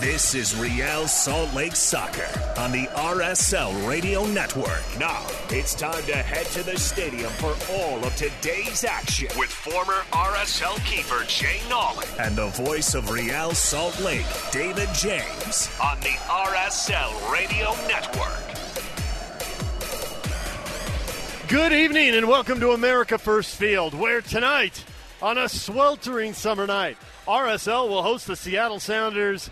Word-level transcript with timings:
This 0.00 0.34
is 0.34 0.56
Real 0.56 1.06
Salt 1.06 1.52
Lake 1.52 1.76
Soccer 1.76 2.26
on 2.58 2.72
the 2.72 2.86
RSL 2.94 3.86
Radio 3.86 4.26
Network. 4.28 4.82
Now 4.98 5.26
it's 5.50 5.74
time 5.74 6.02
to 6.04 6.16
head 6.16 6.46
to 6.46 6.62
the 6.62 6.78
stadium 6.78 7.30
for 7.32 7.54
all 7.74 8.02
of 8.02 8.16
today's 8.16 8.82
action 8.84 9.28
with 9.36 9.50
former 9.50 10.00
RSL 10.10 10.82
keeper 10.86 11.22
Jay 11.26 11.60
Nolly 11.68 12.06
and 12.18 12.34
the 12.34 12.46
voice 12.46 12.94
of 12.94 13.10
Real 13.10 13.52
Salt 13.52 14.00
Lake, 14.00 14.24
David 14.50 14.88
James, 14.94 15.68
on 15.82 16.00
the 16.00 16.16
RSL 16.28 17.30
Radio 17.30 17.72
Network. 17.86 18.40
Good 21.46 21.74
evening 21.74 22.14
and 22.14 22.26
welcome 22.26 22.58
to 22.60 22.70
America 22.70 23.18
First 23.18 23.54
Field, 23.56 23.92
where 23.92 24.22
tonight, 24.22 24.82
on 25.20 25.36
a 25.36 25.46
sweltering 25.46 26.32
summer 26.32 26.66
night, 26.66 26.96
RSL 27.28 27.90
will 27.90 28.02
host 28.02 28.26
the 28.26 28.34
Seattle 28.34 28.80
Sounders 28.80 29.50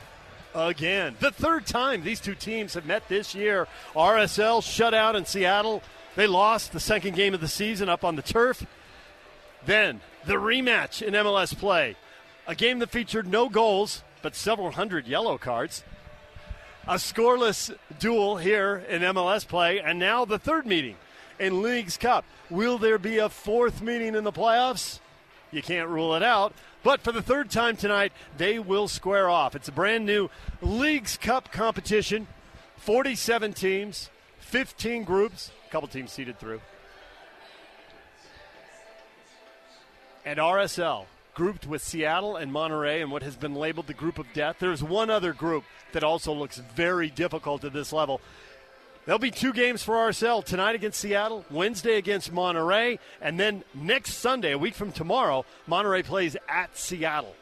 again. 0.54 1.16
The 1.20 1.30
third 1.30 1.66
time 1.66 2.02
these 2.02 2.20
two 2.20 2.34
teams 2.34 2.74
have 2.74 2.86
met 2.86 3.08
this 3.08 3.34
year. 3.34 3.66
RSL 3.94 4.62
shut 4.62 4.94
out 4.94 5.16
in 5.16 5.24
Seattle. 5.24 5.82
They 6.16 6.26
lost 6.26 6.72
the 6.72 6.80
second 6.80 7.14
game 7.14 7.34
of 7.34 7.40
the 7.40 7.48
season 7.48 7.88
up 7.88 8.04
on 8.04 8.16
the 8.16 8.22
turf. 8.22 8.66
Then 9.64 10.00
the 10.26 10.34
rematch 10.34 11.02
in 11.02 11.14
MLS 11.14 11.56
play. 11.56 11.96
A 12.46 12.54
game 12.54 12.78
that 12.78 12.90
featured 12.90 13.26
no 13.26 13.48
goals, 13.48 14.02
but 14.22 14.34
several 14.34 14.70
hundred 14.72 15.06
yellow 15.06 15.38
cards. 15.38 15.84
A 16.86 16.94
scoreless 16.94 17.74
duel 17.98 18.38
here 18.38 18.84
in 18.88 19.02
MLS 19.02 19.46
play, 19.46 19.78
and 19.80 19.98
now 19.98 20.24
the 20.24 20.38
third 20.38 20.64
meeting 20.66 20.96
in 21.38 21.62
Leagues 21.62 21.96
Cup. 21.96 22.24
Will 22.50 22.78
there 22.78 22.98
be 22.98 23.18
a 23.18 23.28
fourth 23.28 23.82
meeting 23.82 24.14
in 24.14 24.24
the 24.24 24.32
playoffs? 24.32 25.00
You 25.50 25.62
can't 25.62 25.88
rule 25.88 26.14
it 26.14 26.22
out. 26.22 26.52
But 26.82 27.00
for 27.00 27.12
the 27.12 27.22
third 27.22 27.50
time 27.50 27.76
tonight, 27.76 28.12
they 28.36 28.58
will 28.58 28.88
square 28.88 29.28
off. 29.28 29.54
It's 29.54 29.68
a 29.68 29.72
brand 29.72 30.06
new 30.06 30.30
Leagues 30.62 31.16
Cup 31.16 31.50
competition 31.50 32.26
47 32.76 33.52
teams, 33.52 34.08
15 34.38 35.04
groups, 35.04 35.50
a 35.66 35.70
couple 35.70 35.88
teams 35.88 36.12
seeded 36.12 36.38
through. 36.38 36.60
And 40.24 40.38
RSL 40.38 41.06
grouped 41.34 41.66
with 41.66 41.82
Seattle 41.82 42.36
and 42.36 42.52
Monterrey 42.52 43.00
and 43.00 43.10
what 43.10 43.22
has 43.22 43.36
been 43.36 43.54
labeled 43.54 43.86
the 43.86 43.94
group 43.94 44.18
of 44.18 44.26
death. 44.32 44.56
There's 44.58 44.82
one 44.82 45.10
other 45.10 45.32
group 45.32 45.64
that 45.92 46.04
also 46.04 46.32
looks 46.32 46.58
very 46.58 47.10
difficult 47.10 47.64
at 47.64 47.72
this 47.72 47.92
level. 47.92 48.20
There'll 49.08 49.18
be 49.18 49.30
two 49.30 49.54
games 49.54 49.82
for 49.82 49.94
RSL 49.94 50.44
tonight 50.44 50.74
against 50.74 51.00
Seattle, 51.00 51.42
Wednesday 51.50 51.96
against 51.96 52.30
Monterrey, 52.30 52.98
and 53.22 53.40
then 53.40 53.64
next 53.72 54.16
Sunday, 54.16 54.52
a 54.52 54.58
week 54.58 54.74
from 54.74 54.92
tomorrow, 54.92 55.46
Monterrey 55.66 56.04
plays 56.04 56.36
at 56.46 56.76
Seattle. 56.76 57.34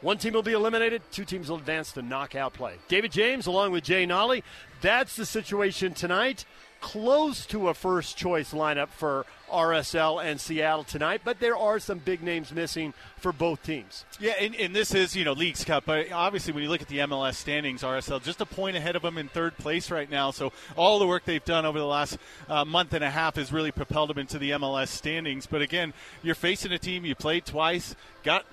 One 0.00 0.16
team 0.16 0.32
will 0.32 0.42
be 0.42 0.54
eliminated, 0.54 1.02
two 1.12 1.26
teams 1.26 1.50
will 1.50 1.58
advance 1.58 1.92
to 1.92 2.00
knockout 2.00 2.54
play. 2.54 2.76
David 2.88 3.12
James, 3.12 3.46
along 3.46 3.72
with 3.72 3.84
Jay 3.84 4.06
Nolly, 4.06 4.42
that's 4.80 5.14
the 5.14 5.26
situation 5.26 5.92
tonight. 5.92 6.46
Close 6.80 7.44
to 7.46 7.68
a 7.68 7.74
first 7.74 8.16
choice 8.16 8.52
lineup 8.52 8.88
for 8.88 9.26
RSL 9.50 10.24
and 10.24 10.40
Seattle 10.40 10.84
tonight, 10.84 11.22
but 11.24 11.40
there 11.40 11.56
are 11.56 11.78
some 11.78 11.98
big 11.98 12.22
names 12.22 12.52
missing 12.52 12.94
for 13.16 13.32
both 13.32 13.62
teams. 13.62 14.04
Yeah, 14.20 14.34
and, 14.40 14.54
and, 14.54 14.74
this 14.74 14.94
is, 14.94 15.16
you 15.16 15.24
know, 15.24 15.32
Leagues 15.32 15.64
Cup, 15.64 15.84
but 15.86 16.12
obviously 16.12 16.52
when 16.52 16.62
you 16.62 16.68
look 16.68 16.82
at 16.82 16.88
the 16.88 16.98
MLS 16.98 17.34
standings, 17.34 17.82
RSL 17.82 18.22
just 18.22 18.40
a 18.40 18.46
point 18.46 18.76
ahead 18.76 18.96
of 18.96 19.02
them 19.02 19.18
in 19.18 19.28
third 19.28 19.56
place 19.58 19.90
right 19.90 20.10
now. 20.10 20.30
So 20.30 20.52
all 20.76 20.98
the 20.98 21.06
work 21.06 21.24
they've 21.24 21.44
done 21.44 21.66
over 21.66 21.78
the 21.78 21.86
last 21.86 22.18
uh, 22.48 22.64
month 22.64 22.92
and 22.92 23.02
a 23.02 23.10
half 23.10 23.36
has 23.36 23.52
really 23.52 23.72
propelled 23.72 24.10
them 24.10 24.18
into 24.18 24.38
the 24.38 24.50
MLS 24.52 24.88
standings. 24.88 25.46
But 25.46 25.62
again, 25.62 25.92
you're 26.22 26.34
facing 26.34 26.72
a 26.72 26.78
team 26.78 27.04
you 27.04 27.14
played 27.14 27.44
twice, 27.44 27.96
got 28.22 28.44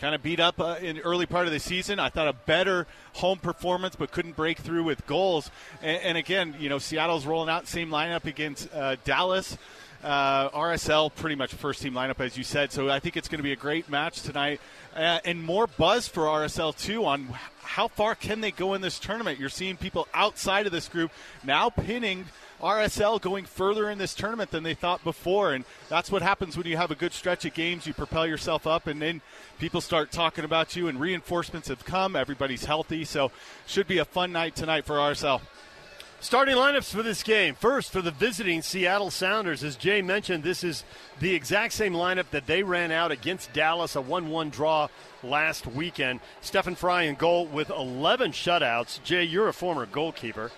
kind 0.00 0.14
of 0.14 0.22
beat 0.22 0.40
up 0.40 0.60
uh, 0.60 0.76
in 0.80 0.98
early 1.00 1.26
part 1.26 1.46
of 1.46 1.52
the 1.52 1.60
season. 1.60 1.98
I 1.98 2.08
thought 2.08 2.28
a 2.28 2.32
better 2.32 2.86
home 3.14 3.38
performance, 3.38 3.96
but 3.96 4.10
couldn't 4.10 4.36
break 4.36 4.58
through 4.58 4.84
with 4.84 5.06
goals. 5.06 5.50
And, 5.82 6.02
and 6.02 6.18
again, 6.18 6.56
you 6.58 6.68
know, 6.68 6.78
Seattle's 6.78 7.26
rolling 7.26 7.48
out 7.48 7.66
same 7.66 7.90
lineup 7.90 8.24
against 8.24 8.72
uh, 8.74 8.96
Dallas. 9.04 9.56
Uh, 10.04 10.50
RSL 10.50 11.14
pretty 11.14 11.34
much 11.34 11.54
first 11.54 11.80
team 11.80 11.94
lineup 11.94 12.20
as 12.20 12.36
you 12.36 12.44
said. 12.44 12.70
So 12.70 12.90
I 12.90 13.00
think 13.00 13.16
it's 13.16 13.26
going 13.26 13.38
to 13.38 13.42
be 13.42 13.52
a 13.52 13.56
great 13.56 13.88
match 13.88 14.20
tonight, 14.20 14.60
uh, 14.94 15.20
and 15.24 15.42
more 15.42 15.66
buzz 15.66 16.06
for 16.06 16.24
RSL 16.24 16.76
too 16.78 17.06
on 17.06 17.28
how 17.62 17.88
far 17.88 18.14
can 18.14 18.42
they 18.42 18.50
go 18.50 18.74
in 18.74 18.82
this 18.82 18.98
tournament. 18.98 19.40
You're 19.40 19.48
seeing 19.48 19.78
people 19.78 20.06
outside 20.12 20.66
of 20.66 20.72
this 20.72 20.88
group 20.88 21.10
now 21.42 21.70
pinning 21.70 22.26
RSL 22.60 23.18
going 23.20 23.46
further 23.46 23.88
in 23.88 23.96
this 23.96 24.14
tournament 24.14 24.50
than 24.50 24.62
they 24.62 24.74
thought 24.74 25.02
before, 25.04 25.54
and 25.54 25.64
that's 25.88 26.10
what 26.10 26.20
happens 26.20 26.56
when 26.56 26.66
you 26.66 26.76
have 26.76 26.90
a 26.90 26.94
good 26.94 27.12
stretch 27.14 27.44
of 27.46 27.54
games. 27.54 27.86
You 27.86 27.94
propel 27.94 28.26
yourself 28.26 28.66
up, 28.66 28.86
and 28.86 29.00
then 29.00 29.22
people 29.58 29.80
start 29.80 30.12
talking 30.12 30.44
about 30.44 30.76
you, 30.76 30.88
and 30.88 31.00
reinforcements 31.00 31.68
have 31.68 31.84
come. 31.84 32.14
Everybody's 32.14 32.64
healthy, 32.64 33.04
so 33.04 33.32
should 33.66 33.86
be 33.86 33.98
a 33.98 34.04
fun 34.04 34.32
night 34.32 34.54
tonight 34.54 34.84
for 34.84 34.96
RSL. 34.96 35.40
Starting 36.24 36.56
lineups 36.56 36.90
for 36.90 37.02
this 37.02 37.22
game. 37.22 37.54
First, 37.54 37.92
for 37.92 38.00
the 38.00 38.10
visiting 38.10 38.62
Seattle 38.62 39.10
Sounders, 39.10 39.62
as 39.62 39.76
Jay 39.76 40.00
mentioned, 40.00 40.42
this 40.42 40.64
is 40.64 40.82
the 41.20 41.34
exact 41.34 41.74
same 41.74 41.92
lineup 41.92 42.30
that 42.30 42.46
they 42.46 42.62
ran 42.62 42.90
out 42.90 43.12
against 43.12 43.52
Dallas, 43.52 43.94
a 43.94 44.00
1 44.00 44.30
1 44.30 44.48
draw 44.48 44.88
last 45.22 45.66
weekend. 45.66 46.20
Stefan 46.40 46.76
Frei 46.76 47.08
in 47.08 47.16
goal 47.16 47.44
with 47.44 47.68
11 47.68 48.32
shutouts. 48.32 49.02
Jay, 49.02 49.22
you're 49.22 49.48
a 49.48 49.52
former 49.52 49.84
goalkeeper. 49.84 50.50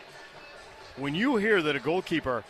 When 0.96 1.16
you 1.16 1.34
hear 1.34 1.60
that 1.60 1.74
a 1.74 1.80
goalkeeper 1.80 2.44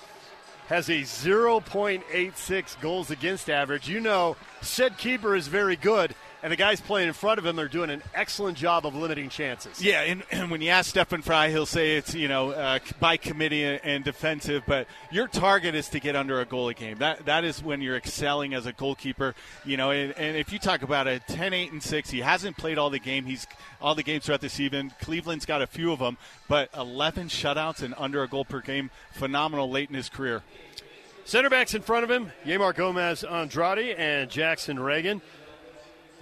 has 0.67 0.91
a 0.91 1.01
0.86 1.01 2.81
goals 2.83 3.11
against 3.11 3.49
average, 3.49 3.89
you 3.89 3.99
know 3.99 4.37
said 4.61 4.99
keeper 4.99 5.35
is 5.35 5.49
very 5.49 5.77
good 5.77 6.15
and 6.47 6.53
the 6.53 6.57
guys 6.57 6.81
playing 6.81 7.09
in 7.09 7.13
front 7.13 7.41
of 7.41 7.45
him 7.45 7.59
are 7.59 7.67
doing 7.67 7.91
an 7.91 8.01
excellent 8.15 8.57
job 8.57 8.87
of 8.87 8.95
limiting 8.95 9.29
chances. 9.29 9.83
Yeah, 9.83 10.03
and, 10.03 10.23
and 10.31 10.49
when 10.49 10.61
you 10.61 10.69
ask 10.69 10.91
Stefan 10.91 11.21
Frei, 11.21 11.51
he'll 11.51 11.67
say 11.67 11.97
it's 11.97 12.15
you 12.15 12.29
know 12.29 12.53
uh, 12.53 12.79
by 13.01 13.17
committee 13.17 13.65
and 13.65 14.05
defensive, 14.05 14.63
but 14.65 14.87
your 15.11 15.27
target 15.27 15.75
is 15.75 15.89
to 15.89 15.99
get 15.99 16.15
under 16.15 16.41
a 16.41 16.45
goal 16.45 16.69
a 16.69 16.75
game. 16.75 16.99
That 16.99 17.27
that 17.27 17.43
is 17.43 17.65
when 17.65 17.83
you're 17.83 17.97
excelling 17.97 18.55
as 18.55 18.65
a 18.65 18.73
goalkeeper. 18.73 19.35
You 19.65 19.77
know, 19.77 19.91
and, 19.91 20.13
and 20.13 20.37
if 20.37 20.53
you 20.53 20.61
talk 20.61 20.83
about 20.83 21.09
a 21.09 21.19
10, 21.19 21.53
8, 21.53 21.73
and 21.73 21.83
six, 21.83 22.11
he 22.11 22.21
hasn't 22.21 22.57
played 22.57 22.79
all 22.79 22.91
the 22.91 23.01
game. 23.01 23.25
He's 23.25 23.49
all 23.83 23.97
the 23.97 24.05
games 24.05 24.27
throughout 24.27 24.41
the 24.41 24.49
season. 24.49 24.93
Cleveland's 25.01 25.47
got 25.47 25.63
a 25.63 25.67
few 25.67 25.91
of 25.91 25.99
them, 25.99 26.17
but 26.47 26.71
11 26.77 27.27
shutouts 27.27 27.83
and 27.83 27.93
under 27.99 28.23
a 28.23 28.29
goal 28.29 28.45
per 28.45 28.61
game, 28.61 28.91
phenomenal 29.11 29.69
late 29.69 29.89
in 29.89 29.97
his 29.97 30.09
career. 30.09 30.45
Center 31.25 31.51
backs 31.51 31.75
in 31.75 31.83
front 31.83 32.05
of 32.05 32.11
him, 32.13 32.31
Yeimar 32.45 32.73
Gomez 32.73 33.25
Andrade 33.25 33.97
and 33.99 34.31
Jackson 34.31 34.77
Ragen. 34.77 35.21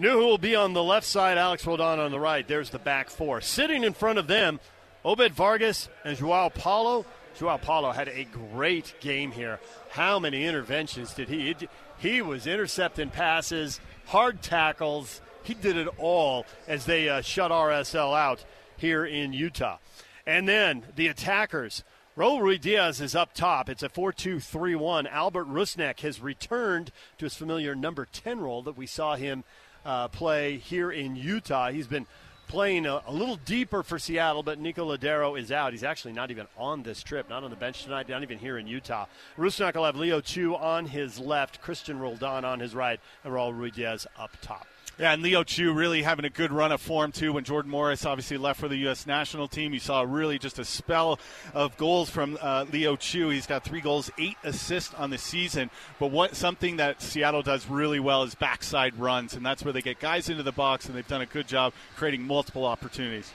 Who 0.01 0.19
will 0.19 0.39
be 0.39 0.57
on 0.57 0.73
the 0.73 0.83
left 0.83 1.07
side, 1.07 1.39
Alex 1.39 1.65
Roldan 1.65 2.01
on 2.01 2.11
the 2.11 2.19
right. 2.19 2.47
There's 2.47 2.71
the 2.71 2.81
back 2.81 3.11
four. 3.11 3.41
Sitting 3.41 3.85
in 3.85 3.93
front 3.93 4.19
of 4.19 4.27
them, 4.27 4.59
Obed 5.05 5.33
Vargas 5.33 5.89
and 6.05 6.19
Joao 6.19 6.49
Paulo. 6.49 7.07
Joao 7.39 7.59
Paulo 7.59 7.93
had 7.93 8.09
a 8.09 8.25
great 8.25 8.95
game 9.01 9.31
here. 9.31 9.61
How 9.91 10.19
many 10.19 10.47
interventions 10.47 11.15
did 11.15 11.29
he? 11.29 11.55
He 11.99 12.23
was 12.23 12.49
intercepting 12.49 13.11
passes, 13.11 13.81
hard 14.07 14.43
tackles. 14.43 15.21
He 15.45 15.55
did 15.55 15.77
it 15.77 15.89
all 15.97 16.45
as 16.67 16.87
they 16.87 17.09
uh, 17.09 17.21
shut 17.21 17.53
RSL 17.53 18.19
out 18.19 18.45
here 18.77 19.05
in 19.05 19.33
Utah. 19.33 19.79
And 20.27 20.49
then 20.49 20.85
the 20.97 21.07
attackers. 21.07 21.85
Raul 22.17 22.41
Ruidiaz 22.41 23.01
is 23.01 23.17
up 23.17 23.35
top. 23.35 23.69
It's 23.69 23.83
a 23.83 23.89
4 23.89 24.13
2 24.13 24.39
3 24.39 24.75
1. 24.75 25.07
Albert 25.09 25.49
Rusnak 25.49 26.01
has 26.01 26.21
returned 26.21 26.93
to 27.19 27.27
his 27.27 27.35
familiar 27.35 27.75
number 27.75 28.07
10 28.07 28.41
role 28.41 28.63
that 28.63 28.77
we 28.77 28.87
saw 28.87 29.17
him 29.17 29.43
uh, 29.85 30.09
play 30.09 30.59
here 30.59 30.91
in 30.91 31.17
Utah. 31.17 31.71
He's 31.71 31.87
been 31.87 32.07
playing 32.47 32.87
a, 32.87 33.03
a, 33.07 33.13
little 33.13 33.37
deeper 33.37 33.83
for 33.83 33.99
Seattle, 33.99 34.43
but 34.43 34.59
Nico 34.59 34.85
Lodeiro 34.85 35.39
is 35.39 35.51
out. 35.51 35.73
He's 35.73 35.85
actually 35.85 36.13
not 36.13 36.31
even 36.31 36.47
on 36.57 36.83
this 36.83 37.03
trip, 37.03 37.29
not 37.29 37.45
on 37.45 37.51
the 37.51 37.57
bench 37.57 37.85
tonight, 37.85 38.09
not 38.09 38.23
even 38.23 38.39
here 38.39 38.59
in 38.59 38.67
Utah. 38.67 39.07
Rusnak 39.37 39.75
will 39.75 39.85
have 39.85 39.97
Leo 39.97 40.21
Chu 40.21 40.55
on 40.55 40.87
his 40.87 41.19
left, 41.19 41.63
Cristian 41.63 41.99
Roldan 41.99 42.45
on 42.45 42.61
his 42.61 42.75
right, 42.75 43.01
and 43.25 43.33
Raul 43.33 43.53
Ruidiaz 43.53 44.07
up 44.19 44.31
top. 44.41 44.67
Yeah, 44.97 45.13
and 45.13 45.23
Leo 45.25 45.43
Chu 45.43 45.73
really 45.73 46.03
having 46.03 46.25
a 46.25 46.31
good 46.31 46.53
run 46.53 46.71
of 46.71 46.81
form 46.81 47.11
too. 47.11 47.33
When 47.33 47.43
Jordan 47.43 47.69
Morris 47.69 48.07
obviously 48.07 48.37
left 48.37 48.61
for 48.61 48.69
the 48.69 48.77
U.S. 48.77 49.09
national 49.09 49.49
team, 49.49 49.75
you 49.75 49.81
saw 49.81 50.03
really 50.03 50.39
just 50.39 50.61
a 50.61 50.65
spell 50.65 51.19
of 51.53 51.77
goals 51.77 52.09
from 52.09 52.39
uh, 52.41 52.65
Leo 52.71 52.95
Chu. 52.95 53.29
He's 53.31 53.47
got 53.47 53.65
three 53.65 53.81
goals, 53.81 54.09
eight 54.19 54.37
assists 54.45 54.95
on 54.95 55.11
the 55.11 55.19
season. 55.19 55.69
But 55.99 56.13
what 56.13 56.37
something 56.37 56.77
that 56.77 57.03
Seattle 57.03 57.43
does 57.43 57.69
really 57.69 57.99
well 57.99 58.23
is 58.23 58.37
backside 58.37 58.97
runs, 58.97 59.35
and 59.35 59.45
that's 59.45 59.65
where 59.65 59.73
they 59.73 59.83
get 59.83 59.99
guys 59.99 60.29
into 60.29 60.45
the 60.45 60.53
box, 60.53 60.87
and 60.87 60.95
they've 60.95 61.09
done 61.09 61.23
a 61.23 61.27
good 61.27 61.49
job 61.49 61.73
creating 61.97 62.23
multiple 62.23 62.65
opportunities. 62.65 63.33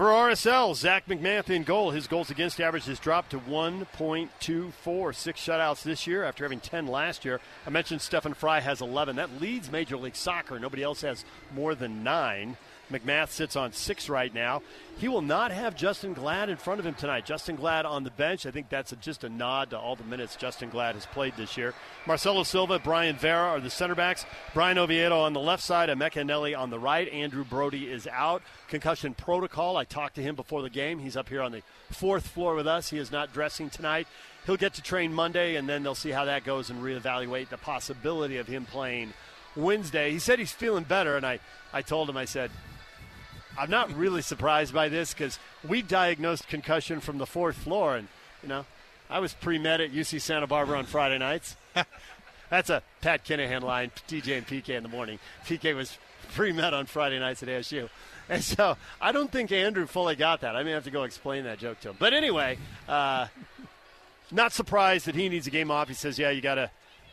For 0.00 0.06
RSL, 0.06 0.74
Zach 0.76 1.06
MacMath 1.08 1.50
in 1.50 1.62
goal. 1.62 1.90
His 1.90 2.06
goals 2.06 2.30
against 2.30 2.58
average 2.58 2.86
has 2.86 2.98
dropped 2.98 3.32
to 3.32 3.38
1.24. 3.38 5.14
Six 5.14 5.46
shutouts 5.46 5.82
this 5.82 6.06
year 6.06 6.24
after 6.24 6.42
having 6.42 6.58
10 6.58 6.86
last 6.86 7.22
year. 7.22 7.38
I 7.66 7.68
mentioned 7.68 8.00
Stefan 8.00 8.32
Frei 8.32 8.62
has 8.62 8.80
11. 8.80 9.16
That 9.16 9.42
leads 9.42 9.70
Major 9.70 9.98
League 9.98 10.16
Soccer. 10.16 10.58
Nobody 10.58 10.82
else 10.82 11.02
has 11.02 11.26
more 11.54 11.74
than 11.74 12.02
nine. 12.02 12.56
MacMath 12.90 13.30
sits 13.30 13.56
on 13.56 13.72
six 13.72 14.08
right 14.08 14.32
now. 14.34 14.62
He 14.98 15.08
will 15.08 15.22
not 15.22 15.50
have 15.50 15.74
Justen 15.74 16.14
Glad 16.14 16.50
in 16.50 16.56
front 16.56 16.80
of 16.80 16.86
him 16.86 16.94
tonight. 16.94 17.24
Justen 17.24 17.56
Glad 17.56 17.86
on 17.86 18.04
the 18.04 18.10
bench. 18.10 18.44
I 18.44 18.50
think 18.50 18.68
that's 18.68 18.92
a, 18.92 18.96
just 18.96 19.24
a 19.24 19.28
nod 19.28 19.70
to 19.70 19.78
all 19.78 19.96
the 19.96 20.04
minutes 20.04 20.36
Justen 20.36 20.70
Glad 20.70 20.94
has 20.94 21.06
played 21.06 21.34
this 21.36 21.56
year. 21.56 21.72
Marcelo 22.06 22.42
Silva, 22.42 22.78
Brayan 22.78 23.16
Vera 23.16 23.48
are 23.48 23.60
the 23.60 23.70
center 23.70 23.94
backs. 23.94 24.26
Bryan 24.52 24.76
Oviedo 24.78 25.18
on 25.18 25.32
the 25.32 25.40
left 25.40 25.62
side, 25.62 25.88
Emeka 25.88 26.58
on 26.58 26.70
the 26.70 26.78
right. 26.78 27.08
Andrew 27.08 27.44
Brody 27.44 27.90
is 27.90 28.06
out. 28.08 28.42
Concussion 28.68 29.14
protocol. 29.14 29.76
I 29.76 29.84
talked 29.84 30.16
to 30.16 30.22
him 30.22 30.34
before 30.34 30.62
the 30.62 30.70
game. 30.70 30.98
He's 30.98 31.16
up 31.16 31.28
here 31.28 31.42
on 31.42 31.52
the 31.52 31.62
fourth 31.90 32.26
floor 32.26 32.54
with 32.54 32.66
us. 32.66 32.90
He 32.90 32.98
is 32.98 33.10
not 33.10 33.32
dressing 33.32 33.70
tonight. 33.70 34.06
He'll 34.46 34.56
get 34.56 34.74
to 34.74 34.82
train 34.82 35.12
Monday, 35.12 35.56
and 35.56 35.68
then 35.68 35.82
they'll 35.82 35.94
see 35.94 36.10
how 36.10 36.24
that 36.26 36.44
goes 36.44 36.70
and 36.70 36.82
reevaluate 36.82 37.48
the 37.50 37.58
possibility 37.58 38.38
of 38.38 38.48
him 38.48 38.64
playing 38.64 39.12
Wednesday. 39.56 40.10
He 40.12 40.18
said 40.18 40.38
he's 40.38 40.52
feeling 40.52 40.84
better, 40.84 41.16
and 41.16 41.26
I, 41.26 41.40
I 41.72 41.82
told 41.82 42.08
him, 42.08 42.16
I 42.16 42.24
said, 42.24 42.50
I'm 43.58 43.70
not 43.70 43.94
really 43.96 44.22
surprised 44.22 44.72
by 44.72 44.88
this 44.88 45.12
because 45.12 45.38
we 45.66 45.82
diagnosed 45.82 46.48
concussion 46.48 47.00
from 47.00 47.18
the 47.18 47.26
fourth 47.26 47.56
floor, 47.56 47.96
and 47.96 48.08
you 48.42 48.48
know, 48.48 48.64
I 49.08 49.18
was 49.18 49.34
pre 49.34 49.58
med 49.58 49.80
at 49.80 49.92
UC 49.92 50.20
Santa 50.20 50.46
Barbara 50.46 50.78
on 50.78 50.86
Friday 50.86 51.18
nights. 51.18 51.56
That's 52.50 52.70
a 52.70 52.82
Pat 53.00 53.24
Kinahan 53.24 53.62
line, 53.62 53.90
DJ 54.08 54.38
and 54.38 54.46
PK 54.46 54.70
in 54.70 54.82
the 54.82 54.88
morning. 54.88 55.18
PK 55.46 55.74
was 55.74 55.98
pre 56.34 56.52
med 56.52 56.74
on 56.74 56.86
Friday 56.86 57.18
nights 57.18 57.42
at 57.42 57.48
ASU. 57.48 57.88
And 58.28 58.44
so 58.44 58.76
I 59.00 59.10
don't 59.10 59.30
think 59.30 59.50
Andrew 59.50 59.86
fully 59.86 60.14
got 60.14 60.42
that. 60.42 60.54
I 60.54 60.62
may 60.62 60.70
have 60.70 60.84
to 60.84 60.90
go 60.90 61.02
explain 61.02 61.44
that 61.44 61.58
joke 61.58 61.80
to 61.80 61.90
him. 61.90 61.96
But 61.98 62.14
anyway, 62.14 62.58
uh, 62.88 63.26
not 64.30 64.52
surprised 64.52 65.06
that 65.06 65.16
he 65.16 65.28
needs 65.28 65.48
a 65.48 65.50
game 65.50 65.70
off. 65.70 65.88
He 65.88 65.94
says, 65.94 66.18
yeah, 66.18 66.30
you 66.30 66.40
got 66.40 66.54
to 66.54 66.70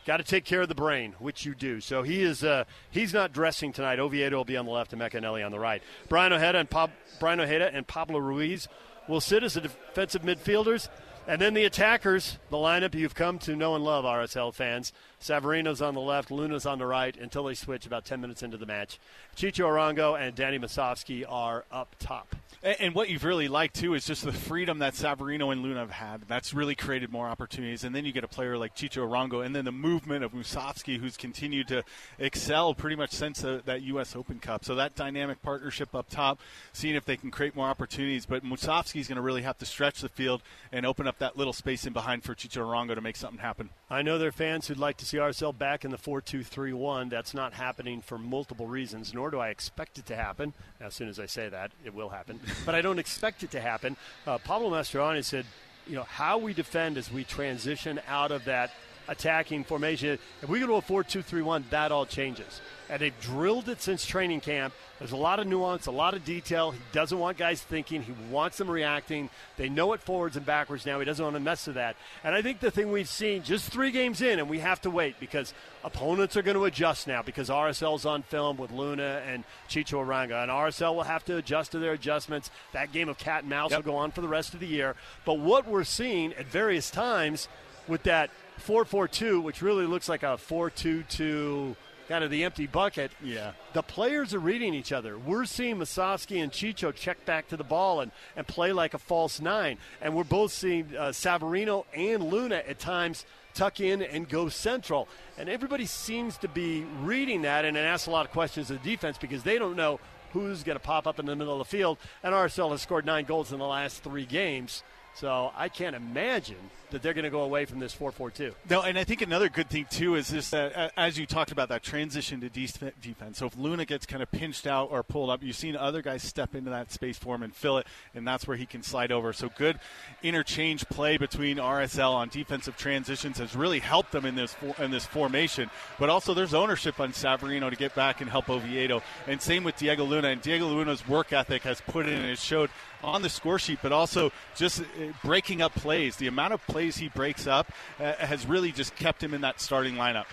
got 0.08 0.16
to 0.16 0.24
take 0.24 0.46
care 0.46 0.62
of 0.62 0.70
the 0.70 0.74
brain, 0.74 1.14
which 1.18 1.44
you 1.44 1.54
do. 1.54 1.82
So 1.82 2.02
he 2.02 2.22
is 2.22 2.42
uh, 2.42 2.64
he's 2.90 3.12
not 3.12 3.30
dressing 3.30 3.74
tonight. 3.74 4.00
Oviedo 4.00 4.38
will 4.38 4.44
be 4.46 4.56
on 4.56 4.64
the 4.64 4.72
left 4.72 4.94
and 4.94 5.02
Emeka 5.02 5.20
Eneli 5.20 5.44
on 5.44 5.52
the 5.52 5.58
right. 5.58 5.82
Braian 6.08 6.32
Ojeda 6.32 6.58
and 6.58 6.70
Pab- 6.70 6.92
Braian 7.20 7.40
Ojeda 7.40 7.70
and 7.74 7.86
Pablo 7.86 8.18
Ruiz 8.18 8.68
will 9.06 9.20
sit 9.20 9.44
as 9.44 9.52
the 9.52 9.60
defensive 9.60 10.22
midfielders. 10.22 10.88
And 11.26 11.42
then 11.42 11.52
the 11.52 11.64
attackers, 11.64 12.38
the 12.48 12.56
lineup 12.56 12.94
you've 12.94 13.14
come 13.14 13.38
to 13.40 13.54
know 13.54 13.74
and 13.74 13.84
love, 13.84 14.06
RSL 14.06 14.54
fans. 14.54 14.94
Savarino's 15.20 15.82
on 15.82 15.92
the 15.92 16.00
left, 16.00 16.30
Luna's 16.30 16.64
on 16.64 16.78
the 16.78 16.86
right 16.86 17.14
until 17.14 17.44
they 17.44 17.52
switch 17.52 17.84
about 17.84 18.06
10 18.06 18.18
minutes 18.18 18.42
into 18.42 18.56
the 18.56 18.64
match. 18.64 18.98
Chicho 19.36 19.66
Arango 19.66 20.18
and 20.18 20.34
Danny 20.34 20.58
Musovski 20.58 21.26
are 21.28 21.66
up 21.70 21.96
top. 21.98 22.34
And, 22.60 22.92
what 22.92 23.08
you've 23.08 23.22
really 23.22 23.46
liked 23.46 23.76
too 23.76 23.94
is 23.94 24.04
just 24.04 24.24
the 24.24 24.32
freedom 24.32 24.80
that 24.80 24.94
Savarino 24.94 25.52
and 25.52 25.62
Luna 25.62 25.78
have 25.78 25.90
had. 25.92 26.22
That's 26.26 26.52
really 26.52 26.74
created 26.74 27.12
more 27.12 27.28
opportunities. 27.28 27.84
And 27.84 27.94
then 27.94 28.04
you 28.04 28.10
get 28.10 28.24
a 28.24 28.28
player 28.28 28.58
like 28.58 28.74
Chicho 28.74 29.08
Arango, 29.08 29.46
and 29.46 29.54
then 29.54 29.64
the 29.64 29.72
movement 29.72 30.24
of 30.24 30.32
Musovski, 30.32 30.98
who's 30.98 31.16
continued 31.16 31.68
to 31.68 31.84
excel 32.18 32.74
pretty 32.74 32.96
much 32.96 33.12
since 33.12 33.44
uh, 33.44 33.60
that 33.64 33.82
U.S. 33.82 34.16
Open 34.16 34.40
Cup. 34.40 34.64
So 34.64 34.74
that 34.74 34.96
dynamic 34.96 35.40
partnership 35.40 35.94
up 35.94 36.10
top, 36.10 36.40
seeing 36.72 36.96
if 36.96 37.04
they 37.04 37.16
can 37.16 37.30
create 37.30 37.54
more 37.54 37.68
opportunities. 37.68 38.26
But 38.26 38.44
Musovski's 38.44 39.06
going 39.06 39.16
to 39.16 39.22
really 39.22 39.42
have 39.42 39.58
to 39.58 39.64
stretch 39.64 40.00
the 40.00 40.08
field 40.08 40.42
and 40.72 40.84
open 40.84 41.06
up 41.06 41.18
that 41.20 41.36
little 41.36 41.52
space 41.52 41.86
in 41.86 41.92
behind 41.92 42.24
for 42.24 42.34
Chicho 42.34 42.66
Arango 42.66 42.96
to 42.96 43.00
make 43.00 43.16
something 43.16 43.38
happen. 43.38 43.70
I 43.88 44.02
know 44.02 44.18
there 44.18 44.28
are 44.28 44.32
fans 44.32 44.66
who'd 44.66 44.78
like 44.78 44.96
to 44.96 45.06
see 45.06 45.18
RSL 45.18 45.56
back 45.56 45.84
in 45.84 45.92
the 45.92 45.96
4-2-3-1. 45.96 47.08
That's 47.08 47.34
not 47.34 47.52
happening 47.52 48.00
for 48.00 48.18
multiple 48.18 48.66
reasons, 48.66 49.14
nor 49.14 49.30
do 49.30 49.38
I 49.38 49.50
expect 49.50 49.98
it 49.98 50.06
to 50.06 50.16
happen. 50.16 50.54
As 50.80 50.94
soon 50.94 51.08
as 51.08 51.20
I 51.20 51.26
say 51.26 51.48
that, 51.48 51.70
it 51.84 51.94
will 51.94 52.08
happen. 52.08 52.40
But 52.64 52.74
I 52.74 52.82
don't 52.82 52.98
expect 52.98 53.42
it 53.42 53.50
to 53.52 53.60
happen. 53.60 53.96
Uh, 54.26 54.38
Pablo 54.38 54.70
Mastroeni 54.70 55.24
said, 55.24 55.46
you 55.86 55.94
know, 55.94 56.04
how 56.04 56.38
we 56.38 56.52
defend 56.52 56.98
as 56.98 57.10
we 57.10 57.24
transition 57.24 58.00
out 58.08 58.30
of 58.30 58.44
that 58.44 58.70
attacking 59.08 59.64
formation. 59.64 60.18
If 60.42 60.48
we 60.48 60.60
go 60.60 60.66
to 60.66 60.74
a 60.74 60.82
4 60.82 61.02
2 61.02 61.22
3 61.22 61.42
1, 61.42 61.64
that 61.70 61.90
all 61.92 62.06
changes. 62.06 62.60
And 62.90 63.00
they've 63.00 63.20
drilled 63.20 63.68
it 63.68 63.82
since 63.82 64.06
training 64.06 64.40
camp. 64.40 64.72
There's 64.98 65.12
a 65.12 65.16
lot 65.16 65.38
of 65.38 65.46
nuance, 65.46 65.86
a 65.86 65.90
lot 65.90 66.14
of 66.14 66.24
detail. 66.24 66.70
He 66.70 66.80
doesn't 66.92 67.18
want 67.18 67.36
guys 67.36 67.60
thinking. 67.62 68.02
He 68.02 68.12
wants 68.30 68.56
them 68.56 68.70
reacting. 68.70 69.28
They 69.56 69.68
know 69.68 69.92
it 69.92 70.00
forwards 70.00 70.36
and 70.36 70.44
backwards 70.44 70.86
now. 70.86 70.98
He 70.98 71.04
doesn't 71.04 71.22
want 71.22 71.36
to 71.36 71.40
mess 71.40 71.66
with 71.66 71.76
that. 71.76 71.96
And 72.24 72.34
I 72.34 72.42
think 72.42 72.60
the 72.60 72.70
thing 72.70 72.90
we've 72.90 73.08
seen 73.08 73.42
just 73.42 73.70
three 73.70 73.90
games 73.90 74.22
in, 74.22 74.38
and 74.38 74.48
we 74.48 74.58
have 74.58 74.80
to 74.82 74.90
wait 74.90 75.20
because 75.20 75.52
opponents 75.84 76.36
are 76.36 76.42
going 76.42 76.56
to 76.56 76.64
adjust 76.64 77.06
now 77.06 77.22
because 77.22 77.48
RSL's 77.48 78.06
on 78.06 78.22
film 78.22 78.56
with 78.56 78.72
Luna 78.72 79.22
and 79.26 79.44
Chicho 79.68 80.04
Arango. 80.04 80.42
And 80.42 80.50
RSL 80.50 80.94
will 80.94 81.02
have 81.04 81.24
to 81.26 81.36
adjust 81.36 81.72
to 81.72 81.78
their 81.78 81.92
adjustments. 81.92 82.50
That 82.72 82.90
game 82.90 83.08
of 83.08 83.18
cat 83.18 83.42
and 83.42 83.50
mouse 83.50 83.70
yep. 83.70 83.84
will 83.84 83.92
go 83.92 83.98
on 83.98 84.10
for 84.10 84.22
the 84.22 84.28
rest 84.28 84.54
of 84.54 84.60
the 84.60 84.66
year. 84.66 84.96
But 85.24 85.38
what 85.38 85.68
we're 85.68 85.84
seeing 85.84 86.32
at 86.32 86.46
various 86.46 86.90
times 86.90 87.48
with 87.86 88.02
that 88.04 88.30
4-4-2, 88.58 89.42
which 89.42 89.62
really 89.62 89.86
looks 89.86 90.08
like 90.08 90.22
a 90.22 90.36
4-2-2 90.36 91.76
kind 92.08 92.24
of 92.24 92.30
the 92.30 92.44
empty 92.44 92.66
bucket. 92.66 93.12
Yeah. 93.22 93.52
The 93.74 93.82
players 93.82 94.32
are 94.32 94.38
reading 94.38 94.72
each 94.72 94.92
other. 94.92 95.18
We're 95.18 95.44
seeing 95.44 95.76
Musovski 95.76 96.42
and 96.42 96.50
Chicho 96.50 96.94
check 96.94 97.24
back 97.26 97.48
to 97.48 97.56
the 97.56 97.64
ball 97.64 98.00
and, 98.00 98.10
and 98.34 98.46
play 98.46 98.72
like 98.72 98.94
a 98.94 98.98
false 98.98 99.40
nine. 99.40 99.76
And 100.00 100.14
we're 100.14 100.24
both 100.24 100.50
seeing 100.52 100.96
uh, 100.96 101.08
Savarino 101.08 101.84
and 101.94 102.24
Luna 102.24 102.62
at 102.66 102.78
times 102.78 103.26
tuck 103.54 103.80
in 103.80 104.02
and 104.02 104.28
go 104.28 104.48
central. 104.48 105.06
And 105.36 105.48
everybody 105.48 105.84
seems 105.84 106.38
to 106.38 106.48
be 106.48 106.86
reading 107.02 107.42
that 107.42 107.64
and 107.64 107.76
then 107.76 107.84
ask 107.84 108.06
a 108.06 108.10
lot 108.10 108.24
of 108.24 108.32
questions 108.32 108.70
of 108.70 108.82
the 108.82 108.90
defense 108.90 109.18
because 109.18 109.42
they 109.42 109.58
don't 109.58 109.76
know 109.76 110.00
who's 110.32 110.62
going 110.62 110.76
to 110.76 110.84
pop 110.84 111.06
up 111.06 111.18
in 111.18 111.26
the 111.26 111.36
middle 111.36 111.54
of 111.54 111.58
the 111.58 111.76
field. 111.76 111.98
And 112.22 112.34
RSL 112.34 112.70
has 112.70 112.82
scored 112.82 113.04
nine 113.04 113.24
goals 113.24 113.52
in 113.52 113.58
the 113.58 113.66
last 113.66 114.02
three 114.02 114.26
games. 114.26 114.82
So 115.18 115.50
I 115.56 115.68
can't 115.68 115.96
imagine 115.96 116.70
that 116.90 117.02
they're 117.02 117.12
going 117.12 117.24
to 117.24 117.30
go 117.30 117.42
away 117.42 117.64
from 117.64 117.80
this 117.80 117.92
4-4-2. 117.94 118.54
No, 118.70 118.82
and 118.82 118.96
I 118.96 119.02
think 119.02 119.20
another 119.20 119.48
good 119.48 119.68
thing 119.68 119.86
too 119.90 120.14
is 120.14 120.28
this 120.28 120.54
uh, 120.54 120.70
that 120.74 120.92
as 120.96 121.18
you 121.18 121.26
talked 121.26 121.50
about 121.50 121.68
that 121.70 121.82
transition 121.82 122.40
to 122.40 122.48
defense. 122.48 123.38
So 123.38 123.46
if 123.46 123.56
Luna 123.56 123.84
gets 123.84 124.06
kind 124.06 124.22
of 124.22 124.30
pinched 124.30 124.66
out 124.66 124.90
or 124.92 125.02
pulled 125.02 125.28
up, 125.28 125.42
you've 125.42 125.56
seen 125.56 125.74
other 125.74 126.02
guys 126.02 126.22
step 126.22 126.54
into 126.54 126.70
that 126.70 126.92
space 126.92 127.18
for 127.18 127.34
him 127.34 127.42
and 127.42 127.54
fill 127.54 127.78
it, 127.78 127.86
and 128.14 128.26
that's 128.26 128.46
where 128.46 128.56
he 128.56 128.64
can 128.64 128.82
slide 128.82 129.10
over. 129.10 129.32
So 129.32 129.50
good 129.56 129.80
interchange 130.22 130.88
play 130.88 131.16
between 131.16 131.56
RSL 131.56 132.12
on 132.12 132.28
defensive 132.28 132.76
transitions 132.76 133.38
has 133.38 133.56
really 133.56 133.80
helped 133.80 134.12
them 134.12 134.24
in 134.24 134.36
this 134.36 134.54
in 134.78 134.92
this 134.92 135.04
formation. 135.04 135.68
But 135.98 136.10
also 136.10 136.32
there's 136.32 136.54
ownership 136.54 137.00
on 137.00 137.12
Savarino 137.12 137.70
to 137.70 137.76
get 137.76 137.94
back 137.94 138.20
and 138.20 138.30
help 138.30 138.48
Oviedo, 138.48 139.02
and 139.26 139.42
same 139.42 139.64
with 139.64 139.76
Diego 139.76 140.04
Luna. 140.04 140.28
And 140.28 140.40
Diego 140.40 140.68
Luna's 140.68 141.06
work 141.08 141.32
ethic 141.32 141.62
has 141.62 141.80
put 141.80 142.06
in 142.06 142.14
and 142.14 142.30
it 142.30 142.38
showed 142.38 142.70
on 143.02 143.22
the 143.22 143.28
score 143.28 143.58
sheet, 143.58 143.78
but 143.82 143.92
also 143.92 144.32
just 144.56 144.80
uh, 144.80 144.84
breaking 145.24 145.62
up 145.62 145.74
plays. 145.74 146.16
The 146.16 146.26
amount 146.26 146.54
of 146.54 146.66
plays 146.66 146.96
he 146.96 147.08
breaks 147.08 147.46
up 147.46 147.70
uh, 148.00 148.12
has 148.14 148.46
really 148.46 148.72
just 148.72 148.94
kept 148.96 149.22
him 149.22 149.34
in 149.34 149.40
that 149.42 149.60
starting 149.60 149.94
lineup. 149.94 150.26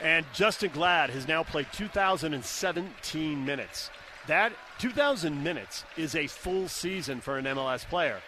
And 0.00 0.24
Justen 0.32 0.72
Glad 0.72 1.10
has 1.10 1.26
now 1.26 1.42
played 1.42 1.66
2,017 1.72 3.44
minutes. 3.44 3.90
That 4.28 4.52
2,000 4.78 5.42
minutes 5.42 5.84
is 5.96 6.14
a 6.14 6.26
full 6.26 6.68
season 6.68 7.20
for 7.20 7.38
an 7.38 7.46
MLS 7.46 7.84
player. 7.86 8.20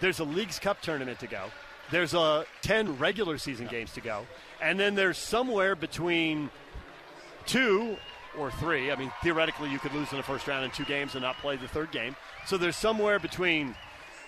There's 0.00 0.20
a 0.20 0.24
Leagues 0.24 0.58
Cup 0.58 0.80
tournament 0.82 1.18
to 1.20 1.26
go. 1.26 1.46
There's 1.90 2.14
a 2.14 2.44
10 2.62 2.98
regular 2.98 3.38
season 3.38 3.66
games 3.66 3.92
to 3.92 4.00
go. 4.00 4.26
And 4.60 4.78
then 4.78 4.94
there's 4.94 5.18
somewhere 5.18 5.74
between 5.74 6.50
two 7.46 7.96
or 8.38 8.50
three. 8.50 8.90
I 8.90 8.96
mean, 8.96 9.12
theoretically, 9.22 9.70
you 9.70 9.78
could 9.78 9.94
lose 9.94 10.10
in 10.10 10.18
the 10.18 10.22
first 10.22 10.46
round 10.46 10.64
in 10.64 10.70
two 10.70 10.84
games 10.84 11.14
and 11.14 11.22
not 11.22 11.38
play 11.38 11.56
the 11.56 11.68
third 11.68 11.90
game. 11.90 12.16
So 12.46 12.56
there's 12.56 12.76
somewhere 12.76 13.18
between 13.18 13.74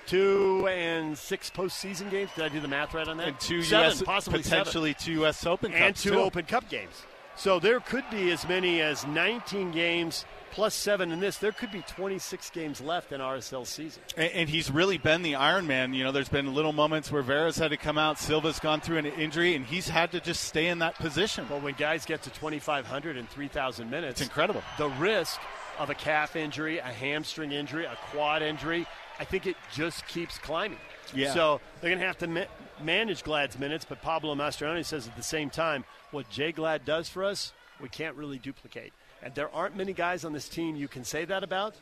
two 0.07 0.67
and 0.69 1.17
six 1.17 1.51
postseason 1.51 2.11
games. 2.11 2.31
Did 2.35 2.45
I 2.45 2.49
do 2.49 2.61
the 2.61 2.69
math 2.69 2.95
right 2.95 3.07
on 3.07 3.17
that? 3.19 3.29
And 3.29 3.41
two 3.41 3.63
seven, 3.63 3.91
US, 3.91 4.03
possibly 4.03 4.43
potentially 4.43 4.93
seven. 4.93 5.05
two 5.05 5.13
U.S. 5.21 5.47
Open 5.47 5.73
and 5.73 5.95
Cups 5.95 6.03
two 6.03 6.11
too. 6.11 6.19
Open 6.21 6.45
Cup 6.45 6.69
games. 6.69 7.05
So 7.37 7.61
there 7.61 7.79
could 7.79 8.05
be 8.11 8.33
as 8.33 8.49
many 8.49 8.81
as 8.81 9.07
19 9.07 9.71
games 9.71 10.25
plus 10.51 10.75
seven 10.75 11.13
in 11.13 11.21
this. 11.21 11.37
There 11.37 11.53
could 11.53 11.71
be 11.71 11.83
26 11.83 12.51
games 12.51 12.81
left 12.81 13.13
in 13.13 13.21
RSL 13.21 13.65
season. 13.65 14.03
And, 14.17 14.33
and 14.33 14.49
he's 14.49 14.73
really 14.73 14.99
been 14.99 15.23
the 15.23 15.37
Iron 15.37 15.69
Man. 15.69 15.95
You 15.95 16.03
know, 16.03 16.11
there's 16.11 16.29
been 16.29 16.53
little 16.53 16.73
moments 16.73 17.13
where 17.13 17.23
Vera's 17.23 17.57
had 17.57 17.71
to 17.71 17.77
come 17.77 17.97
out, 17.97 18.19
Silva's 18.19 18.59
gone 18.59 18.81
through 18.81 18.97
an 18.97 19.07
injury, 19.07 19.55
and 19.55 19.65
he's 19.65 19.89
had 19.89 20.11
to 20.13 20.21
just 20.21 20.43
stay 20.45 20.67
in 20.67 20.81
that 20.81 20.97
position. 20.97 21.47
Well, 21.49 21.61
when 21.61 21.75
guys 21.75 22.05
get 22.05 22.23
to 22.23 22.31
2,500 22.31 23.17
and 23.17 23.29
3,000 23.29 23.89
minutes, 23.89 24.21
It's 24.21 24.29
incredible. 24.29 24.65
The 24.77 24.89
risk 24.89 25.39
of 25.79 25.91
a 25.91 25.95
calf 25.95 26.37
injury, 26.37 26.79
a 26.79 26.83
hamstring 26.83 27.53
injury, 27.53 27.85
a 27.85 27.97
quad 28.11 28.43
injury, 28.43 28.87
I 29.19 29.25
think 29.25 29.47
it 29.47 29.57
just 29.73 30.07
keeps 30.07 30.39
climbing. 30.39 30.79
Yeah. 31.15 31.33
So 31.33 31.61
they're 31.81 31.91
going 31.91 32.01
to 32.01 32.07
have 32.07 32.19
to 32.19 32.27
ma- 32.29 32.45
manage 32.83 33.25
Glad's 33.25 33.59
minutes, 33.59 33.85
but 33.89 34.03
Pablo 34.03 34.35
Mastroeni 34.35 34.85
says 34.85 35.07
at 35.07 35.17
the 35.17 35.23
same 35.23 35.51
time, 35.51 35.85
what 36.11 36.29
Jay 36.31 36.53
Glad 36.53 36.85
does 36.85 37.09
for 37.09 37.25
us, 37.25 37.53
we 37.81 37.89
can't 37.89 38.17
really 38.17 38.39
duplicate. 38.39 38.93
And 39.23 39.35
there 39.35 39.53
aren't 39.55 39.77
many 39.77 39.93
guys 39.93 40.25
on 40.25 40.33
this 40.33 40.49
team 40.49 40.77
you 40.77 40.89
can 40.89 41.05
say 41.05 41.25
that 41.25 41.43
about. 41.43 41.75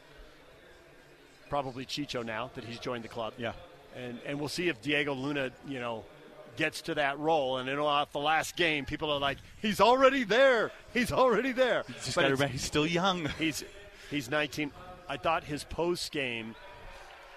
Probably 1.49 1.85
Chicho 1.85 2.25
now 2.25 2.51
that 2.55 2.65
he's 2.65 2.79
joined 2.79 3.05
the 3.05 3.09
club. 3.09 3.35
Yeah. 3.39 3.53
And 3.95 4.19
and 4.27 4.39
we'll 4.39 4.49
see 4.49 4.69
if 4.69 4.83
Diego 4.83 5.15
Luna, 5.15 5.51
you 5.67 5.79
know, 5.79 6.05
gets 6.57 6.83
to 6.83 6.95
that 6.95 7.19
role. 7.19 7.59
And 7.59 7.69
know, 7.69 7.87
off 7.87 8.13
the 8.13 8.19
last 8.19 8.57
game, 8.57 8.85
people 8.85 9.11
are 9.11 9.21
like, 9.21 9.39
he's 9.61 9.81
already 9.81 10.25
there. 10.25 10.73
He's 10.93 11.13
already 11.13 11.53
there. 11.53 11.85
Just 12.03 12.15
But 12.15 12.23
gotta 12.23 12.35
remember, 12.35 12.53
he's 12.53 12.65
still 12.65 12.87
young. 12.87 13.29
He's 13.39 13.65
he's 14.11 14.31
19. 14.31 14.71
I 15.09 15.17
thought 15.17 15.45
his 15.45 15.65
post 15.65 16.13
game. 16.13 16.55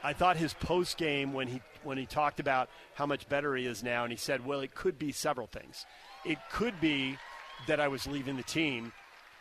I 0.03 0.13
thought 0.13 0.37
his 0.37 0.53
post 0.53 0.97
game 0.97 1.33
when 1.33 1.47
he 1.47 1.61
when 1.83 1.97
he 1.97 2.05
talked 2.05 2.39
about 2.39 2.69
how 2.95 3.05
much 3.05 3.27
better 3.29 3.55
he 3.55 3.65
is 3.65 3.83
now, 3.83 4.03
and 4.03 4.11
he 4.11 4.17
said, 4.17 4.45
"Well, 4.45 4.61
it 4.61 4.73
could 4.73 4.97
be 4.97 5.11
several 5.11 5.47
things. 5.47 5.85
It 6.25 6.37
could 6.51 6.79
be 6.79 7.17
that 7.67 7.79
I 7.79 7.87
was 7.87 8.07
leaving 8.07 8.37
the 8.37 8.43
team 8.43 8.91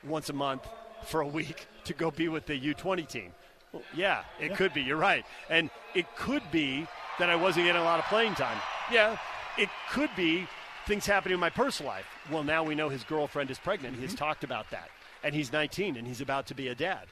once 0.05 0.29
a 0.29 0.33
month 0.33 0.67
for 1.05 1.21
a 1.21 1.27
week 1.27 1.67
to 1.85 1.95
go 1.95 2.11
be 2.11 2.29
with 2.29 2.47
the 2.47 2.59
U20 2.59 3.09
team. 3.09 3.33
Well, 3.73 3.83
yeah, 3.95 4.23
it 4.41 4.55
could 4.57 4.73
be. 4.73 4.83
You're 4.83 4.97
right, 4.97 5.25
and 5.49 5.71
it 5.95 6.07
could 6.17 6.43
be 6.51 6.87
that 7.19 7.31
I 7.31 7.37
wasn't 7.37 7.67
getting 7.67 7.81
a 7.81 7.85
lot 7.85 7.99
of 7.99 8.07
playing 8.07 8.35
time. 8.35 8.59
Yeah, 8.91 9.17
it 9.57 9.69
could 9.91 10.11
be 10.17 10.47
things 10.87 11.05
happening 11.05 11.35
in 11.35 11.41
my 11.41 11.51
personal 11.51 11.93
life. 11.93 12.07
Well, 12.31 12.43
now 12.43 12.65
we 12.65 12.75
know 12.75 12.89
his 12.89 13.05
girlfriend 13.05 13.51
is 13.51 13.59
pregnant. 13.59 13.97
He 13.97 14.03
has 14.03 14.13
mm-hmm. 14.13 14.25
talked 14.25 14.45
about 14.45 14.71
that, 14.71 14.89
and 15.23 15.35
he's 15.35 15.53
19 15.53 15.97
and 15.97 16.07
he's 16.07 16.21
about 16.21 16.47
to 16.47 16.55
be 16.55 16.69
a 16.69 16.75
dad. 16.75 17.07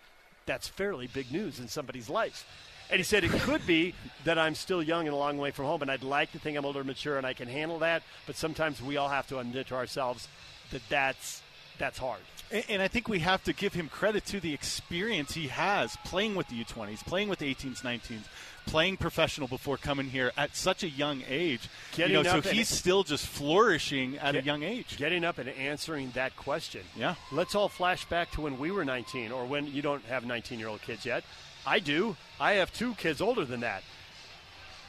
That's 0.47 0.69
fairly 0.69 1.09
big 1.09 1.31
news 1.33 1.61
in 1.61 1.69
somebody's 1.69 2.09
life. 2.09 2.47
And 2.88 2.99
he 2.99 3.03
said 3.03 3.25
it 3.25 3.33
could 3.33 3.67
be 3.67 3.95
that 4.25 4.38
I'm 4.38 4.55
still 4.55 4.81
young 4.83 5.07
and 5.07 5.15
a 5.15 5.17
long 5.17 5.38
way 5.38 5.50
from 5.50 5.65
home, 5.65 5.83
and 5.83 5.91
I'd 5.91 6.05
like 6.05 6.31
to 6.33 6.38
think 6.38 6.57
I'm 6.57 6.65
older 6.65 6.81
and 6.81 6.87
mature 6.87 7.19
and 7.19 7.26
I 7.26 7.33
can 7.35 7.49
handle 7.49 7.81
that. 7.81 8.03
But 8.26 8.37
sometimes 8.37 8.81
we 8.81 8.97
all 8.97 9.09
have 9.09 9.26
to 9.29 9.38
admit 9.41 9.67
to 9.69 9.75
ourselves 9.75 10.29
that 10.71 10.83
that's 10.88 11.43
that's 11.79 11.99
hard. 11.99 12.21
And, 12.50 12.65
and 12.69 12.83
I 12.83 12.88
think 12.88 13.09
we 13.09 13.21
have 13.21 13.43
to 13.45 13.53
give 13.53 13.75
him 13.75 13.88
credit 13.88 14.25
to 14.26 14.41
the 14.41 14.53
experience 14.55 15.35
he 15.35 15.49
has 15.49 15.97
playing 16.05 16.35
with 16.35 16.49
the 16.49 16.62
U20s, 16.62 17.05
playing 17.05 17.29
with 17.29 17.38
the 17.38 17.53
18s, 17.55 17.83
19s, 17.83 18.25
playing 18.67 18.97
professional 18.97 19.49
before 19.49 19.76
coming 19.76 20.07
here 20.07 20.33
at 20.37 20.57
such 20.57 20.83
a 20.83 20.88
young 20.88 21.23
age. 21.29 21.69
Getting 21.93 22.17
you 22.17 22.23
know, 22.23 22.41
so 22.41 22.50
he's 22.50 22.69
still 22.69 23.05
just 23.05 23.26
flourishing 23.26 24.19
at 24.19 24.33
Get- 24.33 24.43
a 24.43 24.47
young 24.47 24.62
age. 24.62 24.97
Getting 24.97 25.25
up 25.25 25.38
and 25.38 25.49
answering 25.49 26.11
that 26.15 26.37
question. 26.37 26.83
Yeah. 26.97 27.15
Let's 27.33 27.55
all 27.55 27.69
flash 27.69 28.05
back 28.07 28.31
to 28.33 28.41
when 28.41 28.59
we 28.59 28.71
were 28.71 28.85
19, 28.85 29.33
or 29.33 29.47
when 29.47 29.67
you 29.67 29.83
don't 29.83 30.05
have 30.07 30.25
19 30.25 30.59
year 30.59 30.69
old 30.69 30.83
kids 30.83 31.05
yet. 31.05 31.25
I 31.67 31.81
do. 31.81 32.17
I 32.38 32.55
have 32.55 32.73
two 32.73 32.95
kids 32.95 33.21
older 33.21 33.45
than 33.45 33.61
that. 33.61 33.83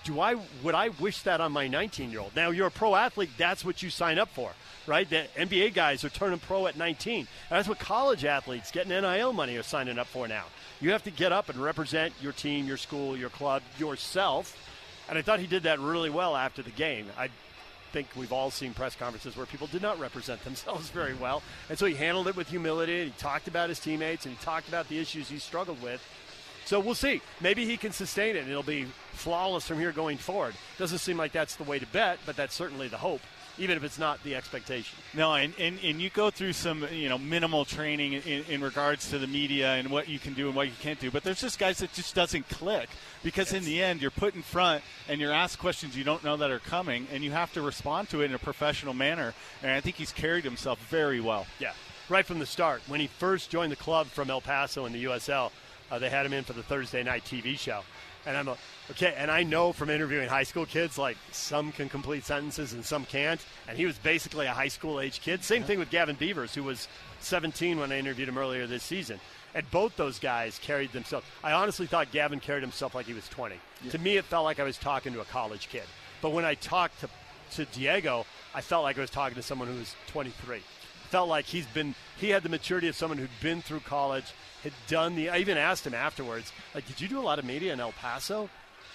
Do 0.08 0.22
I 0.22 0.36
would 0.64 0.74
I 0.74 0.88
wish 0.88 1.24
that 1.24 1.42
on 1.42 1.52
my 1.52 1.68
19 1.68 2.12
year 2.12 2.22
old? 2.22 2.34
Now 2.34 2.50
you're 2.50 2.68
a 2.68 2.72
pro 2.72 2.96
athlete. 2.96 3.30
That's 3.38 3.66
what 3.66 3.84
you 3.84 3.90
sign 3.90 4.18
up 4.18 4.30
for, 4.30 4.54
right? 4.88 5.08
The 5.08 5.26
NBA 5.36 5.74
guys 5.74 6.06
are 6.06 6.10
turning 6.10 6.40
pro 6.40 6.66
at 6.66 6.78
19. 6.78 7.28
That's 7.50 7.68
what 7.68 7.78
college 7.78 8.24
athletes 8.24 8.72
getting 8.72 8.92
NIL 8.92 9.34
money 9.34 9.58
are 9.58 9.64
signing 9.64 10.00
up 10.00 10.08
for 10.08 10.26
now. 10.26 10.46
You 10.80 10.92
have 10.92 11.04
to 11.04 11.12
get 11.12 11.34
up 11.34 11.50
and 11.50 11.60
represent 11.60 12.14
your 12.22 12.32
team, 12.32 12.68
your 12.68 12.78
school, 12.78 13.18
your 13.18 13.30
club, 13.30 13.64
yourself. 13.78 14.58
And 15.10 15.18
I 15.18 15.22
thought 15.22 15.42
he 15.42 15.48
did 15.48 15.64
that 15.64 15.78
really 15.82 16.10
well 16.10 16.38
after 16.38 16.62
the 16.62 16.72
game. 16.72 17.08
I 17.18 17.28
think 17.92 18.08
we've 18.16 18.32
all 18.32 18.50
seen 18.50 18.74
press 18.74 18.96
conferences 18.96 19.36
where 19.36 19.46
people 19.46 19.68
did 19.68 19.82
not 19.82 20.00
represent 20.00 20.42
themselves 20.46 20.90
very 20.90 21.16
well. 21.16 21.44
And 21.68 21.78
so 21.78 21.86
he 21.86 21.96
handled 21.96 22.30
it 22.30 22.38
with 22.38 22.48
humility. 22.48 23.02
And 23.02 23.12
he 23.12 23.20
talked 23.20 23.50
about 23.50 23.68
his 23.68 23.82
teammates 23.82 24.26
and 24.26 24.34
he 24.34 24.42
talked 24.42 24.70
about 24.70 24.88
the 24.88 25.00
issues 25.00 25.28
he 25.28 25.38
struggled 25.38 25.82
with. 25.82 26.02
So 26.64 26.80
we'll 26.80 26.96
see. 26.96 27.22
Maybe 27.42 27.66
he 27.66 27.76
can 27.76 27.92
sustain 27.92 28.38
it 28.38 28.40
and 28.40 28.50
it'll 28.50 28.64
be 28.64 28.88
flawless 29.18 29.68
from 29.68 29.80
here 29.80 29.92
going 29.92 30.18
forward. 30.18 30.56
Doesn't 30.78 31.00
seem 31.00 31.18
like 31.18 31.32
that's 31.32 31.56
the 31.56 31.64
way 31.64 31.80
to 31.80 31.86
bet, 31.88 32.20
but 32.26 32.36
that's 32.36 32.54
certainly 32.54 32.88
the 32.88 32.98
hope, 32.98 33.22
even 33.58 33.78
if 33.78 33.84
it's 33.84 34.00
not 34.00 34.24
the 34.24 34.36
expectation. 34.36 34.98
No, 35.14 35.34
and, 35.34 35.54
and, 35.60 35.80
and 35.84 36.02
you 36.02 36.10
go 36.10 36.30
through 36.30 36.54
some 36.54 36.86
you 36.92 37.10
know 37.10 37.18
minimal 37.18 37.66
training 37.66 38.14
in, 38.14 38.44
in 38.50 38.62
regards 38.62 39.10
to 39.10 39.20
the 39.20 39.28
media 39.28 39.74
and 39.74 39.90
what 39.90 40.08
you 40.08 40.20
can 40.20 40.34
do 40.34 40.48
and 40.48 40.56
what 40.56 40.68
you 40.68 40.74
can't 40.80 41.00
do. 41.00 41.12
But 41.12 41.24
there's 41.24 41.42
just 41.42 41.60
guys 41.60 41.80
that 41.80 41.94
just 41.94 42.16
doesn't 42.16 42.48
click 42.50 42.90
because 43.24 43.54
in 43.54 43.66
the 43.66 43.82
end 43.82 44.02
you're 44.02 44.12
put 44.12 44.36
in 44.36 44.42
front 44.42 44.84
and 45.10 45.20
you're 45.20 45.34
asked 45.34 45.60
questions 45.60 45.98
you 45.98 46.04
don't 46.04 46.24
know 46.24 46.38
that 46.38 46.52
are 46.52 46.60
coming 46.60 47.08
and 47.12 47.24
you 47.24 47.32
have 47.32 47.52
to 47.54 47.62
respond 47.62 48.10
to 48.10 48.22
it 48.22 48.26
in 48.26 48.34
a 48.34 48.40
professional 48.40 48.94
manner. 48.94 49.34
And 49.62 49.72
I 49.72 49.82
think 49.82 49.96
he's 49.96 50.12
carried 50.12 50.44
himself 50.44 50.80
very 50.90 51.20
well. 51.20 51.46
Yeah, 51.60 51.74
right 52.10 52.26
from 52.26 52.40
the 52.40 52.46
start. 52.46 52.82
When 52.88 53.00
he 53.00 53.08
first 53.08 53.50
joined 53.50 53.72
the 53.72 53.78
club 53.78 54.08
from 54.08 54.30
El 54.30 54.42
Paso 54.42 54.86
in 54.86 54.94
the 54.94 55.06
USL, 55.06 55.52
uh, 55.92 56.00
they 56.00 56.10
had 56.10 56.26
him 56.26 56.34
in 56.34 56.44
for 56.44 56.54
the 56.54 56.64
Thursday 56.64 57.04
night 57.04 57.24
TV 57.26 57.58
show. 57.58 57.82
And 58.26 58.36
I'm 58.36 58.48
a, 58.48 58.58
okay, 58.92 59.14
and 59.18 59.30
I 59.30 59.44
know 59.44 59.74
from 59.74 59.90
interviewing 59.90 60.30
high 60.30 60.44
school 60.44 60.66
kids, 60.66 60.98
like 60.98 61.18
some 61.32 61.72
can 61.72 61.90
complete 61.90 62.26
sentences 62.26 62.74
and 62.74 62.84
some 62.84 63.06
can't. 63.06 63.44
And 63.68 63.78
he 63.78 63.86
was 63.86 63.98
basically 63.98 64.46
a 64.46 64.54
high 64.54 64.68
school 64.68 65.00
age 65.00 65.22
kid. 65.22 65.44
Same 65.44 65.64
thing 65.64 65.80
with 65.80 65.90
Gavin 65.90 66.16
Beavers, 66.16 66.54
who 66.54 66.64
was 66.64 66.88
17 67.22 67.80
when 67.80 67.92
I 67.92 68.00
interviewed 68.00 68.30
him 68.30 68.38
earlier 68.38 68.68
this 68.68 68.84
season. 68.84 69.20
And 69.56 69.70
both 69.72 69.96
those 69.96 70.20
guys 70.20 70.60
carried 70.60 70.92
themselves. 70.92 71.26
I 71.44 71.54
honestly 71.54 71.88
thought 71.88 72.12
Gavin 72.12 72.40
carried 72.40 72.62
himself 72.62 72.94
like 72.94 73.06
he 73.06 73.14
was 73.14 73.28
20. 73.30 73.56
To 73.90 73.98
me, 73.98 74.18
it 74.18 74.26
felt 74.26 74.44
like 74.44 74.60
I 74.60 74.64
was 74.64 74.78
talking 74.78 75.14
to 75.14 75.22
a 75.22 75.26
college 75.26 75.70
kid. 75.70 75.84
But 76.22 76.32
when 76.32 76.46
I 76.46 76.56
talked 76.56 77.00
to, 77.02 77.10
to 77.52 77.66
Diego, 77.66 78.26
I 78.54 78.62
felt 78.62 78.84
like 78.84 78.98
I 78.98 79.02
was 79.02 79.10
talking 79.10 79.36
to 79.36 79.42
someone 79.42 79.68
who 79.68 79.76
was 79.76 79.96
23 80.08 80.62
felt 81.08 81.30
like 81.30 81.46
he's 81.46 81.66
been 81.68 81.96
he 82.18 82.30
had 82.30 82.44
the 82.44 82.50
maturity 82.50 82.88
of 82.88 82.96
someone 82.96 83.18
who'd 83.18 83.30
been 83.42 83.62
through 83.62 83.80
college, 83.82 84.26
had 84.64 84.74
done 84.88 85.16
the. 85.16 85.30
I 85.30 85.38
even 85.38 85.58
asked 85.58 85.86
him 85.86 85.94
afterwards, 85.94 86.52
like, 86.76 86.86
did 86.88 87.00
you 87.02 87.08
do 87.08 87.20
a 87.20 87.22
lot 87.22 87.40
of 87.40 87.46
media 87.46 87.74
in 87.74 87.80
El 87.80 87.94
Paso? 87.94 88.50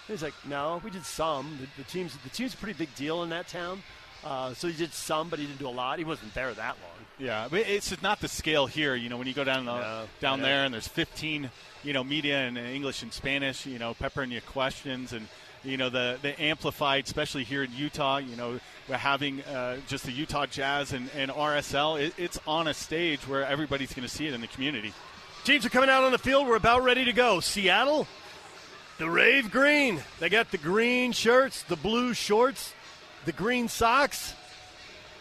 And 0.09 0.17
he's 0.17 0.23
like, 0.23 0.35
no, 0.47 0.81
we 0.85 0.91
did 0.91 1.05
some. 1.05 1.59
The, 1.61 1.83
the 1.83 1.89
team's 1.89 2.17
the 2.19 2.31
team's 2.31 2.55
a 2.55 2.57
pretty 2.57 2.77
big 2.77 2.95
deal 2.95 3.23
in 3.23 3.31
that 3.31 3.49
town, 3.49 3.83
uh, 4.25 4.55
so 4.55 4.69
he 4.69 4.75
did 4.75 4.93
some, 4.93 5.29
but 5.29 5.39
he 5.39 5.47
didn't 5.47 5.59
do 5.59 5.69
a 5.69 5.71
lot. 5.71 5.99
He 5.99 6.05
wasn't 6.05 6.35
there 6.35 6.53
that 6.53 6.77
long. 6.83 7.07
Yeah, 7.19 7.47
but 7.51 7.61
it's 7.61 8.03
not 8.03 8.21
the 8.21 8.29
scale 8.29 8.67
here. 8.67 8.95
You 8.95 9.09
know, 9.09 9.17
when 9.17 9.27
you 9.27 9.35
go 9.35 9.45
down 9.45 9.65
the, 9.65 9.77
No, 9.77 10.05
down 10.21 10.43
there 10.43 10.65
and 10.65 10.75
there's 10.75 10.89
15, 10.89 11.51
you 11.85 11.93
know, 11.93 12.03
media 12.03 12.47
in 12.47 12.57
English 12.57 13.03
and 13.03 13.13
Spanish, 13.13 13.65
you 13.67 13.79
know, 13.79 13.95
peppering 13.95 14.33
you 14.33 14.41
questions 14.41 15.13
and 15.13 15.29
you 15.65 15.77
know 15.77 15.89
the 15.89 16.19
the 16.23 16.41
amplified, 16.43 17.05
especially 17.05 17.45
here 17.45 17.63
in 17.63 17.73
Utah. 17.73 18.19
You 18.19 18.37
know, 18.37 18.61
we're 18.89 18.97
having 18.97 19.43
uh, 19.43 19.77
just 19.87 20.05
the 20.05 20.13
Utah 20.13 20.47
Jazz 20.47 20.93
and, 20.93 21.09
and 21.17 21.31
RSL. 21.31 22.01
It, 22.01 22.15
it's 22.19 22.41
on 22.47 22.67
a 22.67 22.75
stage 22.75 23.21
where 23.29 23.45
everybody's 23.45 23.93
going 23.95 24.07
to 24.07 24.13
see 24.13 24.27
it 24.27 24.35
in 24.35 24.41
the 24.41 24.49
community. 24.49 24.93
Teams 25.45 25.67
are 25.67 25.71
coming 25.71 25.91
out 25.91 26.05
on 26.05 26.13
the 26.13 26.19
field. 26.19 26.47
We're 26.47 26.57
about 26.57 26.83
ready 26.85 27.05
to 27.05 27.13
go. 27.13 27.41
Seattle, 27.41 28.07
the 28.99 29.09
Rave 29.09 29.51
Green. 29.51 30.03
They 30.21 30.29
got 30.29 30.51
the 30.51 30.59
green 30.59 31.13
shirts, 31.13 31.63
the 31.65 31.77
blue 31.77 32.15
shorts, 32.15 32.75
the 33.25 33.33
green 33.33 33.69
socks. 33.69 34.35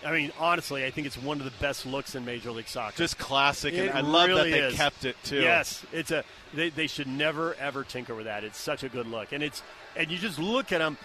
I 0.04 0.12
mean, 0.12 0.32
honestly, 0.40 0.84
I 0.84 0.90
think 0.90 1.06
it's 1.06 1.18
one 1.18 1.38
of 1.40 1.46
the 1.46 1.52
best 1.60 1.86
looks 1.86 2.16
in 2.16 2.26
Major 2.26 2.50
League 2.52 2.68
Soccer. 2.68 2.98
Just 2.98 3.20
classic, 3.20 3.76
and 3.76 3.92
I 3.92 4.02
love 4.02 4.28
really 4.30 4.50
that 4.50 4.58
they 4.58 4.66
is. 4.68 4.74
kept 4.76 5.06
it 5.06 5.16
too. 5.24 5.42
Yes, 5.42 5.86
it's 5.92 6.10
a. 6.10 6.24
They, 6.56 6.70
they 6.70 6.88
should 6.88 7.08
never 7.08 7.54
ever 7.56 7.84
tinker 7.84 8.16
with 8.16 8.26
that. 8.26 8.44
It's 8.44 8.58
such 8.60 8.84
a 8.84 8.90
good 8.90 9.06
look, 9.08 9.32
and 9.32 9.44
it's 9.44 9.62
and 9.96 10.10
you 10.10 10.18
just 10.18 10.40
look 10.40 10.72
at 10.72 10.80
them, 10.80 10.98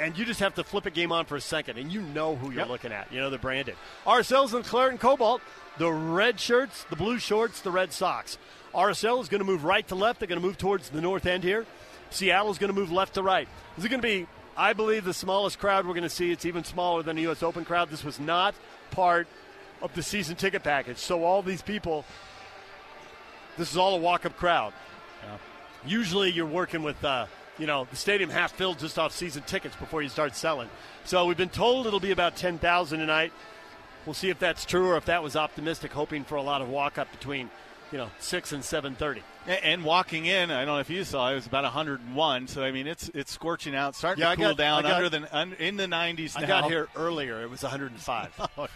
and 0.00 0.18
you 0.18 0.24
just 0.24 0.40
have 0.40 0.56
to 0.56 0.64
flip 0.64 0.86
a 0.86 0.90
game 0.90 1.12
on 1.12 1.24
for 1.24 1.36
a 1.36 1.40
second, 1.40 1.78
and 1.78 1.92
you 1.92 2.02
know 2.02 2.34
who 2.34 2.48
you're 2.50 2.60
Yep. 2.62 2.68
looking 2.68 2.92
at. 2.92 3.12
You 3.12 3.20
know 3.20 3.30
they're 3.30 3.38
branded. 3.38 3.76
Ourselves 4.08 4.52
and 4.54 4.64
Claret 4.64 4.90
and 4.90 5.00
Cobalt, 5.00 5.40
the 5.78 5.92
red 5.92 6.40
shirts, 6.40 6.84
the 6.90 6.96
blue 6.96 7.20
shorts, 7.20 7.60
the 7.60 7.70
red 7.70 7.92
socks. 7.92 8.38
RSL 8.74 9.20
is 9.22 9.28
going 9.28 9.38
to 9.40 9.44
move 9.46 9.62
right 9.64 9.86
to 9.86 9.94
left. 9.94 10.18
They're 10.18 10.26
going 10.28 10.40
to 10.40 10.46
move 10.46 10.58
towards 10.58 10.88
the 10.88 11.00
north 11.00 11.26
end 11.26 11.44
here. 11.44 11.64
Seattle's 12.12 12.58
going 12.58 12.72
to 12.72 12.78
move 12.78 12.92
left 12.92 13.14
to 13.14 13.22
right. 13.22 13.48
This 13.76 13.84
is 13.84 13.90
going 13.90 14.00
to 14.00 14.06
be, 14.06 14.26
I 14.56 14.72
believe, 14.72 15.04
the 15.04 15.14
smallest 15.14 15.58
crowd 15.58 15.86
we're 15.86 15.94
going 15.94 16.02
to 16.02 16.10
see. 16.10 16.30
It's 16.30 16.44
even 16.44 16.64
smaller 16.64 17.02
than 17.02 17.16
the 17.16 17.22
U.S. 17.22 17.42
Open 17.42 17.64
crowd. 17.64 17.90
This 17.90 18.04
was 18.04 18.20
not 18.20 18.54
part 18.90 19.26
of 19.80 19.94
the 19.94 20.02
season 20.02 20.36
ticket 20.36 20.62
package. 20.62 20.98
So 20.98 21.24
all 21.24 21.42
these 21.42 21.62
people 21.62 22.04
this 23.56 23.70
is 23.70 23.76
all 23.76 23.94
a 23.94 23.98
walk-up 23.98 24.36
crowd. 24.36 24.72
Usually, 25.84 26.30
you're 26.30 26.46
working 26.46 26.82
with, 26.82 27.02
uh, 27.04 27.26
you 27.58 27.66
know, 27.66 27.86
the 27.90 27.96
stadium 27.96 28.30
half 28.30 28.52
filled 28.52 28.78
just 28.78 28.98
off 28.98 29.12
season 29.12 29.42
tickets 29.42 29.76
before 29.76 30.00
you 30.00 30.08
start 30.08 30.36
selling. 30.36 30.68
So 31.04 31.26
we've 31.26 31.36
been 31.36 31.48
told 31.48 31.86
it'll 31.86 32.00
be 32.00 32.12
about 32.12 32.36
ten 32.36 32.58
thousand 32.58 33.00
tonight. 33.00 33.32
We'll 34.06 34.14
see 34.14 34.30
if 34.30 34.38
that's 34.38 34.64
true 34.64 34.88
or 34.88 34.96
if 34.96 35.04
that 35.06 35.22
was 35.22 35.36
optimistic, 35.36 35.92
hoping 35.92 36.24
for 36.24 36.36
a 36.36 36.42
lot 36.42 36.62
of 36.62 36.68
walk 36.68 36.98
up 36.98 37.10
between, 37.10 37.50
you 37.90 37.98
know, 37.98 38.10
six 38.20 38.52
and 38.52 38.64
seven 38.64 38.94
thirty. 38.94 39.22
And 39.46 39.84
walking 39.84 40.26
in, 40.26 40.52
I 40.52 40.64
don't 40.64 40.74
know 40.74 40.78
if 40.78 40.88
you 40.88 41.02
saw, 41.02 41.30
it 41.30 41.34
was 41.34 41.46
about 41.46 41.64
101. 41.64 42.46
So 42.46 42.62
I 42.62 42.70
mean, 42.70 42.86
it's 42.86 43.10
it's 43.12 43.32
scorching 43.32 43.74
out, 43.74 43.96
starting 43.96 44.22
yeah, 44.22 44.30
to 44.30 44.36
cool 44.36 44.48
got, 44.48 44.56
down 44.56 44.82
got, 44.82 44.92
under 44.92 45.08
the 45.08 45.36
un, 45.36 45.54
in 45.58 45.76
the 45.76 45.86
90s. 45.86 46.36
I 46.36 46.46
got 46.46 46.64
here 46.70 46.88
earlier. 46.94 47.42
It 47.42 47.50
was 47.50 47.62
105. 47.62 48.48
oh. 48.58 48.68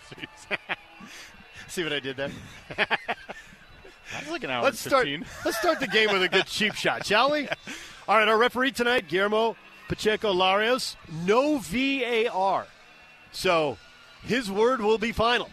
See 1.69 1.83
what 1.85 1.93
I 1.93 2.01
did 2.01 2.17
there? 2.17 2.31
Like 4.31 4.45
an 4.45 4.51
hour 4.51 4.63
let's 4.63 4.79
start, 4.79 5.09
let's 5.45 5.59
start 5.59 5.81
the 5.81 5.89
game 5.89 6.13
with 6.13 6.23
a 6.23 6.29
good 6.29 6.47
cheap 6.47 6.75
shot, 6.75 7.05
shall 7.05 7.33
we? 7.33 7.49
All 8.09 8.17
right, 8.17 8.29
our 8.29 8.39
referee 8.39 8.71
tonight, 8.71 9.09
Guillermo 9.09 9.57
Pacheco 9.89 10.33
Larios. 10.33 10.97
No 11.25 11.59
VAR. 11.59 12.67
So 13.33 13.79
his 14.25 14.51
word 14.51 14.81
will 14.81 14.99
be 14.99 15.13
final. 15.13 15.51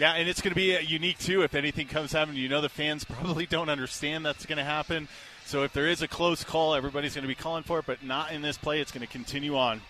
Yeah, 0.00 0.14
and 0.14 0.30
it's 0.30 0.40
going 0.40 0.52
to 0.52 0.56
be 0.56 0.74
uh, 0.74 0.80
unique 0.80 1.18
too. 1.18 1.42
If 1.42 1.54
anything 1.54 1.86
comes 1.86 2.12
happen, 2.12 2.34
you 2.34 2.48
know 2.48 2.62
the 2.62 2.70
fans 2.70 3.04
probably 3.08 3.44
don't 3.44 3.68
understand 3.68 4.24
that's 4.24 4.46
going 4.46 4.56
to 4.56 4.64
happen. 4.64 5.08
So 5.44 5.62
if 5.62 5.74
there 5.74 5.86
is 5.86 6.00
a 6.00 6.08
close 6.08 6.42
call, 6.42 6.74
everybody's 6.74 7.14
going 7.14 7.24
to 7.24 7.28
be 7.28 7.34
calling 7.34 7.64
for 7.64 7.80
it, 7.80 7.84
but 7.86 8.02
not 8.02 8.32
in 8.32 8.40
this 8.40 8.56
play. 8.56 8.80
It's 8.80 8.92
going 8.92 9.06
to 9.06 9.12
continue 9.12 9.58
on. 9.58 9.82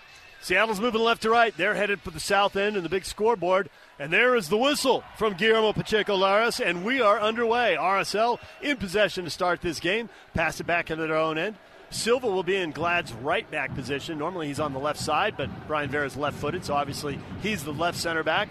Seattle's 0.43 0.81
moving 0.81 1.03
left 1.03 1.23
to 1.23 1.31
right. 1.31 1.57
They're 1.57 1.75
headed 1.75 2.01
for 2.01 2.11
the 2.11 2.19
south 2.19 2.57
end 2.57 2.75
and 2.75 2.85
the 2.85 2.89
big 2.89 3.05
scoreboard. 3.05 3.71
And 4.01 4.13
there 4.13 4.35
is 4.35 4.49
the 4.49 4.57
whistle 4.57 5.05
from 5.17 5.35
Guillermo 5.35 5.75
Pacheco 5.75 6.17
Larios, 6.17 6.65
and 6.65 6.85
we 6.85 7.01
are 7.01 7.21
underway. 7.21 7.77
RSL 7.79 8.41
in 8.63 8.79
possession 8.79 9.25
to 9.25 9.31
start 9.31 9.61
this 9.61 9.79
game. 9.79 10.09
Pass 10.35 10.59
it 10.59 10.67
back 10.67 10.91
into 10.91 11.07
their 11.07 11.19
own 11.19 11.39
end. 11.39 11.55
Silva 11.91 12.27
will 12.27 12.43
be 12.43 12.57
in 12.57 12.73
Glad's 12.73 13.13
right 13.13 13.49
back 13.51 13.75
position. 13.77 14.19
Normally 14.19 14.49
he's 14.49 14.61
on 14.61 14.73
the 14.73 14.79
left 14.81 14.99
side, 14.99 15.35
but 15.37 15.51
Brayan 15.69 15.91
Vera's 15.91 16.17
left 16.17 16.39
footed, 16.39 16.65
so 16.65 16.75
obviously 16.75 17.19
he's 17.43 17.63
the 17.63 17.73
left 17.73 17.99
center 17.99 18.25
back. 18.25 18.49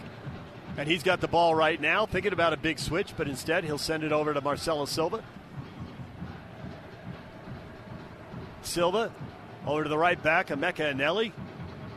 And 0.80 0.88
he's 0.88 1.04
got 1.04 1.20
the 1.20 1.28
ball 1.28 1.54
right 1.54 1.80
now, 1.80 2.06
thinking 2.06 2.32
about 2.32 2.54
a 2.54 2.58
big 2.58 2.80
switch, 2.80 3.14
but 3.18 3.28
instead 3.28 3.66
he'll 3.66 3.78
send 3.78 4.02
it 4.06 4.14
over 4.14 4.34
to 4.34 4.40
Marcelo 4.40 4.86
Silva. 4.86 5.22
Silva 8.62 9.12
over 9.68 9.84
to 9.84 9.90
the 9.90 9.98
right 9.98 10.24
back, 10.24 10.48
Emeka 10.48 10.94
Eneli. 10.94 11.34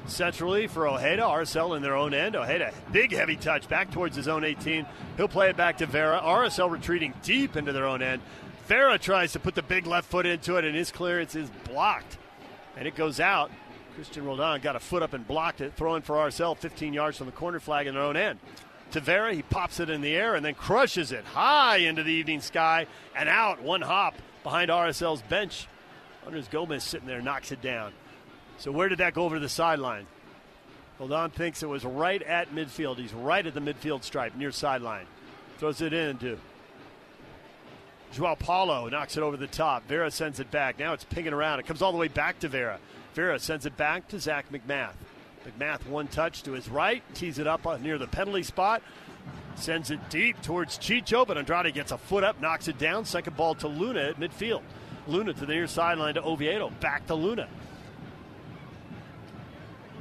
Centrally 0.07 0.67
for 0.67 0.89
Ojeda, 0.89 1.23
RSL 1.23 1.77
in 1.77 1.83
their 1.83 1.95
own 1.95 2.12
end. 2.12 2.35
Ojeda, 2.35 2.73
big 2.91 3.12
heavy 3.12 3.37
touch 3.37 3.69
back 3.69 3.93
towards 3.93 4.17
his 4.17 4.27
own 4.27 4.43
18. 4.43 4.85
He'll 5.17 5.29
play 5.29 5.49
it 5.49 5.57
back 5.57 5.79
to 5.79 5.87
Vera. 5.87 6.21
RSL 6.21 6.69
retreating 6.69 7.15
deep 7.23 7.57
into 7.57 7.73
their 7.73 7.87
own 7.87 8.03
end. 8.03 8.21
Vera 8.67 8.99
tries 8.99 9.31
to 9.35 9.39
put 9.39 9.55
the 9.55 9.62
big 9.62 9.87
left 9.87 10.11
foot 10.11 10.27
into 10.27 10.57
it, 10.57 10.65
and 10.65 10.75
his 10.75 10.91
clearance 10.91 11.37
is 11.37 11.49
blocked. 11.71 12.19
And 12.77 12.89
it 12.89 12.97
goes 12.97 13.21
out. 13.21 13.53
Cristian 13.97 14.27
Roldan 14.27 14.61
got 14.61 14.75
a 14.75 14.81
foot 14.81 15.05
up 15.05 15.12
and 15.12 15.25
blocked 15.25 15.61
it, 15.61 15.75
throwing 15.77 16.03
for 16.03 16.17
RSL 16.17 16.57
15 16.57 16.93
yards 16.93 17.17
from 17.17 17.27
the 17.27 17.33
corner 17.33 17.61
flag 17.61 17.87
in 17.87 17.95
their 17.95 18.03
own 18.03 18.17
end. 18.17 18.41
Tavera, 18.93 19.33
he 19.33 19.43
pops 19.43 19.81
it 19.81 19.91
in 19.91 20.01
the 20.01 20.15
air 20.15 20.35
and 20.35 20.45
then 20.45 20.55
crushes 20.55 21.13
it 21.13 21.25
high 21.25 21.79
into 21.79 22.03
the 22.03 22.13
evening 22.13 22.41
sky 22.41 22.87
and 23.17 23.29
out 23.29 23.63
one 23.63 23.81
hop 23.81 24.15
behind 24.43 24.71
RSL's 24.71 25.23
bench. 25.23 25.67
Andres 26.27 26.49
Gomez 26.49 26.85
sitting 26.85 27.09
there 27.09 27.21
knocks 27.21 27.51
it 27.51 27.63
down. 27.63 27.93
So 28.59 28.71
where 28.71 28.89
did 28.89 28.99
that 28.99 29.15
go 29.15 29.25
over 29.25 29.37
to 29.37 29.41
the 29.41 29.49
sideline? 29.49 30.07
Roldan 31.01 31.31
thinks 31.31 31.63
it 31.63 31.69
was 31.69 31.85
right 31.85 32.23
at 32.23 32.55
midfield. 32.55 32.99
He's 32.99 33.13
right 33.13 33.45
at 33.45 33.55
the 33.55 33.61
midfield 33.61 34.05
stripe 34.05 34.37
near 34.37 34.53
sideline. 34.53 35.07
Throws 35.59 35.81
it 35.81 35.93
into 35.93 36.39
Joao 38.13 38.35
Paulo 38.35 38.89
knocks 38.89 39.17
it 39.17 39.23
over 39.23 39.37
the 39.37 39.47
top. 39.47 39.89
Vera 39.89 40.11
sends 40.11 40.39
it 40.39 40.51
back. 40.51 40.79
Now 40.79 40.93
it's 40.93 41.05
pinging 41.05 41.33
around. 41.33 41.61
It 41.61 41.67
comes 41.67 41.81
all 41.81 41.93
the 41.93 41.99
way 41.99 42.09
back 42.09 42.39
to 42.41 42.49
Vera. 42.49 42.79
Vera 43.15 43.39
sends 43.39 43.65
it 43.65 43.77
back 43.77 44.09
to 44.09 44.21
Zach 44.21 44.53
MacMath. 44.53 44.93
MacMath 45.45 45.87
one 45.87 46.07
touch 46.07 46.43
to 46.45 46.53
his 46.53 46.69
right, 46.69 47.03
tees 47.15 47.39
it 47.39 47.47
up 47.47 47.81
near 47.81 47.99
the 47.99 48.07
penalty 48.07 48.43
spot, 48.43 48.83
sends 49.55 49.91
it 49.91 50.01
deep 50.11 50.41
towards 50.43 50.79
Chicho, 50.79 51.27
but 51.27 51.37
Andrade 51.37 51.75
gets 51.75 51.93
a 51.93 51.99
foot 51.99 52.25
up, 52.25 52.41
knocks 52.41 52.69
it 52.69 52.79
down. 52.79 53.05
Second 53.05 53.37
ball 53.37 53.55
to 53.57 53.69
Luna 53.69 54.01
at 54.01 54.21
midfield. 54.21 54.63
Luna 55.07 55.33
to 55.33 55.47
the 55.47 55.53
near 55.53 55.67
sideline 55.67 56.15
to 56.15 56.23
Oviedo. 56.25 56.71
Back 56.81 57.07
to 57.09 57.15
Luna. 57.15 57.49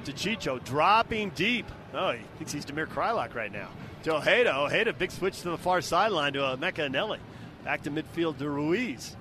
To 0.05 0.13
Chicho, 0.13 0.63
dropping 0.63 1.31
deep. 1.31 1.65
Oh, 1.93 2.11
he 2.11 2.23
thinks 2.37 2.51
he's 2.51 2.65
Damir 2.65 2.87
Kreilach 2.87 3.35
right 3.35 3.51
now. 3.51 3.69
To 4.03 4.15
Ojeda. 4.15 4.55
Ojeda, 4.55 4.93
big 4.93 5.11
switch 5.11 5.41
to 5.41 5.49
the 5.49 5.57
far 5.57 5.81
sideline 5.81 6.33
to 6.33 6.43
uh, 6.43 6.55
Emeka 6.55 6.89
Eneli. 6.89 7.19
Back 7.63 7.83
to 7.83 7.91
midfield 7.91 8.37
to 8.39 8.49
Ruiz. 8.49 9.15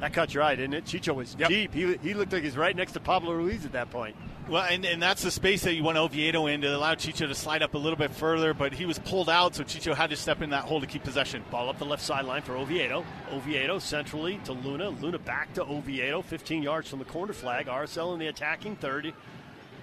That 0.00 0.12
cut 0.12 0.34
your 0.34 0.42
eye, 0.42 0.56
didn't 0.56 0.74
it? 0.74 0.84
Chicho 0.84 1.14
was 1.14 1.34
yep. 1.38 1.48
deep. 1.48 1.72
He, 1.72 1.96
he 2.02 2.12
looked 2.12 2.32
like 2.32 2.42
he's 2.42 2.56
right 2.56 2.76
next 2.76 2.92
to 2.92 3.00
Pablo 3.00 3.32
Ruiz 3.32 3.64
at 3.64 3.72
that 3.72 3.90
point. 3.90 4.14
Well, 4.48 4.62
and, 4.62 4.84
and 4.84 5.02
that's 5.02 5.24
the 5.24 5.32
space 5.32 5.64
that 5.64 5.74
you 5.74 5.82
want 5.82 5.98
Oviedo 5.98 6.46
in 6.46 6.60
to 6.60 6.76
allow 6.76 6.94
Chicho 6.94 7.26
to 7.26 7.34
slide 7.34 7.62
up 7.62 7.74
a 7.74 7.78
little 7.78 7.96
bit 7.96 8.12
further, 8.12 8.54
but 8.54 8.72
he 8.72 8.86
was 8.86 8.96
pulled 9.00 9.28
out, 9.28 9.56
so 9.56 9.64
Chicho 9.64 9.92
had 9.92 10.10
to 10.10 10.16
step 10.16 10.40
in 10.40 10.50
that 10.50 10.62
hole 10.64 10.80
to 10.80 10.86
keep 10.86 11.02
possession. 11.02 11.42
Ball 11.50 11.68
up 11.68 11.78
the 11.78 11.84
left 11.84 12.02
sideline 12.02 12.42
for 12.42 12.56
Oviedo. 12.56 13.04
Oviedo 13.32 13.80
centrally 13.80 14.40
to 14.44 14.52
Luna. 14.52 14.90
Luna 14.90 15.18
back 15.18 15.52
to 15.54 15.64
Oviedo, 15.64 16.22
15 16.22 16.62
yards 16.62 16.88
from 16.88 17.00
the 17.00 17.04
corner 17.04 17.32
flag. 17.32 17.66
RSL 17.66 18.12
in 18.12 18.20
the 18.20 18.28
attacking 18.28 18.76
30. 18.76 19.12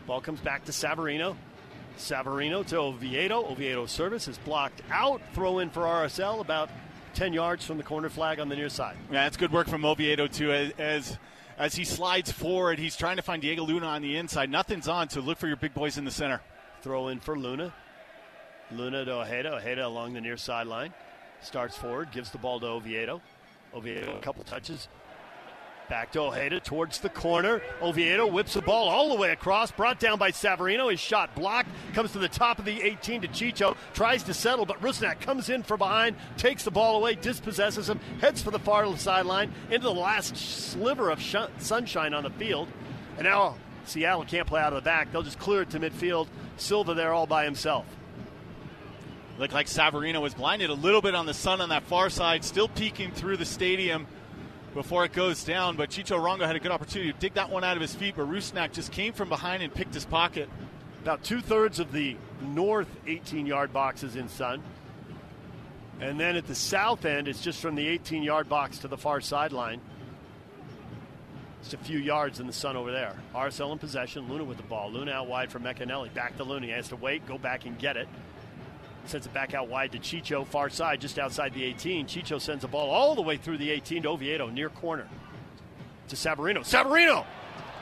Ball 0.07 0.21
comes 0.21 0.39
back 0.39 0.63
to 0.63 0.71
Savarino. 0.71 1.35
Savarino 1.97 2.65
to 2.67 2.77
Oviedo. 2.77 3.43
Oviedo 3.43 3.85
service 3.85 4.29
is 4.29 4.37
blocked 4.37 4.81
out. 4.89 5.21
Throw 5.33 5.59
in 5.59 5.71
for 5.71 5.81
RSL 5.81 6.39
about 6.39 6.69
10 7.15 7.33
yards 7.33 7.65
from 7.65 7.75
the 7.75 7.83
corner 7.83 8.09
flag 8.09 8.39
on 8.39 8.47
the 8.47 8.55
near 8.55 8.69
side. 8.69 8.95
Yeah, 9.11 9.25
that's 9.25 9.35
good 9.35 9.51
work 9.51 9.67
from 9.67 9.83
Oviedo, 9.83 10.27
too, 10.27 10.53
as, 10.53 10.71
as, 10.77 11.17
as 11.57 11.75
he 11.75 11.85
slides 11.85 12.31
forward. 12.31 12.79
He's 12.79 12.95
trying 12.95 13.17
to 13.17 13.21
find 13.21 13.41
Diego 13.41 13.63
Luna 13.63 13.87
on 13.87 14.01
the 14.01 14.17
inside. 14.17 14.49
Nothing's 14.49 14.87
on, 14.87 15.09
so 15.09 15.21
look 15.21 15.37
for 15.37 15.47
your 15.47 15.55
big 15.57 15.73
boys 15.73 15.97
in 15.97 16.05
the 16.05 16.11
center. 16.11 16.41
Throw 16.81 17.07
in 17.09 17.19
for 17.19 17.37
Luna. 17.37 17.73
Luna 18.71 19.05
to 19.05 19.21
Ojeda. 19.21 19.55
Ojeda 19.55 19.85
along 19.85 20.13
the 20.13 20.21
near 20.21 20.37
sideline. 20.37 20.93
Starts 21.41 21.75
forward, 21.75 22.11
gives 22.11 22.31
the 22.31 22.37
ball 22.37 22.59
to 22.59 22.67
Oviedo. 22.67 23.21
Oviedo, 23.73 24.15
a 24.15 24.21
couple 24.21 24.43
touches, 24.43 24.87
Back 25.89 26.13
to 26.13 26.21
Ojeda 26.21 26.61
towards 26.61 26.99
the 26.99 27.09
corner. 27.09 27.61
Oviedo 27.81 28.25
whips 28.25 28.53
the 28.53 28.61
ball 28.61 28.87
all 28.87 29.09
the 29.09 29.15
way 29.19 29.31
across, 29.31 29.71
brought 29.71 29.99
down 29.99 30.17
by 30.17 30.31
Savarino. 30.31 30.89
His 30.89 30.99
shot 30.99 31.35
blocked, 31.35 31.69
comes 31.93 32.13
to 32.13 32.19
the 32.19 32.29
top 32.29 32.57
of 32.57 32.65
the 32.65 32.81
18 32.81 33.21
to 33.21 33.27
Chicho, 33.27 33.75
tries 33.93 34.23
to 34.23 34.33
settle, 34.33 34.65
but 34.65 34.79
Rusnak 34.81 35.19
comes 35.19 35.49
in 35.49 35.61
from 35.61 35.79
behind, 35.79 36.15
takes 36.37 36.63
the 36.63 36.71
ball 36.71 36.97
away, 36.97 37.15
dispossesses 37.15 37.89
him, 37.89 37.99
heads 38.21 38.41
for 38.41 38.51
the 38.51 38.59
far 38.59 38.83
sideline 38.97 39.51
into 39.69 39.83
the 39.83 39.93
last 39.93 40.37
sliver 40.37 41.09
of 41.09 41.21
sh- 41.21 41.35
sunshine 41.57 42.13
on 42.13 42.23
the 42.23 42.29
field. 42.31 42.69
And 43.17 43.25
now 43.25 43.55
Seattle 43.85 44.25
can't 44.25 44.47
play 44.47 44.61
out 44.61 44.73
of 44.73 44.81
the 44.81 44.85
back. 44.85 45.11
They'll 45.11 45.21
just 45.21 45.39
clear 45.39 45.63
it 45.63 45.69
to 45.71 45.79
midfield. 45.79 46.27
Silva 46.57 46.93
there 46.93 47.11
all 47.11 47.27
by 47.27 47.43
himself. 47.43 47.85
Looked 49.37 49.53
like 49.53 49.67
Savarino 49.67 50.21
was 50.21 50.33
blinded 50.33 50.69
a 50.69 50.75
little 50.75 51.01
bit 51.01 51.15
on 51.15 51.25
the 51.25 51.33
sun 51.33 51.59
on 51.59 51.69
that 51.69 51.83
far 51.83 52.09
side, 52.09 52.43
still 52.43 52.67
peeking 52.67 53.11
through 53.11 53.37
the 53.37 53.45
stadium 53.45 54.07
before 54.73 55.05
it 55.05 55.13
goes 55.13 55.43
down. 55.43 55.75
But 55.75 55.89
Chicho 55.89 56.19
Arango 56.19 56.45
had 56.45 56.55
a 56.55 56.59
good 56.59 56.71
opportunity 56.71 57.11
to 57.11 57.19
dig 57.19 57.33
that 57.35 57.49
one 57.49 57.63
out 57.63 57.75
of 57.75 57.81
his 57.81 57.93
feet, 57.95 58.15
but 58.15 58.29
Rusnak 58.29 58.73
just 58.73 58.91
came 58.91 59.13
from 59.13 59.29
behind 59.29 59.63
and 59.63 59.73
picked 59.73 59.93
his 59.93 60.05
pocket. 60.05 60.49
About 61.01 61.23
two 61.23 61.41
thirds 61.41 61.79
of 61.79 61.91
the 61.91 62.15
north 62.41 62.87
18 63.07 63.45
yard 63.45 63.73
box 63.73 64.03
is 64.03 64.15
in 64.15 64.29
sun. 64.29 64.61
And 65.99 66.19
then 66.19 66.35
at 66.35 66.47
the 66.47 66.55
south 66.55 67.05
end, 67.05 67.27
it's 67.27 67.41
just 67.41 67.61
from 67.61 67.75
the 67.75 67.87
18 67.87 68.23
yard 68.23 68.49
box 68.49 68.79
to 68.79 68.87
the 68.87 68.97
far 68.97 69.21
sideline. 69.21 69.79
Just 71.61 71.75
a 71.75 71.77
few 71.77 71.97
yards 71.97 72.41
in 72.41 72.47
the 72.47 72.53
sun 72.53 72.75
over 72.75 72.91
there. 72.91 73.15
RSL 73.33 73.71
in 73.71 73.79
possession. 73.79 74.27
Luna 74.27 74.43
with 74.43 74.57
the 74.57 74.63
ball. 74.63 74.91
Luna 74.91 75.11
out 75.11 75.27
wide 75.27 75.49
for 75.49 75.59
Emeka 75.59 75.87
Eneli. 75.87 76.13
Back 76.13 76.35
to 76.37 76.43
Luna. 76.43 76.65
He 76.65 76.71
has 76.73 76.89
to 76.89 76.97
wait, 76.97 77.25
go 77.25 77.37
back 77.37 77.65
and 77.65 77.79
get 77.79 77.95
it. 77.95 78.07
Sends 79.05 79.27
it 79.27 79.33
back 79.33 79.53
out 79.53 79.67
wide 79.67 79.91
to 79.91 79.99
Chicho, 79.99 80.45
far 80.45 80.69
side, 80.69 81.01
just 81.01 81.19
outside 81.19 81.53
the 81.53 81.63
18. 81.63 82.07
Chicho 82.07 82.39
sends 82.39 82.61
the 82.61 82.67
ball 82.67 82.89
all 82.89 83.15
the 83.15 83.21
way 83.21 83.37
through 83.37 83.57
the 83.57 83.69
18 83.69 84.03
to 84.03 84.09
Oviedo, 84.09 84.49
near 84.49 84.69
corner. 84.69 85.07
To 86.09 86.15
Savarino. 86.15 86.59
Savarino! 86.59 87.25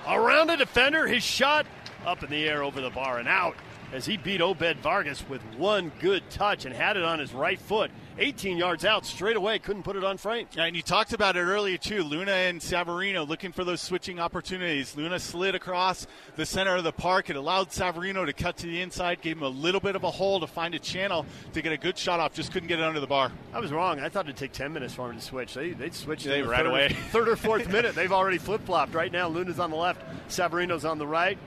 Around 0.08 0.48
the 0.48 0.56
defender, 0.58 1.08
his 1.08 1.24
shot 1.24 1.66
up 2.06 2.24
in 2.24 2.30
the 2.30 2.48
air 2.48 2.64
over 2.64 2.82
the 2.82 2.90
bar 2.90 3.20
and 3.20 3.28
out 3.28 3.56
as 3.94 4.06
he 4.06 4.18
beat 4.18 4.42
Obed 4.42 4.78
Vargas 4.82 5.28
with 5.30 5.42
one 5.58 5.92
good 6.00 6.28
touch 6.30 6.66
and 6.66 6.74
had 6.74 6.98
it 6.98 7.04
on 7.04 7.20
his 7.20 7.34
right 7.34 7.60
foot. 7.60 7.92
18 8.22 8.58
yards 8.58 8.86
out 8.86 9.06
straight 9.06 9.36
away, 9.36 9.58
couldn't 9.58 9.82
put 9.82 9.96
it 9.96 10.04
on 10.04 10.18
frame. 10.18 10.48
And 10.56 10.76
you 10.76 10.84
talked 10.84 11.12
about 11.12 11.36
it 11.36 11.42
earlier 11.42 11.78
too. 11.78 12.04
Luna 12.04 12.32
and 12.32 12.62
Savarino 12.62 13.28
looking 13.28 13.52
for 13.52 13.64
those 13.64 13.82
switching 13.82 14.20
opportunities. 14.20 14.96
Luna 14.96 15.20
slid 15.20 15.56
across 15.56 16.06
the 16.36 16.46
center 16.46 16.76
of 16.76 16.84
the 16.84 16.92
park. 16.92 17.32
It 17.32 17.36
allowed 17.36 17.70
Savarino 17.70 18.26
to 18.26 18.34
cut 18.34 18.58
to 18.58 18.68
the 18.68 18.80
inside, 18.80 19.22
gave 19.22 19.38
him 19.38 19.44
a 19.44 19.50
little 19.50 19.82
bit 19.82 19.96
of 19.96 20.04
a 20.04 20.12
hole 20.12 20.40
to 20.40 20.48
find 20.48 20.76
a 20.76 20.80
channel 20.80 21.26
to 21.54 21.62
get 21.64 21.74
a 21.74 21.78
good 21.78 21.98
shot 21.98 22.20
off. 22.20 22.34
Just 22.34 22.52
couldn't 22.52 22.68
get 22.68 22.80
it 22.80 22.84
under 22.84 23.00
the 23.00 23.08
bar. 23.08 23.32
I 23.54 23.60
was 23.60 23.72
wrong. 23.72 24.00
I 24.00 24.10
thought 24.10 24.26
it'd 24.26 24.38
take 24.38 24.52
10 24.52 24.72
minutes 24.72 24.94
for 24.94 25.10
him 25.10 25.18
to 25.18 25.22
switch. 25.22 25.56
They 25.56 25.72
they 25.72 25.90
switched 25.90 26.26
they 26.26 26.44
right 26.44 26.58
third, 26.58 26.68
away. 26.68 26.90
third 27.10 27.28
or 27.28 27.36
fourth 27.36 27.68
minute. 27.70 27.96
They've 27.96 28.12
already 28.12 28.38
flip 28.38 28.64
flopped. 28.66 28.94
Right 28.94 29.12
now, 29.12 29.30
Luna's 29.30 29.60
on 29.60 29.72
the 29.72 29.78
left, 29.78 30.02
Savarino's 30.30 30.86
on 30.86 31.00
the 31.00 31.08
right. 31.08 31.40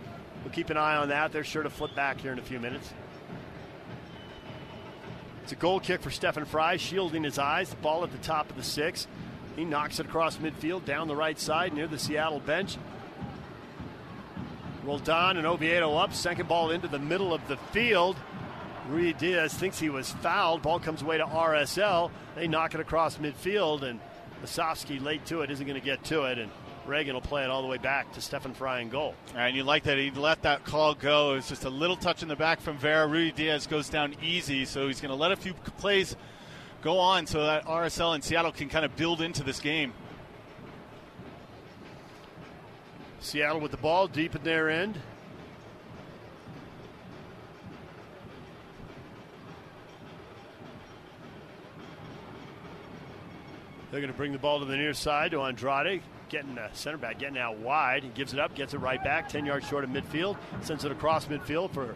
We'll 0.42 0.52
keep 0.52 0.70
an 0.70 0.76
eye 0.76 0.96
on 0.96 1.08
that. 1.08 1.32
They're 1.32 1.44
sure 1.44 1.62
to 1.62 1.70
flip 1.70 1.94
back 1.94 2.20
here 2.20 2.32
in 2.32 2.38
a 2.38 2.42
few 2.42 2.58
minutes. 2.58 2.92
It's 5.44 5.52
a 5.52 5.56
goal 5.56 5.78
kick 5.78 6.00
for 6.00 6.10
Stefan 6.10 6.46
Frei, 6.46 6.78
shielding 6.78 7.22
his 7.22 7.38
eyes. 7.38 7.68
The 7.68 7.76
ball 7.76 8.02
at 8.02 8.10
the 8.10 8.16
top 8.16 8.48
of 8.48 8.56
the 8.56 8.62
six. 8.62 9.06
He 9.56 9.66
knocks 9.66 10.00
it 10.00 10.06
across 10.06 10.38
midfield, 10.38 10.86
down 10.86 11.06
the 11.06 11.14
right 11.14 11.38
side, 11.38 11.74
near 11.74 11.86
the 11.86 11.98
Seattle 11.98 12.40
bench. 12.40 12.78
Roldan 14.84 15.36
and 15.36 15.46
Oviedo 15.46 15.96
up. 15.96 16.14
Second 16.14 16.48
ball 16.48 16.70
into 16.70 16.88
the 16.88 16.98
middle 16.98 17.34
of 17.34 17.46
the 17.46 17.58
field. 17.58 18.16
Ruidiaz 18.90 19.50
thinks 19.50 19.78
he 19.78 19.90
was 19.90 20.12
fouled. 20.12 20.62
Ball 20.62 20.80
comes 20.80 21.02
away 21.02 21.18
to 21.18 21.26
RSL. 21.26 22.10
They 22.36 22.48
knock 22.48 22.72
it 22.72 22.80
across 22.80 23.18
midfield, 23.18 23.82
and 23.82 24.00
Musovski 24.42 24.98
late 25.02 25.26
to 25.26 25.42
it 25.42 25.50
isn't 25.50 25.66
going 25.66 25.78
to 25.78 25.84
get 25.84 26.04
to 26.04 26.22
it. 26.22 26.38
And 26.38 26.50
Ragen 26.86 27.14
will 27.14 27.20
play 27.20 27.44
it 27.44 27.50
all 27.50 27.62
the 27.62 27.68
way 27.68 27.78
back 27.78 28.12
to 28.12 28.20
Stefan 28.20 28.54
Frei 28.54 28.82
in 28.82 28.90
goal. 28.90 29.14
And 29.34 29.56
you 29.56 29.64
like 29.64 29.84
that 29.84 29.98
he 29.98 30.10
let 30.10 30.42
that 30.42 30.64
call 30.64 30.94
go. 30.94 31.34
It's 31.34 31.48
just 31.48 31.64
a 31.64 31.70
little 31.70 31.96
touch 31.96 32.22
in 32.22 32.28
the 32.28 32.36
back 32.36 32.60
from 32.60 32.76
Vera. 32.76 33.06
Rudy 33.06 33.32
Ruidiaz 33.32 33.68
goes 33.68 33.88
down 33.88 34.14
easy, 34.22 34.64
so 34.64 34.86
he's 34.86 35.00
going 35.00 35.10
to 35.10 35.16
let 35.16 35.32
a 35.32 35.36
few 35.36 35.54
plays 35.54 36.16
go 36.82 36.98
on 36.98 37.26
so 37.26 37.44
that 37.44 37.64
RSL 37.64 38.14
and 38.14 38.22
Seattle 38.22 38.52
can 38.52 38.68
kind 38.68 38.84
of 38.84 38.94
build 38.96 39.22
into 39.22 39.42
this 39.42 39.60
game. 39.60 39.94
Seattle 43.20 43.60
with 43.60 43.70
the 43.70 43.78
ball 43.78 44.06
deep 44.06 44.36
in 44.36 44.42
their 44.42 44.68
end. 44.68 44.98
They're 53.90 54.00
going 54.00 54.12
to 54.12 54.16
bring 54.16 54.32
the 54.32 54.38
ball 54.38 54.58
to 54.58 54.64
the 54.64 54.76
near 54.76 54.92
side 54.92 55.30
to 55.30 55.40
Andrade. 55.40 56.02
Getting 56.28 56.58
uh, 56.58 56.68
center 56.72 56.96
back, 56.96 57.18
getting 57.18 57.38
out 57.38 57.58
wide. 57.58 58.02
He 58.02 58.08
gives 58.10 58.32
it 58.32 58.40
up, 58.40 58.54
gets 58.54 58.74
it 58.74 58.78
right 58.78 59.02
back, 59.02 59.28
10 59.28 59.46
yards 59.46 59.66
short 59.66 59.84
of 59.84 59.90
midfield. 59.90 60.36
Sends 60.62 60.84
it 60.84 60.90
across 60.90 61.26
midfield 61.26 61.72
for 61.72 61.94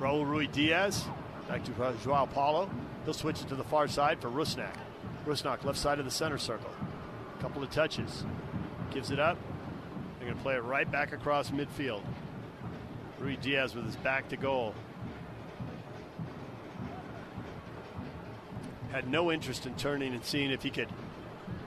Raul 0.00 0.24
Ruidiaz. 0.24 1.04
Back 1.48 1.64
to 1.64 1.96
Joao 2.02 2.26
Paulo. 2.26 2.70
He'll 3.04 3.14
switch 3.14 3.40
it 3.40 3.48
to 3.48 3.54
the 3.54 3.64
far 3.64 3.88
side 3.88 4.20
for 4.20 4.28
Rusnak. 4.28 4.74
Rusnak, 5.26 5.64
left 5.64 5.78
side 5.78 5.98
of 5.98 6.04
the 6.04 6.10
center 6.10 6.38
circle. 6.38 6.70
A 7.38 7.42
Couple 7.42 7.62
of 7.62 7.70
touches. 7.70 8.24
Gives 8.90 9.10
it 9.10 9.18
up. 9.18 9.38
They're 10.18 10.28
going 10.28 10.36
to 10.36 10.42
play 10.42 10.54
it 10.54 10.62
right 10.62 10.90
back 10.90 11.12
across 11.12 11.50
midfield. 11.50 12.02
Ruidiaz 13.20 13.74
with 13.74 13.84
his 13.84 13.96
back 13.96 14.28
to 14.28 14.36
goal. 14.36 14.74
Had 18.92 19.08
no 19.08 19.30
interest 19.30 19.66
in 19.66 19.74
turning 19.74 20.14
and 20.14 20.24
seeing 20.24 20.50
if 20.50 20.62
he 20.62 20.70
could 20.70 20.88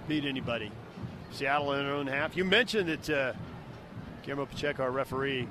beat 0.07 0.25
anybody. 0.25 0.71
Seattle 1.31 1.73
in 1.73 1.85
their 1.85 1.95
own 1.95 2.07
half. 2.07 2.35
You 2.35 2.43
mentioned 2.43 2.89
that 2.89 3.09
uh, 3.09 3.33
Guillermo 4.23 4.45
Pacheco, 4.45 4.83
our 4.83 4.91
referee, 4.91 5.47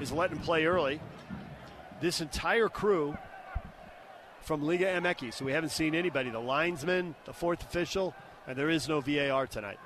is 0.00 0.12
letting 0.12 0.38
play 0.38 0.64
early. 0.64 1.00
This 2.00 2.20
entire 2.20 2.68
crew 2.68 3.16
from 4.42 4.62
Liga 4.62 4.86
MX, 4.86 5.34
so 5.34 5.44
we 5.44 5.52
haven't 5.52 5.70
seen 5.70 5.94
anybody. 5.94 6.30
The 6.30 6.38
linesman, 6.38 7.14
the 7.24 7.32
fourth 7.32 7.62
official, 7.62 8.14
and 8.46 8.56
there 8.56 8.70
is 8.70 8.88
no 8.88 9.00
VAR 9.00 9.46
tonight. 9.46 9.78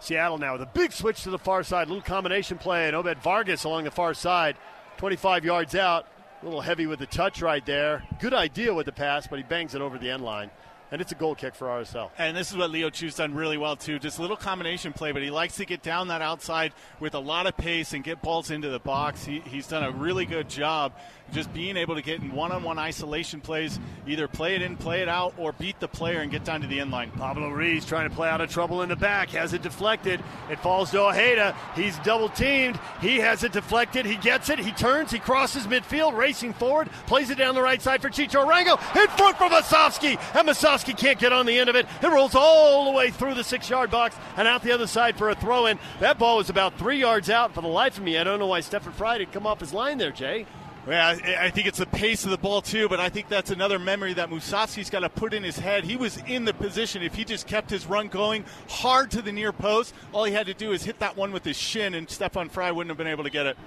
Seattle 0.00 0.38
now 0.38 0.52
with 0.52 0.62
a 0.62 0.66
big 0.66 0.92
switch 0.92 1.24
to 1.24 1.30
the 1.30 1.38
far 1.38 1.62
side, 1.62 1.88
little 1.88 2.02
combination 2.02 2.56
play, 2.56 2.86
and 2.86 2.94
Obed 2.94 3.18
Vargas 3.18 3.64
along 3.64 3.84
the 3.84 3.90
far 3.90 4.14
side, 4.14 4.56
25 4.98 5.44
yards 5.44 5.74
out. 5.74 6.06
A 6.40 6.44
little 6.44 6.60
heavy 6.60 6.86
with 6.86 7.00
the 7.00 7.06
touch 7.06 7.42
right 7.42 7.66
there. 7.66 8.04
Good 8.20 8.32
idea 8.32 8.72
with 8.72 8.86
the 8.86 8.92
pass, 8.92 9.26
but 9.26 9.40
he 9.40 9.42
bangs 9.42 9.74
it 9.74 9.80
over 9.80 9.98
the 9.98 10.08
end 10.08 10.22
line 10.22 10.52
and 10.90 11.00
it's 11.00 11.12
a 11.12 11.14
goal 11.14 11.34
kick 11.34 11.54
for 11.54 11.66
RSL. 11.66 12.10
And 12.18 12.36
this 12.36 12.50
is 12.50 12.56
what 12.56 12.70
Leo 12.70 12.90
Chu's 12.90 13.16
done 13.16 13.34
really 13.34 13.56
well 13.56 13.76
too. 13.76 13.98
Just 13.98 14.18
a 14.18 14.22
little 14.22 14.36
combination 14.36 14.92
play, 14.92 15.12
but 15.12 15.22
he 15.22 15.30
likes 15.30 15.56
to 15.56 15.64
get 15.64 15.82
down 15.82 16.08
that 16.08 16.22
outside 16.22 16.72
with 17.00 17.14
a 17.14 17.18
lot 17.18 17.46
of 17.46 17.56
pace 17.56 17.92
and 17.92 18.02
get 18.02 18.22
balls 18.22 18.50
into 18.50 18.68
the 18.68 18.78
box. 18.78 19.24
He, 19.24 19.40
he's 19.40 19.66
done 19.66 19.82
a 19.82 19.90
really 19.90 20.24
good 20.24 20.48
job 20.48 20.92
just 21.32 21.52
being 21.52 21.76
able 21.76 21.94
to 21.94 22.02
get 22.02 22.20
in 22.20 22.32
one-on-one 22.32 22.78
isolation 22.78 23.40
plays, 23.40 23.78
either 24.06 24.28
play 24.28 24.54
it 24.54 24.62
in, 24.62 24.76
play 24.76 25.02
it 25.02 25.08
out, 25.08 25.34
or 25.36 25.52
beat 25.52 25.78
the 25.80 25.88
player 25.88 26.20
and 26.20 26.30
get 26.30 26.44
down 26.44 26.60
to 26.60 26.66
the 26.66 26.80
end 26.80 26.90
line. 26.90 27.10
Pablo 27.10 27.50
Ruiz 27.50 27.84
trying 27.84 28.08
to 28.08 28.14
play 28.14 28.28
out 28.28 28.40
of 28.40 28.50
trouble 28.50 28.82
in 28.82 28.88
the 28.88 28.96
back, 28.96 29.30
has 29.30 29.52
it 29.52 29.62
deflected. 29.62 30.22
It 30.50 30.58
falls 30.60 30.90
to 30.92 31.00
Ojeda. 31.00 31.56
He's 31.74 31.98
double 31.98 32.28
teamed. 32.28 32.78
He 33.00 33.18
has 33.18 33.44
it 33.44 33.52
deflected. 33.52 34.06
He 34.06 34.16
gets 34.16 34.48
it. 34.48 34.58
He 34.58 34.72
turns. 34.72 35.10
He 35.10 35.18
crosses 35.18 35.66
midfield, 35.66 36.16
racing 36.16 36.54
forward, 36.54 36.90
plays 37.06 37.30
it 37.30 37.38
down 37.38 37.54
the 37.54 37.62
right 37.62 37.82
side 37.82 38.02
for 38.02 38.08
Chicho 38.08 38.46
Arango. 38.46 38.78
In 38.96 39.08
front 39.08 39.36
for 39.36 39.48
Musovski, 39.48 40.18
and 40.34 40.48
Musovski 40.48 40.96
can't 40.96 41.18
get 41.18 41.32
on 41.32 41.46
the 41.46 41.58
end 41.58 41.68
of 41.68 41.76
it. 41.76 41.86
It 42.02 42.08
rolls 42.08 42.34
all 42.34 42.86
the 42.86 42.96
way 42.96 43.10
through 43.10 43.34
the 43.34 43.44
six-yard 43.44 43.90
box 43.90 44.16
and 44.36 44.48
out 44.48 44.62
the 44.62 44.72
other 44.72 44.86
side 44.86 45.16
for 45.16 45.30
a 45.30 45.34
throw-in. 45.34 45.78
That 46.00 46.18
ball 46.18 46.38
was 46.38 46.50
about 46.50 46.78
three 46.78 46.98
yards 46.98 47.30
out. 47.30 47.54
For 47.54 47.60
the 47.60 47.68
life 47.68 47.98
of 47.98 48.04
me, 48.04 48.18
I 48.18 48.24
don't 48.24 48.38
know 48.38 48.46
why 48.46 48.60
Stefan 48.60 48.92
Frei 48.92 49.18
did 49.18 49.32
come 49.32 49.46
off 49.46 49.60
his 49.60 49.72
line 49.72 49.98
there, 49.98 50.12
Jay. 50.12 50.46
Yeah, 50.88 51.18
I 51.40 51.50
think 51.50 51.66
it's 51.66 51.78
the 51.78 51.86
pace 51.86 52.24
of 52.24 52.30
the 52.30 52.38
ball 52.38 52.62
too, 52.62 52.88
but 52.88 52.98
I 52.98 53.10
think 53.10 53.28
that's 53.28 53.50
another 53.50 53.78
memory 53.78 54.14
that 54.14 54.30
Musovski's 54.30 54.88
got 54.88 55.00
to 55.00 55.10
put 55.10 55.34
in 55.34 55.42
his 55.42 55.58
head. 55.58 55.84
He 55.84 55.96
was 55.96 56.16
in 56.26 56.46
the 56.46 56.54
position. 56.54 57.02
If 57.02 57.14
he 57.14 57.26
just 57.26 57.46
kept 57.46 57.68
his 57.68 57.84
run 57.86 58.08
going 58.08 58.46
hard 58.70 59.10
to 59.10 59.20
the 59.20 59.30
near 59.30 59.52
post, 59.52 59.94
all 60.12 60.24
he 60.24 60.32
had 60.32 60.46
to 60.46 60.54
do 60.54 60.72
is 60.72 60.84
hit 60.84 60.98
that 61.00 61.14
one 61.14 61.30
with 61.30 61.44
his 61.44 61.58
shin, 61.58 61.92
and 61.92 62.08
Stefan 62.08 62.48
Frei 62.48 62.72
wouldn't 62.72 62.90
have 62.90 62.96
been 62.96 63.06
able 63.06 63.24
to 63.24 63.30
get 63.30 63.44
it. 63.44 63.58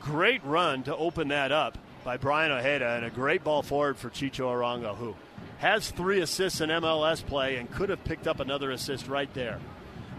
Great 0.00 0.44
run 0.44 0.82
to 0.82 0.96
open 0.96 1.28
that 1.28 1.52
up 1.52 1.78
by 2.02 2.18
Braian 2.18 2.50
Ojeda, 2.50 2.96
and 2.96 3.04
a 3.04 3.10
great 3.10 3.44
ball 3.44 3.62
forward 3.62 3.96
for 3.96 4.10
Chicho 4.10 4.46
Arango, 4.48 4.96
who 4.96 5.14
has 5.58 5.92
three 5.92 6.20
assists 6.20 6.60
in 6.60 6.68
MLS 6.70 7.24
play 7.24 7.56
and 7.56 7.70
could 7.70 7.90
have 7.90 8.02
picked 8.02 8.26
up 8.26 8.40
another 8.40 8.72
assist 8.72 9.06
right 9.06 9.32
there. 9.34 9.60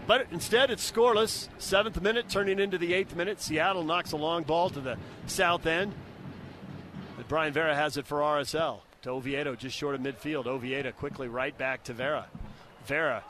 But 0.06 0.26
instead, 0.32 0.70
it's 0.70 0.90
scoreless. 0.90 1.48
Seventh 1.58 2.00
minute 2.00 2.28
turning 2.28 2.58
into 2.58 2.78
the 2.78 2.94
eighth 2.94 3.14
minute. 3.14 3.40
Seattle 3.40 3.84
knocks 3.84 4.12
a 4.12 4.16
long 4.16 4.42
ball 4.42 4.68
to 4.70 4.80
the 4.80 4.96
south 5.26 5.66
end. 5.66 5.94
But 7.16 7.28
Brayan 7.28 7.52
Vera 7.52 7.74
has 7.74 7.96
it 7.96 8.06
for 8.06 8.18
RSL. 8.18 8.80
To 9.02 9.10
Oviedo, 9.10 9.54
just 9.56 9.76
short 9.76 9.94
of 9.94 10.00
midfield. 10.00 10.46
Oviedo 10.46 10.92
quickly 10.92 11.28
right 11.28 11.56
back 11.56 11.84
to 11.84 11.92
Vera. 11.92 12.26
Vera 12.86 13.22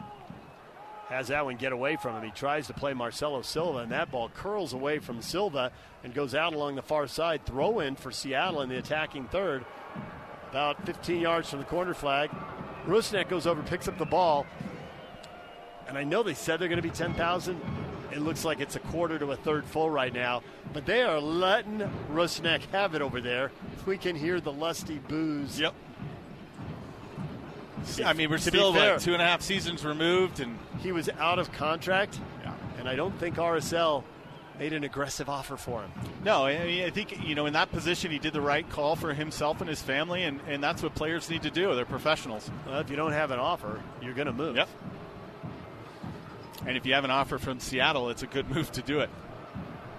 has 1.09 1.29
that 1.29 1.45
one 1.45 1.57
get 1.57 1.73
away 1.73 1.97
from 1.97 2.17
him. 2.17 2.25
He 2.25 2.31
tries 2.31 2.67
to 2.69 2.73
play 2.73 2.95
Marcelo 2.95 3.43
Silva, 3.43 3.81
and 3.81 3.93
that 3.93 4.11
ball 4.11 4.31
curls 4.31 4.73
away 4.73 4.99
from 4.99 5.21
Silva 5.21 5.71
and 6.03 6.15
goes 6.15 6.35
out 6.35 6.55
along 6.55 6.75
the 6.75 6.83
far 6.83 7.07
side. 7.07 7.45
Throw 7.45 7.81
in 7.81 7.97
for 7.97 8.11
Seattle 8.11 8.63
in 8.63 8.71
the 8.71 8.79
attacking 8.79 9.27
third. 9.27 9.65
About 10.51 10.85
15 10.87 11.21
yards 11.21 11.51
from 11.51 11.59
the 11.59 11.65
corner 11.67 11.93
flag. 11.95 12.31
Rusnak 12.87 13.29
goes 13.29 13.47
over, 13.47 13.63
picks 13.63 13.89
up 13.89 13.99
the 13.99 14.05
ball, 14.07 14.47
and 15.93 15.99
I 15.99 16.05
know 16.05 16.23
they 16.23 16.33
said 16.33 16.59
they're 16.59 16.69
going 16.69 16.81
to 16.81 16.83
be 16.83 16.89
10,000. 16.89 17.61
It 18.13 18.21
looks 18.21 18.47
like 18.47 18.61
it's 18.61 18.77
a 18.77 18.81
quarter 18.81 19.19
to 19.19 19.33
a 19.33 19.37
third 19.37 19.67
full 19.67 19.91
right 19.91 20.13
now, 20.13 20.43
but 20.73 20.87
they 20.87 21.03
are 21.03 21.21
letting 21.21 21.81
Rusnak 22.11 22.63
have 22.73 22.95
it 22.95 23.03
over 23.03 23.21
there. 23.21 23.53
We 23.85 23.99
can 23.99 24.17
hear 24.17 24.41
the 24.41 24.55
lusty 24.55 25.01
boos. 25.01 25.61
Yep. 25.61 25.75
I 28.03 28.15
mean, 28.15 28.31
we're 28.31 28.39
still 28.39 28.73
like 28.73 29.01
two 29.01 29.13
and 29.13 29.21
a 29.21 29.27
half 29.27 29.43
seasons 29.43 29.85
removed, 29.85 30.41
and 30.41 30.59
he 30.81 30.93
was 30.93 31.11
out 31.19 31.39
of 31.39 31.53
contract. 31.53 32.19
Yeah. 32.43 32.55
And 32.79 32.89
I 32.89 32.97
don't 32.97 33.19
think 33.19 33.37
RSL 33.37 34.03
made 34.59 34.73
an 34.73 34.85
aggressive 34.85 35.29
offer 35.29 35.59
for 35.59 35.83
him. 35.83 35.93
No, 36.25 36.47
I, 36.47 36.65
mean, 36.65 36.85
I 36.85 36.91
think 36.91 37.23
you 37.23 37.35
know 37.35 37.45
in 37.45 37.53
that 37.53 37.71
position 37.71 38.11
he 38.11 38.19
did 38.19 38.33
the 38.33 38.41
right 38.41 38.67
call 38.71 38.97
for 38.97 39.13
himself 39.13 39.61
and 39.61 39.69
his 39.69 39.83
family, 39.83 40.23
and, 40.23 40.41
and 40.49 40.65
that's 40.65 40.83
what 40.83 40.95
players 40.95 41.29
need 41.29 41.43
to 41.43 41.51
do. 41.51 41.75
They're 41.75 41.85
professionals. 41.85 42.51
Well, 42.67 42.79
if 42.79 42.89
you 42.89 42.97
don't 42.97 43.13
have 43.13 43.31
an 43.31 43.39
offer, 43.39 43.83
you're 44.01 44.15
going 44.15 44.29
to 44.29 44.33
move. 44.33 44.57
Yep. 44.57 44.69
And 46.67 46.77
if 46.77 46.87
you 46.87 46.95
have 46.95 47.05
an 47.05 47.11
offer 47.11 47.39
from 47.39 47.59
Seattle, 47.59 48.09
it's 48.11 48.23
a 48.23 48.27
good 48.27 48.49
move 48.51 48.71
to 48.73 48.83
do 48.83 49.01
it. 49.01 49.11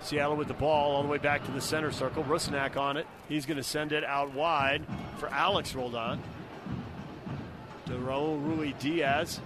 Seattle 0.02 0.36
with 0.36 0.48
the 0.48 0.54
ball 0.54 0.96
all 0.96 1.04
the 1.04 1.08
way 1.08 1.18
back 1.18 1.46
to 1.46 1.52
the 1.52 1.62
center 1.62 1.92
circle. 1.92 2.24
Rusnak 2.24 2.78
on 2.78 2.98
it. 2.98 3.08
He's 3.30 3.46
going 3.46 3.58
to 3.58 3.64
send 3.64 3.94
it 3.94 4.04
out 4.04 4.34
wide 4.34 4.84
for 5.18 5.30
Alex 5.30 5.74
Roldan. 5.76 6.22
To 7.86 7.94
Raul 7.94 8.42
Ruidiaz. 8.42 9.40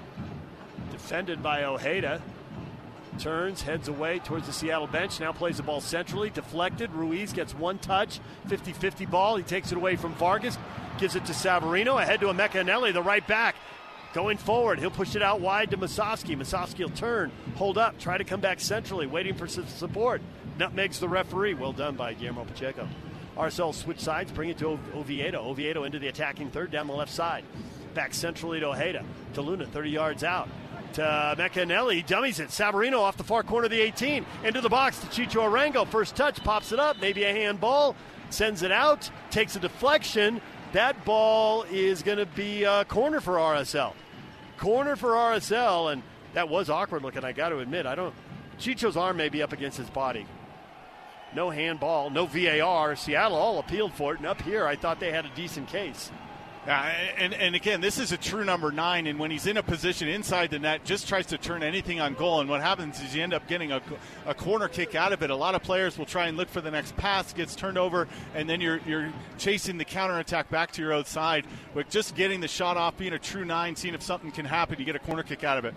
Defended 0.92 1.44
by 1.44 1.64
Ojeda. 1.64 2.22
Turns, 3.20 3.64
heads 3.64 3.88
away 3.88 4.20
towards 4.20 4.46
the 4.46 4.54
Seattle 4.54 4.88
bench. 4.88 5.20
Now 5.20 5.32
plays 5.32 5.58
the 5.58 5.64
ball 5.64 5.82
centrally. 5.82 6.30
Deflected. 6.30 6.92
Ruiz 6.92 7.34
gets 7.34 7.54
one 7.54 7.78
touch. 7.80 8.20
50 8.48 8.74
50 8.74 9.06
ball. 9.08 9.38
He 9.38 9.44
takes 9.44 9.72
it 9.72 9.78
away 9.78 9.96
from 9.96 10.14
Vargas. 10.16 10.58
Gives 11.00 11.16
it 11.16 11.26
to 11.26 11.34
Savarino. 11.34 12.02
Ahead 12.02 12.20
to 12.22 12.28
Emeka 12.28 12.64
Eneli, 12.64 12.94
the 12.94 13.02
right 13.02 13.26
back. 13.28 13.56
Going 14.14 14.38
forward, 14.38 14.80
he'll 14.80 14.90
push 14.90 15.16
it 15.16 15.22
out 15.22 15.42
wide 15.42 15.72
to 15.72 15.78
Musovski. 15.78 16.36
Musovski 16.36 16.80
will 16.80 16.90
turn, 16.90 17.32
hold 17.56 17.78
up, 17.78 18.00
try 18.00 18.18
to 18.18 18.24
come 18.24 18.40
back 18.40 18.60
centrally, 18.60 19.06
waiting 19.06 19.36
for 19.36 19.48
support. 19.48 20.22
Nutmegs 20.58 21.00
the 21.00 21.08
referee. 21.08 21.54
Well 21.54 21.74
done 21.74 21.96
by 21.96 22.14
Guillermo 22.14 22.46
Pacheco. 22.46 22.88
RSL 23.38 23.74
switch 23.76 24.00
sides, 24.00 24.32
bring 24.32 24.50
it 24.50 24.58
to 24.58 24.80
Oviedo. 24.96 25.40
Oviedo 25.44 25.84
into 25.84 26.00
the 26.00 26.08
attacking 26.08 26.50
third 26.50 26.72
down 26.72 26.88
the 26.88 26.94
left 26.94 27.12
side. 27.12 27.44
Back 27.94 28.14
centrally 28.14 28.60
to 28.60 28.70
Ojeda. 28.70 29.06
To 29.34 29.42
Luna, 29.42 29.68
30 29.68 29.90
yards 29.92 30.24
out. 30.24 30.50
To 30.94 31.02
Emeka 31.02 31.66
Eneli, 31.66 32.04
dummies 32.06 32.40
it. 32.40 32.50
Savarino 32.50 33.00
off 33.00 33.18
the 33.18 33.24
far 33.24 33.44
corner 33.44 33.66
of 33.66 33.72
the 33.72 33.82
18. 33.82 34.26
Into 34.44 34.62
the 34.62 34.70
box 34.70 34.98
to 35.00 35.08
Chicho 35.08 35.44
Arango. 35.44 35.88
First 35.88 36.16
touch, 36.16 36.44
pops 36.44 36.72
it 36.72 36.80
up. 36.80 37.00
Maybe 37.00 37.24
a 37.24 37.32
handball. 37.32 37.96
Sends 38.32 38.64
it 38.64 38.72
out. 38.72 39.10
Takes 39.30 39.56
a 39.56 39.60
deflection. 39.60 40.42
That 40.74 41.06
ball 41.06 41.64
is 41.64 42.04
going 42.04 42.18
to 42.18 42.26
be 42.26 42.64
a 42.64 42.86
corner 42.86 43.22
for 43.22 43.36
RSL 43.36 43.94
corner 44.58 44.96
for 44.96 45.12
RSL, 45.12 45.94
and 45.94 46.04
that 46.34 46.50
was 46.50 46.70
awkward 46.70 47.04
looking. 47.04 47.24
I 47.24 47.32
got 47.32 47.50
to 47.50 47.60
admit, 47.60 47.86
I 47.86 47.96
don't. 47.96 48.14
Chicho's 48.60 48.98
arm 48.98 49.18
may 49.18 49.30
be 49.30 49.42
up 49.44 49.54
against 49.54 49.78
his 49.78 49.90
body. 49.90 50.26
No 51.36 51.50
handball, 51.50 52.10
no 52.10 52.26
VAR. 52.26 52.96
Seattle 52.96 53.38
all 53.38 53.60
appealed 53.60 53.94
for 53.94 54.14
it, 54.14 54.18
and 54.18 54.28
up 54.28 54.42
here, 54.42 54.66
I 54.66 54.76
thought 54.76 55.00
they 55.00 55.12
had 55.12 55.26
a 55.26 55.32
decent 55.36 55.68
case. 55.68 56.12
Yeah, 56.68 56.82
and, 57.18 57.34
and 57.34 57.56
again, 57.56 57.80
this 57.80 57.98
is 57.98 58.12
a 58.12 58.18
true 58.18 58.44
number 58.44 58.74
nine, 58.74 59.08
and 59.08 59.18
when 59.18 59.32
he's 59.32 59.48
in 59.48 59.56
a 59.56 59.64
position 59.64 60.10
inside 60.10 60.50
the 60.52 60.60
net, 60.60 60.84
just 60.84 61.08
tries 61.08 61.26
to 61.28 61.38
turn 61.38 61.64
anything 61.64 62.02
on 62.02 62.14
goal. 62.14 62.42
And 62.42 62.50
what 62.50 62.60
happens 62.60 63.02
is 63.02 63.16
you 63.16 63.24
end 63.24 63.34
up 63.34 63.48
getting 63.48 63.72
a, 63.72 63.82
a 64.26 64.34
corner 64.34 64.68
kick 64.68 64.94
out 64.94 65.14
of 65.14 65.24
it. 65.24 65.30
A 65.30 65.36
lot 65.36 65.56
of 65.56 65.64
players 65.64 65.98
will 65.98 66.06
try 66.06 66.28
and 66.28 66.36
look 66.36 66.50
for 66.50 66.60
the 66.60 66.70
next 66.70 66.98
pass, 66.98 67.32
gets 67.32 67.56
turned 67.56 67.78
over, 67.78 68.10
and 68.36 68.50
then 68.50 68.60
you're 68.60 68.82
you're 68.86 69.14
chasing 69.38 69.78
the 69.78 69.86
counter 69.86 70.20
attack 70.20 70.50
back 70.50 70.72
to 70.74 70.82
your 70.82 70.92
own 70.92 71.06
side. 71.06 71.46
But 71.74 71.90
just 71.90 72.16
getting 72.16 72.42
the 72.42 72.50
shot 72.50 72.76
off, 72.76 72.98
being 72.98 73.14
a 73.14 73.20
true 73.20 73.46
nine, 73.46 73.78
seeing 73.78 73.94
if 73.94 74.04
something 74.04 74.32
can 74.32 74.44
happen, 74.44 74.78
you 74.78 74.84
get 74.84 74.98
a 74.98 75.00
corner 75.00 75.24
kick 75.24 75.46
out 75.46 75.58
of 75.58 75.64
it. 75.64 75.74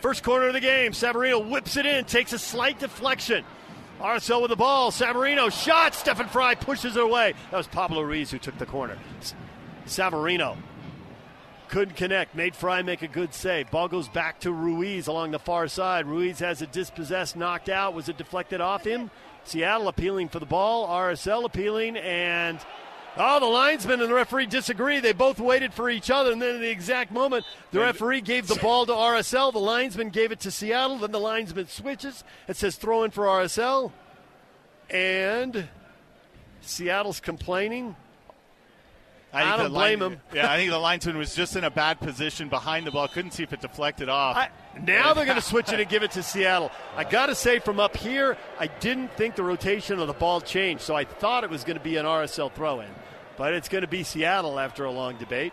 First 0.00 0.22
corner 0.22 0.46
of 0.46 0.54
the 0.54 0.60
game, 0.60 0.92
Savarino 0.92 1.46
whips 1.46 1.76
it 1.76 1.84
in, 1.84 2.06
takes 2.06 2.32
a 2.32 2.38
slight 2.38 2.78
deflection. 2.78 3.44
RSL 4.00 4.42
with 4.42 4.50
the 4.50 4.56
ball. 4.56 4.90
Savarino 4.90 5.50
shot. 5.50 5.94
Stefan 5.94 6.28
Frei 6.28 6.54
pushes 6.54 6.96
it 6.96 7.02
away. 7.02 7.34
That 7.50 7.56
was 7.56 7.66
Pablo 7.66 8.02
Ruiz 8.02 8.30
who 8.30 8.38
took 8.38 8.58
the 8.58 8.66
corner. 8.66 8.98
Savarino 9.86 10.56
couldn't 11.68 11.96
connect. 11.96 12.34
Made 12.34 12.54
Frei 12.54 12.82
make 12.82 13.02
a 13.02 13.08
good 13.08 13.32
save. 13.32 13.70
Ball 13.70 13.88
goes 13.88 14.08
back 14.08 14.40
to 14.40 14.52
Ruiz 14.52 15.06
along 15.06 15.30
the 15.30 15.38
far 15.38 15.66
side. 15.66 16.06
Ruiz 16.06 16.38
has 16.40 16.62
it 16.62 16.72
dispossessed, 16.72 17.36
knocked 17.36 17.68
out. 17.68 17.94
Was 17.94 18.08
it 18.08 18.18
deflected 18.18 18.60
off 18.60 18.84
him? 18.84 19.10
Seattle 19.44 19.88
appealing 19.88 20.28
for 20.28 20.40
the 20.40 20.46
ball. 20.46 20.88
RSL 20.88 21.44
appealing, 21.44 21.96
and 21.96 22.58
Oh, 23.18 23.40
the 23.40 23.46
linesman 23.46 24.02
and 24.02 24.10
the 24.10 24.14
referee 24.14 24.46
disagree. 24.46 25.00
They 25.00 25.12
both 25.12 25.40
waited 25.40 25.72
for 25.72 25.88
each 25.88 26.10
other, 26.10 26.32
and 26.32 26.42
then 26.42 26.56
at 26.56 26.60
the 26.60 26.70
exact 26.70 27.10
moment, 27.10 27.46
the 27.72 27.80
referee 27.80 28.20
gave 28.20 28.46
the 28.46 28.56
ball 28.56 28.84
to 28.84 28.92
RSL. 28.92 29.52
The 29.52 29.58
linesman 29.58 30.10
gave 30.10 30.32
it 30.32 30.40
to 30.40 30.50
Seattle. 30.50 30.98
Then 30.98 31.12
the 31.12 31.20
linesman 31.20 31.68
switches. 31.68 32.24
It 32.46 32.56
says 32.56 32.76
throw 32.76 33.04
in 33.04 33.10
for 33.10 33.24
RSL. 33.24 33.90
And 34.90 35.68
Seattle's 36.60 37.20
complaining. 37.20 37.96
I, 39.32 39.42
I 39.42 39.56
don't 39.56 39.70
blame 39.70 40.00
line, 40.00 40.12
him. 40.12 40.20
Yeah, 40.34 40.50
I 40.50 40.56
think 40.56 40.70
the 40.70 40.78
linesman 40.78 41.18
was 41.18 41.34
just 41.34 41.56
in 41.56 41.64
a 41.64 41.70
bad 41.70 42.00
position 42.00 42.48
behind 42.48 42.86
the 42.86 42.90
ball. 42.90 43.08
Couldn't 43.08 43.32
see 43.32 43.42
if 43.42 43.52
it 43.52 43.60
deflected 43.60 44.08
off. 44.08 44.36
I, 44.36 44.48
now 44.80 45.14
they're 45.14 45.24
going 45.24 45.36
to 45.36 45.42
switch 45.42 45.72
it 45.72 45.80
and 45.80 45.88
give 45.88 46.02
it 46.02 46.12
to 46.12 46.22
Seattle. 46.22 46.70
I 46.96 47.04
got 47.04 47.26
to 47.26 47.34
say, 47.34 47.58
from 47.58 47.80
up 47.80 47.96
here, 47.96 48.36
I 48.58 48.68
didn't 48.68 49.12
think 49.12 49.34
the 49.34 49.42
rotation 49.42 49.98
of 49.98 50.06
the 50.06 50.14
ball 50.14 50.40
changed, 50.40 50.82
so 50.82 50.94
I 50.94 51.04
thought 51.04 51.44
it 51.44 51.50
was 51.50 51.64
going 51.64 51.76
to 51.76 51.82
be 51.82 51.96
an 51.96 52.06
RSL 52.06 52.52
throw 52.52 52.80
in. 52.80 52.90
But 53.36 53.52
it's 53.52 53.68
going 53.68 53.82
to 53.82 53.88
be 53.88 54.02
Seattle 54.04 54.58
after 54.58 54.84
a 54.84 54.90
long 54.90 55.16
debate. 55.16 55.52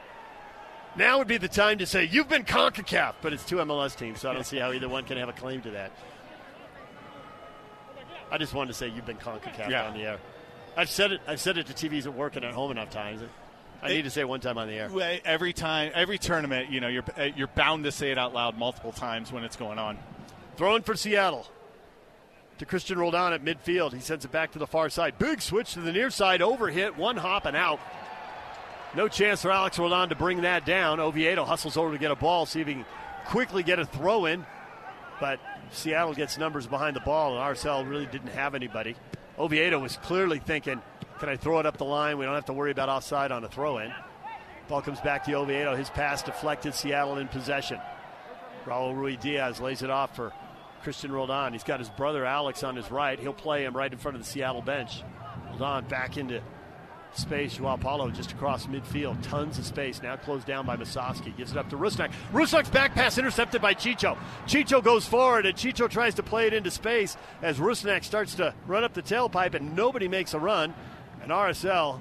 Now 0.95 1.17
would 1.17 1.27
be 1.27 1.37
the 1.37 1.47
time 1.47 1.79
to 1.79 1.85
say, 1.85 2.05
you've 2.05 2.29
been 2.29 2.43
CONCACAF, 2.43 3.15
but 3.21 3.33
it's 3.33 3.43
two 3.43 3.55
MLS 3.57 3.97
teams, 3.97 4.21
so 4.21 4.29
I 4.29 4.33
don't 4.33 4.45
see 4.45 4.57
how 4.57 4.71
either 4.71 4.87
one 4.87 5.05
can 5.05 5.17
have 5.17 5.27
a 5.29 5.33
claim 5.33 5.61
to 5.63 5.71
that. 5.71 5.91
I 8.31 8.37
just 8.37 8.53
wanted 8.53 8.69
to 8.69 8.73
say 8.75 8.87
you've 8.89 9.05
been 9.05 9.17
CONCACAF 9.17 9.69
yeah. 9.69 9.87
on 9.87 9.93
the 9.95 10.03
air. 10.03 10.19
I've 10.77 10.89
said 10.89 11.11
it. 11.11 11.21
I've 11.27 11.39
said 11.39 11.57
it 11.57 11.67
to 11.67 11.73
TVs 11.73 12.05
at 12.05 12.13
work 12.13 12.35
and 12.35 12.45
at 12.45 12.53
home 12.53 12.71
enough 12.71 12.89
times. 12.89 13.21
I 13.83 13.89
need 13.89 14.03
to 14.03 14.09
say 14.09 14.21
it 14.21 14.29
one 14.29 14.39
time 14.39 14.57
on 14.57 14.67
the 14.67 14.73
air. 14.73 15.21
Every 15.25 15.53
time, 15.53 15.91
every 15.93 16.17
tournament, 16.17 16.71
you 16.71 16.79
know, 16.79 16.87
you're 16.87 17.03
uh, 17.17 17.29
you're 17.35 17.47
bound 17.47 17.83
to 17.83 17.91
say 17.91 18.11
it 18.11 18.17
out 18.17 18.33
loud 18.33 18.57
multiple 18.57 18.91
times 18.91 19.31
when 19.31 19.43
it's 19.43 19.55
going 19.57 19.77
on. 19.77 19.97
Throwing 20.55 20.83
for 20.83 20.95
Seattle 20.95 21.45
to 22.59 22.65
Cristian 22.65 22.97
Roldan 22.97 23.33
at 23.33 23.43
midfield. 23.43 23.93
He 23.93 23.99
sends 23.99 24.23
it 24.23 24.31
back 24.31 24.51
to 24.53 24.59
the 24.59 24.67
far 24.67 24.89
side. 24.89 25.17
Big 25.17 25.41
switch 25.41 25.73
to 25.73 25.81
the 25.81 25.91
near 25.91 26.09
side. 26.09 26.39
Overhit. 26.39 26.95
One 26.95 27.17
hop 27.17 27.45
and 27.45 27.57
out. 27.57 27.79
No 28.95 29.07
chance 29.07 29.41
for 29.41 29.51
Alex 29.51 29.79
Roldan 29.79 30.09
to 30.09 30.15
bring 30.15 30.41
that 30.41 30.65
down. 30.65 30.99
Oviedo 30.99 31.45
hustles 31.45 31.77
over 31.77 31.91
to 31.91 31.97
get 31.97 32.11
a 32.11 32.15
ball, 32.15 32.45
see 32.45 32.61
if 32.61 32.67
he 32.67 32.73
can 32.75 32.85
quickly 33.25 33.63
get 33.63 33.79
a 33.79 33.85
throw 33.85 34.25
in. 34.25 34.45
But 35.19 35.39
Seattle 35.71 36.13
gets 36.13 36.37
numbers 36.37 36.67
behind 36.67 36.95
the 36.95 36.99
ball, 36.99 37.35
and 37.35 37.55
RSL 37.55 37.89
really 37.89 38.05
didn't 38.05 38.29
have 38.29 38.53
anybody. 38.53 38.95
Oviedo 39.39 39.79
was 39.79 39.97
clearly 39.97 40.37
thinking, 40.37 40.79
can 41.19 41.29
I 41.29 41.35
throw 41.35 41.59
it 41.59 41.65
up 41.65 41.77
the 41.77 41.85
line? 41.85 42.17
We 42.17 42.25
don't 42.25 42.35
have 42.35 42.45
to 42.45 42.53
worry 42.53 42.71
about 42.71 42.89
offside 42.89 43.31
on 43.31 43.43
a 43.43 43.47
throw 43.47 43.77
in. 43.77 43.93
Ball 44.67 44.81
comes 44.81 45.01
back 45.01 45.23
to 45.25 45.33
Oviedo. 45.33 45.75
His 45.75 45.89
pass 45.89 46.23
deflected. 46.23 46.73
Seattle 46.73 47.17
in 47.17 47.27
possession. 47.27 47.79
Raul 48.65 48.95
Ruidiaz 48.95 49.59
lays 49.59 49.81
it 49.81 49.89
off 49.89 50.15
for 50.15 50.31
Cristian 50.83 51.11
Roldan. 51.11 51.53
He's 51.53 51.63
got 51.63 51.79
his 51.79 51.89
brother 51.89 52.25
Alex 52.25 52.63
on 52.63 52.75
his 52.75 52.89
right. 52.89 53.19
He'll 53.19 53.33
play 53.33 53.65
him 53.65 53.75
right 53.75 53.91
in 53.91 53.97
front 53.97 54.15
of 54.15 54.23
the 54.23 54.29
Seattle 54.29 54.61
bench. 54.61 55.03
Roldan 55.51 55.85
back 55.85 56.17
into 56.17 56.41
space. 57.15 57.57
Joao 57.57 57.77
Paulo 57.77 58.09
just 58.09 58.31
across 58.31 58.65
midfield. 58.67 59.21
Tons 59.21 59.59
of 59.59 59.65
space. 59.65 60.01
Now 60.01 60.15
closed 60.15 60.47
down 60.47 60.65
by 60.65 60.77
Musovski. 60.77 61.35
Gives 61.35 61.51
it 61.51 61.57
up 61.57 61.69
to 61.69 61.77
Rusnak. 61.77 62.11
Rusnak's 62.31 62.69
back 62.69 62.93
pass 62.93 63.17
intercepted 63.17 63.61
by 63.61 63.73
Chicho. 63.73 64.17
Chicho 64.47 64.83
goes 64.83 65.05
forward 65.05 65.45
and 65.45 65.55
Chicho 65.55 65.89
tries 65.89 66.15
to 66.15 66.23
play 66.23 66.47
it 66.47 66.53
into 66.53 66.71
space 66.71 67.17
as 67.41 67.59
Rusnak 67.59 68.03
starts 68.03 68.35
to 68.35 68.53
run 68.65 68.83
up 68.83 68.93
the 68.93 69.01
tailpipe 69.01 69.53
and 69.53 69.75
nobody 69.75 70.07
makes 70.07 70.33
a 70.33 70.39
run. 70.39 70.73
And 71.23 71.31
RSL, 71.31 71.99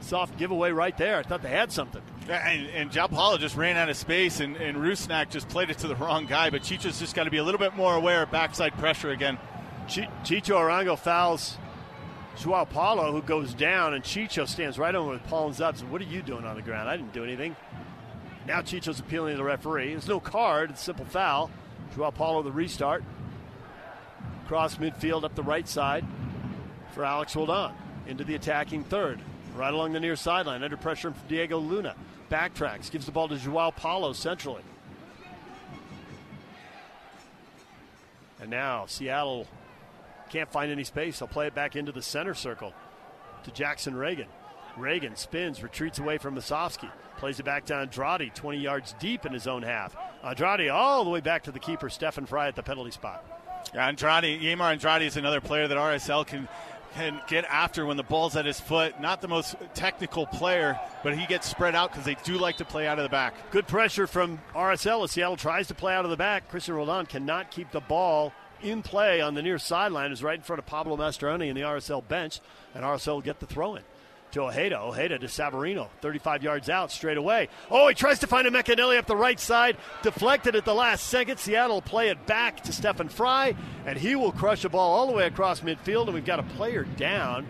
soft 0.00 0.38
giveaway 0.38 0.70
right 0.70 0.96
there. 0.96 1.18
I 1.18 1.22
thought 1.22 1.42
they 1.42 1.50
had 1.50 1.70
something. 1.70 2.02
And, 2.28 2.66
and 2.68 2.90
Joao 2.90 3.08
Paulo 3.08 3.38
just 3.38 3.56
ran 3.56 3.76
out 3.76 3.88
of 3.88 3.96
space, 3.96 4.40
and, 4.40 4.56
and 4.56 4.78
Rusnak 4.78 5.30
just 5.30 5.48
played 5.48 5.70
it 5.70 5.78
to 5.78 5.88
the 5.88 5.96
wrong 5.96 6.26
guy. 6.26 6.50
But 6.50 6.62
Chicho's 6.62 6.98
just 6.98 7.14
got 7.14 7.24
to 7.24 7.30
be 7.30 7.38
a 7.38 7.44
little 7.44 7.58
bit 7.58 7.76
more 7.76 7.94
aware 7.94 8.22
of 8.22 8.30
backside 8.30 8.72
pressure 8.78 9.10
again. 9.10 9.38
Chicho 9.88 10.54
Arango 10.54 10.98
fouls 10.98 11.58
Joao 12.36 12.64
Paulo, 12.64 13.12
who 13.12 13.22
goes 13.22 13.54
down, 13.54 13.94
and 13.94 14.04
Chicho 14.04 14.46
stands 14.46 14.78
right 14.78 14.94
over 14.94 15.10
with 15.10 15.24
palms 15.24 15.60
up. 15.60 15.76
So, 15.76 15.86
what 15.86 16.00
are 16.00 16.04
you 16.04 16.22
doing 16.22 16.44
on 16.44 16.56
the 16.56 16.62
ground? 16.62 16.88
I 16.88 16.96
didn't 16.96 17.12
do 17.12 17.24
anything. 17.24 17.56
Now 18.46 18.60
Chicho's 18.60 19.00
appealing 19.00 19.32
to 19.32 19.38
the 19.38 19.44
referee. 19.44 19.90
There's 19.90 20.08
no 20.08 20.20
card, 20.20 20.70
it's 20.70 20.82
simple 20.82 21.04
foul. 21.04 21.50
Joao 21.94 22.10
Paulo, 22.10 22.42
the 22.42 22.52
restart. 22.52 23.02
Cross 24.46 24.76
midfield 24.76 25.24
up 25.24 25.34
the 25.34 25.42
right 25.42 25.66
side 25.66 26.04
for 26.92 27.04
Alex 27.04 27.34
Roldan. 27.34 27.72
Into 28.06 28.24
the 28.24 28.34
attacking 28.34 28.84
third. 28.84 29.20
Right 29.54 29.72
along 29.72 29.92
the 29.92 30.00
near 30.00 30.16
sideline, 30.16 30.62
under 30.62 30.76
pressure 30.76 31.12
from 31.12 31.28
Diego 31.28 31.58
Luna. 31.58 31.94
Backtracks, 32.30 32.90
gives 32.90 33.06
the 33.06 33.12
ball 33.12 33.28
to 33.28 33.36
Joao 33.36 33.70
Paulo 33.70 34.12
centrally. 34.12 34.62
And 38.40 38.50
now 38.50 38.86
Seattle 38.86 39.46
can't 40.28 40.50
find 40.50 40.70
any 40.70 40.84
space. 40.84 41.18
They'll 41.18 41.28
play 41.28 41.46
it 41.46 41.54
back 41.54 41.76
into 41.76 41.92
the 41.92 42.02
center 42.02 42.34
circle 42.34 42.74
to 43.44 43.50
Jackson 43.50 43.94
Ragen. 43.94 44.26
Ragen 44.76 45.16
spins, 45.16 45.62
retreats 45.62 45.98
away 45.98 46.18
from 46.18 46.36
Musovski. 46.36 46.90
Plays 47.16 47.40
it 47.40 47.44
back 47.44 47.64
to 47.66 47.74
Andrade, 47.74 48.34
20 48.34 48.58
yards 48.58 48.94
deep 49.00 49.24
in 49.24 49.32
his 49.32 49.46
own 49.46 49.62
half. 49.62 49.96
Andrade 50.22 50.68
all 50.68 51.02
the 51.04 51.10
way 51.10 51.20
back 51.20 51.44
to 51.44 51.52
the 51.52 51.58
keeper, 51.58 51.88
Stefan 51.88 52.26
Frei, 52.26 52.48
at 52.48 52.56
the 52.56 52.62
penalty 52.62 52.90
spot. 52.90 53.24
Yeah, 53.74 53.88
Andrade, 53.88 54.40
Yeimar 54.40 54.72
Andrade 54.72 55.02
is 55.02 55.16
another 55.16 55.40
player 55.40 55.66
that 55.66 55.78
RSL 55.78 56.26
can 56.26 56.46
can 56.96 57.20
get 57.28 57.44
after 57.44 57.84
when 57.84 57.96
the 57.96 58.02
ball's 58.02 58.36
at 58.36 58.46
his 58.46 58.58
foot. 58.58 58.98
Not 59.00 59.20
the 59.20 59.28
most 59.28 59.54
technical 59.74 60.26
player, 60.26 60.80
but 61.02 61.16
he 61.16 61.26
gets 61.26 61.46
spread 61.48 61.74
out 61.74 61.90
because 61.90 62.06
they 62.06 62.16
do 62.24 62.38
like 62.38 62.56
to 62.56 62.64
play 62.64 62.86
out 62.86 62.98
of 62.98 63.02
the 63.02 63.10
back. 63.10 63.34
Good 63.50 63.66
pressure 63.66 64.06
from 64.06 64.40
RSL 64.54 65.04
as 65.04 65.10
Seattle 65.12 65.36
tries 65.36 65.68
to 65.68 65.74
play 65.74 65.94
out 65.94 66.04
of 66.04 66.10
the 66.10 66.16
back. 66.16 66.50
Cristian 66.50 66.74
Roldan 66.74 67.06
cannot 67.06 67.50
keep 67.50 67.70
the 67.70 67.80
ball 67.80 68.32
in 68.62 68.82
play 68.82 69.20
on 69.20 69.34
the 69.34 69.42
near 69.42 69.58
sideline 69.58 70.10
is 70.10 70.22
right 70.22 70.36
in 70.36 70.42
front 70.42 70.58
of 70.58 70.66
Pablo 70.66 70.96
Mastroeni 70.96 71.48
in 71.48 71.54
the 71.54 71.60
RSL 71.60 72.06
bench, 72.08 72.40
and 72.74 72.82
RSL 72.82 73.14
will 73.14 73.20
get 73.20 73.40
the 73.40 73.46
throw 73.46 73.76
in. 73.76 73.82
To 74.36 74.42
Ojeda, 74.42 74.78
Ojeda 74.78 75.18
to 75.20 75.28
Savarino, 75.28 75.88
35 76.02 76.42
yards 76.42 76.68
out 76.68 76.92
straight 76.92 77.16
away. 77.16 77.48
Oh, 77.70 77.88
he 77.88 77.94
tries 77.94 78.18
to 78.18 78.26
find 78.26 78.46
Emeka 78.46 78.76
Eneli 78.76 78.98
up 78.98 79.06
the 79.06 79.16
right 79.16 79.40
side, 79.40 79.78
deflected 80.02 80.54
at 80.54 80.66
the 80.66 80.74
last 80.74 81.06
second. 81.06 81.38
Seattle 81.38 81.76
will 81.76 81.80
play 81.80 82.10
it 82.10 82.26
back 82.26 82.62
to 82.64 82.72
Stefan 82.74 83.08
Frei, 83.08 83.56
and 83.86 83.96
he 83.96 84.14
will 84.14 84.32
crush 84.32 84.62
a 84.66 84.68
ball 84.68 84.92
all 84.92 85.06
the 85.06 85.14
way 85.14 85.26
across 85.26 85.60
midfield, 85.60 86.04
and 86.04 86.12
we've 86.12 86.26
got 86.26 86.38
a 86.38 86.42
player 86.42 86.84
down. 86.84 87.46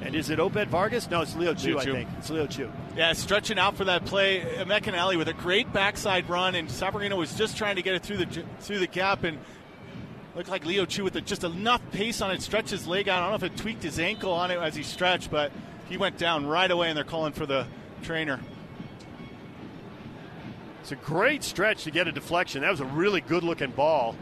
And 0.00 0.14
is 0.14 0.30
it 0.30 0.40
Obed 0.40 0.68
Vargas? 0.68 1.10
No, 1.10 1.20
it's 1.20 1.36
Leo 1.36 1.52
Chu, 1.52 1.74
Leo 1.74 1.80
Chu. 1.80 1.90
I 1.90 1.94
think. 1.96 2.08
It's 2.16 2.30
Leo 2.30 2.46
Chu. 2.46 2.72
Yeah, 2.96 3.12
stretching 3.12 3.58
out 3.58 3.76
for 3.76 3.84
that 3.84 4.06
play. 4.06 4.40
Emeka 4.40 4.84
Eneli 4.84 5.18
with 5.18 5.28
a 5.28 5.34
great 5.34 5.70
backside 5.70 6.30
run, 6.30 6.54
and 6.54 6.70
Savarino 6.70 7.18
was 7.18 7.34
just 7.34 7.58
trying 7.58 7.76
to 7.76 7.82
get 7.82 7.94
it 7.96 8.02
through 8.02 8.16
the 8.16 8.44
through 8.60 8.78
the 8.78 8.86
gap, 8.86 9.24
and 9.24 9.38
Looked 10.34 10.48
like 10.48 10.64
Leo 10.64 10.86
Chu 10.86 11.02
with 11.02 11.22
just 11.26 11.42
enough 11.42 11.82
pace 11.90 12.20
on 12.20 12.30
it, 12.30 12.40
stretch 12.40 12.70
his 12.70 12.86
leg 12.86 13.08
out. 13.08 13.18
I 13.18 13.30
don't 13.30 13.40
know 13.40 13.46
if 13.46 13.52
it 13.52 13.58
tweaked 13.58 13.82
his 13.82 13.98
ankle 13.98 14.32
on 14.32 14.52
it 14.52 14.58
as 14.58 14.76
he 14.76 14.84
stretched, 14.84 15.30
but 15.30 15.50
he 15.90 15.98
went 15.98 16.16
down 16.16 16.46
right 16.46 16.70
away, 16.70 16.88
and 16.88 16.96
they're 16.96 17.04
calling 17.04 17.34
for 17.34 17.44
the 17.44 17.66
trainer. 18.02 18.40
It's 20.80 20.92
a 20.92 20.96
great 20.96 21.44
stretch 21.44 21.84
to 21.84 21.90
get 21.90 22.08
a 22.08 22.12
deflection. 22.12 22.62
That 22.62 22.70
was 22.70 22.80
a 22.80 22.86
really 22.86 23.20
good 23.20 23.42
looking 23.42 23.72
ball 23.72 24.16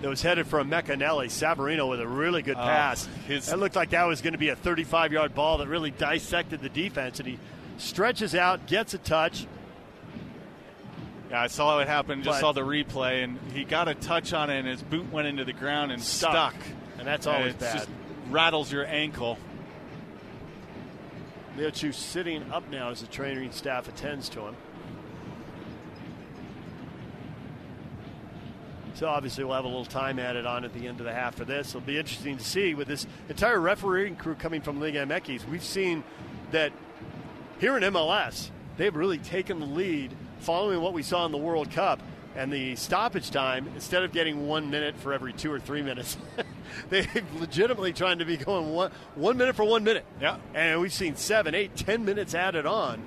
that 0.00 0.08
was 0.08 0.20
headed 0.20 0.48
for 0.48 0.62
Emeka 0.62 0.96
Eneli. 0.96 1.26
Savarino 1.26 1.88
with 1.88 2.00
a 2.00 2.08
really 2.08 2.42
good 2.42 2.56
oh, 2.56 2.62
pass. 2.62 3.06
Uh, 3.06 3.10
his... 3.28 3.46
That 3.46 3.60
looked 3.60 3.76
like 3.76 3.90
that 3.90 4.04
was 4.04 4.20
going 4.20 4.32
to 4.32 4.38
be 4.38 4.48
a 4.48 4.56
35 4.56 5.12
yard 5.12 5.34
ball 5.34 5.58
that 5.58 5.68
really 5.68 5.92
dissected 5.92 6.60
the 6.60 6.68
defense, 6.68 7.20
and 7.20 7.28
he 7.28 7.38
stretches 7.78 8.34
out, 8.34 8.66
gets 8.66 8.94
a 8.94 8.98
touch, 8.98 9.46
yeah, 11.34 11.42
I 11.42 11.46
saw 11.48 11.80
it 11.80 11.88
happen. 11.88 12.22
Just 12.22 12.38
saw 12.38 12.52
the 12.52 12.60
replay, 12.60 13.24
and 13.24 13.40
he 13.52 13.64
got 13.64 13.88
a 13.88 13.94
touch 13.96 14.32
on 14.32 14.50
it, 14.50 14.58
and 14.60 14.68
his 14.68 14.82
boot 14.82 15.10
went 15.10 15.26
into 15.26 15.44
the 15.44 15.52
ground 15.52 15.90
and 15.90 16.00
stuck. 16.00 16.30
stuck. 16.30 16.54
And 16.98 17.08
that's 17.08 17.26
always 17.26 17.52
and 17.52 17.58
bad. 17.58 17.74
Just 17.74 17.88
rattles 18.30 18.70
your 18.70 18.86
ankle. 18.86 19.36
Leo 21.56 21.70
Chu 21.70 21.92
sitting 21.92 22.50
up 22.52 22.68
now 22.70 22.90
as 22.90 23.00
the 23.00 23.06
training 23.06 23.52
staff 23.52 23.88
attends 23.88 24.28
to 24.30 24.40
him. 24.40 24.56
So 28.94 29.08
obviously 29.08 29.42
we'll 29.42 29.54
have 29.54 29.64
a 29.64 29.68
little 29.68 29.84
time 29.84 30.18
added 30.20 30.46
on 30.46 30.64
at 30.64 30.72
the 30.72 30.86
end 30.86 31.00
of 31.00 31.06
the 31.06 31.12
half 31.12 31.34
for 31.34 31.44
this. 31.44 31.70
It'll 31.70 31.80
be 31.80 31.98
interesting 31.98 32.38
to 32.38 32.44
see 32.44 32.74
with 32.74 32.86
this 32.86 33.06
entire 33.28 33.58
refereeing 33.58 34.14
crew 34.14 34.36
coming 34.36 34.60
from 34.60 34.80
Liga 34.80 35.04
MX. 35.04 35.48
We've 35.48 35.64
seen 35.64 36.04
that 36.52 36.72
here 37.58 37.76
in 37.76 37.82
MLS, 37.84 38.50
they've 38.76 38.94
really 38.94 39.18
taken 39.18 39.58
the 39.58 39.66
lead 39.66 40.12
following 40.38 40.80
what 40.80 40.92
we 40.92 41.02
saw 41.02 41.26
in 41.26 41.32
the 41.32 41.38
World 41.38 41.70
Cup 41.72 42.00
and 42.36 42.52
the 42.52 42.76
stoppage 42.76 43.30
time, 43.30 43.68
instead 43.74 44.02
of 44.02 44.12
getting 44.12 44.46
one 44.46 44.70
minute 44.70 44.96
for 44.96 45.12
every 45.12 45.32
two 45.32 45.52
or 45.52 45.60
three 45.60 45.82
minutes, 45.82 46.16
they've 46.90 47.08
legitimately 47.38 47.92
trying 47.92 48.18
to 48.18 48.24
be 48.24 48.36
going 48.36 48.72
one, 48.72 48.90
one 49.14 49.36
minute 49.36 49.54
for 49.56 49.64
one 49.64 49.84
minute. 49.84 50.04
Yeah. 50.20 50.38
And 50.54 50.80
we've 50.80 50.92
seen 50.92 51.16
seven, 51.16 51.54
eight, 51.54 51.76
ten 51.76 52.04
minutes 52.04 52.34
added 52.34 52.66
on. 52.66 53.02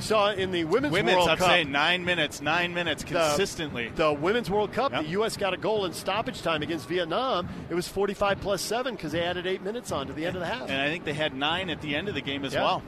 Saw 0.00 0.26
uh, 0.26 0.32
in 0.32 0.50
the 0.50 0.64
women's, 0.64 0.92
women's 0.92 1.16
World 1.18 1.28
I'm 1.28 1.38
Cup, 1.38 1.46
saying 1.48 1.70
nine 1.70 2.04
minutes, 2.04 2.40
nine 2.42 2.74
minutes 2.74 3.04
consistently. 3.04 3.88
The, 3.90 4.08
the 4.08 4.12
women's 4.12 4.50
World 4.50 4.72
Cup, 4.72 4.90
Yep. 4.92 5.02
the 5.04 5.08
U.S. 5.10 5.36
got 5.36 5.54
a 5.54 5.56
goal 5.56 5.84
in 5.84 5.92
stoppage 5.92 6.42
time 6.42 6.62
against 6.62 6.88
Vietnam. 6.88 7.48
It 7.70 7.74
was 7.74 7.86
45 7.86 8.40
plus 8.40 8.60
seven 8.60 8.96
because 8.96 9.12
they 9.12 9.22
added 9.22 9.46
eight 9.46 9.62
minutes 9.62 9.92
on 9.92 10.08
to 10.08 10.12
the 10.12 10.26
end 10.26 10.34
of 10.34 10.40
the 10.40 10.46
half. 10.48 10.68
and 10.68 10.80
I 10.80 10.88
think 10.88 11.04
they 11.04 11.12
had 11.14 11.32
nine 11.34 11.70
at 11.70 11.80
the 11.80 11.94
end 11.94 12.08
of 12.08 12.14
the 12.14 12.20
game 12.20 12.44
as 12.44 12.54
Yeah. 12.54 12.62
well. 12.64 12.82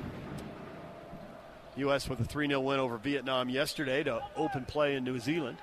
U.S. 1.77 2.09
with 2.09 2.21
a 2.21 2.25
3 2.25 2.49
0 2.49 2.61
win 2.61 2.81
over 2.81 2.97
Vietnam 2.97 3.49
yesterday 3.49 4.03
to 4.03 4.23
open 4.37 4.65
play 4.65 4.97
in 4.97 5.05
New 5.05 5.19
Zealand. 5.19 5.59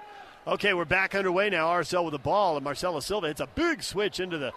Okay, 0.46 0.74
we're 0.74 0.86
back 0.86 1.16
underway 1.16 1.50
now. 1.50 1.68
RSL 1.68 2.04
with 2.04 2.12
the 2.12 2.20
ball, 2.20 2.56
and 2.58 2.64
Marcelo 2.64 3.00
Silva 3.00 3.28
hits 3.28 3.40
a 3.40 3.48
big 3.48 3.82
switch 3.82 4.20
into 4.20 4.38
the 4.38 4.52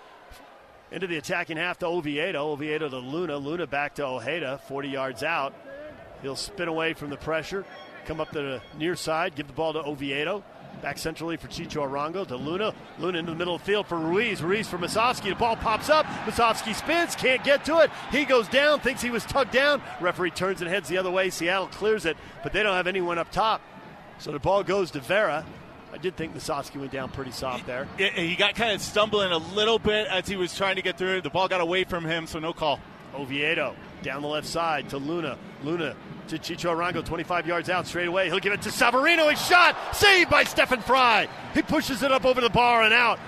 into 0.90 1.07
the 1.07 1.16
attacking 1.16 1.57
half 1.57 1.79
to 1.79 1.87
Oviedo. 1.87 2.51
Oviedo 2.53 2.88
to 2.88 2.99
Luna. 2.99 3.37
Luna 3.37 3.66
back 3.66 3.95
to 3.97 4.05
Ojeda, 4.05 4.61
40 4.69 4.88
yards 4.88 5.23
out. 5.23 5.55
He'll 6.23 6.37
spin 6.37 6.69
away 6.69 6.95
from 6.95 7.11
the 7.11 7.16
pressure, 7.16 7.64
come 8.07 8.21
up 8.21 8.31
to 8.31 8.40
the 8.40 8.62
near 8.79 8.97
side, 8.97 9.35
give 9.35 9.47
the 9.47 9.53
ball 9.53 9.73
to 9.73 9.85
Oviedo. 9.85 10.42
Back 10.83 10.99
centrally 10.99 11.37
for 11.37 11.49
Chicho 11.49 11.89
Arango 11.89 12.27
to 12.27 12.37
Luna. 12.37 12.75
Luna 12.99 13.19
into 13.19 13.33
the 13.33 13.37
middle 13.37 13.55
of 13.55 13.62
the 13.62 13.67
field 13.67 13.87
for 13.87 13.97
Ruiz. 13.99 14.43
Ruiz 14.43 14.69
for 14.69 14.79
Musovski. 14.79 15.31
The 15.31 15.35
ball 15.35 15.57
pops 15.57 15.89
up. 15.89 16.07
Musovski 16.25 16.75
spins, 16.75 17.17
can't 17.17 17.43
get 17.43 17.65
to 17.65 17.81
it. 17.81 17.91
He 18.12 18.25
goes 18.25 18.47
down, 18.49 18.81
thinks 18.81 19.03
he 19.03 19.11
was 19.11 19.25
tugged 19.25 19.53
down. 19.53 19.83
Referee 20.01 20.31
turns 20.33 20.61
and 20.61 20.71
heads 20.71 20.89
the 20.89 20.99
other 20.99 21.11
way. 21.11 21.31
Seattle 21.31 21.69
clears 21.69 22.05
it, 22.05 22.17
but 22.43 22.53
they 22.53 22.62
don't 22.62 22.75
have 22.75 22.87
anyone 22.87 23.19
up 23.19 23.31
top. 23.31 23.62
So 24.19 24.33
the 24.33 24.39
ball 24.39 24.62
goes 24.62 24.91
to 24.93 25.01
Vera. 25.01 25.45
I 25.93 25.99
did 25.99 26.17
think 26.17 26.37
Musovski 26.37 26.79
went 26.79 26.93
down 26.93 27.09
pretty 27.09 27.31
soft 27.31 27.67
there. 27.67 27.89
He 27.97 28.37
got 28.37 28.55
kind 28.55 28.73
of 28.73 28.83
stumbling 28.83 29.33
a 29.33 29.39
little 29.39 29.79
bit 29.79 30.07
as 30.09 30.29
he 30.29 30.37
was 30.37 30.55
trying 30.55 30.77
to 30.77 30.83
get 30.83 30.99
through. 30.99 31.23
The 31.23 31.31
ball 31.31 31.49
got 31.49 31.62
away 31.62 31.85
from 31.85 32.05
him, 32.05 32.27
so 32.27 32.39
no 32.39 32.53
call. 32.53 32.81
Oviedo 33.14 33.75
down 34.03 34.23
the 34.23 34.29
left 34.29 34.47
side 34.47 34.88
to 34.90 34.99
Luna. 34.99 35.38
Luna 35.62 35.97
to 36.29 36.38
Chicho 36.38 36.75
Arango, 36.75 37.05
25 37.05 37.47
yards 37.47 37.69
out 37.69 37.87
straight 37.87 38.09
away. 38.09 38.27
He'll 38.27 38.38
give 38.38 38.53
it 38.53 38.62
to 38.62 38.69
Savarino. 38.71 39.31
His 39.31 39.45
shot 39.45 39.77
saved 39.95 40.31
by 40.31 40.45
Stefan 40.45 40.81
Frei. 40.81 41.29
He 41.55 41.62
pushes 41.62 42.03
it 42.03 42.12
up 42.12 42.25
over 42.25 42.40
the 42.40 42.51
bar 42.51 42.83
and 42.83 42.92
out. 42.92 43.19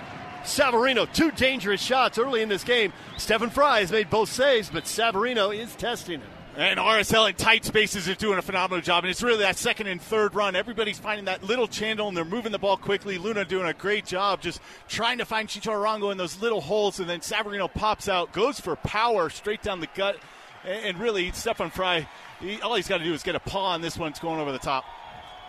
Savarino, 0.43 1.11
two 1.11 1.31
dangerous 1.31 1.81
shots 1.81 2.17
early 2.17 2.41
in 2.41 2.49
this 2.49 2.63
game. 2.63 2.93
Stefan 3.17 3.49
Frei 3.49 3.81
has 3.81 3.91
made 3.91 4.09
both 4.09 4.31
saves, 4.31 4.69
but 4.69 4.85
Savarino 4.85 5.55
is 5.55 5.75
testing 5.75 6.21
him. 6.21 6.29
And 6.59 6.77
RSL 6.77 7.29
in 7.29 7.35
tight 7.35 7.63
spaces 7.63 8.09
is 8.09 8.17
doing 8.17 8.37
a 8.37 8.41
phenomenal 8.41 8.81
job. 8.81 9.05
And 9.05 9.09
it's 9.09 9.23
really 9.23 9.37
that 9.39 9.55
second 9.55 9.87
and 9.87 10.01
third 10.01 10.35
run. 10.35 10.57
Everybody's 10.57 10.99
finding 10.99 11.23
that 11.23 11.41
little 11.41 11.69
channel 11.69 12.09
and 12.09 12.17
they're 12.17 12.25
moving 12.25 12.51
the 12.51 12.59
ball 12.59 12.75
quickly. 12.75 13.17
Luna 13.17 13.45
doing 13.45 13.65
a 13.65 13.73
great 13.73 14.05
job 14.05 14.41
just 14.41 14.59
trying 14.89 15.19
to 15.19 15.25
find 15.25 15.47
Chicho 15.47 15.71
Arango 15.71 16.11
in 16.11 16.17
those 16.17 16.41
little 16.41 16.59
holes. 16.59 16.99
And 16.99 17.09
then 17.09 17.21
Savarino 17.21 17.73
pops 17.73 18.09
out, 18.09 18.33
goes 18.33 18.59
for 18.59 18.75
power 18.75 19.29
straight 19.29 19.61
down 19.61 19.79
the 19.79 19.87
gut. 19.95 20.17
And 20.65 20.83
and 20.83 20.99
really, 20.99 21.31
Stefan 21.31 21.69
Frei, 21.69 22.05
he, 22.41 22.59
all 22.59 22.75
he's 22.75 22.89
got 22.89 22.97
to 22.97 23.05
do 23.05 23.13
is 23.13 23.23
get 23.23 23.35
a 23.35 23.39
paw 23.39 23.71
on 23.71 23.81
this 23.81 23.97
one. 23.97 24.09
It's 24.09 24.19
going 24.19 24.41
over 24.41 24.51
the 24.51 24.59
top. 24.59 24.83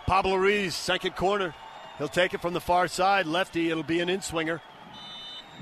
Pablo 0.07 0.37
Ruiz, 0.37 0.77
second 0.77 1.17
corner. 1.17 1.57
He'll 1.99 2.07
take 2.07 2.35
it 2.35 2.41
from 2.41 2.55
the 2.55 2.61
far 2.61 2.87
side. 2.87 3.27
Lefty, 3.27 3.69
it'll 3.69 3.83
be 3.83 3.99
an 3.99 4.09
in 4.09 4.21
swinger. 4.21 4.63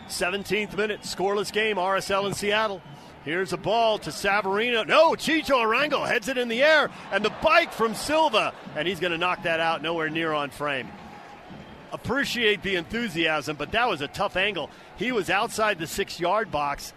17th 0.09 0.77
minute, 0.77 1.01
scoreless 1.05 1.51
game, 1.51 1.77
RSL 1.77 2.27
in 2.27 2.35
Seattle. 2.35 2.83
Here's 3.29 3.53
a 3.53 3.59
ball 3.59 3.99
to 3.99 4.11
Savarino. 4.11 4.87
No, 4.87 5.11
Chicho 5.11 5.63
Arango 5.63 6.09
heads 6.09 6.29
it 6.29 6.39
in 6.39 6.49
the 6.49 6.63
air, 6.63 6.89
and 7.13 7.23
the 7.23 7.33
bike 7.43 7.75
from 7.75 7.95
Silva, 7.95 8.55
and 8.75 8.89
he's 8.89 9.01
going 9.01 9.13
to 9.13 9.19
knock 9.19 9.43
that 9.43 9.61
out 9.61 9.83
nowhere 9.83 10.09
near 10.09 10.33
on 10.33 10.49
frame. 10.49 10.89
Appreciate 11.93 12.63
the 12.63 12.77
enthusiasm, 12.77 13.55
but 13.57 13.73
that 13.73 13.87
was 13.87 14.01
a 14.01 14.09
tough 14.09 14.39
angle. 14.39 14.71
He 14.97 15.13
was 15.13 15.29
outside 15.29 15.79
the 15.79 15.87
six 15.87 16.19
yard 16.19 16.51
box. 16.51 16.95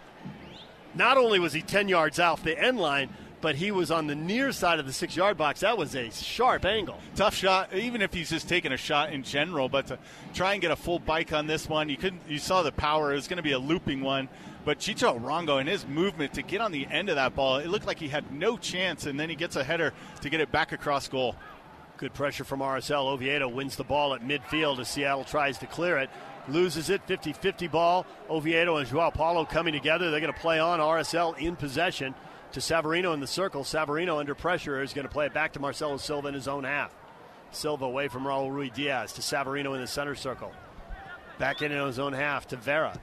Not 0.94 1.18
only 1.18 1.38
was 1.38 1.52
he 1.52 1.60
10 1.60 1.88
yards 1.88 2.18
off 2.18 2.42
the 2.42 2.58
end 2.58 2.80
line, 2.80 3.10
but 3.42 3.56
he 3.56 3.70
was 3.70 3.90
on 3.90 4.06
the 4.06 4.14
near 4.14 4.52
side 4.52 4.78
of 4.78 4.86
the 4.86 4.92
six 4.94 5.14
yard 5.14 5.36
box. 5.36 5.60
That 5.60 5.76
was 5.76 5.94
a 5.94 6.10
sharp 6.12 6.64
angle. 6.64 6.98
Tough 7.14 7.34
shot, 7.34 7.74
even 7.74 8.00
if 8.00 8.14
he's 8.14 8.30
just 8.30 8.48
taking 8.48 8.72
a 8.72 8.78
shot 8.78 9.12
in 9.12 9.22
general. 9.22 9.68
But 9.68 9.88
to 9.88 9.98
try 10.32 10.54
and 10.54 10.62
get 10.62 10.70
a 10.70 10.76
full 10.76 10.98
bike 10.98 11.34
on 11.34 11.46
this 11.46 11.68
one, 11.68 11.90
you 11.90 11.98
couldn't. 11.98 12.22
You 12.26 12.38
saw 12.38 12.62
the 12.62 12.72
power. 12.72 13.12
It 13.12 13.16
was 13.16 13.28
going 13.28 13.36
to 13.36 13.42
be 13.42 13.52
a 13.52 13.58
looping 13.58 14.00
one. 14.00 14.30
But 14.64 14.78
Chicho 14.78 15.20
Arango 15.20 15.58
and 15.58 15.68
his 15.68 15.86
movement 15.86 16.34
to 16.34 16.42
get 16.42 16.60
on 16.60 16.70
the 16.70 16.86
end 16.86 17.08
of 17.08 17.16
that 17.16 17.34
ball, 17.34 17.56
it 17.56 17.68
looked 17.68 17.86
like 17.86 17.98
he 17.98 18.08
had 18.08 18.30
no 18.32 18.56
chance, 18.56 19.06
and 19.06 19.18
then 19.18 19.28
he 19.28 19.34
gets 19.34 19.56
a 19.56 19.64
header 19.64 19.92
to 20.20 20.30
get 20.30 20.40
it 20.40 20.52
back 20.52 20.72
across 20.72 21.08
goal. 21.08 21.34
Good 21.96 22.14
pressure 22.14 22.44
from 22.44 22.60
RSL. 22.60 23.12
Oviedo 23.12 23.48
wins 23.48 23.76
the 23.76 23.84
ball 23.84 24.14
at 24.14 24.22
midfield 24.22 24.78
as 24.78 24.88
Seattle 24.88 25.24
tries 25.24 25.58
to 25.58 25.66
clear 25.66 25.98
it. 25.98 26.10
Loses 26.48 26.90
it, 26.90 27.02
50 27.06 27.32
50 27.32 27.68
ball. 27.68 28.06
Oviedo 28.28 28.76
and 28.76 28.88
Joao 28.88 29.10
Paulo 29.10 29.44
coming 29.44 29.72
together. 29.72 30.10
They're 30.10 30.20
going 30.20 30.32
to 30.32 30.40
play 30.40 30.58
on. 30.58 30.80
RSL 30.80 31.38
in 31.38 31.54
possession 31.54 32.14
to 32.52 32.60
Savarino 32.60 33.14
in 33.14 33.20
the 33.20 33.26
circle. 33.26 33.62
Savarino 33.62 34.18
under 34.18 34.34
pressure 34.34 34.82
is 34.82 34.92
going 34.92 35.06
to 35.06 35.12
play 35.12 35.26
it 35.26 35.34
back 35.34 35.52
to 35.52 35.60
Marcelo 35.60 35.96
Silva 35.96 36.28
in 36.28 36.34
his 36.34 36.48
own 36.48 36.64
half. 36.64 36.92
Silva 37.52 37.84
away 37.84 38.08
from 38.08 38.24
Raul 38.24 38.50
Ruidiaz 38.50 39.14
to 39.14 39.20
Savarino 39.20 39.74
in 39.74 39.80
the 39.80 39.86
center 39.86 40.14
circle. 40.14 40.52
Back 41.38 41.62
in 41.62 41.70
his 41.70 41.98
own 41.98 42.12
half 42.12 42.48
to 42.48 42.56
Vera. 42.56 42.98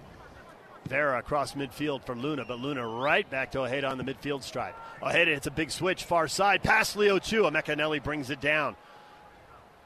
Vera 0.89 1.19
across 1.19 1.53
midfield 1.53 2.03
for 2.03 2.15
Luna, 2.15 2.43
but 2.45 2.59
Luna 2.59 2.85
right 2.85 3.29
back 3.29 3.51
to 3.51 3.61
Ojeda 3.61 3.87
on 3.87 3.97
the 3.97 4.03
midfield 4.03 4.43
stripe. 4.43 4.75
Ojeda 5.01 5.31
hits 5.31 5.47
a 5.47 5.51
big 5.51 5.71
switch 5.71 6.03
far 6.03 6.27
side 6.27 6.63
past 6.63 6.97
Leo 6.97 7.19
Chu. 7.19 7.43
Mecanelli 7.43 8.03
brings 8.03 8.29
it 8.29 8.41
down 8.41 8.75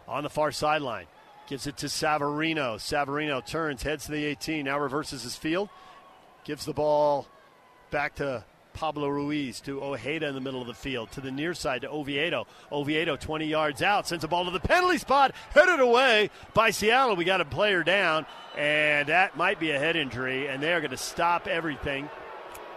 on 0.07 0.23
the 0.23 0.29
far 0.29 0.51
sideline. 0.51 1.05
Gives 1.47 1.67
it 1.67 1.77
to 1.77 1.87
Savarino. 1.87 2.75
Savarino 2.75 3.45
turns, 3.45 3.83
heads 3.83 4.05
to 4.05 4.11
the 4.11 4.23
18, 4.25 4.65
now 4.65 4.79
reverses 4.79 5.23
his 5.23 5.35
field. 5.35 5.69
Gives 6.45 6.65
the 6.65 6.73
ball 6.73 7.27
back 7.91 8.15
to 8.15 8.45
Pablo 8.83 9.07
Ruiz 9.07 9.61
to 9.61 9.81
Ojeda 9.81 10.27
in 10.27 10.35
the 10.35 10.41
middle 10.41 10.59
of 10.59 10.67
the 10.67 10.73
field. 10.73 11.09
To 11.13 11.21
the 11.21 11.31
near 11.31 11.53
side 11.53 11.83
to 11.83 11.89
Oviedo. 11.89 12.47
Oviedo 12.69 13.15
20 13.15 13.45
yards 13.45 13.81
out, 13.81 14.09
sends 14.09 14.23
the 14.23 14.27
ball 14.27 14.43
to 14.43 14.51
the 14.51 14.59
penalty 14.59 14.97
spot, 14.97 15.33
headed 15.51 15.79
away 15.79 16.29
by 16.53 16.69
Seattle. 16.69 17.15
We 17.15 17.23
got 17.23 17.39
a 17.39 17.45
player 17.45 17.81
down, 17.85 18.25
and 18.57 19.07
that 19.07 19.37
might 19.37 19.57
be 19.57 19.71
a 19.71 19.79
head 19.79 19.95
injury, 19.95 20.49
and 20.49 20.61
they 20.61 20.73
are 20.73 20.81
going 20.81 20.91
to 20.91 20.97
stop 20.97 21.47
everything. 21.47 22.09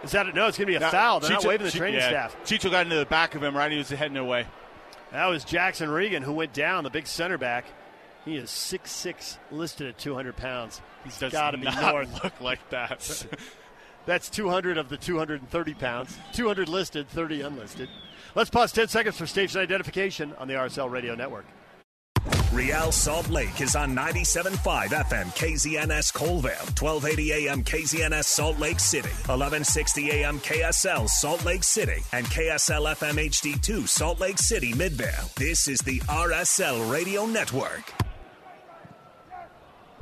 Is 0.01 0.11
that 0.11 0.27
a, 0.27 0.31
no? 0.31 0.47
It's 0.47 0.57
going 0.57 0.67
to 0.67 0.71
be 0.71 0.77
a 0.77 0.79
Now, 0.79 0.91
foul. 0.91 1.19
They're 1.19 1.31
not 1.31 1.43
waving 1.43 1.65
the 1.65 1.71
training 1.71 1.99
yeah, 1.99 2.29
staff. 2.29 2.37
Chicho 2.45 2.71
got 2.71 2.85
into 2.85 2.95
the 2.95 3.05
back 3.05 3.35
of 3.35 3.43
him 3.43 3.53
right. 3.53 3.69
He 3.69 3.77
was 3.77 3.89
heading 3.89 4.15
away. 4.15 4.47
That 5.11 5.25
was 5.25 5.43
Jackson 5.43 5.89
Ragen 5.89 6.21
who 6.23 6.31
went 6.31 6.53
down, 6.53 6.85
the 6.85 6.89
big 6.89 7.07
center 7.07 7.37
back. 7.37 7.65
He 8.23 8.37
is 8.37 8.49
6'6", 8.49 9.39
listed 9.51 9.87
at 9.87 9.97
200 9.97 10.37
pounds. 10.37 10.81
He's 11.03 11.17
got 11.17 11.51
to 11.51 11.57
be 11.57 11.65
not 11.65 11.81
north. 11.81 12.23
look 12.23 12.39
like 12.39 12.69
that. 12.69 13.25
That's 14.07 14.29
200 14.29 14.77
of 14.77 14.87
the 14.87 14.97
230 14.97 15.73
pounds. 15.75 16.17
200 16.33 16.69
listed, 16.69 17.09
30 17.09 17.41
unlisted. 17.41 17.89
Let's 18.35 18.49
pause 18.49 18.71
10 18.71 18.87
seconds 18.87 19.17
for 19.17 19.27
station 19.27 19.59
identification 19.59 20.33
on 20.39 20.47
the 20.47 20.53
RSL 20.55 20.89
Radio 20.89 21.13
Network. 21.13 21.45
Real 22.53 22.93
Salt 22.93 23.29
Lake 23.29 23.59
is 23.59 23.75
on 23.75 23.93
97.5 23.93 24.87
FM 24.87 25.25
KZNS 25.35 26.13
Colville, 26.13 26.51
1280 26.79 27.33
AM 27.33 27.61
KZNS 27.61 28.23
Salt 28.23 28.57
Lake 28.57 28.79
City, 28.79 29.09
1160 29.09 30.11
AM 30.11 30.39
KSL 30.39 31.09
Salt 31.09 31.43
Lake 31.43 31.63
City, 31.65 32.01
and 32.13 32.25
KSL 32.27 32.95
FM 32.95 33.27
HD2 33.29 33.87
Salt 33.87 34.21
Lake 34.21 34.37
City 34.37 34.73
Midvale. 34.73 35.29
This 35.35 35.67
is 35.67 35.79
the 35.79 35.99
RSL 36.01 36.89
Radio 36.89 37.25
Network. 37.25 37.93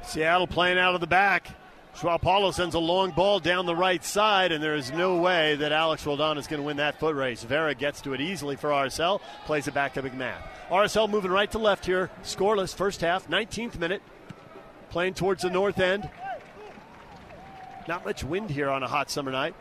Seattle 0.03 0.45
playing 0.45 0.77
out 0.77 0.93
of 0.93 1.01
the 1.01 1.07
back. 1.07 1.49
Paulo 1.95 2.51
sends 2.51 2.75
a 2.75 2.79
long 2.79 3.11
ball 3.11 3.39
down 3.39 3.65
the 3.65 3.75
right 3.75 4.03
side, 4.03 4.51
and 4.51 4.61
there 4.61 4.75
is 4.75 4.91
no 4.91 5.15
way 5.15 5.55
that 5.55 5.71
Alex 5.71 6.05
Roldan 6.05 6.37
is 6.37 6.45
going 6.45 6.61
to 6.61 6.65
win 6.65 6.77
that 6.77 6.99
foot 6.99 7.15
race. 7.15 7.43
Vera 7.43 7.73
gets 7.73 8.01
to 8.01 8.13
it 8.13 8.19
easily 8.19 8.57
for 8.57 8.69
RSL, 8.69 9.21
plays 9.45 9.67
it 9.67 9.73
back 9.73 9.93
to 9.93 10.03
McMahon. 10.03 10.35
RSL 10.69 11.09
moving 11.09 11.31
right 11.31 11.49
to 11.51 11.57
left 11.57 11.85
here, 11.85 12.09
scoreless 12.23 12.75
first 12.75 13.01
half, 13.01 13.29
19th 13.29 13.79
minute, 13.79 14.01
playing 14.89 15.13
towards 15.13 15.43
the 15.43 15.49
north 15.49 15.79
end. 15.79 16.09
Not 17.87 18.03
much 18.03 18.23
wind 18.23 18.49
here 18.49 18.69
on 18.69 18.83
a 18.83 18.87
hot 18.87 19.09
summer 19.09 19.31
night. 19.31 19.55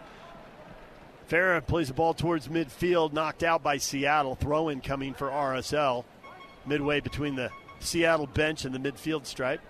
Farah 1.28 1.64
plays 1.64 1.88
the 1.88 1.94
ball 1.94 2.14
towards 2.14 2.48
midfield, 2.48 3.12
knocked 3.12 3.42
out 3.42 3.62
by 3.62 3.76
Seattle. 3.76 4.34
Throw 4.34 4.68
in 4.70 4.80
coming 4.80 5.14
for 5.14 5.28
RSL, 5.28 6.04
midway 6.66 7.00
between 7.00 7.36
the 7.36 7.50
Seattle 7.80 8.26
bench 8.26 8.64
and 8.64 8.74
the 8.74 8.78
midfield 8.78 9.24
stripe. 9.26 9.60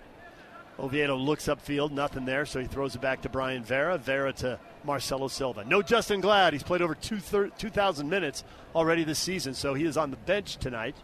Oviedo 0.77 1.15
looks 1.15 1.45
upfield, 1.45 1.91
nothing 1.91 2.25
there, 2.25 2.45
so 2.45 2.59
he 2.59 2.65
throws 2.67 2.95
it 2.95 3.01
back 3.01 3.21
to 3.21 3.29
Brayan 3.29 3.63
Vera. 3.63 3.97
Vera 3.97 4.33
to 4.33 4.59
Marcelo 4.83 5.29
Silva. 5.29 5.63
No 5.63 5.81
Justen 5.81 6.21
Glad. 6.21 6.51
He's 6.51 6.63
played 6.63 6.81
over 6.81 6.95
2,000 6.95 8.09
minutes 8.09 8.43
already 8.75 9.05
this 9.05 9.19
season, 9.19 9.53
so 9.53 9.73
he 9.73 9.85
is 9.85 9.95
on 9.95 10.11
the 10.11 10.17
bench 10.17 10.57
tonight. 10.57 10.95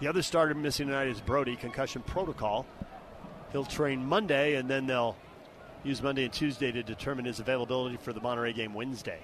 The 0.00 0.06
other 0.06 0.22
starter 0.22 0.54
missing 0.54 0.86
tonight 0.86 1.08
is 1.08 1.20
Brody, 1.20 1.56
concussion 1.56 2.02
protocol. 2.02 2.66
He'll 3.50 3.64
train 3.64 4.06
Monday, 4.06 4.54
and 4.54 4.70
then 4.70 4.86
they'll 4.86 5.16
use 5.82 6.00
Monday 6.00 6.24
and 6.24 6.32
Tuesday 6.32 6.70
to 6.70 6.84
determine 6.84 7.24
his 7.24 7.40
availability 7.40 7.96
for 7.96 8.12
the 8.12 8.20
Monterrey 8.20 8.54
game 8.54 8.74
Wednesday. 8.74 9.18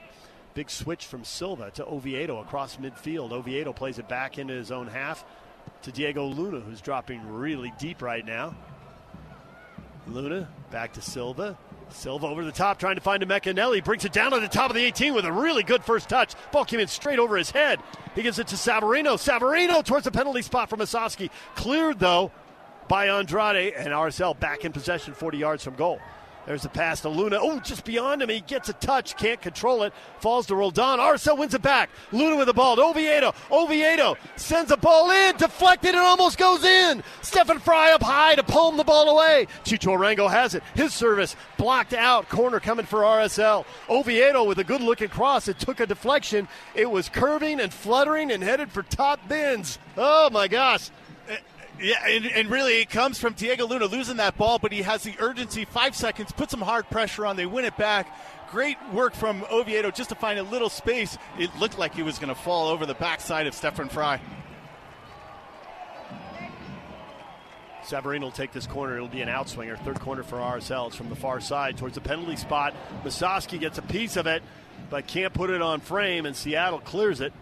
Big 0.55 0.69
switch 0.69 1.07
from 1.07 1.23
Silva 1.23 1.71
to 1.73 1.87
Oviedo 1.87 2.41
across 2.41 2.77
midfield. 2.77 3.31
Oviedo 3.31 3.73
plays 3.73 4.01
it 4.01 4.09
back 4.09 4.39
into 4.39 4.55
his 4.55 4.73
own 4.73 4.89
half 4.89 5.25
to 5.83 5.93
Diego 5.93 6.25
Luna, 6.27 6.61
who's 6.61 6.81
dropping 6.81 7.25
really 7.29 7.73
deep 7.79 8.03
right 8.03 8.25
now. 8.27 8.57
Luna 10.07 10.49
back 10.71 10.93
to 10.95 11.01
Silva. 11.01 11.57
Silva 11.91 12.27
over 12.27 12.45
the 12.45 12.53
top 12.53 12.79
trying 12.79 12.97
to 12.97 13.01
find 13.01 13.23
Emeka 13.23 13.55
Eneli. 13.55 13.85
Brings 13.85 14.05
it 14.05 14.13
down 14.13 14.33
to 14.33 14.41
the 14.41 14.49
top 14.49 14.71
of 14.71 14.77
the 14.77 14.85
18 14.85 15.15
with 15.15 15.25
a 15.25 15.33
really 15.33 15.63
good 15.63 15.85
first 15.85 16.09
touch. 16.09 16.35
Ball 16.53 16.65
came 16.65 16.81
in 16.81 16.89
straight 16.89 17.19
over 17.19 17.37
his 17.37 17.51
head. 17.51 17.81
He 18.15 18.23
gives 18.23 18.39
it 18.39 18.49
to 18.49 18.57
Savarino. 18.57 19.15
Savarino 19.15 19.85
towards 19.85 20.05
the 20.05 20.11
penalty 20.11 20.43
spot 20.43 20.71
for 20.71 20.77
Musovski. 20.77 21.31
Cleared, 21.55 21.99
though, 21.99 22.33
by 22.89 23.09
Andrade. 23.09 23.75
And 23.75 23.89
RSL 23.89 24.39
back 24.39 24.65
in 24.65 24.73
possession 24.73 25.15
40 25.15 25.39
yards 25.39 25.65
from 25.65 25.75
goal. 25.75 26.01
There's 26.47 26.65
a 26.65 26.69
pass 26.69 27.01
to 27.03 27.09
Luna. 27.09 27.39
Oh, 27.41 27.59
just 27.61 27.85
beyond 27.85 28.21
him. 28.21 28.29
He 28.29 28.41
gets 28.41 28.69
a 28.69 28.75
touch, 28.75 29.17
can't 29.17 29.41
control 29.41 29.83
it. 29.83 29.95
Falls 30.21 30.47
to 30.47 30.55
Roldan. 30.55 30.99
RSL 30.99 31.39
wins 31.39 31.55
it 31.55 31.63
back. 31.63 31.89
Luna 32.13 32.37
with 32.37 32.47
the 32.47 32.53
ball 32.53 32.77
to 32.77 32.83
Oviedo. 32.83 33.35
Oviedo 33.51 34.17
sends 34.37 34.71
a 34.71 34.77
ball 34.77 35.11
in, 35.11 35.37
deflected, 35.37 35.95
and 35.95 36.05
almost 36.05 36.37
goes 36.37 36.63
in. 36.65 37.03
Stefan 37.23 37.59
Frei 37.59 37.93
up 37.93 38.03
high 38.03 38.35
to 38.35 38.43
palm 38.43 38.77
the 38.77 38.85
ball 38.85 39.09
away. 39.09 39.47
Chicho 39.65 39.97
Arango 39.97 40.31
has 40.31 40.55
it. 40.55 40.63
His 40.75 40.93
service 40.93 41.35
blocked 41.57 41.95
out. 41.95 42.29
Corner 42.29 42.61
coming 42.61 42.87
for 42.87 43.01
RSL. 43.01 43.65
Oviedo 43.89 44.45
with 44.45 44.59
a 44.59 44.65
good 44.65 44.83
looking 44.83 45.09
cross. 45.09 45.49
It 45.49 45.59
took 45.59 45.81
a 45.81 45.87
deflection. 45.87 46.47
It 46.75 46.91
was 46.91 47.09
curving 47.09 47.61
and 47.61 47.73
fluttering 47.73 48.31
and 48.31 48.43
headed 48.43 48.71
for 48.71 48.83
top 48.83 49.27
bins. 49.29 49.79
Oh 49.97 50.29
my 50.31 50.49
gosh. 50.49 50.91
Yeah, 51.81 52.07
and, 52.07 52.27
and, 52.27 52.51
really 52.51 52.81
it 52.81 52.89
comes 52.89 53.19
from 53.19 53.33
Diego 53.33 53.67
Luna 53.67 53.87
losing 53.87 54.19
that 54.19 54.37
ball, 54.37 54.59
but 54.59 54.71
he 54.71 54.83
has 54.83 55.03
the 55.03 55.15
urgency. 55.19 55.65
Five 55.65 55.97
seconds, 55.97 56.31
put 56.33 56.51
some 56.51 56.61
hard 56.61 56.89
pressure 56.89 57.27
on. 57.27 57.37
They 57.37 57.47
win 57.47 57.65
it 57.65 57.77
back. 57.77 58.17
Great 58.51 58.77
work 58.93 59.15
from 59.15 59.45
Oviedo 59.51 59.91
just 59.91 60.11
to 60.11 60.15
find 60.15 60.39
a 60.39 60.45
little 60.45 60.71
space. 60.71 61.19
It 61.39 61.51
looked 61.59 61.77
like 61.77 61.95
he 61.95 62.05
was 62.05 62.19
going 62.19 62.29
to 62.29 62.41
fall 62.41 62.69
over 62.69 62.87
the 62.87 62.95
backside 62.95 63.49
of 63.49 63.55
Stefan 63.55 63.89
Frei. 63.89 64.21
Savarino 67.85 68.23
will 68.23 68.31
take 68.31 68.53
this 68.53 68.67
corner. 68.67 68.97
It'll 68.97 69.09
be 69.09 69.23
an 69.23 69.29
outswinger. 69.29 69.79
Third 69.85 70.01
corner 70.01 70.23
for 70.23 70.37
RSL. 70.37 70.89
It's 70.89 70.97
from 70.97 71.11
the 71.11 71.17
far 71.17 71.41
side 71.41 71.77
towards 71.77 71.97
the 71.97 72.01
penalty 72.01 72.37
spot. 72.37 72.75
Musovski 73.03 73.61
gets 73.61 73.79
a 73.79 73.83
piece 73.83 74.17
of 74.17 74.27
it, 74.27 74.43
but 74.91 75.07
can't 75.07 75.35
put 75.35 75.51
it 75.51 75.61
on 75.61 75.81
frame, 75.81 76.25
and 76.25 76.35
Seattle 76.35 76.79
clears 76.79 77.21
it. 77.21 77.33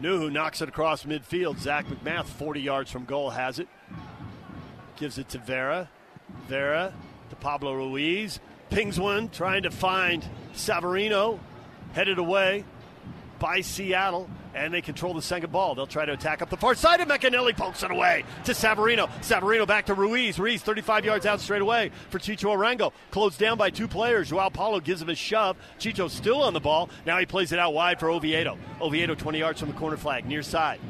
Nuhu 0.00 0.30
knocks 0.30 0.60
it 0.60 0.68
across 0.68 1.04
midfield. 1.04 1.58
Zach 1.58 1.86
MacMath, 1.86 2.26
40 2.26 2.60
yards 2.60 2.90
from 2.90 3.04
goal, 3.04 3.30
has 3.30 3.58
it. 3.58 3.68
Gives 4.96 5.18
it 5.18 5.28
to 5.30 5.38
Vera. 5.38 5.88
Vera 6.48 6.92
to 7.30 7.36
Pablo 7.36 7.72
Ruiz. 7.72 8.40
Pings 8.70 8.98
one, 9.00 9.28
trying 9.28 9.62
to 9.62 9.70
find 9.70 10.24
Savarino. 10.54 11.38
Headed 11.92 12.18
away 12.18 12.64
by 13.38 13.60
Seattle 13.60 14.28
and 14.56 14.72
they 14.72 14.80
control 14.80 15.12
the 15.12 15.22
second 15.22 15.52
ball. 15.52 15.74
They'll 15.74 15.86
try 15.86 16.06
to 16.06 16.14
attack 16.14 16.40
up 16.40 16.48
the 16.48 16.56
far 16.56 16.74
side, 16.74 17.00
and 17.00 17.10
Emeka 17.10 17.30
Eneli 17.30 17.54
pokes 17.54 17.82
it 17.82 17.90
away 17.90 18.24
to 18.44 18.52
Savarino. 18.52 19.08
Savarino 19.20 19.66
back 19.66 19.86
to 19.86 19.94
Ruiz. 19.94 20.38
Ruiz 20.38 20.62
35 20.62 21.04
yards 21.04 21.26
out 21.26 21.40
straight 21.40 21.60
away 21.60 21.90
for 22.08 22.18
Chicho 22.18 22.56
Arango. 22.56 22.92
Closed 23.10 23.38
down 23.38 23.58
by 23.58 23.68
two 23.68 23.86
players. 23.86 24.30
Joao 24.30 24.48
Paulo 24.48 24.80
gives 24.80 25.02
him 25.02 25.10
a 25.10 25.14
shove. 25.14 25.56
Chicho 25.78 26.08
still 26.08 26.42
on 26.42 26.54
the 26.54 26.60
ball. 26.60 26.88
Now 27.04 27.18
he 27.18 27.26
plays 27.26 27.52
it 27.52 27.58
out 27.58 27.74
wide 27.74 28.00
for 28.00 28.08
Oviedo. 28.08 28.56
Oviedo 28.80 29.14
20 29.14 29.38
yards 29.38 29.60
from 29.60 29.68
the 29.68 29.76
corner 29.76 29.98
flag, 29.98 30.24
near 30.26 30.42
side. 30.42 30.80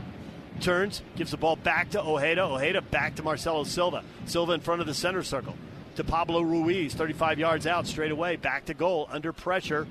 Turns, 0.60 1.02
gives 1.16 1.32
the 1.32 1.36
ball 1.36 1.56
back 1.56 1.90
to 1.90 2.00
Ojeda. 2.00 2.42
Ojeda 2.42 2.80
back 2.80 3.16
to 3.16 3.22
Marcelo 3.22 3.64
Silva. 3.64 4.04
Silva 4.26 4.52
in 4.52 4.60
front 4.60 4.80
of 4.80 4.86
the 4.86 4.94
center 4.94 5.22
circle. 5.22 5.54
To 5.96 6.04
Pablo 6.04 6.42
Ruiz, 6.42 6.94
35 6.94 7.38
yards 7.38 7.66
out 7.66 7.86
straight 7.86 8.12
away. 8.12 8.36
Back 8.36 8.66
to 8.66 8.74
goal, 8.74 9.08
under 9.10 9.32
pressure 9.32 9.86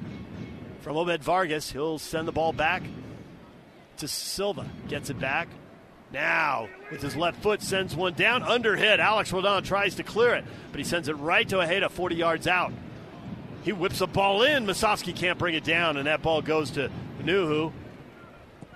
from 0.85 0.97
Obed 0.97 1.23
Vargas. 1.23 1.71
He'll 1.71 1.97
send 1.97 2.27
the 2.27 2.31
ball 2.31 2.53
back 2.53 2.83
to 3.97 4.07
Silva. 4.07 4.69
Gets 4.87 5.09
it 5.09 5.19
back. 5.19 5.47
Now, 6.13 6.69
with 6.91 7.01
his 7.01 7.15
left 7.15 7.41
foot, 7.41 7.63
sends 7.63 7.95
one 7.95 8.13
down. 8.13 8.43
Under 8.43 8.75
hit. 8.75 8.99
Alex 8.99 9.33
Roldan 9.33 9.63
tries 9.63 9.95
to 9.95 10.03
clear 10.03 10.35
it, 10.35 10.45
but 10.71 10.77
he 10.77 10.83
sends 10.83 11.09
it 11.09 11.13
right 11.13 11.49
to 11.49 11.59
Ojeda, 11.59 11.89
40 11.89 12.15
yards 12.15 12.45
out. 12.45 12.71
He 13.63 13.73
whips 13.73 13.97
the 13.97 14.05
ball 14.05 14.43
in. 14.43 14.67
Musovski 14.67 15.15
can't 15.15 15.39
bring 15.39 15.55
it 15.55 15.63
down, 15.63 15.97
and 15.97 16.05
that 16.05 16.21
ball 16.21 16.43
goes 16.43 16.69
to 16.71 16.91
Nuhu 17.23 17.73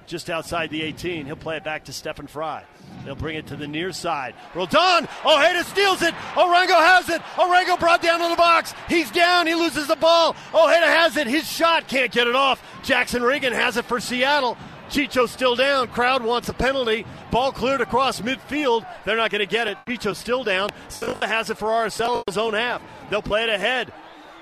just 0.08 0.32
outside 0.32 0.72
the 0.72 0.82
18. 0.82 1.28
He'll 1.28 1.36
play 1.36 1.58
it 1.58 1.64
back 1.64 1.86
to 1.86 1.94
Stefan 1.94 2.26
Frei. 2.26 2.64
They'll 3.06 3.16
bring 3.16 3.38
it 3.38 3.48
to 3.48 3.56
the 3.56 3.68
near 3.68 3.92
side. 3.92 4.36
Roldan, 4.54 5.08
Ojeda 5.26 5.64
steals 5.64 6.02
it. 6.02 6.14
Arango 6.36 6.78
has 6.78 7.10
it. 7.10 7.22
Arango 7.36 7.80
brought 7.80 8.02
down 8.02 8.20
to 8.20 8.28
the 8.30 8.36
box. 8.36 8.74
He's 8.88 9.10
down. 9.10 9.48
He 9.48 9.56
loses 9.56 9.88
the 9.88 9.96
ball. 9.96 10.36
Ojeda 10.54 10.86
has 10.86 11.18
it. 11.18 11.28
His 11.28 11.50
shot 11.50 11.88
can't 11.88 12.12
get 12.12 12.28
it 12.28 12.36
off. 12.36 12.62
Jackson 12.84 13.22
Ragen 13.22 13.52
has 13.52 13.78
it 13.78 13.86
for 13.86 14.00
Seattle. 14.00 14.58
Chicho 14.90 15.28
still 15.28 15.56
down. 15.56 15.88
Crowd 15.88 16.24
wants 16.24 16.50
a 16.50 16.54
penalty. 16.54 17.06
Ball 17.32 17.52
cleared 17.52 17.82
across 17.82 18.22
midfield. 18.22 18.86
They're 19.06 19.18
not 19.18 19.32
going 19.32 19.40
to 19.40 19.46
get 19.46 19.68
it. 19.68 19.78
Chicho 19.88 20.16
still 20.16 20.44
down. 20.44 20.70
Silva 20.88 21.28
has 21.28 21.50
it 21.50 21.58
for 21.58 21.70
RSL 21.70 22.18
in 22.18 22.24
his 22.28 22.38
own 22.38 22.54
half. 22.54 22.82
They'll 23.10 23.22
play 23.22 23.44
it 23.44 23.50
ahead 23.50 23.94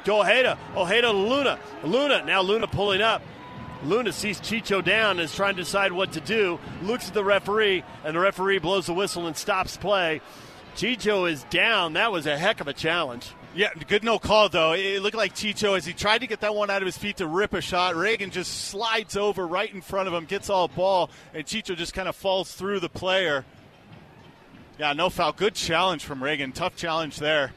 to 0.06 0.14
Ojeda. 0.14 0.58
Ojeda 0.76 1.12
Luna. 1.12 1.60
Luna, 1.84 2.24
now 2.26 2.42
Luna 2.42 2.68
pulling 2.68 3.02
up. 3.02 3.22
Luna 3.84 4.12
sees 4.12 4.40
Chicho 4.40 4.84
down 4.84 5.12
and 5.12 5.22
is 5.22 5.36
trying 5.36 5.56
to 5.56 5.64
decide 5.64 5.92
what 5.92 6.14
to 6.14 6.20
do. 6.20 6.60
Looks 6.82 7.08
at 7.08 7.14
the 7.14 7.24
referee, 7.24 7.84
and 8.04 8.16
the 8.16 8.20
referee 8.20 8.60
blows 8.60 8.88
the 8.88 8.94
whistle 8.94 9.28
and 9.28 9.36
stops 9.36 9.78
play. 9.78 10.22
Chicho 10.76 11.30
is 11.30 11.44
down. 11.46 11.94
That 11.94 12.12
was 12.12 12.26
a 12.26 12.38
heck 12.38 12.62
of 12.62 12.68
a 12.68 12.74
challenge. 12.74 13.32
Yeah, 13.56 13.74
good 13.88 14.04
no 14.04 14.20
call 14.20 14.50
though. 14.50 14.74
It 14.74 15.02
looked 15.02 15.16
like 15.16 15.34
Chicho 15.34 15.76
as 15.76 15.86
he 15.86 15.94
tried 15.94 16.20
to 16.20 16.28
get 16.28 16.42
that 16.42 16.54
one 16.54 16.70
out 16.70 16.84
of 16.84 16.86
his 16.86 16.98
feet 16.98 17.18
to 17.18 17.26
rip 17.26 17.54
a 17.54 17.62
shot. 17.62 17.96
Ragen 17.96 18.30
just 18.30 18.66
slides 18.70 19.18
over 19.18 19.48
right 19.48 19.74
in 19.74 19.82
front 19.82 20.08
of 20.08 20.14
him, 20.14 20.26
gets 20.26 20.50
all 20.50 20.68
ball, 20.68 21.10
and 21.34 21.44
Chicho 21.44 21.76
just 21.76 21.96
kind 21.96 22.08
of 22.08 22.16
falls 22.16 22.52
through 22.54 22.80
the 22.80 22.90
player. 22.90 23.46
Yeah, 24.78 24.94
no 24.94 25.10
foul. 25.10 25.32
Good 25.32 25.56
challenge 25.56 26.06
from 26.06 26.20
Ragen. 26.20 26.54
Tough 26.54 26.76
challenge 26.76 27.18
there. 27.18 27.54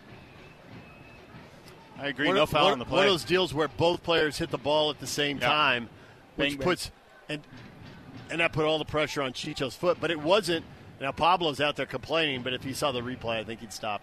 I 1.99 2.07
agree. 2.07 2.29
One, 2.29 2.37
no 2.37 2.47
foul 2.47 2.64
one, 2.64 2.73
on 2.73 2.79
the 2.79 2.87
play. 2.87 2.97
One 2.97 3.07
of 3.07 3.12
those 3.12 3.25
deals 3.25 3.53
where 3.53 3.68
both 3.68 4.03
players 4.03 4.39
hit 4.39 4.51
the 4.51 4.59
ball 4.59 4.89
at 4.89 5.01
the 5.01 5.07
same 5.07 5.37
yeah. 5.37 5.49
time, 5.49 5.91
which 6.41 6.59
bang, 6.59 6.59
puts 6.59 6.91
and 7.28 7.43
and 8.30 8.41
that 8.41 8.53
put 8.53 8.64
all 8.64 8.78
the 8.78 8.84
pressure 8.84 9.22
on 9.22 9.32
Chicho's 9.32 9.74
foot. 9.74 9.99
But 10.01 10.11
it 10.11 10.20
wasn't. 10.20 10.64
Now 11.01 11.12
Pablo's 11.12 11.61
out 11.61 11.76
there 11.76 11.86
complaining, 11.86 12.43
but 12.43 12.53
if 12.53 12.62
he 12.62 12.72
saw 12.72 12.93
the 12.93 13.01
replay, 13.01 13.38
I 13.38 13.45
think 13.45 13.61
he'd 13.61 13.72
stop. 13.72 14.03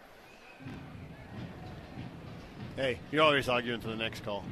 Hey, 2.76 3.00
you're 3.12 3.24
always 3.24 3.50
arguing 3.50 3.82
for 3.82 3.88
the 3.88 3.96
next 3.96 4.24
call. 4.24 4.44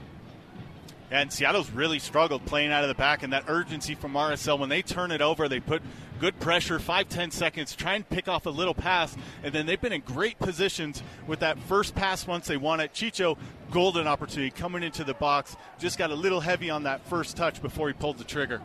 And 1.11 1.31
Seattle's 1.31 1.69
really 1.69 1.99
struggled 1.99 2.45
playing 2.45 2.71
out 2.71 2.83
of 2.83 2.87
the 2.87 2.95
back, 2.95 3.21
and 3.21 3.31
that 3.33 3.45
urgency 3.47 3.93
from 3.93 4.13
RSL 4.13 4.57
when 4.57 4.69
they 4.69 4.81
turn 4.81 5.11
it 5.11 5.21
over, 5.21 5.47
they 5.47 5.59
put 5.59 5.83
good 6.19 6.39
pressure, 6.39 6.79
five 6.79 7.09
ten 7.09 7.31
seconds, 7.31 7.75
try 7.75 7.95
and 7.95 8.07
pick 8.09 8.27
off 8.27 8.45
a 8.45 8.49
little 8.49 8.73
pass, 8.73 9.15
and 9.43 9.53
then 9.53 9.65
they've 9.65 9.81
been 9.81 9.93
in 9.93 10.01
great 10.01 10.39
positions 10.39 11.03
with 11.27 11.39
that 11.39 11.59
first 11.59 11.95
pass 11.95 12.25
once 12.27 12.47
they 12.47 12.57
won 12.57 12.79
it. 12.79 12.93
Chicho, 12.93 13.37
golden 13.71 14.07
opportunity 14.07 14.51
coming 14.51 14.83
into 14.83 15.03
the 15.03 15.13
box, 15.13 15.55
just 15.79 15.97
got 15.97 16.11
a 16.11 16.15
little 16.15 16.39
heavy 16.39 16.69
on 16.69 16.83
that 16.83 17.05
first 17.07 17.35
touch 17.35 17.61
before 17.61 17.87
he 17.87 17.93
pulled 17.93 18.17
the 18.17 18.23
trigger. 18.23 18.61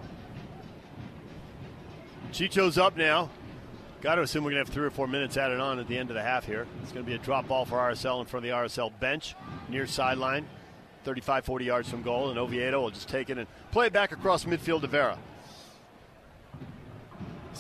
Chicho's 2.33 2.79
up 2.79 2.97
now. 2.97 3.29
Got 4.01 4.15
to 4.15 4.23
assume 4.23 4.45
we're 4.45 4.53
going 4.53 4.65
to 4.65 4.67
have 4.67 4.75
three 4.75 4.87
or 4.87 4.91
four 4.91 5.07
minutes 5.07 5.37
added 5.37 5.61
on 5.61 5.79
at 5.79 5.87
the 5.87 5.99
end 5.99 6.09
of 6.09 6.15
the 6.15 6.23
half 6.23 6.47
here. 6.47 6.67
It's 6.83 6.93
going 6.93 7.05
to 7.05 7.11
be 7.11 7.17
a 7.17 7.19
drop 7.19 7.49
ball 7.49 7.67
for 7.67 7.77
RSL 7.77 8.21
in 8.21 8.27
front 8.27 8.47
of 8.47 8.51
the 8.51 8.57
RSL 8.57 8.99
bench 8.99 9.35
near 9.69 9.87
sideline, 9.87 10.47
35, 11.05 11.45
40 11.45 11.65
yards 11.67 11.91
from 11.91 12.03
goal. 12.03 12.31
And 12.31 12.39
Oviedo 12.39 12.81
will 12.81 12.91
just 12.91 13.09
take 13.09 13.29
it 13.29 13.37
and 13.37 13.47
play 13.73 13.89
it 13.89 13.93
back 13.93 14.13
across 14.13 14.45
midfield 14.45 14.81
to 14.83 14.87
Vera. 14.87 15.19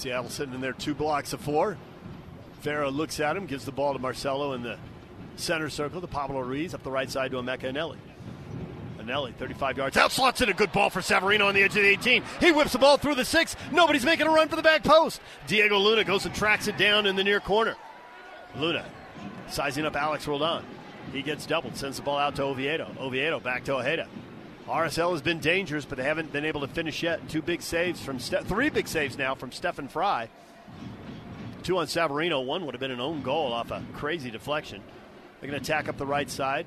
Seattle 0.00 0.30
sitting 0.30 0.54
in 0.54 0.62
there 0.62 0.72
two 0.72 0.94
blocks 0.94 1.34
of 1.34 1.40
four. 1.40 1.76
Vera 2.62 2.88
looks 2.88 3.20
at 3.20 3.36
him, 3.36 3.44
gives 3.44 3.66
the 3.66 3.72
ball 3.72 3.92
to 3.92 3.98
Marcelo 3.98 4.54
in 4.54 4.62
the 4.62 4.78
center 5.36 5.68
circle 5.68 6.00
to 6.00 6.06
Pablo 6.06 6.40
Ruiz 6.40 6.72
up 6.72 6.82
the 6.82 6.90
right 6.90 7.10
side 7.10 7.30
to 7.32 7.36
Emeka 7.36 7.64
Eneli. 7.64 7.98
Eneli, 8.98 9.34
35 9.34 9.76
yards 9.76 9.96
out, 9.98 10.10
slots 10.10 10.40
in 10.40 10.48
a 10.48 10.54
good 10.54 10.72
ball 10.72 10.88
for 10.88 11.00
Savarino 11.00 11.46
on 11.46 11.54
the 11.54 11.62
edge 11.62 11.76
of 11.76 11.82
the 11.82 11.88
18. 11.88 12.22
He 12.40 12.50
whips 12.50 12.72
the 12.72 12.78
ball 12.78 12.96
through 12.96 13.14
the 13.14 13.26
six. 13.26 13.56
Nobody's 13.72 14.04
making 14.04 14.26
a 14.26 14.30
run 14.30 14.48
for 14.48 14.56
the 14.56 14.62
back 14.62 14.84
post. 14.84 15.20
Diego 15.46 15.78
Luna 15.78 16.04
goes 16.04 16.24
and 16.24 16.34
tracks 16.34 16.66
it 16.66 16.78
down 16.78 17.04
in 17.04 17.14
the 17.14 17.24
near 17.24 17.40
corner. 17.40 17.76
Luna 18.56 18.86
sizing 19.48 19.84
up 19.84 19.96
Alex 19.96 20.26
Roldan. 20.26 20.64
He 21.12 21.20
gets 21.20 21.44
doubled, 21.44 21.76
sends 21.76 21.98
the 21.98 22.02
ball 22.02 22.18
out 22.18 22.36
to 22.36 22.44
Oviedo. 22.44 22.90
Oviedo 22.98 23.38
back 23.38 23.64
to 23.64 23.74
Ojeda. 23.74 24.08
RSL 24.70 25.10
has 25.12 25.22
been 25.22 25.40
dangerous, 25.40 25.84
but 25.84 25.98
they 25.98 26.04
haven't 26.04 26.32
been 26.32 26.44
able 26.44 26.60
to 26.60 26.68
finish 26.68 27.02
yet. 27.02 27.28
Two 27.28 27.42
big 27.42 27.60
saves 27.60 28.00
from 28.00 28.20
Ste- 28.20 28.44
three 28.44 28.70
big 28.70 28.86
saves 28.86 29.18
now 29.18 29.34
from 29.34 29.50
Stefan 29.50 29.88
Frei. 29.88 30.28
Two 31.62 31.78
on 31.78 31.86
Savarino. 31.86 32.44
One 32.44 32.64
would 32.64 32.74
have 32.74 32.80
been 32.80 32.90
an 32.90 33.00
own 33.00 33.22
goal 33.22 33.52
off 33.52 33.70
a 33.70 33.82
crazy 33.94 34.30
deflection. 34.30 34.82
They're 35.40 35.50
going 35.50 35.60
to 35.60 35.64
attack 35.64 35.88
up 35.88 35.98
the 35.98 36.06
right 36.06 36.30
side. 36.30 36.66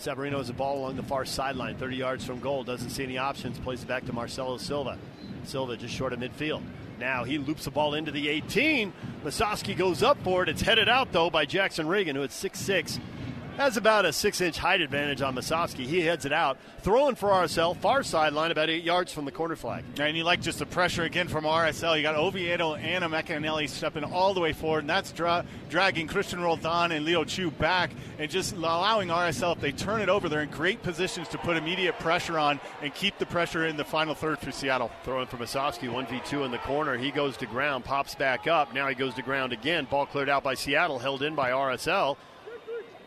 Savarino 0.00 0.38
has 0.38 0.48
a 0.48 0.54
ball 0.54 0.78
along 0.78 0.96
the 0.96 1.02
far 1.02 1.24
sideline, 1.24 1.76
30 1.76 1.96
yards 1.96 2.24
from 2.24 2.40
goal. 2.40 2.64
Doesn't 2.64 2.90
see 2.90 3.04
any 3.04 3.18
options. 3.18 3.58
Plays 3.58 3.82
it 3.82 3.88
back 3.88 4.06
to 4.06 4.12
Marcelo 4.12 4.56
Silva. 4.56 4.98
Silva 5.44 5.76
just 5.76 5.94
short 5.94 6.12
of 6.12 6.18
midfield. 6.18 6.62
Now 6.98 7.24
he 7.24 7.36
loops 7.36 7.64
the 7.64 7.70
ball 7.70 7.94
into 7.94 8.10
the 8.10 8.28
18. 8.28 8.92
Musovski 9.22 9.76
goes 9.76 10.02
up 10.02 10.16
for 10.24 10.42
it. 10.42 10.48
It's 10.48 10.62
headed 10.62 10.88
out, 10.88 11.12
though, 11.12 11.30
by 11.30 11.44
Jackson 11.44 11.86
Ragen, 11.86 12.14
who 12.14 12.22
at 12.22 12.30
6'6 12.30 12.98
has 13.56 13.76
about 13.76 14.04
a 14.04 14.12
six 14.12 14.40
inch 14.40 14.58
height 14.58 14.80
advantage 14.80 15.22
on 15.22 15.34
Musovski. 15.34 15.84
He 15.84 16.00
heads 16.00 16.24
it 16.24 16.32
out. 16.32 16.58
Throwing 16.80 17.14
for 17.14 17.28
RSL, 17.28 17.76
far 17.76 18.02
sideline, 18.02 18.50
about 18.50 18.70
eight 18.70 18.82
yards 18.82 19.12
from 19.12 19.24
the 19.24 19.30
corner 19.30 19.56
flag. 19.56 19.84
And 19.98 20.16
you 20.16 20.24
like 20.24 20.40
just 20.40 20.58
the 20.58 20.66
pressure 20.66 21.04
again 21.04 21.28
from 21.28 21.44
RSL. 21.44 21.96
You 21.96 22.02
got 22.02 22.16
Oviedo 22.16 22.74
and 22.74 23.04
Emeka 23.04 23.26
Eneli 23.26 23.68
stepping 23.68 24.04
all 24.04 24.34
the 24.34 24.40
way 24.40 24.52
forward, 24.52 24.80
and 24.80 24.90
that's 24.90 25.12
dra- 25.12 25.44
dragging 25.68 26.08
Cristian 26.08 26.42
Roldan 26.42 26.92
and 26.92 27.04
Leo 27.04 27.24
Chu 27.24 27.50
back 27.50 27.90
and 28.18 28.30
just 28.30 28.54
allowing 28.54 29.08
RSL, 29.08 29.56
if 29.56 29.60
they 29.60 29.72
turn 29.72 30.00
it 30.00 30.08
over, 30.08 30.28
they're 30.28 30.42
in 30.42 30.50
great 30.50 30.82
positions 30.82 31.28
to 31.28 31.38
put 31.38 31.56
immediate 31.56 31.98
pressure 31.98 32.38
on 32.38 32.60
and 32.82 32.94
keep 32.94 33.18
the 33.18 33.26
pressure 33.26 33.66
in 33.66 33.76
the 33.76 33.84
final 33.84 34.14
third 34.14 34.38
for 34.38 34.50
Seattle. 34.50 34.90
Throwing 35.04 35.26
for 35.26 35.36
Musovski, 35.36 35.88
1v2 35.88 36.44
in 36.44 36.50
the 36.50 36.58
corner. 36.58 36.96
He 36.96 37.10
goes 37.10 37.36
to 37.38 37.46
ground, 37.46 37.84
pops 37.84 38.14
back 38.14 38.46
up. 38.46 38.74
Now 38.74 38.88
he 38.88 38.94
goes 38.94 39.14
to 39.14 39.22
ground 39.22 39.52
again. 39.52 39.86
Ball 39.90 40.06
cleared 40.06 40.28
out 40.28 40.42
by 40.42 40.54
Seattle, 40.54 40.98
held 40.98 41.22
in 41.22 41.34
by 41.34 41.50
RSL. 41.50 42.16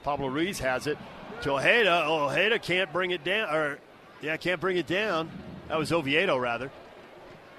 Pablo 0.05 0.27
Ruiz 0.27 0.59
has 0.59 0.85
it 0.85 0.99
to 1.41 1.53
Ojeda. 1.53 2.05
Ojeda 2.05 2.59
can't 2.59 2.93
bring 2.93 3.09
it 3.09 3.23
down, 3.23 3.49
or 3.49 3.79
yeah, 4.21 4.37
can't 4.37 4.61
bring 4.61 4.77
it 4.77 4.85
down. 4.85 5.31
That 5.67 5.79
was 5.79 5.91
Oviedo 5.91 6.37
rather. 6.37 6.71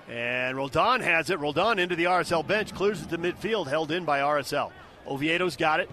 And 0.09 0.57
Roldan 0.57 1.01
has 1.01 1.29
it. 1.29 1.41
Roldan 1.41 1.81
into 1.81 1.97
the 1.97 2.05
RSL 2.05 2.47
bench, 2.47 2.73
clears 2.73 3.03
it 3.03 3.11
to 3.11 3.19
midfield, 3.19 3.67
held 3.67 3.91
in 3.91 4.05
by 4.05 4.21
RSL. 4.21 4.71
Oviedo's 5.09 5.57
got 5.57 5.81
it. 5.81 5.91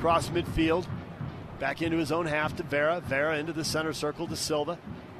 Cross 0.00 0.30
midfield, 0.30 0.88
back 1.60 1.82
into 1.82 1.98
his 1.98 2.10
own 2.10 2.26
half 2.26 2.56
to 2.56 2.64
Vera. 2.64 3.00
Vera 3.00 3.38
into 3.38 3.52
the 3.52 3.64
center 3.64 3.92
circle 3.92 4.26
to 4.26 4.34
Silva. 4.34 4.76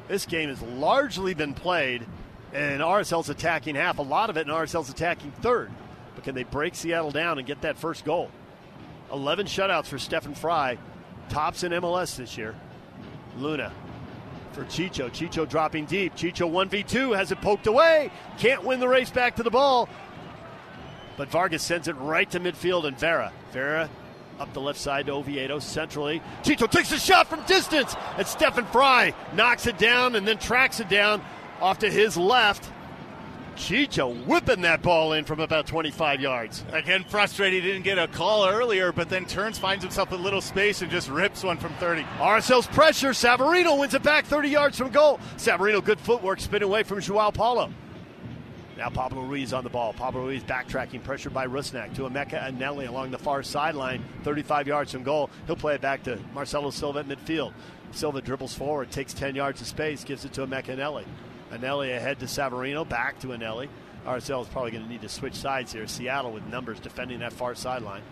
This 0.09 0.27
game 0.27 0.49
has 0.49 0.61
largely 0.61 1.33
been 1.33 1.55
played 1.55 2.05
in 2.53 2.81
RSL's 2.81 3.31
attacking 3.31 3.77
half. 3.77 3.99
A 3.99 4.03
lot 4.03 4.31
of 4.31 4.37
it 4.37 4.49
in 4.49 4.53
RSL's 4.53 4.91
attacking 4.91 5.31
third. 5.31 5.71
But 6.17 6.25
can 6.25 6.35
they 6.35 6.43
break 6.43 6.75
Seattle 6.75 7.13
down 7.13 7.39
and 7.39 7.47
get 7.47 7.61
that 7.61 7.79
first 7.79 8.05
goal? 8.05 8.33
11 9.13 9.47
shutouts 9.47 9.87
for 9.87 9.99
Stefan 9.99 10.35
Frei, 10.35 10.79
tops 11.29 11.63
in 11.63 11.73
MLS 11.73 12.17
this 12.17 12.37
year. 12.37 12.55
Luna 13.39 13.73
for 14.53 14.65
Chicho. 14.65 15.11
Chicho 15.11 15.49
dropping 15.49 15.87
deep. 15.87 16.15
Chicho 16.15 16.51
1v2 16.51 17.17
has 17.17 17.33
it 17.33 17.41
poked 17.41 17.67
away. 17.67 18.11
Can't 18.39 18.65
win 18.65 18.81
the 18.81 18.89
race 18.89 19.11
back 19.11 19.37
to 19.37 19.43
the 19.43 19.51
ball. 19.51 19.89
But 21.17 21.29
Vargas 21.29 21.63
sends 21.63 21.89
it 21.89 21.95
right 21.95 22.31
to 22.31 22.41
midfield 22.41 22.87
and 22.87 22.99
Vera. 22.99 23.33
Vera 23.53 23.89
up 24.39 24.53
the 24.55 24.61
left 24.61 24.79
side 24.79 25.07
to 25.07 25.13
Oviedo 25.13 25.59
centrally. 25.59 26.23
Chicho 26.43 26.71
takes 26.71 26.91
a 26.93 26.99
shot 26.99 27.29
from 27.29 27.43
distance 27.45 27.95
and 28.17 28.27
Stefan 28.27 28.65
Frei 28.67 29.15
knocks 29.35 29.67
it 29.67 29.77
down 29.77 30.17
and 30.17 30.27
then 30.27 30.39
tracks 30.39 30.81
it 30.81 30.89
down 30.89 31.23
off 31.61 31.81
to 31.81 31.91
his 31.91 32.17
left. 32.17 32.71
Chicho 33.61 34.27
whipping 34.27 34.63
that 34.63 34.81
ball 34.81 35.13
in 35.13 35.25
from 35.25 35.39
about 35.39 35.67
25 35.67 36.21
yards. 36.21 36.65
Again, 36.73 37.05
frustrated. 37.05 37.63
He 37.63 37.71
didn't 37.71 37.85
get 37.85 37.99
a 37.99 38.09
call 38.09 38.49
earlier, 38.49 38.91
but 38.91 39.11
then 39.11 39.27
turns, 39.27 39.59
finds 39.59 39.85
himself 39.85 40.13
a 40.13 40.17
little 40.17 40.41
space, 40.41 40.81
and 40.81 40.91
just 40.91 41.11
rips 41.11 41.45
one 41.45 41.59
from 41.59 41.75
30. 41.75 42.03
RSL's 42.19 42.67
pressure. 42.69 43.11
Savarino 43.11 43.79
wins 43.79 43.93
it 43.93 44.03
back 44.03 44.25
30 44.25 44.49
yards 44.49 44.79
from 44.79 44.89
goal. 44.89 45.21
Savarino, 45.37 45.85
good 45.85 46.01
footwork, 46.01 46.41
spin 46.41 46.63
away 46.63 46.83
from 46.83 47.01
Joao 47.01 47.31
Paulo. 47.31 47.71
Now 48.79 48.89
Pablo 48.89 49.23
Ruiz 49.25 49.53
on 49.53 49.63
the 49.63 49.69
ball. 49.69 49.93
Pablo 49.93 50.23
Ruiz 50.23 50.43
backtracking, 50.43 51.05
pressured 51.05 51.35
by 51.35 51.47
Rusnak 51.47 51.95
to 51.97 52.09
Emeka 52.09 52.43
Eneli 52.43 52.89
along 52.89 53.11
the 53.11 53.19
far 53.19 53.43
sideline, 53.43 54.03
35 54.25 54.69
yards 54.69 54.93
from 54.93 55.03
goal. 55.03 55.29
He'll 55.47 55.55
play 55.55 55.75
it 55.75 55.83
back 55.83 56.03
to 56.05 56.19
Marcelo 56.33 56.71
Silva 56.71 57.01
at 57.01 57.09
midfield. 57.09 57.53
Silva 57.93 58.23
dribbles 58.23 58.55
forward, 58.55 58.91
takes 58.91 59.13
10 59.13 59.35
yards 59.35 59.61
of 59.61 59.67
space, 59.67 60.03
gives 60.03 60.25
it 60.25 60.33
to 60.33 60.47
Emeka 60.47 60.77
Eneli. 60.77 61.05
Eneli 61.51 61.97
ahead 61.97 62.21
to 62.21 62.27
Savarino, 62.27 62.89
back 62.89 63.19
to 63.21 63.29
Eneli. 63.29 63.69
RSL 64.07 64.43
is 64.43 64.49
probably 64.49 64.71
going 64.71 64.85
to 64.85 64.89
need 64.89 65.03
to 65.03 65.09
switch 65.09 65.35
sides 65.35 65.73
here. 65.73 65.87
Seattle 65.87 66.33
with 66.33 66.47
numbers 66.47 66.81
defending 66.81 67.19
that 67.21 67.33
far 67.33 67.55
sideline. 67.55 68.03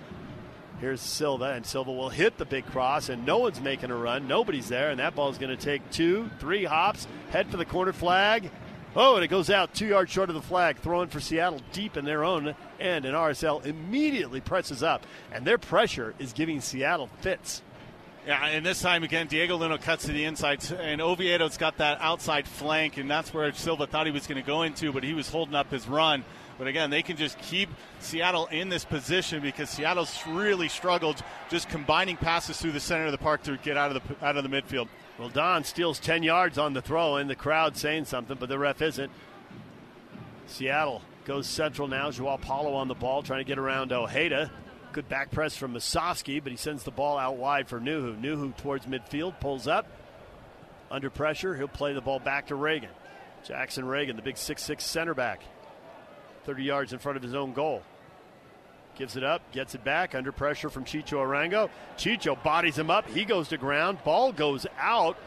Here's 0.80 1.01
Silva, 1.01 1.53
and 1.55 1.66
Silva 1.66 1.91
will 1.91 2.09
hit 2.09 2.39
the 2.39 2.45
big 2.45 2.64
cross, 2.66 3.09
and 3.09 3.26
no 3.26 3.39
one's 3.39 3.61
making 3.61 3.91
a 3.91 3.97
run. 3.97 4.28
Nobody's 4.28 4.68
there, 4.68 4.91
and 4.91 5.01
that 5.01 5.16
ball's 5.16 5.39
going 5.39 5.57
to 5.57 5.62
take 5.62 5.89
two, 5.91 6.30
three 6.39 6.64
hops, 6.64 7.09
head 7.30 7.49
for 7.49 7.57
the 7.57 7.64
corner 7.64 7.93
flag. 7.93 8.51
Oh, 8.95 9.16
and 9.16 9.24
it 9.24 9.28
goes 9.28 9.51
out 9.51 9.74
two 9.74 9.86
yards 9.86 10.11
short 10.11 10.28
of 10.28 10.34
the 10.34 10.43
flag, 10.43 10.78
throwing 10.78 11.09
for 11.09 11.20
Seattle 11.20 11.61
deep 11.72 11.97
in 11.97 12.05
their 12.05 12.24
own 12.24 12.55
end, 12.78 13.05
and 13.05 13.14
RSL 13.14 13.64
immediately 13.66 14.41
presses 14.41 14.82
up, 14.82 15.05
and 15.32 15.45
their 15.45 15.59
pressure 15.59 16.14
is 16.18 16.32
giving 16.32 16.61
Seattle 16.61 17.09
fits. 17.20 17.62
Yeah, 18.29 18.45
and 18.45 18.66
this 18.66 18.83
time 18.83 19.05
again, 19.05 19.26
Diego 19.26 19.57
Luna 19.57 19.79
cuts 19.79 20.05
to 20.05 20.12
the 20.12 20.26
inside, 20.26 20.62
and 20.72 21.01
Oviedo's 21.01 21.57
got 21.57 21.79
that 21.79 21.99
outside 22.03 22.47
flank, 22.47 22.99
and 22.99 23.11
that's 23.11 23.33
where 23.33 23.51
Silva 23.55 23.87
thought 23.87 24.05
he 24.05 24.12
was 24.12 24.26
going 24.26 24.37
to 24.39 24.47
go 24.47 24.64
into, 24.64 24.93
but 24.93 25.03
he 25.03 25.14
was 25.14 25.31
holding 25.31 25.55
up 25.55 25.70
his 25.70 25.89
run. 25.89 26.26
But 26.59 26.66
again, 26.66 26.91
they 26.91 27.01
can 27.01 27.16
just 27.16 27.39
keep 27.39 27.70
Seattle 28.01 28.45
in 28.49 28.68
this 28.68 28.85
position 28.85 29.41
because 29.41 29.70
Seattle's 29.70 30.14
really 30.26 30.68
struggled 30.68 31.22
just 31.49 31.70
combining 31.70 32.18
passes 32.18 32.61
through 32.61 32.72
the 32.72 32.81
center 32.81 33.07
of 33.07 33.12
the 33.12 33.16
park 33.16 33.45
to 33.45 33.57
get 33.57 33.79
out 33.79 33.97
of 33.97 34.03
the 34.07 34.26
out 34.26 34.37
of 34.37 34.43
the 34.43 34.51
midfield. 34.51 34.89
Well, 35.18 35.31
Don 35.31 35.64
steals 35.64 35.99
10 35.99 36.22
yards 36.22 36.59
on 36.59 36.74
the 36.74 36.83
throw, 36.83 37.16
and 37.16 37.31
the 37.31 37.35
crowd 37.35 37.79
saying 37.79 38.05
something, 38.05 38.37
but 38.39 38.51
the 38.51 38.59
ref 38.59 38.83
isn't. 38.83 39.11
Seattle 40.49 41.01
goes 41.24 41.47
central 41.47 41.89
now. 41.89 42.11
Joao 42.11 42.37
Paulo 42.37 42.74
on 42.74 42.89
the 42.89 42.95
ball, 42.95 43.22
trying 43.22 43.41
to 43.41 43.49
get 43.49 43.59
around 43.59 43.91
Ojeda. 43.91 44.51
Good 44.93 45.09
back 45.09 45.30
press 45.30 45.55
from 45.55 45.74
Musovski, 45.74 46.43
but 46.43 46.51
he 46.51 46.57
sends 46.57 46.82
the 46.82 46.91
ball 46.91 47.18
out 47.18 47.36
wide 47.36 47.68
for 47.68 47.78
Nuhu. 47.78 48.20
Nuhu 48.20 48.57
towards 48.57 48.86
midfield, 48.86 49.39
pulls 49.39 49.68
up. 49.68 49.86
Under 50.91 51.11
pressure, 51.11 51.55
he'll 51.55 51.68
play 51.68 51.93
the 51.93 52.01
ball 52.01 52.18
back 52.18 52.47
to 52.47 52.55
Ragen. 52.55 52.89
Jackson 53.45 53.84
Ragen, 53.84 54.16
the 54.16 54.22
big 54.22 54.39
six-six 54.39 54.84
center 54.84 55.14
back. 55.14 55.43
30 56.45 56.64
yards 56.64 56.93
in 56.95 56.99
front 56.99 57.16
of 57.16 57.22
his 57.22 57.34
own 57.34 57.53
goal. 57.53 57.82
Gives 58.97 59.16
it 59.16 59.22
up, 59.22 59.43
gets 59.53 59.74
it 59.74 59.84
back, 59.84 60.14
under 60.14 60.32
pressure 60.32 60.70
from 60.70 60.84
Chicho 60.84 61.18
Arango. 61.18 61.68
Chicho 61.99 62.43
bodies 62.43 62.78
him 62.78 62.91
up, 62.91 63.09
he 63.11 63.24
goes 63.24 63.49
to 63.49 63.59
ground. 63.59 63.99
Ball 64.03 64.32
goes 64.32 64.66
out 64.78 65.18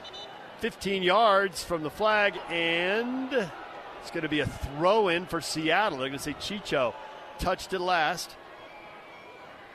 15 0.59 1.03
yards 1.03 1.63
from 1.63 1.83
the 1.83 1.89
flag, 1.89 2.33
and 2.49 3.31
it's 3.31 4.11
going 4.11 4.23
to 4.23 4.29
be 4.29 4.39
a 4.39 4.47
throw 4.47 5.07
in 5.07 5.27
for 5.27 5.39
Seattle. 5.39 5.99
They're 5.99 6.09
going 6.09 6.19
to 6.19 6.23
say 6.23 6.33
Chicho 6.33 6.93
touched 7.37 7.73
it 7.73 7.79
last. 7.79 8.35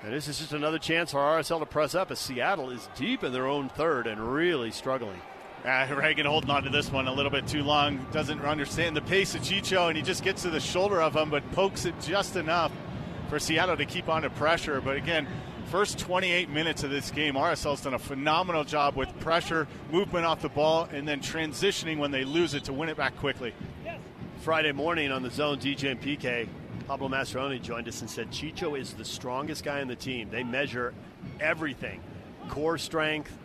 And 0.07 0.15
this 0.15 0.29
is 0.29 0.39
just 0.39 0.53
another 0.53 0.79
chance 0.79 1.11
for 1.11 1.19
RSL 1.19 1.59
to 1.59 1.67
press 1.67 1.97
up 1.97 2.13
as 2.13 2.21
Seattle 2.21 2.71
is 2.71 2.89
deep 2.95 3.25
in 3.25 3.33
their 3.33 3.49
own 3.49 3.69
third 3.69 4.07
and 4.07 4.21
really 4.21 4.71
struggling. 4.71 5.21
Uh, 5.65 5.85
Ragen 5.89 6.27
holding 6.27 6.49
on 6.49 6.63
to 6.63 6.71
this 6.71 6.93
one 6.93 7.09
a 7.09 7.13
little 7.13 7.33
bit 7.33 7.49
too 7.49 7.65
long. 7.65 8.07
Doesn't 8.13 8.41
understand 8.41 8.97
the 8.97 9.01
pace 9.01 9.35
of 9.35 9.41
Chicho, 9.41 9.89
and 9.89 9.97
he 9.97 10.05
just 10.05 10.23
gets 10.23 10.43
to 10.43 10.51
the 10.51 10.61
shoulder 10.61 11.03
of 11.03 11.17
him, 11.17 11.29
but 11.29 11.51
pokes 11.51 11.87
it 11.87 11.95
just 12.01 12.37
enough 12.37 12.71
for 13.29 13.41
Seattle 13.41 13.77
to 13.77 13.85
keep 13.85 14.09
on 14.09 14.23
to 14.23 14.31
pressure. 14.31 14.81
But 14.81 14.97
again, 14.97 15.27
first 15.73 15.99
28 15.99 16.51
minutes 16.51 16.85
of 16.85 16.91
this 16.91 17.11
game, 17.11 17.35
RSL's 17.35 17.81
done 17.81 17.95
a 17.95 17.99
phenomenal 17.99 18.63
job 18.63 18.95
with 18.95 19.09
pressure, 19.19 19.67
movement 19.91 20.25
off 20.25 20.41
the 20.41 20.49
ball, 20.49 20.89
and 20.93 21.09
then 21.09 21.19
transitioning 21.19 21.99
when 21.99 22.13
they 22.13 22.23
lose 22.23 22.55
it 22.55 22.63
to 22.67 22.73
win 22.73 22.89
it 22.89 22.97
back 22.97 23.17
quickly. 23.17 23.53
Friday 24.43 24.71
morning 24.71 25.11
on 25.11 25.25
the 25.25 25.31
zone, 25.31 25.59
DJ 25.59 25.91
and 25.91 26.01
PK 26.01 26.49
Pablo 26.87 27.09
Mastroeni 27.09 27.61
joined 27.61 27.89
us 27.89 28.01
and 28.01 28.11
said 28.11 28.31
Chicho 28.31 28.79
is 28.79 28.95
the 28.95 29.05
strongest 29.05 29.65
guy 29.65 29.81
on 29.81 29.89
the 29.89 29.97
team. 29.97 30.31
They 30.31 30.45
measure 30.45 30.95
everything 31.41 32.01
core 32.49 32.79
strength, 32.79 33.37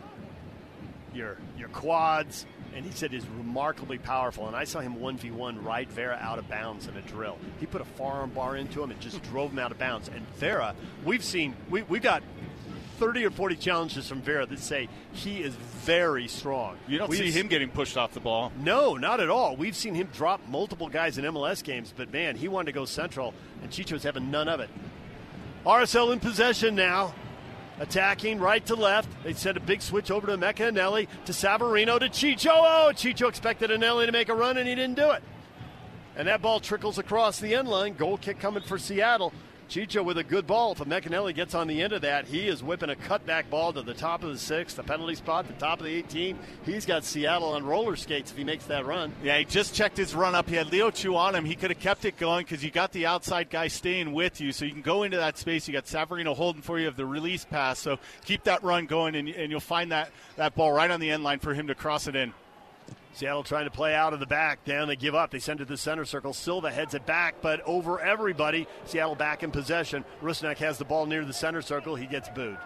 your, 1.14 1.36
your 1.58 1.68
quads, 1.68 2.46
and 2.74 2.84
he 2.84 2.92
said 2.92 3.12
is 3.12 3.26
remarkably 3.28 3.98
powerful. 3.98 4.46
And 4.46 4.56
I 4.56 4.64
saw 4.64 4.80
him 4.80 4.96
1v1 4.96 5.64
ride 5.64 5.90
Vera 5.90 6.18
out 6.20 6.38
of 6.38 6.48
bounds 6.48 6.86
in 6.86 6.96
a 6.96 7.02
drill. 7.02 7.38
He 7.60 7.66
put 7.66 7.80
a 7.80 7.84
forearm 7.84 8.30
bar 8.30 8.56
into 8.56 8.82
him 8.82 8.90
and 8.90 9.00
just 9.00 9.22
drove 9.30 9.52
him 9.52 9.58
out 9.58 9.72
of 9.72 9.78
bounds. 9.78 10.08
And 10.08 10.26
Vera, 10.36 10.74
we've 11.04 11.24
seen, 11.24 11.54
we, 11.68 11.82
we 11.82 11.98
got 11.98 12.22
30 13.02 13.26
or 13.26 13.30
40 13.32 13.56
challenges 13.56 14.08
from 14.08 14.22
Vera 14.22 14.46
that 14.46 14.60
say 14.60 14.88
he 15.12 15.42
is 15.42 15.56
very 15.56 16.28
strong. 16.28 16.76
You 16.86 16.98
don't 16.98 17.10
We've 17.10 17.18
see 17.18 17.32
him 17.32 17.48
getting 17.48 17.68
pushed 17.68 17.96
off 17.96 18.12
the 18.12 18.20
ball. 18.20 18.52
No, 18.60 18.94
not 18.94 19.18
at 19.18 19.28
all. 19.28 19.56
We've 19.56 19.74
seen 19.74 19.96
him 19.96 20.08
drop 20.12 20.40
multiple 20.46 20.88
guys 20.88 21.18
in 21.18 21.24
MLS 21.24 21.64
games, 21.64 21.92
but 21.96 22.12
man, 22.12 22.36
he 22.36 22.46
wanted 22.46 22.66
to 22.66 22.72
go 22.72 22.84
central, 22.84 23.34
and 23.60 23.72
Chicho's 23.72 24.04
having 24.04 24.30
none 24.30 24.48
of 24.48 24.60
it. 24.60 24.70
RSL 25.66 26.12
in 26.12 26.20
possession 26.20 26.76
now. 26.76 27.12
Attacking 27.80 28.38
right 28.38 28.64
to 28.66 28.76
left. 28.76 29.08
They 29.24 29.32
sent 29.32 29.56
a 29.56 29.60
big 29.60 29.82
switch 29.82 30.12
over 30.12 30.28
to 30.28 30.36
Emeka 30.36 30.70
Eneli, 30.70 31.08
to 31.24 31.32
Savarino, 31.32 31.98
to 31.98 32.08
Chicho. 32.08 32.50
Oh, 32.52 32.92
Chicho 32.94 33.28
expected 33.28 33.70
Eneli 33.70 34.06
to 34.06 34.12
make 34.12 34.28
a 34.28 34.34
run, 34.34 34.58
and 34.58 34.68
he 34.68 34.76
didn't 34.76 34.94
do 34.94 35.10
it. 35.10 35.24
And 36.14 36.28
that 36.28 36.40
ball 36.40 36.60
trickles 36.60 36.98
across 36.98 37.40
the 37.40 37.56
end 37.56 37.66
line. 37.66 37.94
Goal 37.94 38.16
kick 38.16 38.38
coming 38.38 38.62
for 38.62 38.78
Seattle. 38.78 39.32
Chicho 39.68 40.04
with 40.04 40.18
a 40.18 40.24
good 40.24 40.46
ball. 40.46 40.72
If 40.72 40.78
Emeka 40.78 41.04
Eneli 41.04 41.34
gets 41.34 41.54
on 41.54 41.66
the 41.66 41.82
end 41.82 41.92
of 41.92 42.02
that, 42.02 42.26
he 42.26 42.48
is 42.48 42.62
whipping 42.62 42.90
a 42.90 42.94
cutback 42.94 43.48
ball 43.50 43.72
to 43.72 43.82
the 43.82 43.94
top 43.94 44.22
of 44.22 44.30
the 44.30 44.38
six, 44.38 44.74
the 44.74 44.82
penalty 44.82 45.14
spot, 45.14 45.46
the 45.46 45.54
top 45.54 45.80
of 45.80 45.86
the 45.86 45.94
18. 45.94 46.38
He's 46.64 46.86
got 46.86 47.04
Seattle 47.04 47.50
on 47.50 47.64
roller 47.64 47.96
skates 47.96 48.30
if 48.30 48.36
he 48.36 48.44
makes 48.44 48.64
that 48.66 48.86
run. 48.86 49.12
Yeah, 49.22 49.38
he 49.38 49.44
just 49.44 49.74
checked 49.74 49.96
his 49.96 50.14
run 50.14 50.34
up. 50.34 50.48
He 50.48 50.56
had 50.56 50.70
Leo 50.70 50.90
Chu 50.90 51.16
on 51.16 51.34
him. 51.34 51.44
He 51.44 51.54
could 51.54 51.70
have 51.70 51.80
kept 51.80 52.04
it 52.04 52.16
going 52.16 52.44
because 52.44 52.62
you 52.62 52.70
got 52.70 52.92
the 52.92 53.06
outside 53.06 53.50
guy 53.50 53.68
staying 53.68 54.12
with 54.12 54.40
you, 54.40 54.52
so 54.52 54.64
you 54.64 54.72
can 54.72 54.82
go 54.82 55.02
into 55.02 55.16
that 55.16 55.38
space. 55.38 55.66
You 55.66 55.72
got 55.72 55.86
Savarino 55.86 56.34
holding 56.34 56.62
for 56.62 56.78
you 56.78 56.88
of 56.88 56.96
the 56.96 57.06
release 57.06 57.44
pass, 57.44 57.78
so 57.78 57.98
keep 58.24 58.44
that 58.44 58.62
run 58.62 58.86
going, 58.86 59.14
and, 59.14 59.28
and 59.28 59.50
you'll 59.50 59.60
find 59.60 59.92
that, 59.92 60.10
that 60.36 60.54
ball 60.54 60.72
right 60.72 60.90
on 60.90 61.00
the 61.00 61.10
end 61.10 61.24
line 61.24 61.38
for 61.38 61.54
him 61.54 61.68
to 61.68 61.74
cross 61.74 62.06
it 62.06 62.16
in. 62.16 62.34
Seattle 63.14 63.42
trying 63.42 63.64
to 63.64 63.70
play 63.70 63.94
out 63.94 64.12
of 64.12 64.20
the 64.20 64.26
back. 64.26 64.64
Down 64.64 64.88
they 64.88 64.96
give 64.96 65.14
up. 65.14 65.30
They 65.30 65.38
send 65.38 65.60
it 65.60 65.64
to 65.64 65.70
the 65.70 65.76
center 65.76 66.04
circle. 66.04 66.32
Silva 66.32 66.70
heads 66.70 66.94
it 66.94 67.06
back, 67.06 67.36
but 67.42 67.60
over 67.62 68.00
everybody. 68.00 68.66
Seattle 68.84 69.14
back 69.14 69.42
in 69.42 69.50
possession. 69.50 70.04
Rusnak 70.22 70.58
has 70.58 70.78
the 70.78 70.84
ball 70.84 71.06
near 71.06 71.24
the 71.24 71.32
center 71.32 71.62
circle. 71.62 71.94
He 71.94 72.06
gets 72.06 72.28
booed. 72.30 72.58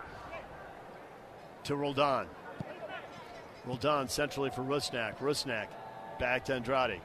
to 1.65 1.77
Roldan. 1.77 2.27
Roldan 3.67 4.09
centrally 4.09 4.51
for 4.51 4.63
Rusnak. 4.63 5.19
Rusnak 5.19 5.67
back 6.19 6.45
to 6.47 6.55
Andrade. 6.55 7.01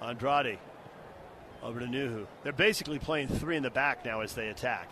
Andrade 0.00 0.58
over 1.62 1.80
to 1.80 1.86
Nuhu. 1.86 2.26
They're 2.44 2.52
basically 2.52 2.98
playing 2.98 3.28
three 3.28 3.56
in 3.56 3.62
the 3.62 3.70
back 3.70 4.04
now 4.04 4.20
as 4.20 4.34
they 4.34 4.48
attack. 4.48 4.88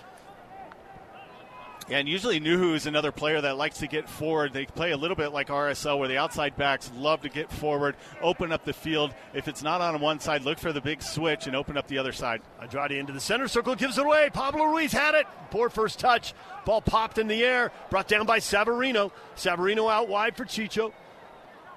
Yeah, 1.89 1.99
and 1.99 2.09
usually 2.09 2.41
Nuhu 2.41 2.75
is 2.75 2.87
another 2.87 3.13
player 3.13 3.43
that 3.43 3.59
likes 3.59 3.79
to 3.79 3.87
get 3.87 4.09
forward. 4.09 4.55
They 4.55 4.65
play 4.65 4.93
a 4.93 4.97
little 4.97 5.17
bit 5.17 5.33
like 5.33 5.49
RSL, 5.49 5.99
where 5.99 6.09
the 6.09 6.17
outside 6.17 6.57
backs 6.57 6.91
love 6.97 7.21
to 7.23 7.29
get 7.29 7.53
forward, 7.53 7.95
open 8.23 8.53
up 8.53 8.65
the 8.65 8.73
field. 8.73 9.13
If 9.35 9.49
it's 9.49 9.63
not 9.63 9.83
on 9.83 10.01
one 10.01 10.19
side, 10.19 10.43
look 10.43 10.59
for 10.59 10.73
the 10.73 10.81
big 10.81 11.03
switch 11.03 11.47
and 11.47 11.55
open 11.55 11.77
up 11.77 11.87
the 11.87 11.99
other 11.99 12.13
side. 12.13 12.41
Andrade 12.63 12.93
into 12.93 13.13
the 13.13 13.21
center 13.21 13.49
circle, 13.49 13.75
gives 13.75 13.99
it 13.99 14.07
away. 14.07 14.31
Pablo 14.33 14.65
Ruiz 14.65 14.93
had 14.93 15.15
it. 15.15 15.27
Poor 15.51 15.69
first 15.69 15.99
touch. 15.99 16.33
Ball 16.65 16.81
popped 16.81 17.19
in 17.19 17.29
the 17.29 17.45
air, 17.45 17.71
brought 17.91 18.09
down 18.09 18.25
by 18.25 18.39
Savarino. 18.39 19.13
Savarino 19.37 19.93
out 19.93 20.09
wide 20.09 20.39
for 20.39 20.47
Chicho. 20.47 20.91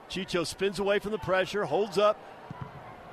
Chicho 0.10 0.48
spins 0.48 0.80
away 0.80 1.00
from 1.00 1.12
the 1.12 1.18
pressure, 1.18 1.66
holds 1.66 1.98
up. 1.98 2.18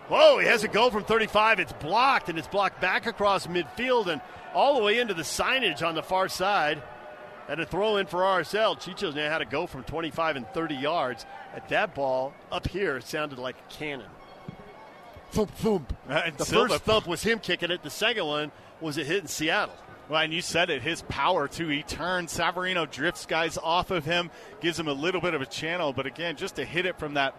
Whoa, 0.09 0.39
he 0.39 0.47
has 0.47 0.65
a 0.65 0.69
go 0.69 0.91
from 0.91 1.05
35. 1.05 1.61
It's 1.61 1.73
blocked, 1.73 2.29
and 2.29 2.39
it's 2.39 2.49
blocked 2.49 2.81
back 2.81 3.07
across 3.07 3.47
midfield 3.47 4.07
and 4.09 4.21
all 4.55 4.77
the 4.77 4.83
way 4.83 4.99
into 4.99 5.15
the 5.15 5.23
signage 5.23 5.87
on 5.87 5.95
the 5.95 6.03
far 6.03 6.29
side. 6.29 6.83
And 7.49 7.61
a 7.61 7.67
throw 7.67 7.97
in 7.99 8.07
for 8.07 8.21
RSL. 8.21 8.81
Chicho's 8.81 9.15
now 9.15 9.29
had 9.29 9.39
to 9.39 9.45
go 9.45 9.67
from 9.67 9.85
25 9.85 10.37
and 10.37 10.49
30 10.49 10.75
yards. 10.77 11.27
At 11.55 11.69
that 11.69 11.95
ball 11.95 12.33
up 12.51 12.67
here, 12.67 12.97
it 12.97 13.05
sounded 13.05 13.39
like 13.39 13.57
a 13.57 13.73
cannon. 13.73 14.09
Thump, 15.31 15.51
thump. 15.57 15.97
Uh, 16.09 16.31
the 16.37 16.45
Silva. 16.45 16.69
first 16.69 16.85
thump 16.85 17.07
was 17.07 17.23
him 17.23 17.39
kicking 17.39 17.71
it. 17.71 17.83
The 17.83 17.91
second 17.91 18.27
one 18.27 18.53
was 18.81 18.97
it 18.97 19.07
hitting 19.07 19.27
Seattle. 19.27 19.75
Well, 20.09 20.21
and 20.23 20.33
you 20.33 20.43
said 20.43 20.71
it, 20.71 20.83
his 20.83 21.03
power 21.03 21.49
too. 21.49 21.69
He 21.69 21.83
turns, 21.83 22.37
Savarino 22.37 22.91
drifts 22.91 23.27
guys 23.27 23.57
off 23.57 23.91
of 23.91 24.05
him, 24.05 24.31
gives 24.61 24.79
him 24.79 24.87
a 24.87 24.93
little 24.93 25.21
bit 25.21 25.35
of 25.35 25.41
a 25.43 25.47
channel. 25.47 25.93
But 25.93 26.07
again, 26.07 26.37
just 26.37 26.57
to 26.57 26.65
hit 26.65 26.87
it 26.87 26.99
from 26.99 27.15
that 27.15 27.35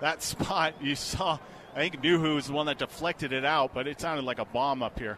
that 0.00 0.22
spot, 0.22 0.74
you 0.80 0.94
saw. 0.94 1.38
I 1.78 1.82
think 1.82 2.02
Nuhu 2.02 2.36
is 2.38 2.48
the 2.48 2.54
one 2.54 2.66
that 2.66 2.78
deflected 2.78 3.32
it 3.32 3.44
out, 3.44 3.72
but 3.72 3.86
it 3.86 4.00
sounded 4.00 4.24
like 4.24 4.40
a 4.40 4.44
bomb 4.44 4.82
up 4.82 4.98
here. 4.98 5.16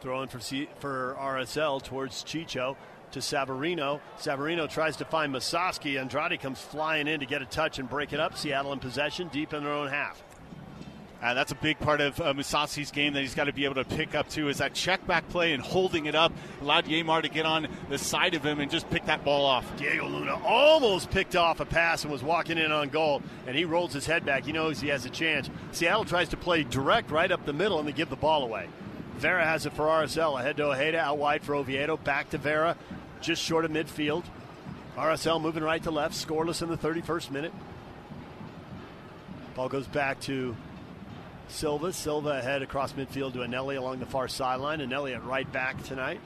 Throwing 0.00 0.28
for 0.28 0.38
C- 0.38 0.68
for 0.78 1.16
RSL 1.18 1.82
towards 1.82 2.22
Chicho 2.22 2.76
to 3.10 3.18
Savarino. 3.18 3.98
Savarino 4.20 4.70
tries 4.70 4.96
to 4.98 5.04
find 5.04 5.34
Musovski. 5.34 5.98
Andrade 5.98 6.40
comes 6.40 6.60
flying 6.60 7.08
in 7.08 7.18
to 7.18 7.26
get 7.26 7.42
a 7.42 7.44
touch 7.44 7.80
and 7.80 7.90
break 7.90 8.12
it 8.12 8.20
up. 8.20 8.38
Seattle 8.38 8.72
in 8.72 8.78
possession, 8.78 9.26
deep 9.32 9.52
in 9.52 9.64
their 9.64 9.72
own 9.72 9.88
half. 9.88 10.22
Uh, 11.24 11.32
that's 11.32 11.52
a 11.52 11.54
big 11.54 11.78
part 11.78 12.02
of 12.02 12.20
uh, 12.20 12.34
Musovski's 12.34 12.90
game 12.90 13.14
that 13.14 13.22
he's 13.22 13.34
got 13.34 13.44
to 13.44 13.52
be 13.52 13.64
able 13.64 13.76
to 13.76 13.84
pick 13.84 14.14
up 14.14 14.28
too. 14.28 14.50
Is 14.50 14.58
that 14.58 14.74
check 14.74 15.06
back 15.06 15.26
play 15.30 15.54
and 15.54 15.62
holding 15.62 16.04
it 16.04 16.14
up 16.14 16.34
allowed 16.60 16.84
Yeimar 16.84 17.22
to 17.22 17.30
get 17.30 17.46
on 17.46 17.66
the 17.88 17.96
side 17.96 18.34
of 18.34 18.44
him 18.44 18.60
and 18.60 18.70
just 18.70 18.90
pick 18.90 19.06
that 19.06 19.24
ball 19.24 19.46
off. 19.46 19.74
Diego 19.78 20.06
Luna 20.06 20.38
almost 20.44 21.10
picked 21.10 21.34
off 21.34 21.60
a 21.60 21.64
pass 21.64 22.02
and 22.02 22.12
was 22.12 22.22
walking 22.22 22.58
in 22.58 22.70
on 22.70 22.90
goal, 22.90 23.22
and 23.46 23.56
he 23.56 23.64
rolls 23.64 23.94
his 23.94 24.04
head 24.04 24.26
back. 24.26 24.44
He 24.44 24.52
knows 24.52 24.82
he 24.82 24.88
has 24.88 25.06
a 25.06 25.10
chance. 25.10 25.48
Seattle 25.72 26.04
tries 26.04 26.28
to 26.28 26.36
play 26.36 26.62
direct 26.62 27.10
right 27.10 27.32
up 27.32 27.46
the 27.46 27.54
middle 27.54 27.78
and 27.78 27.88
they 27.88 27.92
give 27.92 28.10
the 28.10 28.16
ball 28.16 28.44
away. 28.44 28.68
Vera 29.16 29.46
has 29.46 29.64
it 29.64 29.72
for 29.72 29.86
RSL. 29.86 30.38
Ahead 30.38 30.58
to 30.58 30.64
Ojeda, 30.64 30.98
out 30.98 31.16
wide 31.16 31.42
for 31.42 31.54
Oviedo. 31.54 31.96
Back 31.96 32.28
to 32.30 32.38
Vera, 32.38 32.76
just 33.22 33.42
short 33.42 33.64
of 33.64 33.70
midfield. 33.70 34.24
RSL 34.94 35.40
moving 35.40 35.62
right 35.62 35.82
to 35.84 35.90
left, 35.90 36.14
scoreless 36.14 36.60
in 36.60 36.68
the 36.68 36.76
31st 36.76 37.30
minute. 37.30 37.52
Ball 39.54 39.70
goes 39.70 39.86
back 39.86 40.20
to 40.22 40.54
Silva. 41.48 41.92
Silva 41.92 42.30
ahead 42.30 42.62
across 42.62 42.92
midfield 42.92 43.32
to 43.34 43.40
Eneli 43.40 43.76
along 43.76 44.00
the 44.00 44.06
far 44.06 44.28
sideline. 44.28 44.80
Eneli 44.80 45.14
at 45.14 45.24
right 45.24 45.50
back 45.52 45.82
tonight. 45.84 46.20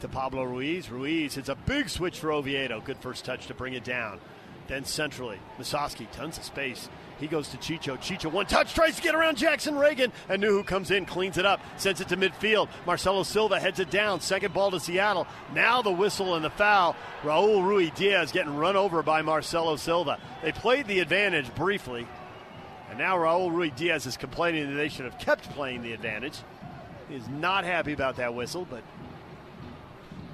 To 0.00 0.08
Pablo 0.08 0.44
Ruiz. 0.44 0.90
Ruiz 0.90 1.34
hits 1.34 1.48
a 1.48 1.54
big 1.54 1.88
switch 1.88 2.18
for 2.18 2.32
Oviedo. 2.32 2.80
Good 2.80 2.98
first 2.98 3.24
touch 3.24 3.46
to 3.46 3.54
bring 3.54 3.74
it 3.74 3.84
down. 3.84 4.20
Then 4.68 4.84
centrally, 4.84 5.38
Musovski, 5.58 6.10
tons 6.12 6.38
of 6.38 6.44
space. 6.44 6.88
He 7.18 7.26
goes 7.26 7.48
to 7.48 7.56
Chicho. 7.56 7.96
Chicho, 7.98 8.30
one 8.30 8.46
touch, 8.46 8.74
tries 8.74 8.96
to 8.96 9.02
get 9.02 9.14
around 9.14 9.36
Jackson 9.36 9.74
Ragen. 9.74 10.12
And 10.28 10.42
Nuhu 10.42 10.64
comes 10.64 10.90
in, 10.90 11.04
cleans 11.04 11.38
it 11.38 11.46
up, 11.46 11.60
sends 11.76 12.00
it 12.00 12.08
to 12.08 12.16
midfield. 12.16 12.68
Marcelo 12.86 13.22
Silva 13.22 13.60
heads 13.60 13.80
it 13.80 13.90
down. 13.90 14.20
Second 14.20 14.54
ball 14.54 14.70
to 14.70 14.80
Seattle. 14.80 15.26
Now 15.54 15.82
the 15.82 15.90
whistle 15.90 16.34
and 16.34 16.44
the 16.44 16.50
foul. 16.50 16.96
Raul 17.22 17.62
Ruidiaz 17.62 18.32
getting 18.32 18.56
run 18.56 18.76
over 18.76 19.02
by 19.02 19.22
Marcelo 19.22 19.76
Silva. 19.76 20.18
They 20.42 20.52
played 20.52 20.86
the 20.86 21.00
advantage 21.00 21.54
briefly. 21.54 22.06
And 22.92 22.98
now 22.98 23.16
Raul 23.16 23.50
Ruidiaz 23.50 24.06
is 24.06 24.18
complaining 24.18 24.68
that 24.68 24.74
they 24.74 24.90
should 24.90 25.06
have 25.06 25.18
kept 25.18 25.48
playing 25.52 25.80
the 25.80 25.94
advantage. 25.94 26.36
He 27.08 27.14
is 27.14 27.26
not 27.26 27.64
happy 27.64 27.94
about 27.94 28.16
that 28.16 28.34
whistle, 28.34 28.66
but 28.68 28.82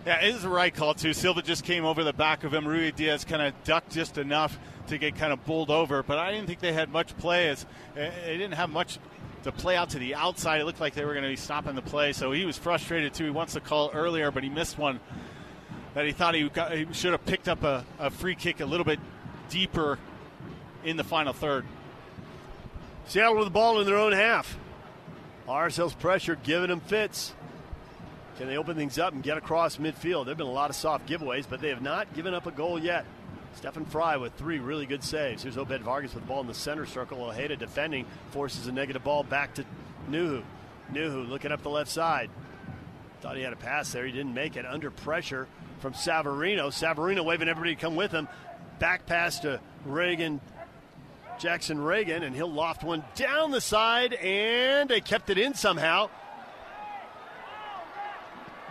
yeah, 0.04 0.24
it 0.24 0.34
is 0.34 0.42
the 0.42 0.48
right 0.48 0.74
call 0.74 0.92
too. 0.92 1.12
Silva 1.12 1.40
just 1.40 1.62
came 1.62 1.84
over 1.84 2.02
the 2.02 2.12
back 2.12 2.42
of 2.42 2.52
him. 2.52 2.64
Ruidiaz 2.64 3.24
kind 3.24 3.42
of 3.42 3.54
ducked 3.62 3.92
just 3.92 4.18
enough 4.18 4.58
to 4.88 4.98
get 4.98 5.14
kind 5.14 5.32
of 5.32 5.44
bowled 5.44 5.70
over, 5.70 6.02
but 6.02 6.18
I 6.18 6.32
didn't 6.32 6.48
think 6.48 6.58
they 6.58 6.72
had 6.72 6.90
much 6.90 7.16
play. 7.18 7.48
As 7.48 7.64
eh, 7.96 8.10
they 8.26 8.36
didn't 8.36 8.54
have 8.54 8.70
much 8.70 8.98
to 9.44 9.52
play 9.52 9.76
out 9.76 9.90
to 9.90 10.00
the 10.00 10.16
outside. 10.16 10.60
It 10.60 10.64
looked 10.64 10.80
like 10.80 10.94
they 10.94 11.04
were 11.04 11.12
going 11.12 11.22
to 11.22 11.30
be 11.30 11.36
stopping 11.36 11.76
the 11.76 11.82
play, 11.82 12.12
so 12.12 12.32
he 12.32 12.44
was 12.44 12.58
frustrated 12.58 13.14
too. 13.14 13.26
He 13.26 13.30
wants 13.30 13.52
to 13.52 13.60
call 13.60 13.92
earlier, 13.94 14.32
but 14.32 14.42
he 14.42 14.48
missed 14.48 14.78
one 14.78 14.98
that 15.94 16.06
he 16.06 16.10
thought 16.10 16.34
he, 16.34 16.48
got, 16.48 16.72
he 16.72 16.88
should 16.92 17.12
have 17.12 17.24
picked 17.24 17.48
up 17.48 17.62
a, 17.62 17.86
a 18.00 18.10
free 18.10 18.34
kick 18.34 18.58
a 18.58 18.66
little 18.66 18.84
bit 18.84 18.98
deeper 19.48 19.96
in 20.82 20.96
the 20.96 21.04
final 21.04 21.32
third. 21.32 21.64
Seattle 23.08 23.36
with 23.36 23.46
the 23.46 23.50
ball 23.50 23.80
in 23.80 23.86
their 23.86 23.96
own 23.96 24.12
half. 24.12 24.58
RSL's 25.48 25.94
pressure 25.94 26.36
giving 26.42 26.68
them 26.68 26.80
fits. 26.80 27.32
Can 28.36 28.48
they 28.48 28.58
open 28.58 28.76
things 28.76 28.98
up 28.98 29.14
and 29.14 29.22
get 29.22 29.38
across 29.38 29.78
midfield? 29.78 30.26
There 30.26 30.32
have 30.32 30.36
been 30.36 30.46
a 30.46 30.50
lot 30.52 30.68
of 30.68 30.76
soft 30.76 31.08
giveaways, 31.08 31.46
but 31.48 31.62
they 31.62 31.70
have 31.70 31.80
not 31.80 32.12
given 32.14 32.34
up 32.34 32.46
a 32.46 32.50
goal 32.50 32.78
yet. 32.78 33.06
Stefan 33.54 33.86
Frei 33.86 34.18
with 34.18 34.34
three 34.34 34.58
really 34.58 34.84
good 34.84 35.02
saves. 35.02 35.42
Here's 35.42 35.56
Obed 35.56 35.80
Vargas 35.80 36.12
with 36.12 36.24
the 36.24 36.28
ball 36.28 36.42
in 36.42 36.46
the 36.46 36.54
center 36.54 36.84
circle. 36.84 37.24
Ojeda 37.24 37.56
defending, 37.56 38.04
forces 38.30 38.66
a 38.66 38.72
negative 38.72 39.02
ball 39.02 39.22
back 39.22 39.54
to 39.54 39.64
Nuhu. 40.10 40.42
Nuhu 40.92 41.26
looking 41.26 41.50
up 41.50 41.62
the 41.62 41.70
left 41.70 41.90
side. 41.90 42.28
Thought 43.22 43.36
he 43.36 43.42
had 43.42 43.54
a 43.54 43.56
pass 43.56 43.90
there. 43.90 44.04
He 44.04 44.12
didn't 44.12 44.34
make 44.34 44.56
it. 44.56 44.66
Under 44.66 44.90
pressure 44.90 45.48
from 45.80 45.94
Savarino. 45.94 46.68
Savarino 46.68 47.24
waving 47.24 47.48
everybody 47.48 47.74
to 47.74 47.80
come 47.80 47.96
with 47.96 48.12
him. 48.12 48.28
Back 48.78 49.06
pass 49.06 49.40
to 49.40 49.60
Ragen 49.88 50.40
Jackson 51.38 51.78
Ragen, 51.78 52.22
and 52.22 52.34
he'll 52.34 52.50
loft 52.50 52.84
one 52.84 53.04
down 53.14 53.50
the 53.50 53.60
side, 53.60 54.14
and 54.14 54.88
they 54.88 55.00
kept 55.00 55.30
it 55.30 55.38
in 55.38 55.54
somehow. 55.54 56.10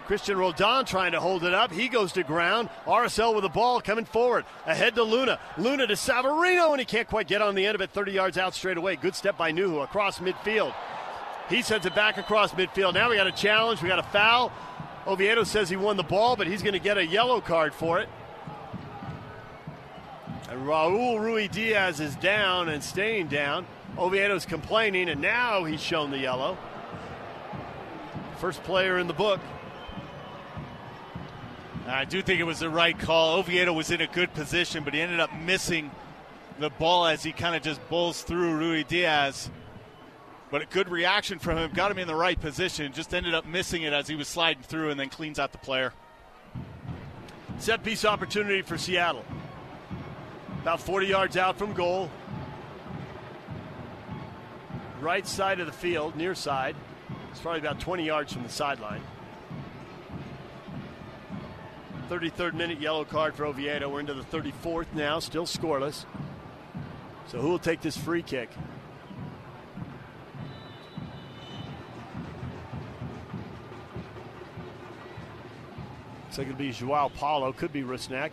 Cristian 0.08 0.38
Roldan 0.38 0.86
trying 0.86 1.12
to 1.12 1.20
hold 1.20 1.44
it 1.44 1.54
up. 1.54 1.72
He 1.72 1.90
goes 1.90 2.14
to 2.14 2.24
ground. 2.24 2.70
RSL 2.86 3.36
with 3.36 3.44
the 3.44 3.50
ball 3.50 3.82
coming 3.82 4.06
forward. 4.06 4.46
Ahead 4.66 4.96
to 4.96 5.04
Luna. 5.04 5.38
Luna 5.58 5.86
to 5.86 5.96
Savarino, 5.96 6.72
and 6.72 6.80
he 6.80 6.86
can't 6.86 7.10
quite 7.10 7.28
get 7.28 7.42
on 7.42 7.56
the 7.56 7.66
end 7.66 7.76
of 7.76 7.82
it. 7.82 7.92
30 7.92 8.14
yards 8.14 8.38
out 8.38 8.54
straight 8.54 8.78
away. 8.78 8.96
Good 8.96 9.16
step 9.16 9.38
by 9.38 9.52
Nuhu 9.52 9.84
across 9.84 10.20
midfield. 10.20 10.74
He 11.50 11.62
sends 11.62 11.86
it 11.86 11.94
back 11.94 12.18
across 12.18 12.54
midfield. 12.54 12.94
Now 12.94 13.10
we 13.10 13.18
got 13.18 13.28
a 13.28 13.34
challenge. 13.34 13.82
We 13.82 13.90
got 13.90 14.00
a 14.00 14.04
foul. 14.04 14.54
Oviedo 15.06 15.44
says 15.44 15.70
he 15.70 15.76
won 15.76 15.98
the 15.98 16.04
ball, 16.04 16.38
but 16.38 16.48
he's 16.48 16.62
going 16.62 16.74
to 16.74 16.80
get 16.80 16.98
a 16.98 17.06
yellow 17.06 17.42
card 17.42 17.74
for 17.74 18.00
it. 18.00 18.08
And 20.50 20.62
Raul 20.62 21.20
Ruidiaz 21.20 22.00
is 22.00 22.16
down 22.16 22.70
and 22.70 22.82
staying 22.82 23.28
down. 23.28 23.66
Oviedo's 23.98 24.46
complaining, 24.46 25.10
and 25.10 25.22
now 25.22 25.66
he's 25.66 25.82
shown 25.82 26.10
the 26.12 26.20
yellow. 26.20 26.58
First 28.38 28.64
player 28.64 28.98
in 28.98 29.08
the 29.08 29.14
book. 29.14 29.42
I 31.88 32.06
do 32.06 32.22
think 32.22 32.40
it 32.40 32.44
was 32.44 32.60
the 32.60 32.70
right 32.70 32.98
call. 32.98 33.40
Oviedo 33.40 33.74
was 33.74 33.92
in 33.92 34.02
a 34.02 34.08
good 34.08 34.34
position, 34.34 34.84
but 34.84 34.94
he 34.94 35.02
ended 35.02 35.20
up 35.20 35.34
missing 35.34 35.92
the 36.60 36.70
ball 36.70 37.08
as 37.08 37.24
he 37.24 37.32
kind 37.32 37.56
of 37.56 37.62
just 37.62 37.86
bowls 37.90 38.22
through 38.22 38.60
Ruidiaz. 38.60 39.50
But 40.50 40.62
a 40.62 40.66
good 40.66 40.90
reaction 40.90 41.40
from 41.40 41.58
him, 41.58 41.72
got 41.74 41.92
him 41.92 41.98
in 41.98 42.08
the 42.08 42.16
right 42.16 42.40
position, 42.40 42.94
just 42.94 43.14
ended 43.14 43.34
up 43.34 43.46
missing 43.46 43.84
it 43.84 43.92
as 43.92 44.08
he 44.08 44.16
was 44.16 44.30
sliding 44.30 44.64
through 44.64 44.92
and 44.92 45.00
then 45.00 45.10
cleans 45.10 45.40
out 45.40 45.52
the 45.52 45.58
player. 45.58 45.94
Set 47.60 47.84
piece 47.84 48.06
opportunity 48.06 48.62
for 48.62 48.78
Seattle 48.78 49.26
about 50.62 50.82
40 50.82 51.08
yards 51.08 51.38
out 51.38 51.58
from 51.58 51.74
goal. 51.74 52.10
Right 55.00 55.26
side 55.28 55.60
of 55.60 55.68
the 55.68 55.74
field, 55.74 56.16
near 56.16 56.36
side. 56.36 56.76
It's 57.32 57.40
probably 57.40 57.60
about 57.60 57.80
20 57.80 58.06
yards 58.06 58.34
from 58.34 58.44
the 58.44 58.50
sideline. 58.50 59.02
33rd 62.10 62.54
minute 62.54 62.80
yellow 62.80 63.04
card 63.04 63.36
for 63.36 63.46
Oviedo. 63.46 63.90
We're 63.90 64.00
into 64.00 64.14
the 64.14 64.24
34th 64.24 64.88
now, 64.94 65.20
still 65.20 65.46
scoreless. 65.46 66.06
So 67.28 67.40
who 67.40 67.50
will 67.50 67.60
take 67.60 67.82
this 67.82 67.98
free 67.98 68.24
kick? 68.24 68.50
Looks 76.24 76.38
like 76.38 76.48
it'll 76.48 76.58
be 76.58 76.72
Joao 76.72 77.10
Paulo, 77.10 77.52
could 77.52 77.74
be 77.74 77.84
Rusnak. 77.84 78.32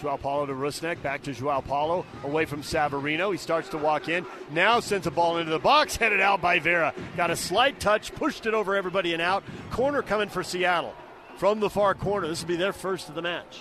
Joao 0.00 0.16
Paulo 0.16 0.46
to 0.46 0.52
Rusnak, 0.52 1.02
back 1.02 1.22
to 1.22 1.32
Joao 1.32 1.60
Paulo, 1.60 2.04
away 2.24 2.44
from 2.44 2.62
Savarino. 2.62 3.32
He 3.32 3.38
starts 3.38 3.68
to 3.70 3.78
walk 3.78 4.08
in. 4.08 4.26
Now 4.50 4.80
sends 4.80 5.06
a 5.06 5.10
ball 5.10 5.38
into 5.38 5.50
the 5.50 5.58
box, 5.58 5.96
headed 5.96 6.20
out 6.20 6.40
by 6.40 6.58
Vera. 6.58 6.92
Got 7.16 7.30
a 7.30 7.36
slight 7.36 7.80
touch, 7.80 8.14
pushed 8.14 8.46
it 8.46 8.54
over 8.54 8.76
everybody 8.76 9.12
and 9.12 9.22
out. 9.22 9.44
Corner 9.70 10.02
coming 10.02 10.28
for 10.28 10.42
Seattle. 10.42 10.94
from 11.36 11.60
the 11.60 11.68
far 11.68 11.94
corner. 11.94 12.28
This 12.28 12.40
will 12.40 12.48
be 12.48 12.56
their 12.56 12.72
first 12.72 13.10
of 13.10 13.14
the 13.14 13.20
match. 13.22 13.60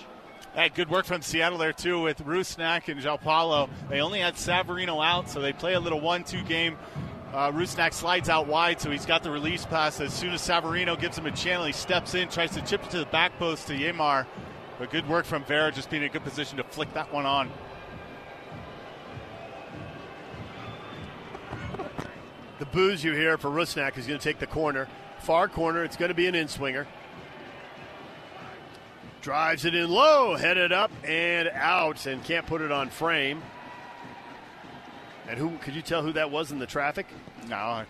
Hey, 0.53 0.69
good 0.69 0.89
work 0.89 1.05
from 1.05 1.21
Seattle 1.21 1.57
there, 1.57 1.73
too, 1.73 2.01
with 2.01 2.19
Rusnak 2.19 2.88
and 2.88 3.01
Joao 3.01 3.17
Paulo. 3.17 3.69
They 3.89 3.99
only 3.99 4.19
had 4.19 4.36
Savarino 4.36 5.05
out, 5.05 5.29
so 5.29 5.41
they 5.41 5.51
play 5.51 5.73
a 5.73 5.79
little 5.81 5.99
1 5.99 6.23
2 6.23 6.43
game. 6.43 6.77
Uh, 7.33 7.51
Rusnak 7.51 7.91
slides 7.91 8.29
out 8.29 8.47
wide, 8.47 8.79
so 8.79 8.89
he's 8.89 9.05
got 9.05 9.21
the 9.21 9.29
release 9.29 9.65
pass. 9.65 9.99
As 9.99 10.13
soon 10.13 10.31
as 10.31 10.41
Savarino 10.41 10.97
gives 10.97 11.17
him 11.17 11.25
a 11.25 11.31
channel, 11.31 11.65
he 11.65 11.73
steps 11.73 12.13
in, 12.15 12.29
tries 12.29 12.51
to 12.51 12.61
chip 12.61 12.81
it 12.86 12.91
to 12.91 12.99
the 12.99 13.05
back 13.07 13.38
post 13.38 13.67
to 13.67 13.73
Yeimar. 13.73 14.25
But 14.78 14.91
good 14.91 15.07
work 15.07 15.26
from 15.26 15.43
Vera, 15.45 15.71
just 15.71 15.89
being 15.89 16.03
in 16.03 16.09
a 16.09 16.11
good 16.11 16.23
position 16.23 16.57
to 16.57 16.63
flick 16.63 16.93
that 16.93 17.11
one 17.13 17.26
on. 17.26 17.49
The 22.57 22.65
booze 22.67 23.03
you 23.03 23.11
hear 23.11 23.38
for 23.38 23.49
Rusnak 23.49 23.97
is 23.97 24.07
going 24.07 24.17
to 24.17 24.23
take 24.23 24.39
the 24.39 24.47
corner. 24.47 24.88
Far 25.19 25.49
corner, 25.49 25.84
it's 25.84 25.97
going 25.97 26.07
to 26.07 26.15
be 26.15 26.28
an 26.28 26.36
in 26.36 26.47
swinger. 26.47 26.88
Drives 29.21 29.65
it 29.65 29.76
in 29.76 29.89
low, 29.89 30.38
headed 30.38 30.71
up 30.71 30.89
and 31.03 31.49
out, 31.49 32.05
and 32.05 32.23
can't 32.23 32.47
put 32.47 32.61
it 32.61 32.71
on 32.71 32.89
frame. 32.89 33.41
And 35.28 35.38
who 35.38 35.57
could 35.57 35.76
you 35.76 35.82
tell 35.82 36.01
who 36.01 36.13
that 36.13 36.32
was 36.32 36.53
in 36.53 36.59
the 36.59 36.65
traffic? 36.65 37.07
No. 37.49 37.84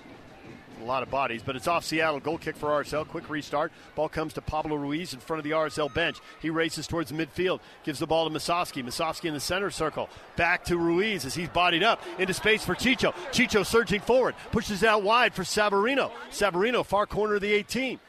A 0.82 0.84
lot 0.84 1.04
of 1.04 1.10
bodies, 1.10 1.42
but 1.44 1.56
it's 1.56 1.68
off 1.68 1.86
Seattle. 1.86 2.20
Goal 2.20 2.38
kick 2.38 2.56
for 2.58 2.68
RSL. 2.70 3.08
Quick 3.08 3.30
restart. 3.30 3.72
Ball 3.96 4.10
comes 4.10 4.34
to 4.34 4.42
Pablo 4.42 4.76
Ruiz 4.76 5.14
in 5.14 5.20
front 5.20 5.40
of 5.40 5.44
the 5.44 5.52
RSL 5.52 5.94
bench. 5.94 6.18
He 6.42 6.50
races 6.50 6.86
towards 6.86 7.12
midfield. 7.12 7.62
Gives 7.84 8.00
the 8.00 8.08
ball 8.08 8.30
to 8.30 8.36
Musovski. 8.36 8.84
Musovski 8.84 9.26
in 9.26 9.34
the 9.34 9.40
center 9.40 9.72
circle. 9.72 10.10
Back 10.36 10.66
to 10.66 10.78
Ruiz 10.78 11.26
as 11.26 11.34
he's 11.34 11.50
bodied 11.50 11.84
up 11.84 12.02
into 12.20 12.34
space 12.34 12.66
for 12.66 12.76
Chicho. 12.76 13.14
Chicho 13.32 13.66
surging 13.66 14.02
forward. 14.02 14.36
Pushes 14.52 14.84
out 14.84 15.04
wide 15.04 15.34
for 15.34 15.44
Savarino. 15.44 16.12
Savarino, 16.30 16.86
far 16.86 17.06
corner 17.06 17.36
of 17.36 17.42
the 17.42 17.54
18. 17.54 18.00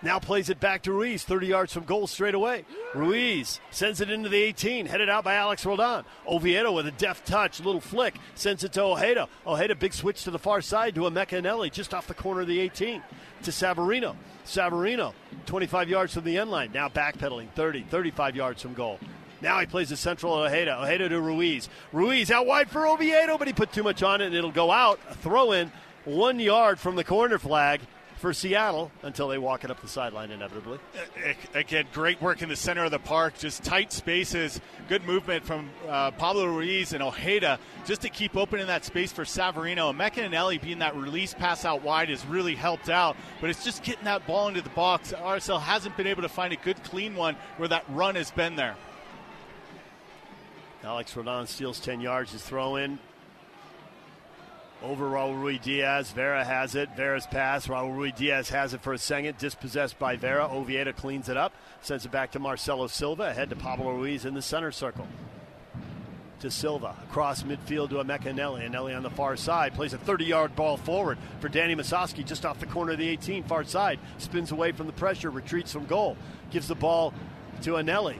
Now 0.00 0.20
plays 0.20 0.48
it 0.48 0.60
back 0.60 0.82
to 0.82 0.92
Ruiz, 0.92 1.24
30 1.24 1.48
yards 1.48 1.72
from 1.72 1.84
goal 1.84 2.06
straight 2.06 2.34
away. 2.34 2.64
Ruiz 2.94 3.60
sends 3.72 4.00
it 4.00 4.10
into 4.10 4.28
the 4.28 4.40
18, 4.40 4.86
headed 4.86 5.08
out 5.08 5.24
by 5.24 5.34
Alex 5.34 5.66
Roldan. 5.66 6.04
Oviedo 6.26 6.70
with 6.70 6.86
a 6.86 6.92
deft 6.92 7.26
touch, 7.26 7.58
little 7.58 7.80
flick, 7.80 8.14
sends 8.36 8.62
it 8.62 8.72
to 8.74 8.82
Ojeda. 8.82 9.28
Ojeda, 9.44 9.74
big 9.74 9.92
switch 9.92 10.22
to 10.22 10.30
the 10.30 10.38
far 10.38 10.60
side 10.60 10.94
to 10.94 11.00
Emeka 11.00 11.42
Eneli 11.42 11.72
just 11.72 11.92
off 11.94 12.06
the 12.06 12.14
corner 12.14 12.42
of 12.42 12.46
the 12.46 12.60
18 12.60 13.02
to 13.42 13.50
Savarino. 13.50 14.14
Savarino, 14.46 15.14
25 15.46 15.88
yards 15.88 16.14
from 16.14 16.24
the 16.24 16.38
end 16.38 16.50
line, 16.50 16.70
now 16.72 16.88
backpedaling 16.88 17.50
30, 17.50 17.82
35 17.82 18.36
yards 18.36 18.62
from 18.62 18.74
goal. 18.74 19.00
Now 19.40 19.58
he 19.58 19.66
plays 19.66 19.88
the 19.88 19.96
central 19.96 20.32
Ojeda. 20.32 20.80
Ojeda 20.80 21.08
to 21.08 21.20
Ruiz. 21.20 21.68
Ruiz 21.92 22.30
out 22.30 22.46
wide 22.46 22.70
for 22.70 22.86
Oviedo, 22.86 23.36
but 23.36 23.48
he 23.48 23.52
put 23.52 23.72
too 23.72 23.82
much 23.82 24.04
on 24.04 24.20
it 24.20 24.26
and 24.26 24.34
it'll 24.34 24.52
go 24.52 24.70
out. 24.70 25.00
A 25.10 25.14
throw 25.14 25.52
in, 25.52 25.72
one 26.04 26.38
yard 26.38 26.78
from 26.78 26.96
the 26.96 27.04
corner 27.04 27.38
flag 27.38 27.80
for 28.18 28.32
Seattle 28.32 28.90
until 29.02 29.28
they 29.28 29.38
walk 29.38 29.64
it 29.64 29.70
up 29.70 29.80
the 29.80 29.88
sideline 29.88 30.30
inevitably. 30.30 30.78
Again, 31.54 31.86
great 31.92 32.20
work 32.20 32.42
in 32.42 32.48
the 32.48 32.56
center 32.56 32.84
of 32.84 32.90
the 32.90 32.98
park, 32.98 33.38
just 33.38 33.62
tight 33.64 33.92
spaces, 33.92 34.60
good 34.88 35.04
movement 35.04 35.44
from 35.44 35.70
uh, 35.88 36.10
Pablo 36.12 36.46
Ruiz 36.46 36.92
and 36.92 37.02
Ojeda 37.02 37.58
just 37.86 38.02
to 38.02 38.08
keep 38.08 38.36
opening 38.36 38.66
that 38.66 38.84
space 38.84 39.12
for 39.12 39.24
Savarino. 39.24 39.90
And 39.90 39.98
Emeka 39.98 40.28
Eneli 40.28 40.60
being 40.60 40.80
that 40.80 40.96
release 40.96 41.34
pass 41.34 41.64
out 41.64 41.82
wide 41.82 42.08
has 42.08 42.24
really 42.26 42.54
helped 42.54 42.88
out, 42.88 43.16
but 43.40 43.50
it's 43.50 43.64
just 43.64 43.82
getting 43.82 44.04
that 44.04 44.26
ball 44.26 44.48
into 44.48 44.62
the 44.62 44.68
box. 44.70 45.12
RSL 45.12 45.60
hasn't 45.60 45.96
been 45.96 46.06
able 46.06 46.22
to 46.22 46.28
find 46.28 46.52
a 46.52 46.56
good, 46.56 46.82
clean 46.84 47.14
one 47.14 47.36
where 47.56 47.68
that 47.68 47.84
run 47.88 48.14
has 48.16 48.30
been 48.30 48.56
there. 48.56 48.76
Alex 50.84 51.16
Roldan 51.16 51.46
steals 51.46 51.80
10 51.80 52.00
yards, 52.00 52.32
his 52.32 52.42
throw 52.42 52.76
in 52.76 52.98
over 54.82 55.06
Raul 55.06 55.34
Ruidiaz. 55.34 56.12
Vera 56.12 56.44
has 56.44 56.74
it. 56.74 56.90
Vera's 56.96 57.26
pass. 57.26 57.66
Raul 57.66 57.96
Ruidiaz 57.96 58.48
has 58.50 58.74
it 58.74 58.80
for 58.80 58.92
a 58.92 58.98
second. 58.98 59.38
Dispossessed 59.38 59.98
by 59.98 60.16
Vera. 60.16 60.48
Oviedo 60.48 60.92
cleans 60.92 61.28
it 61.28 61.36
up. 61.36 61.52
Sends 61.82 62.04
it 62.04 62.12
back 62.12 62.32
to 62.32 62.38
Marcelo 62.38 62.86
Silva. 62.86 63.24
Ahead 63.24 63.50
to 63.50 63.56
Pablo 63.56 63.92
Ruiz 63.92 64.24
in 64.24 64.34
the 64.34 64.42
center 64.42 64.70
circle. 64.70 65.06
To 66.40 66.50
Silva. 66.50 66.94
Across 67.08 67.42
midfield 67.42 67.90
to 67.90 67.96
Emeka 67.96 68.32
Eneli. 68.32 68.68
Eneli 68.68 68.96
on 68.96 69.02
the 69.02 69.10
far 69.10 69.36
side. 69.36 69.74
Plays 69.74 69.92
a 69.92 69.98
30 69.98 70.24
yard 70.24 70.54
ball 70.54 70.76
forward 70.76 71.18
for 71.40 71.48
Danny 71.48 71.74
Musovski 71.74 72.24
just 72.24 72.46
off 72.46 72.60
the 72.60 72.66
corner 72.66 72.92
of 72.92 72.98
the 72.98 73.08
18, 73.08 73.42
far 73.44 73.64
side. 73.64 73.98
Spins 74.18 74.52
away 74.52 74.72
from 74.72 74.86
the 74.86 74.92
pressure. 74.92 75.30
Retreats 75.30 75.72
from 75.72 75.86
goal. 75.86 76.16
Gives 76.50 76.68
the 76.68 76.76
ball 76.76 77.12
to 77.62 77.72
Eneli. 77.72 78.16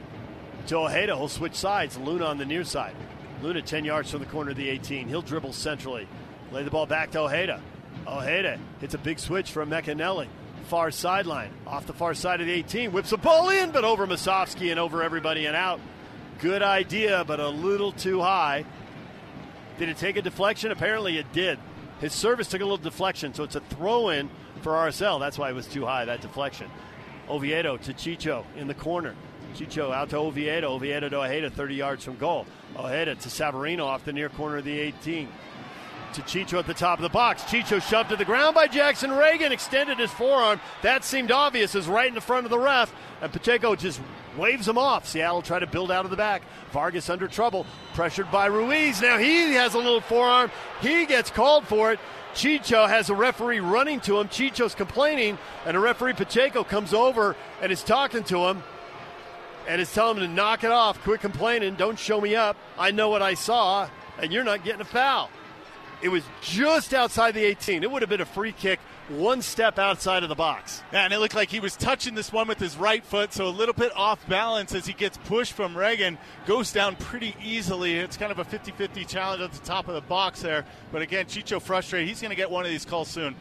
To 0.67 0.77
Ojeda. 0.79 1.15
He'll 1.15 1.29
switch 1.29 1.55
sides. 1.55 1.97
Luna 1.97 2.25
on 2.25 2.37
the 2.37 2.45
near 2.45 2.65
side. 2.65 2.95
Luna 3.41 3.61
10 3.61 3.85
yards 3.85 4.11
from 4.11 4.19
the 4.19 4.25
corner 4.25 4.51
of 4.51 4.57
the 4.57 4.67
18. 4.67 5.07
He'll 5.07 5.21
dribble 5.21 5.53
centrally. 5.53 6.05
Lay 6.51 6.63
the 6.63 6.71
ball 6.71 6.85
back 6.85 7.11
to 7.11 7.19
Ojeda. 7.19 7.61
Ojeda 8.07 8.59
hits 8.79 8.93
a 8.93 8.97
big 8.97 9.19
switch 9.19 9.51
from 9.51 9.69
Emeka 9.69 9.95
Eneli. 9.95 10.27
Far 10.65 10.91
sideline. 10.91 11.51
Off 11.67 11.85
the 11.85 11.93
far 11.93 12.13
side 12.13 12.41
of 12.41 12.47
the 12.47 12.53
18. 12.53 12.91
Whips 12.91 13.11
a 13.11 13.17
ball 13.17 13.49
in, 13.49 13.71
but 13.71 13.83
over 13.83 14.07
Musovski 14.07 14.71
and 14.71 14.79
over 14.79 15.03
everybody 15.03 15.45
and 15.45 15.55
out. 15.55 15.79
Good 16.39 16.63
idea, 16.63 17.23
but 17.25 17.39
a 17.39 17.49
little 17.49 17.91
too 17.91 18.21
high. 18.21 18.65
Did 19.77 19.89
it 19.89 19.97
take 19.97 20.17
a 20.17 20.21
deflection? 20.21 20.71
Apparently 20.71 21.17
it 21.17 21.31
did. 21.33 21.59
His 21.99 22.13
service 22.13 22.47
took 22.47 22.61
a 22.61 22.63
little 22.63 22.77
deflection, 22.77 23.33
so 23.33 23.43
it's 23.43 23.55
a 23.55 23.61
throw 23.61 24.09
in 24.09 24.29
for 24.61 24.73
RSL. 24.73 25.19
That's 25.19 25.37
why 25.37 25.49
it 25.49 25.53
was 25.53 25.67
too 25.67 25.85
high, 25.85 26.05
that 26.05 26.21
deflection. 26.21 26.69
Oviedo 27.29 27.77
to 27.77 27.93
Chicho 27.93 28.43
in 28.57 28.67
the 28.67 28.73
corner. 28.73 29.15
Chicho 29.55 29.93
out 29.93 30.09
to 30.11 30.17
Oviedo. 30.17 30.71
Oviedo 30.73 31.09
to 31.09 31.17
Ojeda, 31.21 31.49
30 31.49 31.75
yards 31.75 32.03
from 32.03 32.17
goal. 32.17 32.45
Ojeda 32.77 33.15
to 33.15 33.29
Savarino 33.29 33.85
off 33.85 34.05
the 34.05 34.13
near 34.13 34.29
corner 34.29 34.57
of 34.57 34.65
the 34.65 34.79
18 34.79 35.27
to 36.13 36.21
Chicho 36.21 36.59
at 36.59 36.67
the 36.67 36.73
top 36.73 36.99
of 36.99 37.03
the 37.03 37.09
box. 37.09 37.43
Chicho 37.43 37.81
shoved 37.81 38.09
to 38.09 38.15
the 38.15 38.25
ground 38.25 38.55
by 38.55 38.67
Jackson 38.67 39.11
Ragen, 39.11 39.51
extended 39.51 39.99
his 39.99 40.11
forearm. 40.11 40.59
That 40.81 41.03
seemed 41.03 41.31
obvious, 41.31 41.75
is 41.75 41.87
right 41.87 42.07
in 42.07 42.15
the 42.15 42.21
front 42.21 42.45
of 42.45 42.49
the 42.49 42.59
ref, 42.59 42.93
and 43.21 43.31
Pacheco 43.31 43.75
just 43.75 44.01
waves 44.37 44.67
him 44.67 44.77
off. 44.77 45.07
Seattle 45.07 45.41
try 45.41 45.59
to 45.59 45.67
build 45.67 45.91
out 45.91 46.05
of 46.05 46.11
the 46.11 46.17
back. 46.17 46.41
Vargas 46.71 47.09
under 47.09 47.27
trouble, 47.27 47.65
pressured 47.93 48.31
by 48.31 48.45
Ruiz. 48.45 49.01
Now 49.01 49.17
he 49.17 49.53
has 49.53 49.73
a 49.73 49.77
little 49.77 50.01
forearm. 50.01 50.51
He 50.81 51.05
gets 51.05 51.29
called 51.29 51.67
for 51.67 51.91
it. 51.91 51.99
Chicho 52.33 52.87
has 52.87 53.09
a 53.09 53.15
referee 53.15 53.59
running 53.59 53.99
to 54.01 54.19
him. 54.19 54.27
Chicho's 54.27 54.75
complaining, 54.75 55.37
and 55.65 55.75
a 55.75 55.79
referee 55.79 56.13
Pacheco 56.13 56.63
comes 56.63 56.93
over 56.93 57.35
and 57.61 57.71
is 57.71 57.83
talking 57.83 58.23
to 58.25 58.47
him 58.47 58.63
and 59.67 59.81
is 59.81 59.93
telling 59.93 60.17
him 60.17 60.23
to 60.23 60.33
knock 60.33 60.63
it 60.63 60.71
off. 60.71 61.01
Quit 61.03 61.21
complaining. 61.21 61.75
Don't 61.75 61.97
show 61.97 62.19
me 62.21 62.35
up. 62.35 62.57
I 62.77 62.91
know 62.91 63.09
what 63.09 63.21
I 63.21 63.33
saw, 63.33 63.89
and 64.19 64.31
you're 64.31 64.43
not 64.43 64.63
getting 64.63 64.81
a 64.81 64.85
foul. 64.85 65.29
It 66.01 66.09
was 66.09 66.23
just 66.41 66.93
outside 66.93 67.33
the 67.33 67.43
18. 67.43 67.83
It 67.83 67.91
would 67.91 68.01
have 68.01 68.09
been 68.09 68.21
a 68.21 68.25
free 68.25 68.53
kick 68.53 68.79
one 69.09 69.41
step 69.41 69.79
outside 69.79 70.23
of 70.23 70.29
the 70.29 70.35
box. 70.35 70.83
Yeah, 70.93 71.03
and 71.03 71.13
it 71.13 71.19
looked 71.19 71.35
like 71.35 71.49
he 71.49 71.59
was 71.59 71.75
touching 71.75 72.15
this 72.15 72.31
one 72.31 72.47
with 72.47 72.59
his 72.59 72.77
right 72.77 73.03
foot, 73.03 73.33
so 73.33 73.47
a 73.47 73.49
little 73.49 73.73
bit 73.73 73.91
off 73.95 74.25
balance 74.27 74.73
as 74.73 74.85
he 74.85 74.93
gets 74.93 75.17
pushed 75.17 75.53
from 75.53 75.73
Ragen. 75.73 76.17
Goes 76.45 76.71
down 76.71 76.95
pretty 76.95 77.35
easily. 77.43 77.97
It's 77.97 78.17
kind 78.17 78.31
of 78.31 78.39
a 78.39 78.43
50 78.43 78.71
50 78.71 79.05
challenge 79.05 79.41
at 79.41 79.51
the 79.51 79.65
top 79.65 79.87
of 79.87 79.95
the 79.95 80.01
box 80.01 80.41
there. 80.41 80.65
But 80.91 81.01
again, 81.01 81.25
Chicho 81.25 81.61
frustrated. 81.61 82.07
He's 82.07 82.21
going 82.21 82.29
to 82.29 82.37
get 82.37 82.49
one 82.49 82.65
of 82.65 82.71
these 82.71 82.85
calls 82.85 83.07
soon. 83.07 83.35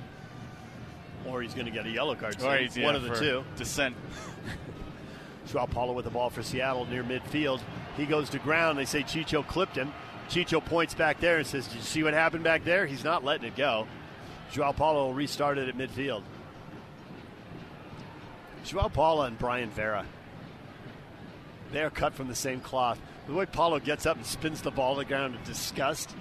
Or 1.27 1.43
he's 1.43 1.55
going 1.55 1.67
to 1.67 1.73
get 1.73 1.87
a 1.87 1.91
yellow 1.91 2.15
card 2.15 2.41
soon. 2.41 2.51
Or 2.51 2.57
he's, 2.57 2.79
one 2.79 2.97
of 2.97 3.03
the 3.03 3.15
two. 3.15 3.45
Dissent. 3.57 3.95
Joao 5.47 5.67
Paulo 5.67 5.93
with 5.93 6.05
the 6.05 6.11
ball 6.11 6.31
for 6.31 6.43
Seattle 6.43 6.87
near 6.87 7.03
midfield. 7.03 7.61
He 7.97 8.07
goes 8.07 8.31
to 8.31 8.39
ground. 8.39 8.79
They 8.79 8.85
say 8.85 9.03
Chicho 9.03 9.47
clipped 9.47 9.77
him. 9.77 9.93
Chicho 10.29 10.65
points 10.65 10.95
back 10.95 11.21
there 11.21 11.39
and 11.39 11.47
says, 11.47 11.67
Did 11.67 11.77
you 11.77 11.83
see 11.83 12.03
what 12.03 12.15
happened 12.15 12.45
back 12.45 12.65
there? 12.65 12.87
He's 12.87 13.05
not 13.05 13.25
letting 13.25 13.49
it 13.49 13.57
go. 13.57 13.87
Joao 14.53 14.73
Paulo 14.73 15.07
will 15.07 15.15
restart 15.15 15.59
it 15.59 15.69
at 15.69 15.77
midfield. 15.77 16.23
Joao 18.65 18.89
Paulo 18.89 19.23
and 19.23 19.39
Brayan 19.39 19.71
Vera. 19.71 20.05
They 21.73 21.83
are 21.83 21.91
cut 21.91 22.15
from 22.15 22.29
the 22.29 22.35
same 22.35 22.61
cloth. 22.61 23.01
The 23.27 23.35
way 23.35 23.47
Paulo 23.47 23.79
gets 23.79 24.07
up 24.07 24.17
and 24.17 24.27
spins 24.27 24.63
the 24.63 24.71
ball 24.71 24.95
to 24.95 25.01
the 25.01 25.05
ground 25.05 25.35
in 25.35 25.43
disgust. 25.45 26.15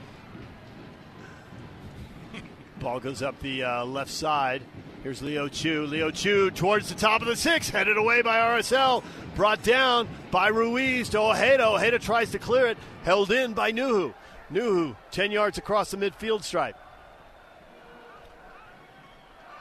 ball 2.79 2.99
goes 2.99 3.21
up 3.21 3.39
the 3.41 3.63
uh, 3.63 3.85
left 3.85 4.11
side. 4.11 4.61
Here's 5.03 5.21
Leo 5.21 5.47
Chu. 5.47 5.85
Leo 5.85 6.09
Chu 6.09 6.49
towards 6.51 6.89
the 6.89 6.95
top 6.95 7.21
of 7.21 7.27
the 7.27 7.35
six, 7.35 7.69
headed 7.69 7.97
away 7.97 8.21
by 8.21 8.37
RSL. 8.37 9.03
Brought 9.35 9.61
down 9.61 10.07
by 10.31 10.47
Ruiz 10.47 11.09
to 11.09 11.19
Ojeda. 11.19 11.67
Ojeda 11.67 11.99
tries 11.99 12.31
to 12.31 12.39
clear 12.39 12.67
it, 12.67 12.77
held 13.03 13.31
in 13.31 13.53
by 13.53 13.71
Nuhu. 13.71 14.13
Nuhu, 14.51 14.95
10 15.11 15.31
yards 15.31 15.57
across 15.57 15.91
the 15.91 15.97
midfield 15.97 16.43
stripe. 16.43 16.75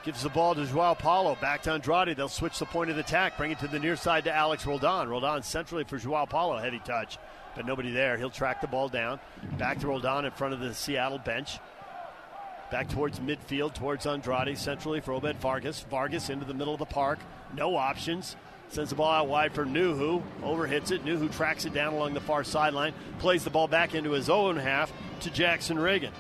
Gives 0.05 0.23
the 0.23 0.29
ball 0.31 0.55
to 0.55 0.65
Joao 0.65 0.95
Paulo. 0.95 1.37
Back 1.41 1.63
to 1.65 1.73
Andrade. 1.73 2.17
They'll 2.17 2.29
switch 2.29 2.59
the 2.59 2.65
point 2.65 2.91
of 2.91 2.97
attack, 2.97 3.37
bring 3.37 3.51
it 3.51 3.59
to 3.59 3.69
the 3.69 3.79
near 3.79 3.97
side 3.97 4.25
to 4.25 4.33
Alex 4.33 4.65
Roldan. 4.65 5.09
Roldan 5.09 5.43
centrally 5.43 5.85
for 5.85 5.99
Joao 5.99 6.27
Paulo. 6.27 6.57
Heavy 6.59 6.79
touch, 6.79 7.19
but 7.55 7.67
nobody 7.67 7.93
there. 7.93 8.17
He'll 8.17 8.31
track 8.31 8.61
the 8.61 8.69
ball 8.69 8.89
down. 8.89 9.21
Back 9.59 9.81
to 9.81 9.89
Roldan 9.89 10.25
in 10.25 10.31
front 10.31 10.55
of 10.55 10.61
the 10.61 10.73
Seattle 10.73 11.19
bench. 11.19 11.59
Back 12.71 12.89
towards 12.89 13.21
midfield, 13.21 13.75
towards 13.75 14.07
Andrade, 14.07 14.59
centrally 14.59 15.01
for 15.01 15.13
Obed 15.13 15.37
Vargas. 15.37 15.81
Vargas 15.89 16.31
into 16.31 16.45
the 16.45 16.55
middle 16.55 16.75
of 16.75 16.81
the 16.81 16.87
park. 16.87 17.21
No 17.55 17.77
options. 17.77 18.37
Sends 18.69 18.91
the 18.91 18.97
ball 18.97 19.13
out 19.13 19.29
wide 19.29 19.53
for 19.53 19.65
Nuhu. 19.65 20.23
Overhits 20.43 20.91
it. 20.91 21.05
Nuhu 21.05 21.33
tracks 21.33 21.65
it 21.65 21.73
down 21.73 21.93
along 21.93 22.15
the 22.15 22.21
far 22.21 22.43
sideline. 22.43 22.93
Plays 23.21 23.45
the 23.45 23.51
ball 23.51 23.69
back 23.69 23.95
into 23.95 24.11
his 24.11 24.29
own 24.29 24.57
half 24.57 24.93
to 25.21 25.31
Jackson 25.31 25.77
Ragen. 25.77 26.11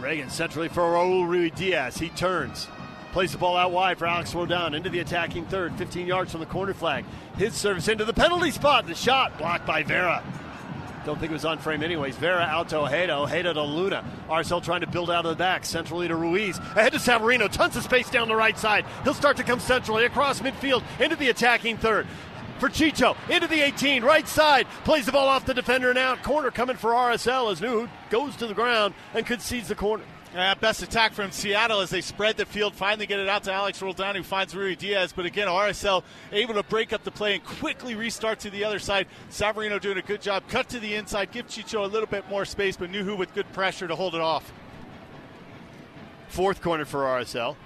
Ragen 0.00 0.30
centrally 0.30 0.68
for 0.68 0.82
Raul 0.82 1.26
Ruidiaz. 1.26 1.98
He 1.98 2.08
turns. 2.08 2.66
Plays 3.12 3.32
the 3.32 3.38
ball 3.38 3.56
out 3.56 3.70
wide 3.72 3.98
for 3.98 4.06
Alex 4.06 4.34
Roldan 4.34 4.74
into 4.74 4.90
the 4.90 5.00
attacking 5.00 5.46
third, 5.46 5.74
15 5.76 6.06
yards 6.06 6.32
from 6.32 6.40
the 6.40 6.46
corner 6.46 6.74
flag. 6.74 7.04
His 7.36 7.54
service 7.54 7.88
into 7.88 8.04
the 8.04 8.12
penalty 8.12 8.50
spot. 8.50 8.86
The 8.86 8.94
shot 8.94 9.38
blocked 9.38 9.66
by 9.66 9.82
Vera. 9.84 10.22
Don't 11.08 11.18
think 11.18 11.30
it 11.30 11.36
was 11.36 11.46
on 11.46 11.56
frame 11.56 11.82
anyways. 11.82 12.16
Vera 12.16 12.42
out 12.42 12.68
to 12.68 12.80
Ojeda. 12.80 13.14
Ojeda 13.14 13.54
to 13.54 13.62
Luna. 13.62 14.04
RSL 14.28 14.62
trying 14.62 14.82
to 14.82 14.86
build 14.86 15.10
out 15.10 15.24
of 15.24 15.30
the 15.30 15.36
back. 15.36 15.64
Centrally 15.64 16.06
to 16.06 16.14
Ruiz. 16.14 16.58
Ahead 16.58 16.92
to 16.92 16.98
Savarino. 16.98 17.50
Tons 17.50 17.76
of 17.76 17.82
space 17.82 18.10
down 18.10 18.28
the 18.28 18.36
right 18.36 18.58
side. 18.58 18.84
He'll 19.04 19.14
start 19.14 19.38
to 19.38 19.42
come 19.42 19.58
centrally 19.58 20.04
across 20.04 20.40
midfield 20.40 20.82
into 21.00 21.16
the 21.16 21.30
attacking 21.30 21.78
third. 21.78 22.06
For 22.58 22.68
Chicho 22.68 23.16
into 23.30 23.46
the 23.46 23.58
18, 23.58 24.04
right 24.04 24.28
side, 24.28 24.66
plays 24.84 25.06
the 25.06 25.12
ball 25.12 25.28
off 25.28 25.46
the 25.46 25.54
defender 25.54 25.88
and 25.88 25.98
out. 25.98 26.22
Corner 26.22 26.50
coming 26.50 26.76
for 26.76 26.90
RSL 26.90 27.52
as 27.52 27.62
Nuhu 27.62 27.88
goes 28.10 28.36
to 28.36 28.46
the 28.46 28.52
ground 28.52 28.92
and 29.14 29.24
concedes 29.24 29.68
the 29.68 29.74
corner. 29.74 30.04
Best 30.34 30.82
attack 30.82 31.14
from 31.14 31.30
Seattle 31.30 31.80
as 31.80 31.90
they 31.90 32.00
spread 32.00 32.36
the 32.36 32.44
field, 32.44 32.74
finally 32.74 33.06
get 33.06 33.18
it 33.18 33.28
out 33.28 33.44
to 33.44 33.52
Alex 33.52 33.80
Roldan, 33.80 34.14
who 34.14 34.22
finds 34.22 34.54
Ruidiaz. 34.54 35.12
But 35.14 35.26
again, 35.26 35.48
RSL 35.48 36.02
able 36.32 36.54
to 36.54 36.62
break 36.62 36.92
up 36.92 37.02
the 37.02 37.10
play 37.10 37.34
and 37.34 37.44
quickly 37.44 37.94
restart 37.94 38.40
to 38.40 38.50
the 38.50 38.64
other 38.64 38.78
side. 38.78 39.06
Savarino 39.30 39.80
doing 39.80 39.98
a 39.98 40.02
good 40.02 40.20
job. 40.20 40.44
Cut 40.48 40.68
to 40.70 40.80
the 40.80 40.94
inside, 40.94 41.32
give 41.32 41.46
Chicho 41.46 41.84
a 41.84 41.88
little 41.88 42.06
bit 42.06 42.28
more 42.28 42.44
space, 42.44 42.76
but 42.76 42.90
Nuhu 42.90 43.16
with 43.16 43.34
good 43.34 43.50
pressure 43.52 43.88
to 43.88 43.96
hold 43.96 44.14
it 44.14 44.20
off. 44.20 44.52
Fourth 46.28 46.60
corner 46.60 46.84
for 46.84 47.00
RSL. 47.00 47.56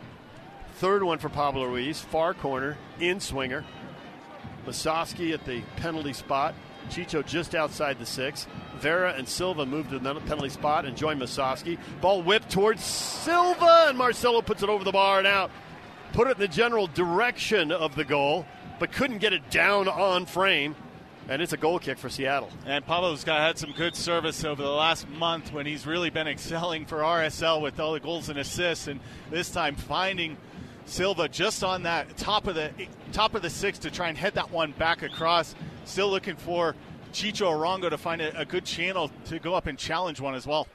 Third 0.76 1.02
one 1.02 1.18
for 1.18 1.28
Pablo 1.28 1.64
Ruiz. 1.64 2.00
Far 2.00 2.32
corner, 2.32 2.78
in 3.00 3.20
swinger. 3.20 3.64
Musovski 4.66 5.34
at 5.34 5.44
the 5.44 5.62
penalty 5.76 6.12
spot. 6.12 6.54
Chicho 6.92 7.24
just 7.24 7.54
outside 7.54 7.98
the 7.98 8.06
six. 8.06 8.46
Vera 8.78 9.14
and 9.16 9.28
Silva 9.28 9.64
move 9.64 9.88
to 9.88 9.98
the 9.98 10.14
penalty 10.20 10.48
spot 10.48 10.84
and 10.84 10.96
join 10.96 11.18
Musovski. 11.18 11.78
Ball 12.00 12.22
whipped 12.22 12.50
towards 12.50 12.84
Silva, 12.84 13.86
and 13.88 13.96
Marcelo 13.96 14.42
puts 14.42 14.62
it 14.62 14.68
over 14.68 14.84
the 14.84 14.92
bar 14.92 15.18
and 15.18 15.26
out. 15.26 15.50
Put 16.12 16.28
it 16.28 16.32
in 16.32 16.38
the 16.38 16.48
general 16.48 16.88
direction 16.88 17.72
of 17.72 17.94
the 17.94 18.04
goal, 18.04 18.46
but 18.78 18.92
couldn't 18.92 19.18
get 19.18 19.32
it 19.32 19.50
down 19.50 19.88
on 19.88 20.26
frame. 20.26 20.76
And 21.28 21.40
it's 21.40 21.52
a 21.52 21.56
goal 21.56 21.78
kick 21.78 21.98
for 21.98 22.08
Seattle. 22.08 22.50
And 22.66 22.84
Pablo's 22.84 23.24
got 23.24 23.40
had 23.40 23.56
some 23.56 23.72
good 23.72 23.94
service 23.94 24.44
over 24.44 24.60
the 24.60 24.68
last 24.68 25.08
month 25.08 25.52
when 25.52 25.66
he's 25.66 25.86
really 25.86 26.10
been 26.10 26.26
excelling 26.26 26.84
for 26.84 26.98
RSL 26.98 27.62
with 27.62 27.78
all 27.78 27.92
the 27.92 28.00
goals 28.00 28.28
and 28.28 28.38
assists, 28.38 28.88
and 28.88 29.00
this 29.30 29.48
time 29.50 29.76
finding 29.76 30.36
Silva 30.92 31.26
just 31.26 31.64
on 31.64 31.84
that 31.84 32.18
top 32.18 32.46
of 32.46 32.54
the 32.54 32.70
top 33.12 33.34
of 33.34 33.40
the 33.40 33.48
six 33.48 33.78
to 33.78 33.90
try 33.90 34.08
and 34.08 34.18
head 34.18 34.34
that 34.34 34.50
one 34.50 34.72
back 34.72 35.02
across. 35.02 35.54
Still 35.86 36.10
looking 36.10 36.36
for 36.36 36.76
Chicho 37.14 37.50
Arango 37.50 37.88
to 37.88 37.96
find 37.96 38.20
a, 38.20 38.38
a 38.38 38.44
good 38.44 38.66
channel 38.66 39.10
to 39.26 39.38
go 39.38 39.54
up 39.54 39.66
and 39.66 39.78
challenge 39.78 40.20
one 40.20 40.34
as 40.34 40.46
well. 40.46 40.68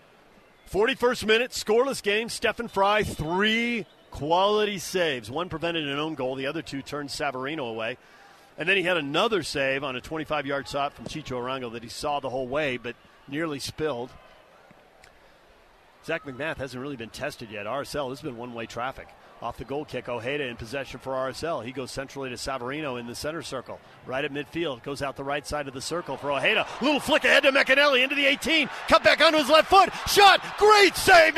41st 0.72 1.26
minute, 1.28 1.51
scoreless 1.51 2.01
game. 2.01 2.30
Stefan 2.30 2.68
Frei, 2.68 3.03
three 3.03 3.86
quality 4.09 4.80
saves. 4.80 5.30
One 5.30 5.49
prevented 5.49 5.88
an 5.88 5.99
own 5.99 6.15
goal, 6.15 6.34
the 6.34 6.47
other 6.47 6.63
two 6.63 6.82
turned 6.82 7.09
Savarino 7.09 7.70
away. 7.70 7.97
And 8.57 8.68
then 8.68 8.76
he 8.76 8.82
had 8.82 8.97
another 8.97 9.43
save 9.43 9.84
on 9.84 9.95
a 9.95 10.01
25 10.01 10.47
yard 10.47 10.68
shot 10.68 10.93
from 10.93 11.05
Chicho 11.05 11.39
Arango 11.39 11.72
that 11.74 11.84
he 11.84 11.89
saw 11.89 12.20
the 12.20 12.32
whole 12.32 12.47
way 12.47 12.78
but 12.78 12.95
nearly 13.28 13.59
spilled. 13.59 14.09
Zach 16.07 16.26
MacMath 16.26 16.57
hasn't 16.57 16.82
really 16.82 16.95
been 16.95 17.11
tested 17.11 17.51
yet. 17.51 17.68
RSL, 17.68 18.09
this 18.09 18.20
has 18.20 18.22
been 18.22 18.38
one 18.38 18.55
way 18.55 18.65
traffic. 18.65 19.09
Off 19.40 19.58
the 19.58 19.66
goal 19.66 19.86
kick, 19.86 20.10
Ojeda 20.10 20.48
in 20.48 20.56
possession 20.56 21.00
for 21.00 21.14
RSL. 21.14 21.64
He 21.64 21.72
goes 21.72 21.92
centrally 21.92 22.30
to 22.32 22.36
Savarino 22.36 23.00
in 23.00 23.06
the 23.06 23.14
center 23.14 23.44
circle. 23.44 23.80
Right 24.08 24.26
at 24.26 24.34
midfield. 24.34 24.82
Goes 24.82 25.04
out 25.04 25.16
the 25.16 25.24
right 25.24 25.46
side 25.46 25.68
of 25.68 25.76
the 25.76 25.82
circle 25.82 26.18
for 26.18 26.32
Ojeda. 26.32 26.66
Little 26.82 27.00
flick 27.00 27.24
ahead 27.24 27.44
to 27.44 27.52
Emeka 27.52 27.76
Eneli 27.76 28.04
into 28.04 28.16
the 28.16 28.26
18. 28.26 28.68
Cut 28.88 29.04
back 29.04 29.22
onto 29.22 29.38
his 29.38 29.50
left 29.50 29.70
foot. 29.70 29.90
Shot. 30.08 30.42
Great 30.58 30.96
save. 30.96 31.38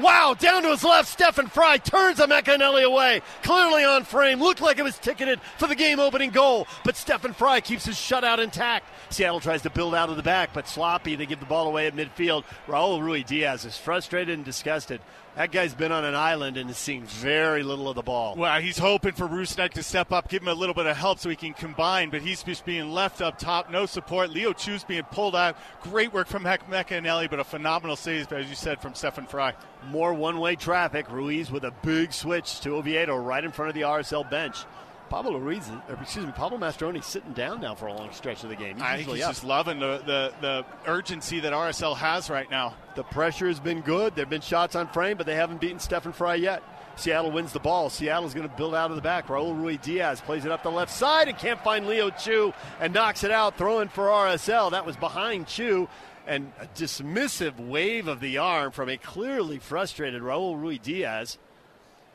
Wow. 0.00 0.34
Down 0.36 0.64
to 0.64 0.70
his 0.70 0.82
left. 0.82 1.08
Stefan 1.08 1.46
Frei 1.46 1.78
turns 1.78 2.18
Emeka 2.18 2.58
Eneli 2.58 2.82
away. 2.82 3.22
Clearly 3.44 3.84
on 3.84 4.02
frame. 4.02 4.40
Looked 4.40 4.60
like 4.60 4.78
it 4.78 4.82
was 4.82 4.98
ticketed 4.98 5.40
for 5.58 5.68
the 5.68 5.76
game 5.76 6.00
opening 6.00 6.30
goal. 6.30 6.66
But 6.84 6.96
Stefan 6.96 7.34
Frei 7.34 7.60
keeps 7.60 7.84
his 7.84 7.96
shutout 7.96 8.40
intact. 8.40 8.86
Seattle 9.10 9.38
tries 9.38 9.62
to 9.62 9.70
build 9.70 9.94
out 9.94 10.10
of 10.10 10.16
the 10.16 10.22
back, 10.24 10.50
but 10.52 10.66
sloppy. 10.66 11.14
They 11.14 11.26
give 11.26 11.38
the 11.40 11.46
ball 11.46 11.68
away 11.68 11.86
at 11.86 11.94
midfield. 11.94 12.42
Raul 12.66 12.98
Ruidiaz 12.98 13.64
is 13.64 13.78
frustrated 13.78 14.34
and 14.34 14.44
disgusted. 14.44 15.00
That 15.38 15.52
guy's 15.52 15.72
been 15.72 15.92
on 15.92 16.04
an 16.04 16.16
island 16.16 16.56
and 16.56 16.68
has 16.68 16.78
seen 16.78 17.04
very 17.04 17.62
little 17.62 17.88
of 17.88 17.94
the 17.94 18.02
ball. 18.02 18.34
Well, 18.34 18.60
he's 18.60 18.76
hoping 18.76 19.12
for 19.12 19.28
Rusnak 19.28 19.70
to 19.74 19.84
step 19.84 20.10
up, 20.10 20.28
give 20.28 20.42
him 20.42 20.48
a 20.48 20.52
little 20.52 20.74
bit 20.74 20.86
of 20.86 20.96
help 20.96 21.20
so 21.20 21.30
he 21.30 21.36
can 21.36 21.54
combine, 21.54 22.10
but 22.10 22.22
he's 22.22 22.42
just 22.42 22.64
being 22.64 22.90
left 22.90 23.22
up 23.22 23.38
top, 23.38 23.70
no 23.70 23.86
support. 23.86 24.30
Leo 24.30 24.52
Chu's 24.52 24.82
being 24.82 25.04
pulled 25.04 25.36
out. 25.36 25.56
Great 25.80 26.12
work 26.12 26.26
from 26.26 26.42
Emeka 26.42 27.00
Eneli, 27.00 27.30
but 27.30 27.38
a 27.38 27.44
phenomenal 27.44 27.94
save, 27.94 28.32
as 28.32 28.48
you 28.48 28.56
said, 28.56 28.82
from 28.82 28.96
Stefan 28.96 29.28
Frei. 29.28 29.52
More 29.90 30.12
one 30.12 30.40
way 30.40 30.56
traffic. 30.56 31.08
Ruiz 31.08 31.52
with 31.52 31.62
a 31.62 31.70
big 31.84 32.12
switch 32.12 32.60
to 32.62 32.74
Oviedo 32.74 33.16
right 33.16 33.44
in 33.44 33.52
front 33.52 33.68
of 33.68 33.76
the 33.76 33.82
RSL 33.82 34.28
bench. 34.28 34.64
Pablo 35.08 35.38
Ruiz, 35.38 35.68
excuse 36.00 36.26
me, 36.26 36.32
Pablo 36.32 36.58
Mastroeni 36.58 37.02
sitting 37.02 37.32
down 37.32 37.60
now 37.60 37.74
for 37.74 37.86
a 37.86 37.92
long 37.92 38.12
stretch 38.12 38.42
of 38.42 38.50
the 38.50 38.56
game. 38.56 38.74
He's 38.76 38.82
I 38.82 38.96
think 38.96 39.08
he's 39.08 39.22
up. 39.22 39.30
just 39.30 39.44
loving 39.44 39.78
the, 39.78 40.02
the, 40.04 40.32
the 40.40 40.64
urgency 40.86 41.40
that 41.40 41.52
RSL 41.52 41.96
has 41.96 42.28
right 42.30 42.50
now. 42.50 42.74
The 42.94 43.04
pressure 43.04 43.48
has 43.48 43.60
been 43.60 43.80
good. 43.80 44.14
There 44.14 44.24
have 44.24 44.30
been 44.30 44.40
shots 44.40 44.74
on 44.76 44.88
frame, 44.88 45.16
but 45.16 45.26
they 45.26 45.34
haven't 45.34 45.60
beaten 45.60 45.78
Stefan 45.78 46.12
Frei 46.12 46.36
yet. 46.36 46.62
Seattle 46.96 47.30
wins 47.30 47.52
the 47.52 47.60
ball. 47.60 47.90
Seattle's 47.90 48.34
going 48.34 48.48
to 48.48 48.54
build 48.56 48.74
out 48.74 48.90
of 48.90 48.96
the 48.96 49.02
back. 49.02 49.28
Raul 49.28 49.56
Ruidiaz 49.56 50.20
plays 50.22 50.44
it 50.44 50.50
up 50.50 50.62
the 50.62 50.70
left 50.70 50.92
side 50.92 51.28
and 51.28 51.38
can't 51.38 51.62
find 51.62 51.86
Leo 51.86 52.10
Chu 52.10 52.52
and 52.80 52.92
knocks 52.92 53.22
it 53.24 53.30
out, 53.30 53.56
throwing 53.56 53.88
for 53.88 54.06
RSL. 54.06 54.72
That 54.72 54.84
was 54.84 54.96
behind 54.96 55.46
Chu. 55.46 55.88
And 56.26 56.52
a 56.60 56.66
dismissive 56.66 57.58
wave 57.58 58.06
of 58.06 58.20
the 58.20 58.38
arm 58.38 58.72
from 58.72 58.88
a 58.90 58.98
clearly 58.98 59.58
frustrated 59.58 60.20
Raul 60.22 60.60
Ruidiaz. 60.60 61.38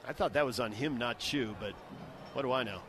I 0.08 0.14
thought 0.14 0.34
that 0.34 0.46
was 0.46 0.60
on 0.60 0.74
him, 0.74 0.98
not 0.98 1.18
Chu, 1.18 1.56
but 1.60 1.74
what 2.34 2.42
do 2.42 2.52
I 2.52 2.64
know? 2.64 2.80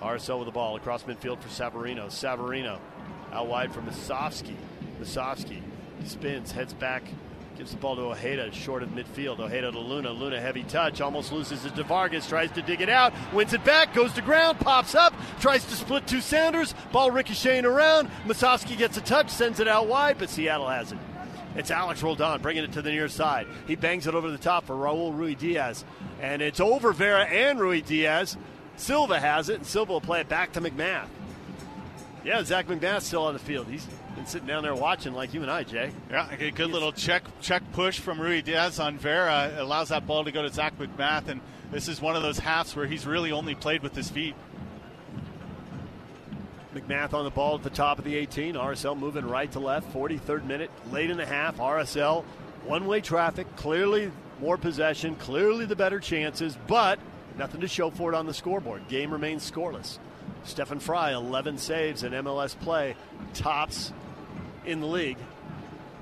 RSL 0.00 0.38
with 0.38 0.46
the 0.46 0.52
ball 0.52 0.76
across 0.76 1.04
midfield 1.04 1.40
for 1.40 1.48
Savarino. 1.48 2.06
Savarino 2.06 2.78
out 3.32 3.46
wide 3.48 3.72
for 3.72 3.80
Musovski. 3.80 4.54
Musovski 5.00 5.62
spins, 6.04 6.52
heads 6.52 6.74
back, 6.74 7.02
gives 7.56 7.70
the 7.70 7.76
ball 7.78 7.96
to 7.96 8.02
Ojeda, 8.02 8.52
short 8.52 8.82
of 8.82 8.90
midfield. 8.90 9.38
Ojeda 9.40 9.72
to 9.72 9.78
Luna. 9.78 10.10
Luna 10.10 10.40
heavy 10.40 10.62
touch, 10.64 11.00
almost 11.00 11.32
loses 11.32 11.64
it 11.64 11.74
to 11.76 11.82
Vargas, 11.84 12.28
tries 12.28 12.50
to 12.52 12.62
dig 12.62 12.80
it 12.82 12.90
out, 12.90 13.14
wins 13.32 13.54
it 13.54 13.64
back, 13.64 13.94
goes 13.94 14.12
to 14.12 14.22
ground, 14.22 14.60
pops 14.60 14.94
up, 14.94 15.14
tries 15.40 15.64
to 15.64 15.74
split 15.74 16.06
two 16.06 16.20
Sounders, 16.20 16.74
ball 16.92 17.10
ricocheting 17.10 17.64
around. 17.64 18.10
Musovski 18.26 18.76
gets 18.76 18.96
a 18.98 19.00
touch, 19.00 19.30
sends 19.30 19.60
it 19.60 19.68
out 19.68 19.86
wide, 19.86 20.18
but 20.18 20.28
Seattle 20.28 20.68
has 20.68 20.92
it. 20.92 20.98
It's 21.56 21.70
Alex 21.70 22.02
Roldan 22.02 22.40
bringing 22.42 22.64
it 22.64 22.72
to 22.72 22.82
the 22.82 22.90
near 22.90 23.08
side. 23.08 23.46
He 23.66 23.76
bangs 23.76 24.06
it 24.06 24.14
over 24.14 24.30
the 24.30 24.38
top 24.38 24.66
for 24.66 24.74
Raul 24.74 25.14
Ruidiaz. 25.14 25.84
And 26.20 26.42
it's 26.42 26.60
over 26.60 26.92
Vera 26.92 27.24
and 27.24 27.58
Ruidiaz. 27.58 28.36
Silva 28.76 29.20
has 29.20 29.48
it, 29.48 29.56
and 29.56 29.66
Silva 29.66 29.92
will 29.92 30.00
play 30.00 30.20
it 30.20 30.28
back 30.28 30.52
to 30.52 30.60
MacMath. 30.60 31.06
Yeah, 32.24 32.42
Zach 32.42 32.66
MacMath's 32.66 33.06
still 33.06 33.24
on 33.24 33.34
the 33.34 33.38
field. 33.38 33.68
He's 33.68 33.86
been 34.16 34.26
sitting 34.26 34.48
down 34.48 34.62
there 34.62 34.74
watching 34.74 35.12
like 35.12 35.34
you 35.34 35.42
and 35.42 35.50
I, 35.50 35.62
Jay. 35.62 35.92
Yeah, 36.10 36.28
a 36.32 36.50
good 36.50 36.70
little 36.70 36.90
check 36.90 37.22
check 37.40 37.62
push 37.72 38.00
from 38.00 38.18
Ruidiaz 38.18 38.82
on 38.82 38.96
Vera 38.96 39.52
allows 39.58 39.90
that 39.90 40.06
ball 40.06 40.24
to 40.24 40.32
go 40.32 40.42
to 40.42 40.52
Zach 40.52 40.76
MacMath, 40.78 41.28
and 41.28 41.40
this 41.70 41.86
is 41.86 42.00
one 42.00 42.16
of 42.16 42.22
those 42.22 42.38
halves 42.38 42.74
where 42.74 42.86
he's 42.86 43.06
really 43.06 43.30
only 43.30 43.54
played 43.54 43.82
with 43.82 43.94
his 43.94 44.08
feet. 44.08 44.34
MacMath 46.74 47.14
on 47.14 47.24
the 47.24 47.30
ball 47.30 47.54
at 47.54 47.62
the 47.62 47.70
top 47.70 47.98
of 47.98 48.04
the 48.04 48.16
18. 48.16 48.54
RSL 48.54 48.98
moving 48.98 49.26
right 49.26 49.50
to 49.52 49.60
left. 49.60 49.92
43rd 49.92 50.44
minute, 50.44 50.70
late 50.90 51.10
in 51.10 51.16
the 51.16 51.26
half. 51.26 51.56
RSL 51.58 52.24
one 52.66 52.86
way 52.86 53.00
traffic, 53.00 53.46
clearly 53.56 54.10
more 54.40 54.56
possession, 54.56 55.14
clearly 55.16 55.66
the 55.66 55.76
better 55.76 56.00
chances, 56.00 56.56
but 56.66 56.98
nothing 57.36 57.60
to 57.60 57.68
show 57.68 57.90
for 57.90 58.12
it 58.12 58.16
on 58.16 58.26
the 58.26 58.34
scoreboard. 58.34 58.88
Game 58.88 59.12
remains 59.12 59.48
scoreless. 59.48 59.98
Stefan 60.44 60.80
Frei, 60.80 61.12
11 61.12 61.58
saves 61.58 62.02
in 62.02 62.12
MLS 62.12 62.58
play, 62.58 62.96
tops 63.32 63.92
in 64.64 64.80
the 64.80 64.86
league. 64.86 65.18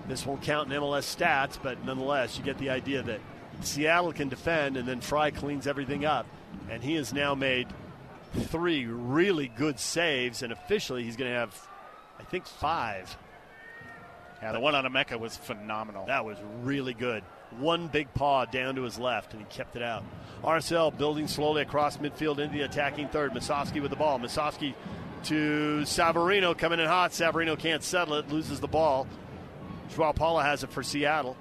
This 0.08 0.26
won't 0.26 0.42
count 0.42 0.72
in 0.72 0.80
MLS 0.80 1.16
stats, 1.16 1.58
but 1.60 1.84
nonetheless, 1.84 2.38
you 2.38 2.44
get 2.44 2.58
the 2.58 2.70
idea 2.70 3.02
that 3.02 3.20
Seattle 3.60 4.12
can 4.12 4.28
defend 4.28 4.76
and 4.76 4.86
then 4.86 5.00
Frei 5.00 5.30
cleans 5.30 5.66
everything 5.66 6.04
up. 6.04 6.26
And 6.68 6.82
he 6.82 6.94
has 6.96 7.12
now 7.12 7.34
made 7.34 7.68
three 8.32 8.86
really 8.86 9.48
good 9.48 9.78
saves, 9.78 10.42
and 10.42 10.52
officially 10.52 11.04
he's 11.04 11.16
going 11.16 11.30
to 11.30 11.36
have, 11.36 11.68
I 12.18 12.24
think, 12.24 12.46
five. 12.46 13.16
Yeah, 14.42 14.52
the 14.52 14.60
one 14.60 14.74
on 14.74 14.84
Emeka 14.84 15.18
was 15.18 15.36
phenomenal. 15.36 16.06
That 16.06 16.24
was 16.24 16.36
really 16.62 16.94
good. 16.94 17.22
One 17.58 17.86
big 17.86 18.12
paw 18.14 18.44
down 18.44 18.74
to 18.76 18.82
his 18.82 18.98
left, 18.98 19.34
and 19.34 19.42
he 19.42 19.46
kept 19.48 19.76
it 19.76 19.82
out. 19.82 20.02
RSL 20.42 20.96
building 20.96 21.28
slowly 21.28 21.62
across 21.62 21.98
midfield 21.98 22.38
into 22.38 22.56
the 22.56 22.62
attacking 22.62 23.08
third. 23.08 23.32
Musovski 23.32 23.80
with 23.80 23.90
the 23.90 23.96
ball. 23.96 24.18
Musovski 24.18 24.74
to 25.24 25.82
Savarino 25.82 26.56
coming 26.56 26.80
in 26.80 26.86
hot. 26.86 27.12
Savarino 27.12 27.56
can't 27.56 27.84
settle 27.84 28.14
it, 28.14 28.28
loses 28.30 28.58
the 28.58 28.66
ball. 28.66 29.06
Joao 29.94 30.12
Paulo 30.12 30.40
has 30.40 30.64
it 30.64 30.70
for 30.70 30.82
Seattle. 30.82 31.36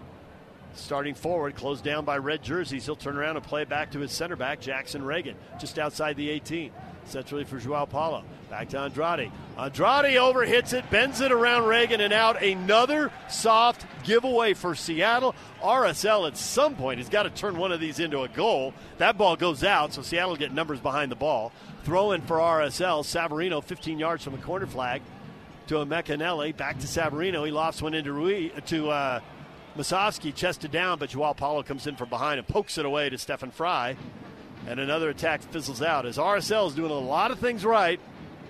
Starting 0.74 1.14
forward, 1.14 1.56
closed 1.56 1.84
down 1.84 2.06
by 2.06 2.18
red 2.18 2.42
jerseys. 2.42 2.86
He'll 2.86 2.96
turn 2.96 3.18
around 3.18 3.36
and 3.36 3.46
play 3.46 3.66
back 3.66 3.92
to 3.92 4.00
his 4.00 4.12
center 4.12 4.36
back, 4.36 4.62
Jackson 4.62 5.02
Ragen, 5.02 5.36
just 5.60 5.78
outside 5.78 6.16
the 6.16 6.30
18. 6.30 6.72
Centrally 7.06 7.44
for 7.44 7.58
Joao 7.58 7.86
Paulo. 7.86 8.24
Back 8.50 8.70
to 8.70 8.80
Andrade. 8.80 9.32
Andrade 9.58 10.18
overhits 10.18 10.74
it, 10.74 10.90
bends 10.90 11.20
it 11.20 11.32
around 11.32 11.64
Ragen 11.64 12.00
and 12.00 12.14
out. 12.14 12.42
Another 12.42 13.12
soft 13.28 13.86
giveaway 14.04 14.54
for 14.54 14.76
Seattle. 14.76 15.36
RSL 15.62 16.28
at 16.28 16.38
some 16.38 16.76
point 16.76 17.00
has 17.00 17.10
got 17.10 17.24
to 17.24 17.30
turn 17.30 17.58
one 17.58 17.72
of 17.72 17.80
these 17.80 18.00
into 18.00 18.22
a 18.22 18.28
goal. 18.28 18.74
That 18.98 19.18
ball 19.18 19.36
goes 19.36 19.64
out, 19.64 19.94
so 19.94 20.02
Seattle 20.02 20.36
get 20.36 20.54
numbers 20.54 20.80
behind 20.80 21.12
the 21.12 21.16
ball. 21.16 21.52
Throw 21.84 22.12
in 22.12 22.22
for 22.22 22.38
RSL. 22.38 23.04
Savarino 23.04 23.64
15 23.64 23.98
yards 23.98 24.24
from 24.24 24.34
the 24.34 24.42
corner 24.42 24.68
flag 24.68 25.02
to 25.68 25.76
Emeka 25.76 26.18
Eneli. 26.18 26.56
Back 26.56 26.80
to 26.80 26.88
Savarino. 26.88 27.46
He 27.46 27.52
lofts 27.52 27.82
one 27.82 27.94
into 27.94 28.14
Rui, 28.14 28.50
to 28.68 28.90
uh, 28.90 29.20
Musovski, 29.78 30.34
chested 30.34 30.72
down, 30.72 31.00
but 31.00 31.10
Joao 31.10 31.34
Paulo 31.34 31.64
comes 31.64 31.88
in 31.88 31.96
from 31.96 32.10
behind 32.10 32.40
and 32.40 32.48
pokes 32.48 32.78
it 32.78 32.86
away 32.86 33.10
to 33.10 33.18
Stefan 33.18 33.52
Frei. 33.52 33.96
And 34.68 34.80
another 34.80 35.10
attack 35.10 35.42
fizzles 35.42 35.82
out 35.82 36.06
as 36.06 36.18
RSL 36.18 36.68
is 36.68 36.76
doing 36.76 36.92
a 36.92 37.00
lot 37.00 37.32
of 37.32 37.40
things 37.40 37.66
right, 37.66 38.00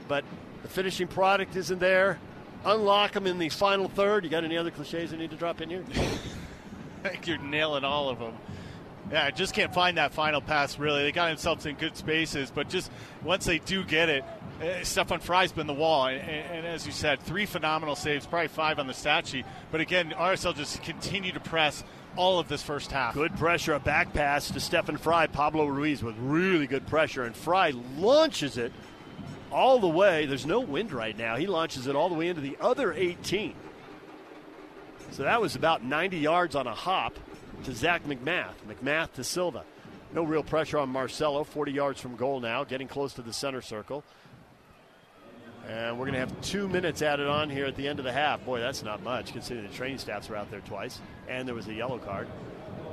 but 0.08 0.26
the 0.62 0.68
finishing 0.68 1.08
product 1.08 1.56
isn't 1.56 1.80
there. 1.80 2.20
Unlock 2.66 3.14
them 3.14 3.28
in 3.28 3.40
the 3.40 3.50
final 3.50 3.88
third. 3.88 4.24
You 4.24 4.30
got 4.30 4.44
any 4.44 4.58
other 4.58 4.72
cliches 4.72 5.14
I 5.14 5.18
need 5.18 5.32
to 5.32 5.38
drop 5.38 5.62
in 5.62 5.70
here? 5.70 5.84
I 7.04 7.10
think 7.10 7.28
you're 7.28 7.38
nailing 7.38 7.84
all 7.84 8.10
of 8.10 8.20
them. 8.20 8.34
Yeah, 9.12 9.26
I 9.26 9.32
just 9.32 9.54
can't 9.54 9.74
find 9.74 9.98
that 9.98 10.14
final 10.14 10.42
pass, 10.42 10.78
really. 10.78 11.04
They 11.04 11.12
got 11.12 11.30
themselves 11.30 11.66
in 11.66 11.76
good 11.76 11.98
spaces, 11.98 12.52
but 12.52 12.70
just 12.70 12.92
once 13.24 13.46
they 13.46 13.60
do 13.60 13.84
get 13.84 14.10
it, 14.10 14.24
uh, 14.62 14.84
Stefan 14.84 15.20
Frei's 15.20 15.52
been 15.52 15.68
the 15.68 15.74
wall. 15.74 16.08
And, 16.08 16.22
and, 16.22 16.66
as 16.66 16.86
you 16.86 16.92
said, 16.92 17.22
three 17.22 17.46
phenomenal 17.46 17.96
saves, 17.96 18.26
probably 18.26 18.48
five 18.48 18.80
on 18.80 18.88
the 18.88 18.94
stat 18.94 19.28
sheet. 19.28 19.46
But 19.72 19.82
again, 19.82 20.14
RSL 20.16 20.56
just 20.56 20.82
continue 20.84 21.32
to 21.32 21.40
press 21.40 21.84
all 22.16 22.40
of 22.40 22.48
this 22.48 22.62
first 22.62 22.92
half. 22.92 23.14
Good 23.14 23.36
pressure, 23.38 23.74
a 23.74 23.80
back 23.80 24.14
pass 24.14 24.52
to 24.52 24.60
Stefan 24.60 24.98
Frei. 24.98 25.28
Pablo 25.28 25.66
Ruiz 25.66 26.04
with 26.04 26.16
really 26.20 26.68
good 26.68 26.86
pressure, 26.88 27.24
and 27.24 27.36
Frei 27.36 27.72
launches 27.98 28.58
it 28.58 28.74
all 29.52 29.80
the 29.80 29.88
way. 29.88 30.26
There's 30.26 30.46
no 30.46 30.60
wind 30.60 30.92
right 30.92 31.18
now. 31.18 31.36
He 31.36 31.48
launches 31.48 31.88
it 31.88 31.96
all 31.96 32.10
the 32.10 32.16
way 32.16 32.28
into 32.28 32.42
the 32.42 32.58
other 32.60 32.94
18. 32.94 33.56
So 35.12 35.24
that 35.24 35.42
was 35.42 35.56
about 35.56 35.84
90 35.84 36.18
yards 36.18 36.56
on 36.56 36.68
a 36.68 36.76
hop 36.76 37.18
to 37.66 37.74
Zach 37.74 38.06
MacMath. 38.06 38.54
MacMath 38.68 39.14
to 39.14 39.24
Silva. 39.24 39.64
No 40.14 40.24
real 40.24 40.44
pressure 40.44 40.78
on 40.78 40.90
Marcelo. 40.90 41.44
40 41.44 41.72
yards 41.72 42.02
from 42.02 42.16
goal 42.16 42.40
now, 42.40 42.64
getting 42.64 42.88
close 42.88 43.14
to 43.14 43.22
the 43.22 43.34
center 43.34 43.62
circle. 43.62 44.04
And 45.72 45.98
we're 45.98 46.06
going 46.06 46.14
to 46.14 46.20
have 46.20 46.42
two 46.42 46.68
minutes 46.68 47.02
added 47.02 47.28
on 47.28 47.50
here 47.50 47.66
at 47.66 47.78
the 47.78 47.88
end 47.88 48.00
of 48.00 48.04
the 48.04 48.12
half. 48.12 48.44
Boy, 48.44 48.60
that's 48.60 48.84
not 48.84 49.02
much 49.04 49.32
considering 49.32 49.66
the 49.66 49.74
training 49.74 50.00
staffs 50.00 50.28
were 50.28 50.36
out 50.36 50.52
there 50.52 50.60
twice. 50.60 51.00
And 51.30 51.48
there 51.48 51.56
was 51.56 51.70
a 51.70 51.74
yellow 51.74 51.98
card. 51.98 52.28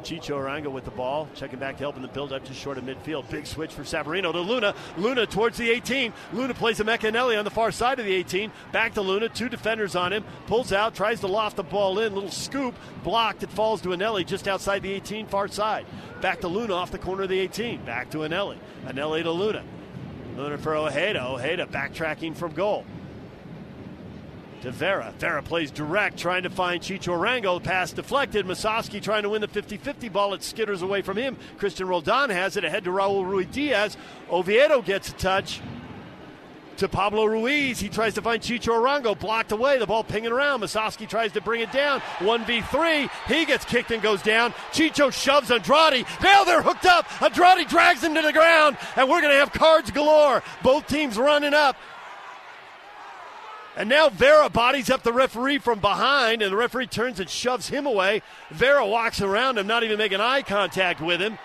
Chicho 0.04 0.36
Arango 0.36 0.70
with 0.70 0.84
the 0.84 0.92
ball, 0.92 1.28
checking 1.34 1.58
back 1.58 1.76
to 1.76 1.82
help 1.82 1.96
in 1.96 2.02
the 2.02 2.08
build 2.08 2.32
up 2.32 2.44
just 2.44 2.60
short 2.60 2.78
of 2.78 2.84
midfield. 2.84 3.28
Big 3.30 3.48
switch 3.48 3.72
for 3.72 3.82
Savarino 3.82 4.30
to 4.30 4.40
Luna. 4.40 4.76
Luna 4.96 5.26
towards 5.26 5.58
the 5.58 5.68
18. 5.68 6.12
Luna 6.32 6.54
plays 6.54 6.78
a 6.78 6.84
Emeka 6.84 7.10
Eneli 7.10 7.36
on 7.36 7.44
the 7.44 7.50
far 7.50 7.72
side 7.72 7.98
of 7.98 8.06
the 8.06 8.14
18. 8.14 8.52
Back 8.70 8.94
to 8.94 9.00
Luna, 9.00 9.28
two 9.28 9.48
defenders 9.48 9.96
on 9.96 10.12
him. 10.12 10.24
Pulls 10.46 10.72
out, 10.72 10.94
tries 10.94 11.18
to 11.20 11.26
loft 11.26 11.56
the 11.56 11.64
ball 11.64 11.98
in. 11.98 12.14
Little 12.14 12.30
scoop, 12.30 12.76
blocked. 13.02 13.42
It 13.42 13.50
falls 13.50 13.80
to 13.82 13.88
Eneli 13.88 14.24
just 14.24 14.46
outside 14.46 14.82
the 14.82 14.92
18, 14.92 15.26
far 15.26 15.48
side. 15.48 15.84
Back 16.20 16.42
to 16.42 16.48
Luna 16.48 16.74
off 16.74 16.92
the 16.92 16.98
corner 16.98 17.24
of 17.24 17.28
the 17.28 17.40
18. 17.40 17.84
Back 17.84 18.08
to 18.10 18.18
Eneli. 18.18 18.56
Eneli 18.86 19.24
to 19.24 19.32
Luna. 19.32 19.64
Luna 20.38 20.56
for 20.56 20.76
Ojeda. 20.76 21.20
Ojeda 21.20 21.66
backtracking 21.66 22.36
from 22.36 22.52
goal. 22.52 22.84
To 24.62 24.70
Vera. 24.70 25.12
Vera 25.18 25.42
plays 25.42 25.70
direct, 25.70 26.16
trying 26.16 26.44
to 26.44 26.50
find 26.50 26.80
Chicho 26.80 27.16
Arango. 27.16 27.62
Pass 27.62 27.92
deflected. 27.92 28.46
Musovski 28.46 29.02
trying 29.02 29.24
to 29.24 29.28
win 29.28 29.40
the 29.40 29.48
50 29.48 29.76
50 29.76 30.08
ball. 30.08 30.34
It 30.34 30.40
skitters 30.40 30.82
away 30.82 31.02
from 31.02 31.16
him. 31.16 31.36
Cristian 31.58 31.88
Roldan 31.88 32.30
has 32.30 32.56
it 32.56 32.64
ahead 32.64 32.84
to 32.84 32.90
Raul 32.90 33.24
Ruidiaz. 33.24 33.96
Oviedo 34.30 34.80
gets 34.80 35.10
a 35.10 35.12
touch 35.14 35.60
to 36.78 36.88
Pablo 36.88 37.24
Ruiz. 37.24 37.78
He 37.78 37.88
tries 37.88 38.14
to 38.14 38.22
find 38.22 38.42
Chicho 38.42 38.72
Arango, 38.72 39.18
blocked 39.18 39.52
away. 39.52 39.78
The 39.78 39.86
ball 39.86 40.04
pinging 40.04 40.32
around. 40.32 40.60
Musovski 40.60 41.08
tries 41.08 41.32
to 41.32 41.40
bring 41.40 41.60
it 41.60 41.72
down. 41.72 42.00
1v3. 42.18 43.10
He 43.26 43.44
gets 43.44 43.64
kicked 43.64 43.90
and 43.90 44.02
goes 44.02 44.22
down. 44.22 44.52
Chicho 44.72 45.12
shoves 45.12 45.50
Andrade. 45.50 46.06
Now 46.22 46.44
they're 46.44 46.62
hooked 46.62 46.86
up. 46.86 47.06
Andrade 47.22 47.68
drags 47.68 48.02
him 48.02 48.14
to 48.14 48.22
the 48.22 48.32
ground, 48.32 48.76
and 48.96 49.08
we're 49.08 49.20
going 49.20 49.32
to 49.32 49.38
have 49.38 49.52
cards 49.52 49.90
galore. 49.90 50.42
Both 50.62 50.86
teams 50.86 51.18
running 51.18 51.54
up. 51.54 51.76
And 53.76 53.88
now 53.88 54.08
Vera 54.08 54.48
bodies 54.48 54.90
up 54.90 55.04
the 55.04 55.12
referee 55.12 55.58
from 55.58 55.78
behind, 55.78 56.42
and 56.42 56.52
the 56.52 56.56
referee 56.56 56.88
turns 56.88 57.20
and 57.20 57.30
shoves 57.30 57.68
him 57.68 57.86
away. 57.86 58.22
Vera 58.50 58.84
walks 58.84 59.20
around 59.20 59.56
him, 59.56 59.68
not 59.68 59.84
even 59.84 59.98
making 59.98 60.20
eye 60.20 60.42
contact 60.42 61.00
with 61.00 61.20
him. 61.20 61.38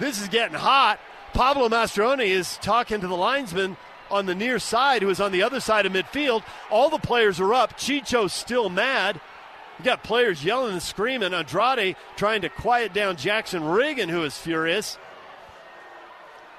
This 0.00 0.20
is 0.20 0.28
getting 0.28 0.56
hot. 0.56 0.98
Pablo 1.32 1.68
Mastroeni 1.68 2.26
is 2.26 2.56
talking 2.56 3.00
to 3.00 3.06
the 3.06 3.16
linesman 3.16 3.76
on 4.10 4.26
the 4.26 4.34
near 4.34 4.58
side, 4.58 5.02
who 5.02 5.10
is 5.10 5.20
on 5.20 5.32
the 5.32 5.42
other 5.42 5.60
side 5.60 5.86
of 5.86 5.92
midfield. 5.92 6.42
All 6.70 6.90
the 6.90 6.98
players 6.98 7.40
are 7.40 7.54
up. 7.54 7.78
Chicho's 7.78 8.32
still 8.32 8.68
mad. 8.68 9.20
You 9.78 9.84
got 9.84 10.02
players 10.02 10.44
yelling 10.44 10.72
and 10.72 10.82
screaming. 10.82 11.32
Andrade 11.32 11.96
trying 12.16 12.42
to 12.42 12.48
quiet 12.48 12.92
down 12.92 13.16
Jackson 13.16 13.62
Ragen, 13.62 14.10
who 14.10 14.22
is 14.24 14.36
furious. 14.36 14.98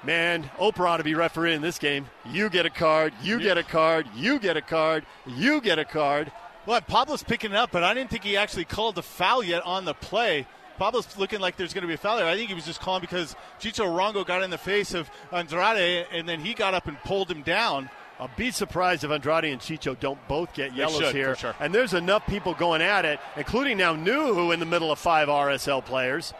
Man, 0.04 0.50
Oprah 0.58 0.90
ought 0.90 0.96
to 0.96 1.04
be 1.04 1.14
refereeing 1.14 1.60
this 1.60 1.78
game. 1.78 2.08
You 2.24 2.50
get 2.50 2.66
a 2.66 2.70
card, 2.70 3.12
you 3.22 3.38
get 3.38 3.56
a 3.56 3.62
card, 3.62 4.08
you 4.16 4.40
get 4.40 4.56
a 4.56 4.62
card, 4.62 5.06
you 5.26 5.60
get 5.60 5.78
a 5.78 5.84
card. 5.84 6.32
Well, 6.66 6.80
Pablo's 6.80 7.22
picking 7.22 7.52
it 7.52 7.56
up, 7.56 7.70
but 7.70 7.84
I 7.84 7.94
didn't 7.94 8.10
think 8.10 8.24
he 8.24 8.36
actually 8.36 8.64
called 8.64 8.96
the 8.96 9.02
foul 9.02 9.44
yet 9.44 9.64
on 9.64 9.84
the 9.84 9.94
play. 9.94 10.46
Pablo's 10.78 11.16
looking 11.16 11.40
like 11.40 11.56
there's 11.56 11.72
going 11.72 11.82
to 11.82 11.88
be 11.88 11.94
a 11.94 11.98
foul 11.98 12.16
there. 12.16 12.26
I 12.26 12.36
think 12.36 12.48
he 12.48 12.54
was 12.54 12.66
just 12.66 12.80
calling 12.80 13.00
because 13.00 13.36
Chicho 13.60 13.86
Arango 13.86 14.26
got 14.26 14.42
in 14.42 14.50
the 14.50 14.58
face 14.58 14.94
of 14.94 15.10
Andrade, 15.30 16.06
and 16.12 16.28
then 16.28 16.40
he 16.40 16.54
got 16.54 16.74
up 16.74 16.86
and 16.86 16.98
pulled 17.02 17.30
him 17.30 17.42
down. 17.42 17.90
I'll 18.18 18.30
be 18.36 18.50
surprised 18.50 19.04
if 19.04 19.10
Andrade 19.10 19.46
and 19.46 19.60
Chicho 19.60 19.98
don't 19.98 20.18
both 20.28 20.54
get 20.54 20.74
yellows 20.74 21.00
should, 21.00 21.14
here. 21.14 21.34
Sure. 21.34 21.54
And 21.58 21.74
there's 21.74 21.94
enough 21.94 22.26
people 22.26 22.54
going 22.54 22.82
at 22.82 23.04
it, 23.04 23.18
including 23.36 23.78
now 23.78 23.94
Nouhou 23.94 24.54
in 24.54 24.60
the 24.60 24.66
middle 24.66 24.92
of 24.92 24.98
five 24.98 25.28
RSL 25.28 25.84
players. 25.84 26.32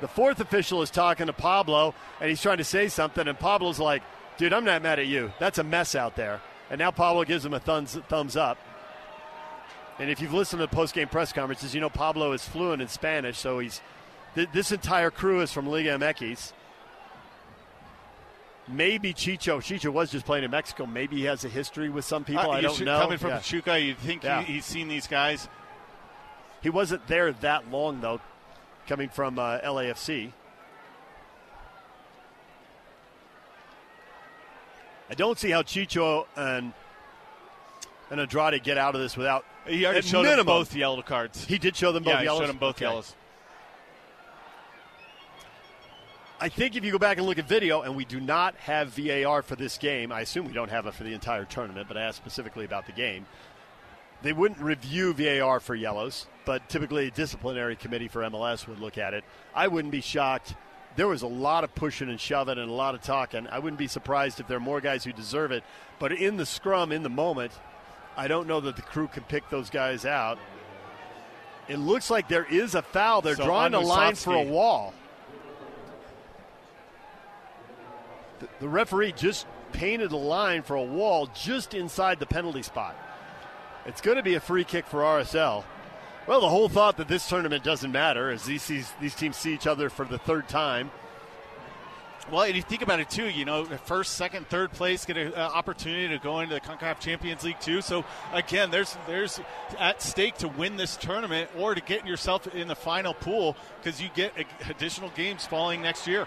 The 0.00 0.08
fourth 0.08 0.40
official 0.40 0.82
is 0.82 0.90
talking 0.90 1.26
to 1.28 1.32
Pablo, 1.32 1.94
and 2.20 2.28
he's 2.28 2.42
trying 2.42 2.58
to 2.58 2.64
say 2.64 2.88
something, 2.88 3.26
and 3.26 3.38
Pablo's 3.38 3.78
like, 3.78 4.02
dude, 4.36 4.52
I'm 4.52 4.64
not 4.64 4.82
mad 4.82 4.98
at 4.98 5.06
you. 5.06 5.32
That's 5.38 5.58
a 5.58 5.64
mess 5.64 5.94
out 5.94 6.16
there. 6.16 6.40
And 6.68 6.78
now 6.78 6.90
Pablo 6.90 7.24
gives 7.24 7.44
him 7.44 7.54
a 7.54 7.60
thumbs, 7.60 7.96
thumbs 8.08 8.36
up. 8.36 8.58
And 9.98 10.10
if 10.10 10.20
you've 10.20 10.34
listened 10.34 10.60
to 10.60 10.66
the 10.66 10.74
post-game 10.74 11.08
press 11.08 11.32
conferences, 11.32 11.74
you 11.74 11.80
know 11.80 11.88
Pablo 11.90 12.32
is 12.32 12.44
fluent 12.46 12.82
in 12.82 12.88
Spanish, 12.88 13.38
so 13.38 13.60
he's 13.60 13.80
th- 14.34 14.48
this 14.52 14.72
entire 14.72 15.10
crew 15.10 15.40
is 15.40 15.52
from 15.52 15.68
Liga 15.68 15.90
MX. 15.98 16.52
Maybe 18.66 19.12
Chicho. 19.12 19.58
Chicho 19.58 19.92
was 19.92 20.10
just 20.10 20.24
playing 20.24 20.44
in 20.44 20.50
Mexico. 20.50 20.86
Maybe 20.86 21.16
he 21.18 21.24
has 21.24 21.44
a 21.44 21.48
history 21.48 21.90
with 21.90 22.04
some 22.04 22.24
people. 22.24 22.50
Uh, 22.50 22.54
I 22.54 22.60
don't 22.62 22.80
know. 22.80 22.98
Coming 22.98 23.18
from 23.18 23.30
yeah. 23.30 23.36
Pachuca, 23.36 23.78
you'd 23.78 23.98
think 23.98 24.24
Yeah. 24.24 24.42
he, 24.42 24.54
he's 24.54 24.64
seen 24.64 24.88
these 24.88 25.06
guys. 25.06 25.48
He 26.62 26.70
wasn't 26.70 27.06
there 27.06 27.30
that 27.32 27.70
long 27.70 28.00
though, 28.00 28.20
coming 28.88 29.10
from 29.10 29.38
uh, 29.38 29.58
LAFC. 29.60 30.32
I 35.10 35.14
don't 35.14 35.38
see 35.38 35.50
how 35.50 35.62
Chicho 35.62 36.26
and 36.34 36.72
and 38.10 38.20
Andrade 38.20 38.62
get 38.62 38.78
out 38.78 38.94
of 38.94 39.00
this 39.00 39.16
without. 39.16 39.44
He 39.66 39.84
already 39.84 39.98
at 39.98 40.04
showed 40.04 40.22
them 40.24 40.32
minimum- 40.32 40.46
both 40.46 40.74
yellow 40.74 41.02
cards. 41.02 41.44
He 41.44 41.58
did 41.58 41.74
show 41.76 41.92
them 41.92 42.02
both 42.02 42.12
yeah, 42.14 42.18
he 42.20 42.24
yellows. 42.24 42.40
showed 42.40 42.48
them 42.48 42.58
both 42.58 42.76
Okay. 42.76 42.84
yellows. 42.84 43.14
I 46.40 46.48
think 46.48 46.76
if 46.76 46.84
you 46.84 46.92
go 46.92 46.98
back 46.98 47.16
and 47.16 47.26
look 47.26 47.38
at 47.38 47.48
video, 47.48 47.82
and 47.82 47.96
we 47.96 48.04
do 48.04 48.20
not 48.20 48.54
have 48.56 48.88
VAR 48.88 49.40
for 49.42 49.56
this 49.56 49.78
game, 49.78 50.12
I 50.12 50.20
assume 50.20 50.46
we 50.46 50.52
don't 50.52 50.68
have 50.70 50.86
it 50.86 50.94
for 50.94 51.04
the 51.04 51.14
entire 51.14 51.44
tournament, 51.44 51.88
but 51.88 51.96
I 51.96 52.02
asked 52.02 52.18
specifically 52.18 52.64
about 52.64 52.86
the 52.86 52.92
game. 52.92 53.26
They 54.20 54.32
wouldn't 54.32 54.60
review 54.60 55.14
VAR 55.14 55.60
for 55.60 55.74
yellows, 55.74 56.26
but 56.44 56.68
typically 56.68 57.06
a 57.06 57.10
disciplinary 57.10 57.76
committee 57.76 58.08
for 58.08 58.22
MLS 58.24 58.66
would 58.66 58.80
look 58.80 58.98
at 58.98 59.14
it. 59.14 59.24
I 59.54 59.68
wouldn't 59.68 59.92
be 59.92 60.00
shocked. 60.00 60.54
There 60.96 61.08
was 61.08 61.22
a 61.22 61.26
lot 61.26 61.64
of 61.64 61.74
pushing 61.74 62.08
and 62.08 62.20
shoving 62.20 62.58
and 62.58 62.68
a 62.70 62.74
lot 62.74 62.94
of 62.94 63.00
talking. 63.00 63.46
I 63.48 63.58
wouldn't 63.58 63.78
be 63.78 63.88
surprised 63.88 64.38
if 64.40 64.46
there 64.46 64.56
are 64.56 64.60
more 64.60 64.80
guys 64.80 65.04
who 65.04 65.12
deserve 65.12 65.50
it. 65.50 65.64
But 65.98 66.12
in 66.12 66.36
the 66.36 66.46
scrum, 66.46 66.92
in 66.92 67.02
the 67.02 67.08
moment, 67.10 67.52
I 68.16 68.28
don't 68.28 68.46
know 68.46 68.60
that 68.60 68.76
the 68.76 68.82
crew 68.82 69.08
can 69.08 69.24
pick 69.24 69.48
those 69.50 69.70
guys 69.70 70.04
out. 70.04 70.38
It 71.68 71.78
looks 71.78 72.10
like 72.10 72.28
there 72.28 72.44
is 72.44 72.74
a 72.74 72.82
foul. 72.82 73.22
They're 73.22 73.36
So 73.36 73.44
drawing 73.44 73.74
a 73.74 73.80
line 73.80 74.14
for 74.14 74.34
a 74.34 74.42
wall. 74.42 74.94
The- 78.40 78.48
The 78.60 78.68
referee 78.68 79.12
just 79.12 79.46
painted 79.72 80.12
a 80.12 80.16
line 80.16 80.62
for 80.62 80.76
a 80.76 80.82
wall 80.82 81.28
just 81.34 81.74
inside 81.74 82.20
the 82.20 82.26
penalty 82.26 82.62
spot. 82.62 82.94
It's 83.86 84.00
going 84.00 84.16
to 84.16 84.22
be 84.22 84.34
a 84.34 84.40
free 84.40 84.64
kick 84.64 84.86
for 84.86 85.00
RSL. 85.00 85.64
Well, 86.26 86.40
the 86.40 86.48
whole 86.48 86.68
thought 86.68 86.96
that 86.98 87.08
this 87.08 87.28
tournament 87.28 87.64
doesn't 87.64 87.92
matter 87.92 88.30
as 88.30 88.44
these 88.44 88.66
these, 88.66 88.90
these 89.00 89.14
teams 89.14 89.36
see 89.36 89.52
each 89.52 89.66
other 89.66 89.90
for 89.90 90.04
the 90.06 90.18
third 90.18 90.48
time. 90.48 90.90
Well, 92.32 92.44
and 92.44 92.56
you 92.56 92.62
think 92.62 92.80
about 92.80 93.00
it 93.00 93.10
too, 93.10 93.28
you 93.28 93.44
know, 93.44 93.66
first, 93.66 94.14
second, 94.14 94.48
third 94.48 94.72
place 94.72 95.04
get 95.04 95.18
an 95.18 95.34
uh, 95.34 95.40
opportunity 95.40 96.08
to 96.08 96.18
go 96.18 96.40
into 96.40 96.54
the 96.54 96.60
CONCACAF 96.60 96.98
Champions 96.98 97.44
League 97.44 97.60
too. 97.60 97.82
So 97.82 98.02
again, 98.32 98.70
there's 98.70 98.96
there's 99.06 99.40
at 99.78 100.00
stake 100.00 100.36
to 100.38 100.48
win 100.48 100.76
this 100.76 100.96
tournament 100.96 101.50
or 101.58 101.74
to 101.74 101.82
get 101.82 102.06
yourself 102.06 102.46
in 102.54 102.66
the 102.66 102.74
final 102.74 103.12
pool 103.12 103.56
because 103.82 104.00
you 104.00 104.08
get 104.14 104.32
additional 104.70 105.10
games 105.10 105.44
falling 105.44 105.82
next 105.82 106.06
year. 106.06 106.26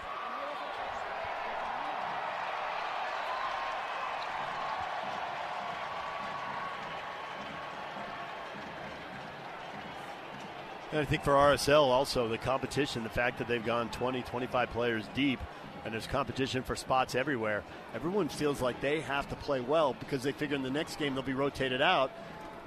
And 10.92 11.00
I 11.00 11.04
think 11.04 11.22
for 11.22 11.32
RSL 11.32 11.82
also 11.82 12.28
the 12.28 12.38
competition, 12.38 13.02
the 13.02 13.10
fact 13.10 13.38
that 13.38 13.48
they've 13.48 13.64
gone 13.64 13.90
20, 13.90 14.22
25 14.22 14.70
players 14.70 15.04
deep 15.14 15.38
and 15.84 15.94
there's 15.94 16.06
competition 16.06 16.62
for 16.62 16.76
spots 16.76 17.14
everywhere. 17.14 17.62
Everyone 17.94 18.28
feels 18.28 18.60
like 18.60 18.80
they 18.80 19.00
have 19.02 19.28
to 19.30 19.36
play 19.36 19.60
well 19.60 19.94
because 19.98 20.22
they 20.22 20.32
figure 20.32 20.56
in 20.56 20.62
the 20.62 20.70
next 20.70 20.96
game 20.98 21.14
they'll 21.14 21.22
be 21.22 21.32
rotated 21.34 21.80
out. 21.82 22.10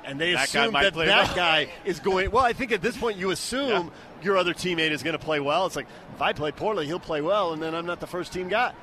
And 0.03 0.20
they 0.20 0.34
that 0.34 0.45
assume 0.47 0.74
that 0.74 0.95
that 0.95 0.95
well. 0.95 1.36
guy 1.36 1.70
is 1.86 1.99
going. 1.99 2.32
Well, 2.32 2.43
I 2.43 2.53
think 2.53 2.72
at 2.72 2.82
this 2.82 2.97
point 2.97 3.18
you 3.18 3.30
assume 3.30 3.70
Yeah. 3.70 4.24
your 4.24 4.38
other 4.38 4.53
teammate 4.55 4.89
is 4.89 5.03
going 5.03 5.18
to 5.18 5.24
play 5.24 5.39
well. 5.39 5.68
It's 5.68 5.76
like 5.76 5.86
if 6.16 6.22
I 6.22 6.34
play 6.34 6.51
poorly, 6.51 6.88
he'll 6.88 6.99
play 6.99 7.22
well, 7.22 7.53
and 7.53 7.62
then 7.62 7.76
I'm 7.76 7.86
not 7.86 7.99
the 7.99 8.07
first 8.07 8.34
team 8.34 8.47
guy. 8.49 8.74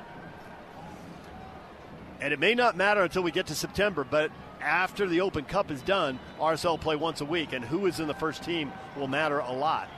And 2.21 2.33
it 2.33 2.39
may 2.39 2.53
not 2.55 2.75
matter 2.75 3.01
until 3.01 3.21
we 3.23 3.31
get 3.31 3.47
to 3.47 3.55
September, 3.55 4.03
but 4.09 4.31
after 4.61 5.07
the 5.07 5.21
Open 5.21 5.45
Cup 5.45 5.71
is 5.71 5.81
done, 5.81 6.19
RSL 6.39 6.79
play 6.79 6.95
once 6.95 7.21
a 7.21 7.25
week, 7.25 7.53
and 7.53 7.63
who 7.63 7.85
is 7.85 7.99
in 7.99 8.07
the 8.07 8.13
first 8.13 8.43
team 8.43 8.71
will 8.97 9.07
matter 9.07 9.39
a 9.39 9.51
lot. 9.53 9.89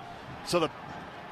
So 0.45 0.59
the 0.59 0.69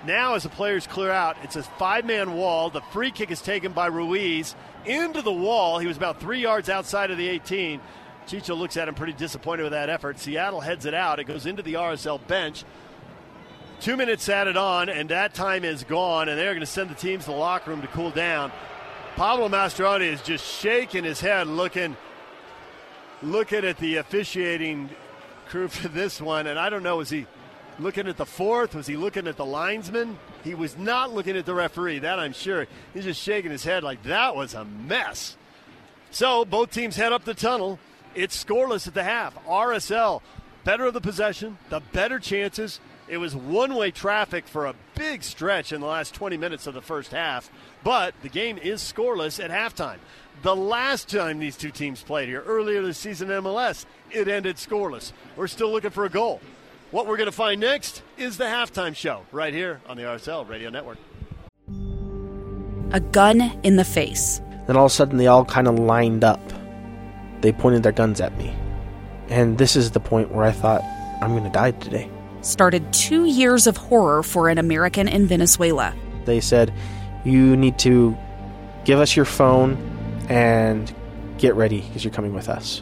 now, 0.05 0.35
as 0.35 0.43
the 0.43 0.49
players 0.49 0.87
clear 0.87 1.11
out, 1.11 1.35
it's 1.43 1.57
a 1.57 1.63
five-man 1.63 2.33
wall. 2.33 2.69
The 2.69 2.81
free 2.81 3.11
kick 3.11 3.31
is 3.31 3.41
taken 3.41 3.73
by 3.73 3.87
Ruiz 3.87 4.55
into 4.85 5.21
the 5.21 5.31
wall. 5.31 5.79
He 5.79 5.87
was 5.87 5.97
about 5.97 6.21
three 6.21 6.39
yards 6.39 6.69
outside 6.69 7.11
of 7.11 7.17
the 7.17 7.27
18. 7.27 7.81
Chicho 8.27 8.57
looks 8.57 8.77
at 8.77 8.87
him 8.87 8.95
pretty 8.95 9.13
disappointed 9.13 9.63
with 9.63 9.73
that 9.73 9.89
effort. 9.89 10.19
Seattle 10.19 10.61
heads 10.61 10.85
it 10.85 10.93
out. 10.93 11.19
It 11.19 11.25
goes 11.25 11.45
into 11.45 11.63
the 11.63 11.73
RSL 11.73 12.25
bench. 12.27 12.63
Two 13.81 13.97
minutes 13.97 14.29
added 14.29 14.55
on, 14.55 14.87
and 14.87 15.09
that 15.09 15.33
time 15.33 15.65
is 15.65 15.83
gone, 15.83 16.29
and 16.29 16.37
they're 16.37 16.53
going 16.53 16.59
to 16.59 16.65
send 16.65 16.89
the 16.89 16.95
teams 16.95 17.25
to 17.25 17.31
the 17.31 17.37
locker 17.37 17.71
room 17.71 17.81
to 17.81 17.87
cool 17.87 18.11
down. 18.11 18.51
Pablo 19.15 19.49
Mastroeni 19.49 20.13
is 20.13 20.21
just 20.21 20.45
shaking 20.45 21.03
his 21.03 21.19
head, 21.19 21.47
looking, 21.47 21.97
looking 23.21 23.65
at 23.65 23.77
the 23.77 23.97
officiating 23.97 24.89
crew 25.47 25.67
for 25.69 25.89
this 25.89 26.21
one, 26.21 26.47
and 26.47 26.57
I 26.57 26.69
don't 26.69 26.83
know, 26.83 27.01
is 27.01 27.09
he 27.09 27.25
looking 27.79 28.07
at 28.07 28.17
the 28.17 28.25
fourth? 28.25 28.75
Was 28.75 28.87
he 28.87 28.97
looking 28.97 29.27
at 29.27 29.37
the 29.37 29.45
linesman? 29.45 30.17
He 30.43 30.53
was 30.53 30.77
not 30.77 31.13
looking 31.13 31.37
at 31.37 31.45
the 31.45 31.53
referee, 31.53 31.99
that 31.99 32.19
I'm 32.19 32.33
sure. 32.33 32.67
He's 32.93 33.05
just 33.05 33.21
shaking 33.21 33.51
his 33.51 33.63
head 33.63 33.83
like 33.83 34.03
that 34.03 34.35
was 34.35 34.53
a 34.53 34.65
mess. 34.65 35.37
So 36.11 36.45
both 36.45 36.71
teams 36.71 36.95
head 36.95 37.13
up 37.13 37.25
the 37.25 37.33
tunnel. 37.33 37.79
It's 38.15 38.43
scoreless 38.43 38.87
at 38.87 38.93
the 38.93 39.03
half. 39.03 39.35
RSL, 39.45 40.21
better 40.63 40.85
of 40.85 40.93
the 40.93 41.01
possession, 41.01 41.57
the 41.69 41.81
better 41.93 42.19
chances. 42.19 42.79
It 43.07 43.17
was 43.17 43.35
one 43.35 43.75
way 43.75 43.91
traffic 43.91 44.47
for 44.47 44.67
a 44.67 44.75
big 44.95 45.23
stretch 45.23 45.71
in 45.71 45.81
the 45.81 45.87
last 45.87 46.13
20 46.13 46.37
minutes 46.37 46.67
of 46.67 46.75
the 46.75 46.81
first 46.81 47.11
half, 47.11 47.49
but 47.83 48.13
the 48.21 48.29
game 48.29 48.57
is 48.59 48.81
scoreless 48.81 49.43
at 49.43 49.49
halftime. 49.49 49.97
The 50.41 50.55
last 50.55 51.09
time 51.09 51.39
these 51.39 51.57
two 51.57 51.71
teams 51.71 52.03
played 52.03 52.29
here, 52.29 52.43
earlier 52.45 52.81
this 52.81 52.97
season 52.97 53.31
in 53.31 53.43
MLS, 53.43 53.85
it 54.11 54.27
ended 54.27 54.57
scoreless. 54.57 55.11
We're 55.35 55.47
still 55.47 55.71
looking 55.71 55.89
for 55.89 56.05
a 56.05 56.09
goal. 56.09 56.39
What 56.91 57.05
we're 57.05 57.17
going 57.17 57.27
to 57.27 57.31
find 57.31 57.61
next 57.61 58.01
is 58.17 58.37
the 58.37 58.45
halftime 58.45 58.95
show 58.95 59.21
right 59.31 59.53
here 59.53 59.79
on 59.87 59.95
the 59.95 60.03
RSL 60.03 60.49
Radio 60.49 60.71
Network. 60.71 60.97
A 62.91 62.99
gun 62.99 63.41
in 63.61 63.75
the 63.75 63.83
face. 63.85 64.41
Then 64.65 64.75
all 64.75 64.85
of 64.85 64.91
a 64.91 64.95
sudden, 64.95 65.17
they 65.17 65.27
all 65.27 65.45
kind 65.45 65.67
of 65.67 65.77
lined 65.77 66.23
up. 66.23 66.41
They 67.41 67.51
pointed 67.51 67.83
their 67.83 67.91
guns 67.91 68.19
at 68.19 68.35
me. 68.39 68.55
And 69.27 69.59
this 69.59 69.75
is 69.75 69.91
the 69.91 69.99
point 69.99 70.31
where 70.31 70.43
I 70.43 70.51
thought, 70.51 70.81
I'm 71.21 71.29
going 71.29 71.43
to 71.43 71.51
die 71.51 71.71
today. 71.71 72.09
Started 72.41 72.91
two 72.91 73.25
years 73.25 73.67
of 73.67 73.77
horror 73.77 74.23
for 74.23 74.49
an 74.49 74.57
American 74.57 75.07
in 75.07 75.27
Venezuela. 75.27 75.93
They 76.25 76.39
said, 76.39 76.73
You 77.23 77.55
need 77.55 77.77
to 77.79 78.17
give 78.83 78.97
us 78.97 79.15
your 79.15 79.25
phone 79.25 79.77
and 80.27 80.91
get 81.37 81.53
ready 81.53 81.81
because 81.81 82.03
you're 82.03 82.13
coming 82.13 82.33
with 82.33 82.49
us. 82.49 82.81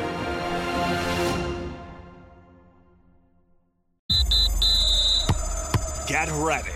Get 6.11 6.29
ready. 6.33 6.73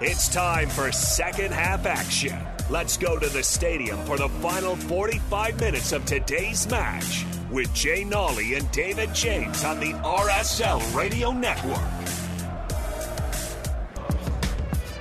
It's 0.00 0.26
time 0.26 0.70
for 0.70 0.90
second 0.92 1.52
half 1.52 1.84
action. 1.84 2.38
Let's 2.70 2.96
go 2.96 3.18
to 3.18 3.28
the 3.28 3.42
stadium 3.42 3.98
for 4.06 4.16
the 4.16 4.30
final 4.30 4.76
45 4.76 5.60
minutes 5.60 5.92
of 5.92 6.06
today's 6.06 6.66
match 6.70 7.26
with 7.50 7.70
Jay 7.74 8.02
Nolly 8.02 8.54
and 8.54 8.70
David 8.72 9.14
James 9.14 9.62
on 9.62 9.78
the 9.78 9.92
RSL 9.92 10.96
Radio 10.96 11.32
Network. 11.32 11.76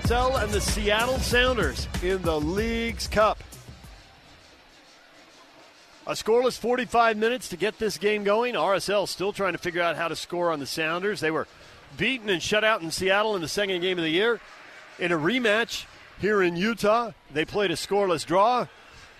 Cell 0.03 0.35
and 0.35 0.51
the 0.51 0.59
Seattle 0.59 1.19
Sounders 1.19 1.87
in 2.03 2.21
the 2.23 2.41
Leagues 2.41 3.07
Cup. 3.07 3.41
A 6.07 6.11
scoreless 6.11 6.59
45 6.59 7.15
minutes 7.15 7.47
to 7.49 7.55
get 7.55 7.79
this 7.79 7.97
game 7.97 8.25
going. 8.25 8.55
RSL 8.55 9.07
still 9.07 9.31
trying 9.31 9.53
to 9.53 9.59
figure 9.59 9.81
out 9.81 9.95
how 9.95 10.09
to 10.09 10.15
score 10.17 10.51
on 10.51 10.59
the 10.59 10.65
Sounders. 10.65 11.21
They 11.21 11.31
were 11.31 11.47
beaten 11.97 12.29
and 12.29 12.41
shut 12.41 12.63
out 12.63 12.81
in 12.81 12.91
Seattle 12.91 13.35
in 13.35 13.41
the 13.41 13.47
second 13.47 13.81
game 13.81 13.97
of 13.97 14.03
the 14.03 14.09
year. 14.09 14.39
In 14.97 15.11
a 15.11 15.17
rematch 15.17 15.85
here 16.19 16.41
in 16.41 16.55
Utah, 16.55 17.11
they 17.33 17.45
played 17.45 17.71
a 17.71 17.75
scoreless 17.75 18.25
draw. 18.25 18.67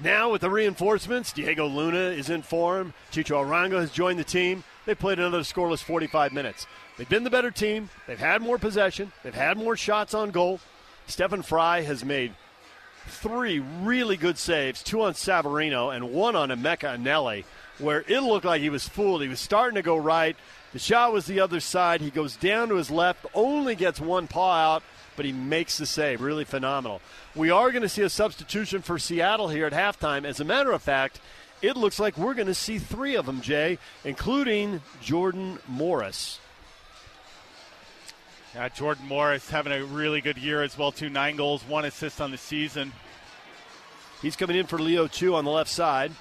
Now 0.02 0.32
with 0.32 0.42
the 0.42 0.50
reinforcements, 0.50 1.34
Diego 1.34 1.68
Luna 1.68 2.12
is 2.12 2.30
in 2.30 2.42
form. 2.42 2.94
Chicho 3.12 3.46
Arango 3.46 3.80
has 3.80 3.92
joined 3.92 4.20
the 4.20 4.24
team. 4.24 4.64
They 4.86 4.96
played 4.96 5.20
another 5.20 5.42
scoreless 5.42 5.84
45 5.84 6.32
minutes. 6.34 6.66
They've 6.98 7.08
been 7.08 7.24
the 7.24 7.30
better 7.30 7.52
team. 7.52 7.90
They've 8.08 8.18
had 8.20 8.42
more 8.42 8.58
possession. 8.58 9.12
They've 9.24 9.34
had 9.34 9.58
more 9.58 9.78
shots 9.78 10.14
on 10.14 10.32
goal. 10.32 10.60
Stefan 11.08 11.42
Frei 11.42 11.84
has 11.84 12.06
made 12.06 12.34
three 13.08 13.60
really 13.60 14.18
good 14.18 14.38
saves, 14.38 14.84
two 14.84 15.02
on 15.02 15.14
Savarino 15.14 15.96
and 15.96 16.12
one 16.12 16.36
on 16.36 16.50
Emeka 16.50 16.98
Eneli, 16.98 17.44
where 17.78 18.04
it 18.08 18.22
looked 18.22 18.46
like 18.46 18.62
he 18.62 18.70
was 18.70 18.88
fooled. 18.88 19.22
He 19.22 19.28
was 19.28 19.40
starting 19.40 19.76
to 19.76 19.82
go 19.82 19.98
right. 19.98 20.36
The 20.72 20.80
shot 20.80 21.12
was 21.12 21.26
the 21.26 21.40
other 21.40 21.60
side. 21.60 22.02
He 22.02 22.12
goes 22.12 22.36
down 22.36 22.70
to 22.70 22.76
his 22.76 22.92
left, 22.92 23.26
only 23.34 23.76
gets 23.76 24.00
one 24.00 24.28
paw 24.28 24.76
out, 24.76 24.84
but 25.16 25.26
he 25.26 25.32
makes 25.32 25.78
the 25.78 25.86
save. 25.86 26.22
Really 26.22 26.46
phenomenal. 26.46 27.02
We 27.36 27.50
are 27.50 27.72
going 27.72 27.82
to 27.82 27.90
see 27.90 28.04
a 28.04 28.10
substitution 28.10 28.82
for 28.82 29.00
Seattle 29.00 29.50
here 29.50 29.66
at 29.66 29.74
halftime. 29.74 30.26
As 30.26 30.40
a 30.40 30.46
matter 30.46 30.72
of 30.72 30.82
fact, 30.82 31.20
it 31.62 31.76
looks 31.76 32.00
like 32.00 32.18
we're 32.18 32.36
going 32.36 32.48
to 32.48 32.54
see 32.54 32.78
three 32.78 33.16
of 33.16 33.26
them, 33.26 33.42
Jay, 33.42 33.80
including 34.06 34.82
Jordan 35.02 35.60
Morris. 35.68 36.40
Yeah, 38.54 38.70
Jordan 38.70 39.08
Morris 39.08 39.50
having 39.50 39.74
a 39.74 39.84
really 39.84 40.22
good 40.22 40.38
year 40.38 40.62
as 40.62 40.78
well, 40.78 40.92
too. 40.92 41.10
Nine 41.10 41.36
goals, 41.36 41.64
one 41.64 41.86
assist 41.86 42.22
on 42.22 42.32
the 42.32 42.38
season. 42.38 42.94
He's 44.22 44.36
coming 44.36 44.56
in 44.56 44.68
for 44.68 44.80
Leo 44.80 45.08
Chu 45.08 45.34
on 45.36 45.46
the 45.46 45.52
left 45.52 45.70
side. 45.70 46.12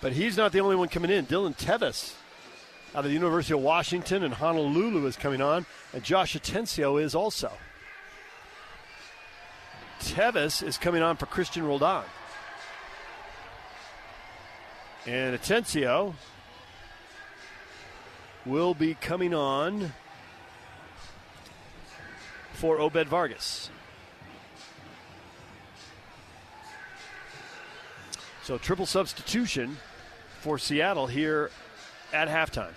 But 0.00 0.12
he's 0.12 0.36
not 0.36 0.52
the 0.52 0.60
only 0.60 0.76
one 0.76 0.88
coming 0.88 1.10
in. 1.10 1.26
Dylan 1.26 1.56
Teves 1.56 2.14
out 2.94 3.00
of 3.00 3.06
the 3.06 3.14
University 3.14 3.52
of 3.54 3.60
Washington 3.60 4.22
and 4.22 4.34
Honolulu 4.34 5.04
is 5.06 5.16
coming 5.16 5.40
on, 5.40 5.66
and 5.92 6.04
Josh 6.04 6.36
Atencio 6.36 7.02
is 7.02 7.14
also. 7.14 7.50
Teves 10.00 10.62
is 10.62 10.78
coming 10.78 11.02
on 11.02 11.16
for 11.16 11.26
Cristian 11.26 11.66
Roldan. 11.66 12.04
And 15.06 15.38
Atencio 15.38 16.14
will 18.46 18.74
be 18.74 18.94
coming 18.94 19.34
on 19.34 19.92
for 22.52 22.78
Obed 22.78 23.08
Vargas. 23.08 23.70
So 28.44 28.56
triple 28.58 28.86
substitution 28.86 29.78
for 30.40 30.58
Seattle 30.58 31.06
here 31.06 31.50
at 32.12 32.28
halftime. 32.28 32.74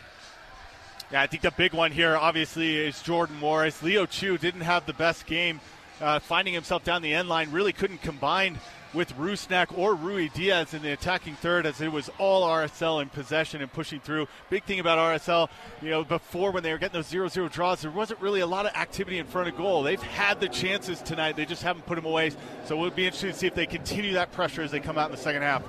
Yeah, 1.10 1.22
I 1.22 1.28
think 1.28 1.42
the 1.42 1.52
big 1.52 1.74
one 1.74 1.94
here, 1.94 2.18
obviously, 2.18 2.76
is 2.76 3.02
Jordan 3.02 3.38
Morris. 3.38 3.82
Leo 3.82 4.06
Chu 4.06 4.38
didn't 4.38 4.62
have 4.62 4.86
the 4.86 4.94
best 4.94 5.26
game, 5.26 5.62
uh, 6.02 6.20
finding 6.20 6.54
himself 6.54 6.84
down 6.84 7.02
the 7.02 7.14
end 7.14 7.30
line. 7.30 7.50
Really 7.52 7.72
couldn't 7.72 8.02
combine 8.02 8.60
with 8.94 9.16
Rusnak 9.16 9.78
or 9.78 9.96
Ruidiaz 9.96 10.74
in 10.74 10.82
the 10.82 10.92
attacking 10.92 11.36
third, 11.36 11.66
as 11.66 11.80
it 11.80 11.94
was 11.94 12.10
all 12.18 12.44
RSL 12.44 13.02
in 13.02 13.08
possession 13.08 13.62
and 13.62 13.72
pushing 13.72 14.02
through. 14.02 14.28
Big 14.50 14.66
thing 14.66 14.82
about 14.82 14.98
RSL, 14.98 15.48
you 15.82 15.92
know, 15.92 16.04
before 16.04 16.52
when 16.52 16.62
they 16.62 16.74
were 16.74 16.78
getting 16.78 17.02
those 17.02 17.10
0-0 17.10 17.50
draws, 17.54 17.82
there 17.82 17.92
wasn't 17.92 18.20
really 18.20 18.42
a 18.42 18.48
lot 18.48 18.66
of 18.66 18.74
activity 18.74 19.18
in 19.18 19.26
front 19.26 19.48
of 19.48 19.56
goal. 19.56 19.84
They've 19.84 20.02
had 20.02 20.42
the 20.42 20.50
chances 20.50 21.02
tonight; 21.02 21.38
they 21.38 21.46
just 21.46 21.64
haven't 21.64 21.86
put 21.86 21.96
them 21.96 22.06
away. 22.06 22.32
So 22.66 22.76
it 22.76 22.82
would 22.82 22.96
be 22.98 23.06
interesting 23.06 23.32
to 23.32 23.38
see 23.38 23.48
if 23.48 23.56
they 23.56 23.66
continue 23.66 24.14
that 24.16 24.34
pressure 24.34 24.62
as 24.62 24.72
they 24.72 24.82
come 24.82 24.98
out 24.98 25.10
in 25.10 25.16
the 25.16 25.22
second 25.22 25.44
half. 25.44 25.64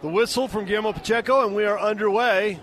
The 0.00 0.08
whistle 0.08 0.48
from 0.48 0.64
Guillermo 0.64 0.94
Pacheco, 0.94 1.46
and 1.46 1.54
we 1.54 1.66
are 1.66 1.78
underway. 1.78 2.58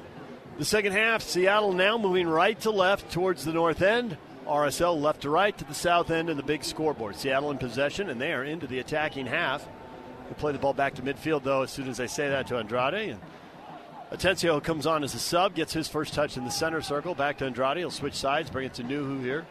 The 0.59 0.65
second 0.65 0.91
half, 0.91 1.21
Seattle 1.21 1.71
now 1.71 1.97
moving 1.97 2.27
right 2.27 2.59
to 2.59 2.69
left 2.69 3.13
towards 3.13 3.45
the 3.45 3.53
north 3.53 3.81
end. 3.81 4.17
RSL 4.45 4.99
left 4.99 5.21
to 5.21 5.29
right 5.29 5.57
to 5.57 5.63
the 5.63 5.73
south 5.73 6.11
end 6.11 6.29
of 6.29 6.35
the 6.35 6.43
big 6.43 6.65
scoreboard. 6.65 7.15
Seattle 7.15 7.49
in 7.49 7.57
possession, 7.57 8.09
and 8.09 8.19
they 8.19 8.33
are 8.33 8.43
into 8.43 8.67
the 8.67 8.79
attacking 8.79 9.25
half. 9.25 9.65
We 10.27 10.35
play 10.35 10.51
the 10.51 10.59
ball 10.59 10.73
back 10.73 10.95
to 10.95 11.01
midfield, 11.01 11.43
though, 11.43 11.61
as 11.61 11.71
soon 11.71 11.87
as 11.87 11.95
they 11.95 12.07
say 12.07 12.27
that 12.27 12.47
to 12.47 12.57
Andrade. 12.57 13.11
And 13.11 13.21
Atencio 14.11 14.61
comes 14.61 14.85
on 14.85 15.05
as 15.05 15.15
a 15.15 15.19
sub, 15.19 15.55
gets 15.55 15.71
his 15.71 15.87
first 15.87 16.13
touch 16.13 16.35
in 16.35 16.43
the 16.43 16.51
center 16.51 16.81
circle. 16.81 17.15
Back 17.15 17.37
to 17.37 17.45
Andrade. 17.45 17.77
He'll 17.77 17.89
switch 17.89 18.15
sides, 18.15 18.49
bring 18.49 18.65
it 18.65 18.73
to 18.73 18.83
Nouhou 18.83 19.21
here 19.23 19.45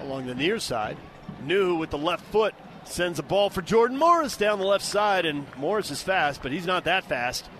along 0.00 0.24
the 0.24 0.34
near 0.34 0.58
side. 0.58 0.96
Nouhou 1.44 1.78
with 1.78 1.90
the 1.90 1.98
left 1.98 2.24
foot 2.32 2.54
sends 2.84 3.18
a 3.18 3.22
ball 3.22 3.50
for 3.50 3.60
Jordan 3.60 3.98
Morris 3.98 4.38
down 4.38 4.60
the 4.60 4.64
left 4.64 4.84
side, 4.84 5.26
and 5.26 5.44
Morris 5.58 5.90
is 5.90 6.02
fast, 6.02 6.42
but 6.42 6.52
he's 6.52 6.64
not 6.64 6.84
that 6.84 7.04
fast. 7.04 7.50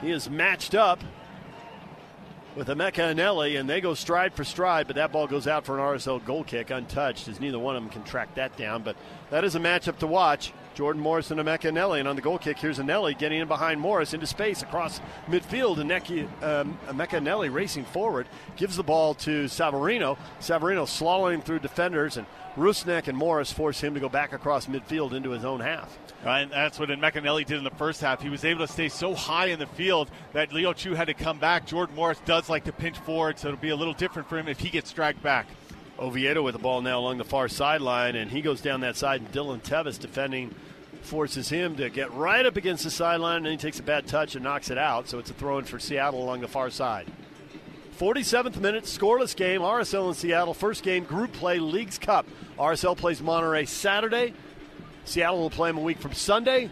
He 0.00 0.10
is 0.10 0.28
matched 0.28 0.74
up 0.74 1.02
with 2.56 2.68
Emeka 2.68 3.14
Eneli, 3.14 3.58
and 3.58 3.68
they 3.68 3.80
go 3.80 3.94
stride 3.94 4.32
for 4.32 4.44
stride, 4.44 4.86
but 4.86 4.96
that 4.96 5.10
ball 5.10 5.26
goes 5.26 5.46
out 5.46 5.64
for 5.64 5.76
an 5.76 5.98
RSL 5.98 6.24
goal 6.24 6.44
kick 6.44 6.70
untouched, 6.70 7.26
as 7.26 7.40
neither 7.40 7.58
one 7.58 7.74
of 7.74 7.82
them 7.82 7.90
can 7.90 8.04
track 8.04 8.34
that 8.36 8.56
down. 8.56 8.82
But 8.82 8.96
that 9.30 9.44
is 9.44 9.54
a 9.54 9.60
matchup 9.60 9.98
to 9.98 10.06
watch. 10.06 10.52
Jordan 10.74 11.00
Morris 11.00 11.30
and 11.30 11.40
Emeka 11.40 11.70
Eneli, 11.72 12.00
and 12.00 12.08
on 12.08 12.16
the 12.16 12.22
goal 12.22 12.38
kick, 12.38 12.58
here's 12.58 12.78
Eneli 12.78 13.16
getting 13.16 13.40
in 13.40 13.48
behind 13.48 13.80
Morris 13.80 14.12
into 14.12 14.26
space 14.26 14.62
across 14.62 15.00
midfield, 15.28 15.78
and 15.78 15.90
Neki, 15.90 16.26
um, 16.42 16.78
Emeka 16.88 17.20
Eneli 17.20 17.52
racing 17.52 17.84
forward, 17.84 18.26
gives 18.56 18.76
the 18.76 18.82
ball 18.82 19.14
to 19.14 19.44
Savarino. 19.44 20.16
Savarino 20.40 20.86
slowing 20.86 21.42
through 21.42 21.60
defenders, 21.60 22.16
and 22.16 22.26
Rusnak 22.56 23.08
and 23.08 23.18
Morris 23.18 23.52
force 23.52 23.80
him 23.80 23.94
to 23.94 24.00
go 24.00 24.08
back 24.08 24.32
across 24.32 24.66
midfield 24.66 25.12
into 25.12 25.30
his 25.30 25.44
own 25.44 25.60
half. 25.60 25.98
And 26.24 26.50
that's 26.52 26.78
what 26.78 26.88
Emeka 26.88 27.22
Eneli 27.22 27.44
did 27.44 27.58
in 27.58 27.64
the 27.64 27.70
first 27.70 28.00
half. 28.00 28.22
He 28.22 28.30
was 28.30 28.44
able 28.44 28.66
to 28.66 28.72
stay 28.72 28.88
so 28.88 29.14
high 29.14 29.46
in 29.46 29.58
the 29.58 29.66
field 29.66 30.10
that 30.32 30.52
Leo 30.52 30.72
Chu 30.72 30.94
had 30.94 31.08
to 31.08 31.14
come 31.14 31.38
back. 31.38 31.66
Jordan 31.66 31.96
Morris 31.96 32.20
does 32.24 32.48
like 32.48 32.64
to 32.64 32.72
pinch 32.72 32.96
forward, 32.98 33.38
so 33.38 33.48
it'll 33.48 33.60
be 33.60 33.70
a 33.70 33.76
little 33.76 33.92
different 33.92 34.28
for 34.28 34.38
him 34.38 34.48
if 34.48 34.60
he 34.60 34.70
gets 34.70 34.92
dragged 34.92 35.22
back. 35.22 35.46
Oviedo 35.98 36.42
with 36.42 36.54
the 36.54 36.58
ball 36.60 36.80
now 36.80 36.98
along 36.98 37.18
the 37.18 37.24
far 37.24 37.48
sideline, 37.48 38.16
and 38.16 38.30
he 38.30 38.40
goes 38.40 38.60
down 38.60 38.80
that 38.80 38.96
side, 38.96 39.20
and 39.20 39.30
Dylan 39.32 39.62
Teves 39.62 39.98
defending 39.98 40.54
forces 41.02 41.48
him 41.48 41.76
to 41.76 41.90
get 41.90 42.12
right 42.12 42.46
up 42.46 42.56
against 42.56 42.84
the 42.84 42.90
sideline, 42.90 43.44
and 43.44 43.46
he 43.46 43.56
takes 43.56 43.78
a 43.78 43.82
bad 43.82 44.06
touch 44.06 44.34
and 44.34 44.44
knocks 44.44 44.70
it 44.70 44.78
out. 44.78 45.08
So 45.08 45.18
it's 45.18 45.30
a 45.30 45.34
throw 45.34 45.58
in 45.58 45.64
for 45.64 45.78
Seattle 45.78 46.22
along 46.22 46.40
the 46.40 46.48
far 46.48 46.70
side. 46.70 47.06
47th 47.98 48.60
minute, 48.60 48.84
scoreless 48.84 49.36
game. 49.36 49.60
RSL 49.60 50.08
in 50.08 50.14
Seattle, 50.14 50.54
first 50.54 50.82
game, 50.82 51.04
group 51.04 51.32
play, 51.32 51.58
Leagues 51.58 51.98
Cup. 51.98 52.26
RSL 52.58 52.96
plays 52.96 53.20
Monterrey 53.20 53.68
Saturday. 53.68 54.34
Seattle 55.04 55.40
will 55.40 55.50
play 55.50 55.70
them 55.70 55.78
a 55.78 55.82
week 55.82 55.98
from 55.98 56.12
Sunday. 56.12 56.70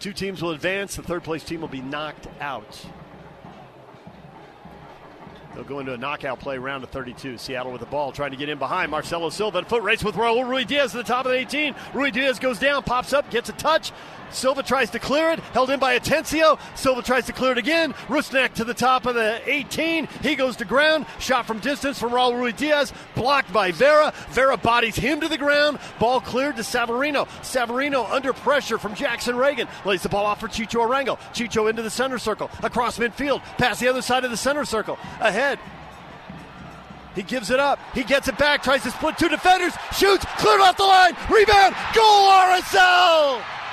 Two 0.00 0.12
teams 0.12 0.42
will 0.42 0.50
advance. 0.50 0.96
The 0.96 1.02
third 1.02 1.24
place 1.24 1.42
team 1.42 1.60
will 1.60 1.68
be 1.68 1.80
knocked 1.80 2.28
out. 2.40 2.86
They'll 5.54 5.64
go 5.64 5.78
into 5.78 5.94
a 5.94 5.98
knockout 5.98 6.40
play 6.40 6.58
round 6.58 6.82
of 6.82 6.90
32. 6.90 7.38
Seattle 7.38 7.70
with 7.70 7.80
the 7.80 7.86
ball, 7.86 8.10
trying 8.10 8.32
to 8.32 8.36
get 8.36 8.48
in 8.48 8.58
behind. 8.58 8.90
Marcelo 8.90 9.30
Silva, 9.30 9.58
at 9.58 9.68
foot 9.68 9.82
race 9.82 10.02
with 10.02 10.16
Raul 10.16 10.44
Ruidiaz 10.44 10.86
at 10.86 10.92
the 10.92 11.02
top 11.04 11.26
of 11.26 11.32
the 11.32 11.38
18. 11.38 11.74
Ruidiaz 11.92 12.40
goes 12.40 12.58
down, 12.58 12.82
pops 12.82 13.12
up, 13.12 13.30
gets 13.30 13.48
a 13.48 13.52
touch, 13.52 13.92
Silva 14.34 14.62
tries 14.62 14.90
to 14.90 14.98
clear 14.98 15.30
it, 15.30 15.40
held 15.40 15.70
in 15.70 15.78
by 15.78 15.98
Atencio. 15.98 16.58
Silva 16.74 17.02
tries 17.02 17.26
to 17.26 17.32
clear 17.32 17.52
it 17.52 17.58
again. 17.58 17.92
Rusnak 18.08 18.54
to 18.54 18.64
the 18.64 18.74
top 18.74 19.06
of 19.06 19.14
the 19.14 19.40
18. 19.46 20.06
He 20.22 20.34
goes 20.34 20.56
to 20.56 20.64
ground. 20.64 21.06
Shot 21.18 21.46
from 21.46 21.60
distance 21.60 21.98
from 21.98 22.10
Raul 22.12 22.32
Ruidiaz, 22.32 22.92
blocked 23.14 23.52
by 23.52 23.72
Vera. 23.72 24.12
Vera 24.30 24.56
bodies 24.56 24.96
him 24.96 25.20
to 25.20 25.28
the 25.28 25.38
ground. 25.38 25.78
Ball 25.98 26.20
cleared 26.20 26.56
to 26.56 26.62
Savarino. 26.62 27.26
Savarino 27.42 28.10
under 28.10 28.32
pressure 28.32 28.78
from 28.78 28.94
Jackson 28.94 29.36
Ragen. 29.36 29.68
Lays 29.84 30.02
the 30.02 30.08
ball 30.08 30.26
off 30.26 30.40
for 30.40 30.48
Chicho 30.48 30.86
Arango. 30.86 31.18
Chicho 31.32 31.70
into 31.70 31.82
the 31.82 31.90
center 31.90 32.18
circle, 32.18 32.50
across 32.62 32.98
midfield, 32.98 33.42
past 33.58 33.80
the 33.80 33.88
other 33.88 34.02
side 34.02 34.24
of 34.24 34.30
the 34.30 34.36
center 34.36 34.64
circle. 34.64 34.98
Ahead, 35.20 35.58
he 37.14 37.22
gives 37.22 37.50
it 37.50 37.60
up. 37.60 37.78
He 37.94 38.02
gets 38.02 38.28
it 38.28 38.36
back, 38.38 38.62
tries 38.62 38.82
to 38.82 38.90
split 38.90 39.16
two 39.16 39.28
defenders, 39.28 39.74
shoots, 39.96 40.24
cleared 40.38 40.60
off 40.60 40.76
the 40.76 40.82
line, 40.82 41.16
rebound, 41.30 41.74
goal 41.94 42.30
RSL! 42.30 43.63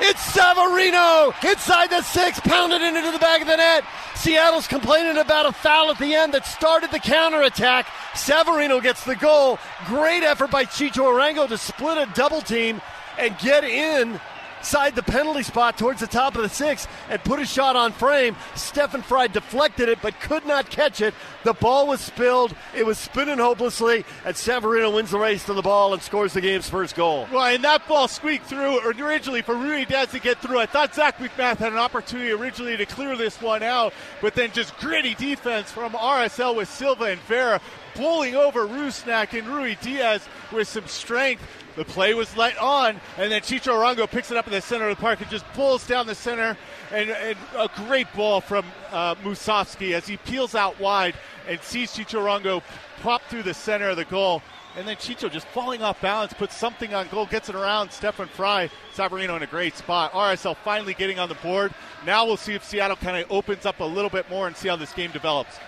It's 0.00 0.20
Savarino 0.32 1.34
inside 1.44 1.90
the 1.90 2.02
six, 2.02 2.38
pounded 2.40 2.82
into 2.82 3.10
the 3.10 3.18
back 3.18 3.40
of 3.40 3.48
the 3.48 3.56
net. 3.56 3.84
Seattle's 4.14 4.68
complaining 4.68 5.18
about 5.18 5.46
a 5.46 5.52
foul 5.52 5.90
at 5.90 5.98
the 5.98 6.14
end 6.14 6.34
that 6.34 6.46
started 6.46 6.92
the 6.92 7.00
counterattack. 7.00 7.86
Savarino 8.14 8.80
gets 8.80 9.04
the 9.04 9.16
goal. 9.16 9.58
Great 9.86 10.22
effort 10.22 10.52
by 10.52 10.64
Chicho 10.64 11.04
Arango 11.04 11.48
to 11.48 11.58
split 11.58 11.98
a 11.98 12.06
double 12.14 12.40
team 12.40 12.80
and 13.18 13.36
get 13.38 13.64
in 13.64 14.20
side 14.68 14.94
the 14.94 15.02
penalty 15.02 15.42
spot 15.42 15.78
towards 15.78 16.00
the 16.00 16.06
top 16.06 16.36
of 16.36 16.42
the 16.42 16.48
six 16.48 16.86
and 17.08 17.22
put 17.24 17.40
a 17.40 17.46
shot 17.46 17.74
on 17.74 17.90
frame. 17.92 18.36
Stefan 18.54 19.02
Frei 19.02 19.28
deflected 19.28 19.88
it 19.88 19.98
but 20.02 20.20
could 20.20 20.46
not 20.46 20.70
catch 20.70 21.00
it. 21.00 21.14
The 21.44 21.54
ball 21.54 21.86
was 21.86 22.00
spilled. 22.00 22.54
It 22.76 22.84
was 22.84 22.98
spinning 22.98 23.38
hopelessly, 23.38 24.04
and 24.24 24.36
Savarino 24.36 24.94
wins 24.94 25.10
the 25.10 25.18
race 25.18 25.44
to 25.46 25.54
the 25.54 25.62
ball 25.62 25.94
and 25.94 26.02
scores 26.02 26.34
the 26.34 26.40
game's 26.40 26.68
first 26.68 26.94
goal. 26.94 27.26
Well, 27.32 27.46
and 27.46 27.64
that 27.64 27.88
ball 27.88 28.08
squeaked 28.08 28.46
through 28.46 28.80
originally 28.80 29.42
for 29.42 29.54
Ruidiaz 29.54 30.10
to 30.10 30.20
get 30.20 30.38
through. 30.38 30.58
I 30.58 30.66
thought 30.66 30.94
Zach 30.94 31.18
MacMath 31.18 31.56
had 31.56 31.72
an 31.72 31.78
opportunity 31.78 32.30
originally 32.30 32.76
to 32.76 32.86
clear 32.86 33.16
this 33.16 33.40
one 33.40 33.62
out, 33.62 33.94
but 34.20 34.34
then 34.34 34.52
just 34.52 34.76
gritty 34.76 35.14
defense 35.14 35.72
from 35.72 35.92
RSL 35.92 36.54
with 36.54 36.68
Silva 36.68 37.04
and 37.04 37.20
Vera 37.22 37.60
pulling 37.94 38.36
over 38.36 38.66
Rusnak 38.66 39.36
and 39.36 39.48
Ruidiaz 39.48 40.22
with 40.52 40.68
some 40.68 40.86
strength. 40.86 41.42
The 41.78 41.84
play 41.84 42.12
was 42.12 42.36
let 42.36 42.58
on, 42.58 43.00
and 43.18 43.30
then 43.30 43.40
Chicho 43.40 43.72
Arango 43.72 44.10
picks 44.10 44.32
it 44.32 44.36
up 44.36 44.48
in 44.48 44.52
the 44.52 44.60
center 44.60 44.88
of 44.88 44.96
the 44.96 45.00
park 45.00 45.20
and 45.20 45.30
just 45.30 45.46
pulls 45.52 45.86
down 45.86 46.08
the 46.08 46.14
center. 46.14 46.58
And, 46.90 47.08
and 47.10 47.38
a 47.56 47.70
great 47.86 48.12
ball 48.14 48.40
from 48.40 48.66
uh, 48.90 49.14
Musovski 49.16 49.92
as 49.92 50.04
he 50.04 50.16
peels 50.16 50.56
out 50.56 50.80
wide 50.80 51.14
and 51.46 51.60
sees 51.62 51.92
Chicho 51.92 52.20
Arango 52.20 52.64
pop 53.00 53.22
through 53.28 53.44
the 53.44 53.54
center 53.54 53.90
of 53.90 53.96
the 53.96 54.06
goal. 54.06 54.42
And 54.76 54.88
then 54.88 54.96
Chicho 54.96 55.30
just 55.30 55.46
falling 55.48 55.80
off 55.80 56.00
balance, 56.00 56.32
puts 56.32 56.56
something 56.56 56.94
on 56.94 57.06
goal, 57.08 57.26
gets 57.26 57.48
it 57.48 57.54
around 57.54 57.92
Stefan 57.92 58.26
Frei, 58.26 58.70
Savarino 58.92 59.36
in 59.36 59.44
a 59.44 59.46
great 59.46 59.76
spot. 59.76 60.10
RSL 60.12 60.56
finally 60.56 60.94
getting 60.94 61.20
on 61.20 61.28
the 61.28 61.36
board. 61.36 61.72
Now 62.04 62.26
we'll 62.26 62.36
see 62.36 62.54
if 62.54 62.64
Seattle 62.64 62.96
kind 62.96 63.22
of 63.22 63.30
opens 63.30 63.66
up 63.66 63.78
a 63.78 63.84
little 63.84 64.10
bit 64.10 64.28
more 64.28 64.48
and 64.48 64.56
see 64.56 64.66
how 64.66 64.74
this 64.74 64.92
game 64.92 65.12
develops. 65.12 65.60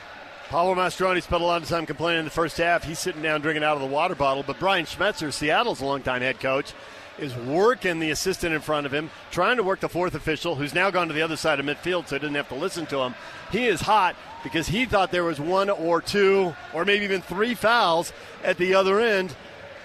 Pablo 0.51 0.75
Mastroeni 0.75 1.23
spent 1.23 1.43
a 1.43 1.47
lot 1.47 1.63
of 1.63 1.69
time 1.69 1.87
complaining 1.87 2.19
in 2.19 2.25
the 2.25 2.31
first 2.33 2.57
half. 2.59 2.83
He's 2.83 2.99
sitting 2.99 3.23
down 3.23 3.41
drinking 3.41 3.63
out 3.63 3.77
of 3.77 3.81
the 3.81 3.87
water 3.87 4.17
bottle. 4.17 4.43
But 4.43 4.59
Brian 4.59 4.85
Schmetzer, 4.85 5.33
Seattle's 5.33 5.81
longtime 5.81 6.23
head 6.23 6.41
coach, 6.41 6.73
is 7.21 7.37
working 7.37 8.01
the 8.01 8.11
assistant 8.11 8.53
in 8.53 8.61
front 8.61 8.85
of 8.85 8.93
him, 8.93 9.13
trying 9.31 9.59
to 9.59 9.63
work 9.63 9.79
the 9.79 9.89
fourth 9.89 10.17
official, 10.17 10.57
who's 10.57 10.75
now 10.75 10.91
gone 10.91 11.07
to 11.07 11.15
the 11.15 11.23
other 11.23 11.37
side 11.37 11.61
of 11.61 11.67
midfield, 11.67 12.09
so 12.09 12.17
he 12.17 12.19
doesn't 12.19 12.35
have 12.35 12.49
to 12.49 12.57
listen 12.57 12.85
to 12.87 12.99
him. 12.99 13.15
He 13.53 13.67
is 13.67 13.81
hot 13.81 14.17
because 14.43 14.67
he 14.67 14.87
thought 14.87 15.13
there 15.13 15.23
was 15.23 15.39
one 15.39 15.71
or 15.71 16.03
two 16.03 16.53
or 16.75 16.85
maybe 16.85 17.05
even 17.05 17.23
three 17.23 17.55
fouls 17.55 18.13
at 18.43 18.57
the 18.57 18.75
other 18.75 18.99
end. 18.99 19.37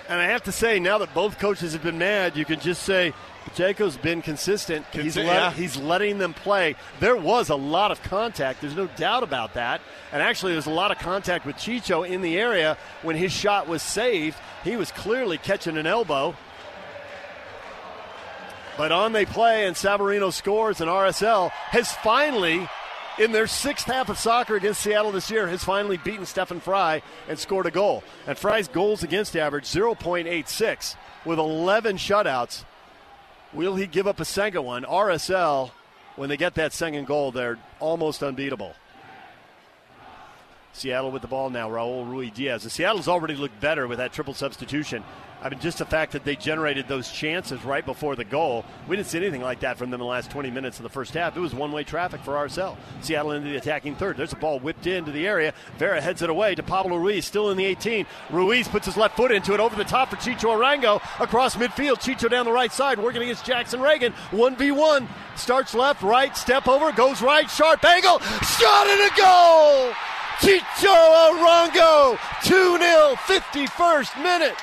And 0.07 0.21
I 0.21 0.25
have 0.25 0.43
to 0.43 0.51
say, 0.51 0.79
now 0.79 0.99
that 0.99 1.13
both 1.13 1.39
coaches 1.39 1.73
have 1.73 1.81
been 1.81 1.97
mad, 1.97 2.37
you 2.37 2.45
can 2.45 2.59
just 2.59 2.83
say 2.83 3.13
Jaco's 3.55 3.97
been 3.97 4.21
consistent. 4.21 4.85
He's, 4.91 5.17
let, 5.17 5.25
yeah. 5.25 5.51
he's 5.51 5.77
letting 5.77 6.19
them 6.19 6.33
play. 6.33 6.75
There 6.99 7.15
was 7.15 7.49
a 7.49 7.55
lot 7.55 7.91
of 7.91 8.01
contact. 8.03 8.61
There's 8.61 8.75
no 8.75 8.87
doubt 8.87 9.23
about 9.23 9.55
that. 9.55 9.81
And 10.11 10.21
actually, 10.21 10.53
there's 10.53 10.67
a 10.67 10.71
lot 10.71 10.91
of 10.91 10.99
contact 10.99 11.45
with 11.45 11.55
Chicho 11.55 12.07
in 12.07 12.21
the 12.21 12.37
area 12.37 12.77
when 13.01 13.15
his 13.15 13.31
shot 13.31 13.67
was 13.67 13.81
saved. 13.81 14.37
He 14.63 14.75
was 14.75 14.91
clearly 14.91 15.37
catching 15.37 15.77
an 15.77 15.87
elbow. 15.87 16.35
But 18.77 18.91
on 18.91 19.13
they 19.13 19.25
play, 19.25 19.65
and 19.65 19.75
Savarino 19.75 20.33
scores, 20.33 20.81
and 20.81 20.89
RSL 20.89 21.49
has 21.49 21.93
finally, 21.93 22.67
in 23.19 23.31
their 23.31 23.47
sixth 23.47 23.87
half 23.87 24.09
of 24.09 24.17
soccer 24.17 24.55
against 24.55 24.81
Seattle 24.81 25.11
this 25.11 25.31
year, 25.31 25.47
has 25.47 25.63
finally 25.63 25.97
beaten 25.97 26.25
Stefan 26.25 26.59
Frei 26.59 27.01
and 27.27 27.39
scored 27.39 27.65
a 27.65 27.71
goal. 27.71 28.03
And 28.27 28.37
Frei's 28.37 28.67
goals 28.67 29.03
against 29.03 29.35
average 29.35 29.65
0.86 29.65 30.95
with 31.25 31.39
11 31.39 31.97
shutouts 31.97 32.65
Will 33.55 33.77
he 33.77 33.87
give 33.87 34.05
up 34.05 34.19
a 34.19 34.25
second 34.25 34.65
one? 34.65 34.83
RSL, 34.83 35.71
when 36.17 36.27
they 36.27 36.35
get 36.35 36.55
that 36.55 36.73
second 36.73 37.07
goal, 37.07 37.31
they're 37.31 37.57
almost 37.79 38.21
unbeatable. 38.21 38.75
Seattle 40.75 41.11
with 41.11 41.21
the 41.21 41.27
ball 41.27 41.49
now. 41.49 41.69
Raul 41.69 42.05
Ruidiaz. 42.05 42.63
The 42.63 42.69
Seattle's 42.69 43.07
already 43.07 43.35
looked 43.35 43.59
better 43.61 43.87
with 43.87 43.97
that 43.97 44.13
triple 44.13 44.33
substitution. 44.33 45.03
I 45.41 45.49
mean, 45.49 45.59
just 45.59 45.77
the 45.77 45.85
fact 45.85 46.13
that 46.13 46.23
they 46.23 46.35
generated 46.35 46.87
those 46.87 47.11
chances 47.11 47.63
right 47.63 47.85
before 47.85 48.15
the 48.15 48.23
goal. 48.23 48.65
We 48.87 48.95
didn't 48.95 49.09
see 49.09 49.19
anything 49.19 49.41
like 49.41 49.59
that 49.59 49.77
from 49.77 49.91
them 49.91 50.01
in 50.01 50.05
the 50.05 50.09
last 50.09 50.31
20 50.31 50.49
minutes 50.49 50.79
of 50.79 50.83
the 50.83 50.89
first 50.89 51.13
half. 51.13 51.37
It 51.37 51.39
was 51.39 51.53
one 51.53 51.71
way 51.71 51.83
traffic 51.83 52.21
for 52.21 52.33
RSL. 52.33 52.75
Seattle 53.01 53.31
into 53.31 53.49
the 53.49 53.57
attacking 53.57 53.95
third. 53.95 54.17
There's 54.17 54.33
a 54.33 54.37
ball 54.37 54.59
whipped 54.59 54.87
into 54.87 55.11
the 55.11 55.27
area. 55.27 55.53
Vera 55.77 56.01
heads 56.01 56.21
it 56.21 56.29
away 56.29 56.55
to 56.55 56.63
Pablo 56.63 56.97
Ruiz, 56.97 57.25
still 57.25 57.51
in 57.51 57.57
the 57.57 57.65
18. 57.65 58.07
Ruiz 58.31 58.67
puts 58.67 58.87
his 58.87 58.97
left 58.97 59.15
foot 59.15 59.31
into 59.31 59.53
it 59.53 59.59
over 59.59 59.75
the 59.75 59.83
top 59.83 60.09
for 60.09 60.15
Chicho 60.15 60.57
Arango 60.57 60.95
across 61.21 61.55
midfield. 61.55 62.01
Chicho 62.01 62.29
down 62.29 62.45
the 62.45 62.51
right 62.51 62.71
side, 62.71 62.97
working 62.97 63.21
against 63.21 63.45
Jackson 63.45 63.81
Ragen. 63.81 64.13
1v1. 64.31 65.07
Starts 65.35 65.75
left, 65.75 66.01
right, 66.01 66.35
step 66.35 66.67
over, 66.67 66.91
goes 66.91 67.21
right, 67.21 67.49
sharp 67.51 67.83
angle, 67.83 68.19
shot 68.19 68.87
and 68.87 69.11
a 69.11 69.15
goal! 69.15 70.14
Chicho 70.39 71.31
Arango, 71.31 72.17
2 72.43 72.77
0, 72.77 73.15
51st 73.25 74.21
minute. 74.21 74.55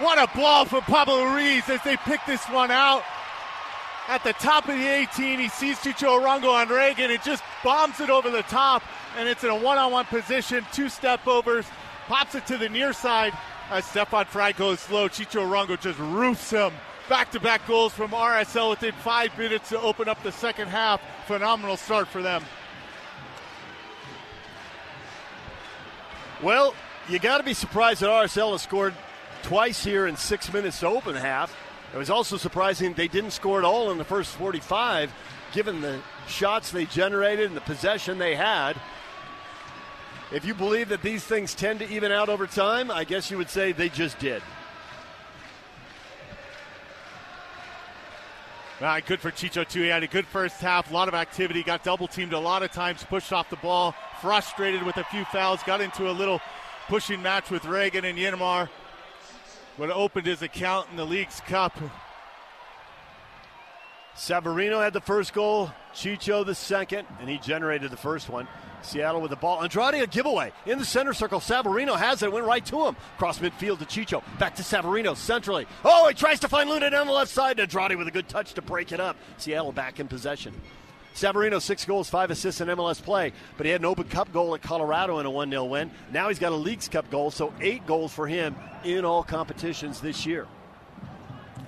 What 0.00 0.18
a 0.18 0.26
ball 0.36 0.64
for 0.64 0.80
Pablo 0.80 1.22
Ruiz 1.24 1.68
as 1.68 1.80
they 1.82 1.96
pick 1.98 2.20
this 2.26 2.44
one 2.46 2.72
out. 2.72 3.04
At 4.08 4.24
the 4.24 4.32
top 4.34 4.68
of 4.68 4.76
the 4.76 4.86
18, 4.86 5.38
he 5.38 5.48
sees 5.48 5.78
Chicho 5.78 6.20
Arango 6.20 6.52
on 6.52 6.68
Ragen 6.68 7.08
It 7.08 7.22
just 7.22 7.44
bombs 7.62 8.00
it 8.00 8.10
over 8.10 8.30
the 8.30 8.42
top. 8.42 8.82
and 9.16 9.28
it's 9.28 9.44
in 9.44 9.50
a 9.50 9.56
one-on-one 9.56 10.06
position, 10.06 10.66
two 10.72 10.88
step 10.88 11.26
overs, 11.28 11.66
pops 12.08 12.34
it 12.34 12.46
to 12.48 12.58
the 12.58 12.68
near 12.68 12.92
side. 12.92 13.32
As 13.70 13.84
Stefan 13.84 14.26
Frei 14.26 14.52
goes 14.52 14.80
slow, 14.80 15.08
Chicho 15.08 15.48
Arango 15.48 15.80
just 15.80 15.98
roofs 16.00 16.50
him. 16.50 16.72
Back-to-back 17.08 17.66
goals 17.68 17.92
from 17.92 18.10
RSL 18.10 18.70
within 18.70 18.92
five 18.92 19.36
minutes 19.38 19.68
to 19.68 19.80
open 19.80 20.08
up 20.08 20.22
the 20.22 20.32
second 20.32 20.68
half. 20.68 21.00
Phenomenal 21.26 21.76
start 21.76 22.08
for 22.08 22.20
them. 22.20 22.42
Well, 26.44 26.74
you 27.08 27.18
got 27.18 27.38
to 27.38 27.42
be 27.42 27.54
surprised 27.54 28.02
that 28.02 28.10
RSL 28.10 28.52
has 28.52 28.60
scored 28.60 28.92
twice 29.44 29.82
here 29.82 30.06
in 30.06 30.14
six 30.18 30.52
minutes 30.52 30.80
to 30.80 30.88
open 30.88 31.16
half. 31.16 31.56
It 31.94 31.96
was 31.96 32.10
also 32.10 32.36
surprising 32.36 32.92
they 32.92 33.08
didn't 33.08 33.30
score 33.30 33.58
at 33.58 33.64
all 33.64 33.90
in 33.90 33.96
the 33.96 34.04
first 34.04 34.34
45, 34.36 35.10
given 35.54 35.80
the 35.80 36.02
shots 36.28 36.70
they 36.70 36.84
generated 36.84 37.46
and 37.46 37.56
the 37.56 37.62
possession 37.62 38.18
they 38.18 38.34
had. 38.34 38.76
If 40.32 40.44
you 40.44 40.52
believe 40.52 40.90
that 40.90 41.00
these 41.00 41.24
things 41.24 41.54
tend 41.54 41.78
to 41.78 41.88
even 41.88 42.12
out 42.12 42.28
over 42.28 42.46
time, 42.46 42.90
I 42.90 43.04
guess 43.04 43.30
you 43.30 43.38
would 43.38 43.48
say 43.48 43.72
they 43.72 43.88
just 43.88 44.18
did. 44.18 44.42
Good 48.80 49.20
for 49.20 49.30
Chicho 49.30 49.66
too. 49.66 49.82
He 49.82 49.88
had 49.88 50.02
a 50.02 50.06
good 50.06 50.26
first 50.26 50.60
half, 50.60 50.90
a 50.90 50.94
lot 50.94 51.08
of 51.08 51.14
activity, 51.14 51.62
got 51.62 51.84
double 51.84 52.08
teamed 52.08 52.32
a 52.32 52.38
lot 52.38 52.62
of 52.62 52.72
times, 52.72 53.04
pushed 53.04 53.32
off 53.32 53.48
the 53.48 53.56
ball, 53.56 53.94
frustrated 54.20 54.82
with 54.82 54.96
a 54.96 55.04
few 55.04 55.24
fouls, 55.26 55.62
got 55.62 55.80
into 55.80 56.10
a 56.10 56.12
little 56.12 56.40
pushing 56.88 57.22
match 57.22 57.50
with 57.50 57.62
Ragen 57.62 58.04
and 58.04 58.18
Yeimar. 58.18 58.68
But 59.78 59.90
opened 59.90 60.26
his 60.26 60.42
account 60.42 60.88
in 60.90 60.96
the 60.96 61.04
Leagues 61.04 61.40
Cup. 61.40 61.76
Savarino 64.16 64.82
had 64.82 64.92
the 64.92 65.00
first 65.00 65.32
goal, 65.32 65.70
Chicho 65.92 66.46
the 66.46 66.54
second, 66.54 67.06
and 67.20 67.28
he 67.28 67.38
generated 67.38 67.90
the 67.90 67.96
first 67.96 68.28
one. 68.28 68.46
Seattle 68.82 69.20
with 69.20 69.30
the 69.30 69.36
ball. 69.36 69.62
Andrade 69.62 70.02
a 70.02 70.06
giveaway 70.06 70.52
in 70.66 70.78
the 70.78 70.84
center 70.84 71.14
circle. 71.14 71.40
Savarino 71.40 71.96
has 71.96 72.22
it. 72.22 72.30
Went 72.30 72.46
right 72.46 72.64
to 72.66 72.86
him. 72.86 72.96
Cross 73.18 73.38
midfield 73.38 73.78
to 73.78 73.86
Chicho. 73.86 74.22
Back 74.38 74.56
to 74.56 74.62
Savarino 74.62 75.16
centrally. 75.16 75.66
Oh, 75.84 76.06
he 76.08 76.14
tries 76.14 76.40
to 76.40 76.48
find 76.48 76.68
Luna 76.68 76.90
down 76.90 77.06
the 77.06 77.12
left 77.12 77.30
side. 77.30 77.58
Andrade 77.58 77.96
with 77.96 78.08
a 78.08 78.12
good 78.12 78.28
touch 78.28 78.54
to 78.54 78.62
break 78.62 78.92
it 78.92 79.00
up. 79.00 79.16
Seattle 79.38 79.72
back 79.72 80.00
in 80.00 80.08
possession. 80.08 80.54
Savarino, 81.14 81.62
six 81.62 81.84
goals, 81.84 82.10
five 82.10 82.30
assists 82.30 82.60
in 82.60 82.68
MLS 82.68 83.00
play, 83.00 83.32
but 83.56 83.66
he 83.66 83.72
had 83.72 83.80
an 83.80 83.84
Open 83.84 84.04
Cup 84.04 84.32
goal 84.32 84.54
at 84.54 84.62
Colorado 84.62 85.20
in 85.20 85.26
a 85.26 85.30
1 85.30 85.48
0 85.48 85.64
win. 85.64 85.90
Now 86.12 86.28
he's 86.28 86.40
got 86.40 86.50
a 86.50 86.56
Leagues 86.56 86.88
Cup 86.88 87.08
goal, 87.08 87.30
so 87.30 87.52
eight 87.60 87.86
goals 87.86 88.12
for 88.12 88.26
him 88.26 88.56
in 88.82 89.04
all 89.04 89.22
competitions 89.22 90.00
this 90.00 90.26
year. 90.26 90.48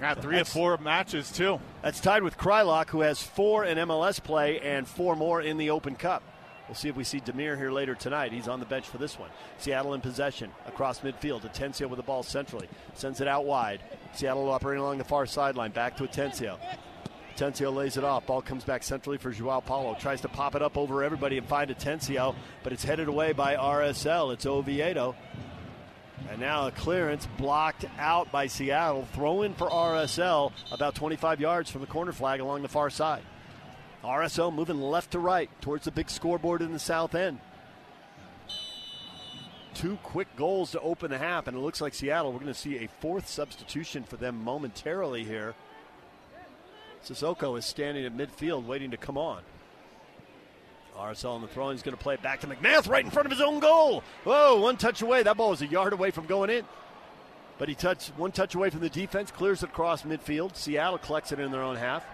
Got 0.01 0.23
three 0.23 0.37
that's, 0.37 0.51
or 0.51 0.53
four 0.53 0.79
matches, 0.79 1.33
too. 1.33 1.61
That's 1.83 2.01
tied 2.01 2.23
with 2.23 2.37
Kreilach, 2.37 2.89
who 2.89 3.01
has 3.01 3.23
four 3.23 3.65
in 3.65 3.79
MLS 3.79 4.23
play 4.23 4.61
and 4.61 4.87
four 4.87 5.17
more 5.17 5.41
in 5.41 5.57
the 5.57 5.71
Open 5.71 5.95
Cup. 5.95 6.23
We'll 6.69 6.75
see 6.75 6.89
if 6.89 6.97
we 6.97 7.05
see 7.05 7.21
Damir 7.21 7.57
here 7.57 7.71
later 7.71 7.95
tonight. 7.95 8.33
He's 8.33 8.49
on 8.49 8.59
the 8.59 8.67
bench 8.67 8.87
for 8.87 8.99
this 8.99 9.19
one. 9.19 9.31
Seattle 9.59 9.95
in 9.95 10.01
possession 10.01 10.51
across 10.67 11.01
midfield. 11.01 11.43
Atencio 11.43 11.89
with 11.89 11.99
the 11.99 12.03
ball 12.03 12.23
centrally. 12.23 12.69
Sends 12.95 13.21
it 13.21 13.29
out 13.29 13.45
wide. 13.45 13.81
Seattle 14.15 14.51
operating 14.51 14.83
along 14.83 14.99
the 14.99 15.05
far 15.05 15.27
sideline. 15.27 15.71
Back 15.71 15.97
to 15.99 16.05
Atencio. 16.05 16.59
Atencio 17.37 17.73
lays 17.73 17.97
it 17.97 18.05
off. 18.05 18.27
Ball 18.27 18.43
comes 18.43 18.65
back 18.65 18.83
centrally 18.83 19.19
for 19.19 19.31
Joao 19.31 19.61
Paulo. 19.61 19.95
Tries 20.01 20.23
to 20.23 20.29
pop 20.29 20.55
it 20.55 20.63
up 20.63 20.77
over 20.77 21.05
everybody 21.05 21.39
and 21.39 21.47
find 21.47 21.71
Atencio, 21.71 22.35
but 22.65 22.73
it's 22.73 22.83
headed 22.83 23.09
away 23.09 23.33
by 23.33 23.55
RSL. 23.55 24.33
It's 24.33 24.47
Oviedo. 24.47 25.15
And 26.37 26.43
now 26.43 26.67
a 26.67 26.71
clearance 26.71 27.27
blocked 27.39 27.87
out 27.99 28.31
by 28.31 28.47
Seattle. 28.47 29.09
Throw 29.15 29.41
in 29.41 29.55
for 29.55 29.71
RSL 29.71 30.53
about 30.71 30.95
25 30.95 31.41
yards 31.41 31.71
from 31.71 31.81
the 31.81 31.87
corner 31.87 32.13
flag 32.13 32.41
along 32.41 32.61
the 32.61 32.69
far 32.69 32.91
side. 32.91 33.23
RSL 34.05 34.53
moving 34.53 34.79
left 34.79 35.13
to 35.13 35.19
right 35.19 35.49
towards 35.63 35.87
the 35.87 35.91
big 35.91 36.11
scoreboard 36.11 36.61
in 36.61 36.75
the 36.75 36.79
south 36.79 37.15
end. 37.15 37.41
Two 39.73 39.97
quick 40.03 40.29
goals 40.37 40.73
to 40.73 40.81
open 40.81 41.11
the 41.11 41.17
half, 41.17 41.47
and 41.47 41.57
it 41.57 41.61
looks 41.61 41.81
like 41.81 41.95
Seattle, 41.95 42.33
we're 42.33 42.41
going 42.41 42.53
to 42.53 42.59
see 42.59 42.85
a 42.85 42.91
fourth 43.01 43.27
substitution 43.27 44.05
for 44.05 44.19
them 44.19 44.45
momentarily 44.45 45.25
here. 45.25 45.55
Cissoko 47.03 47.57
is 47.57 47.65
standing 47.65 48.05
at 48.05 48.15
midfield 48.15 48.67
waiting 48.67 48.91
to 48.91 48.99
come 48.99 49.17
on. 49.17 49.41
RSL 50.97 51.35
on 51.35 51.43
the 51.43 51.49
throw. 51.49 51.71
He's 51.71 51.83
going 51.83 51.97
to 51.97 52.03
play 52.03 52.15
it 52.15 52.23
back 52.23 52.41
to 52.41 52.47
MacMath 52.47 52.89
right 52.89 53.05
in 53.05 53.11
front 53.11 53.27
of 53.27 53.33
his 53.33 53.41
own 53.41 53.61
goal. 53.61 54.03
Whoa, 54.25 54.61
one 54.61 54.77
touch 54.77 55.03
away. 55.03 55.23
That 55.23 55.37
ball 55.37 55.51
was 55.51 55.63
a 55.63 55.67
yard 55.67 55.93
away 55.93 56.11
from 56.11 56.27
going 56.27 56.51
in. 56.51 56.65
But 57.59 57.69
he 57.69 57.75
touched 57.75 58.11
one 58.17 58.33
touch 58.33 58.55
away 58.55 58.71
from 58.71 58.81
the 58.81 58.91
defense, 58.91 59.31
clears 59.31 59.63
it 59.63 59.71
across 59.71 60.03
midfield. 60.03 60.57
Seattle 60.57 60.99
collects 60.99 61.33
it 61.33 61.41
in 61.41 61.51
their 61.51 61.63
own 61.63 61.77
half. 61.77 62.05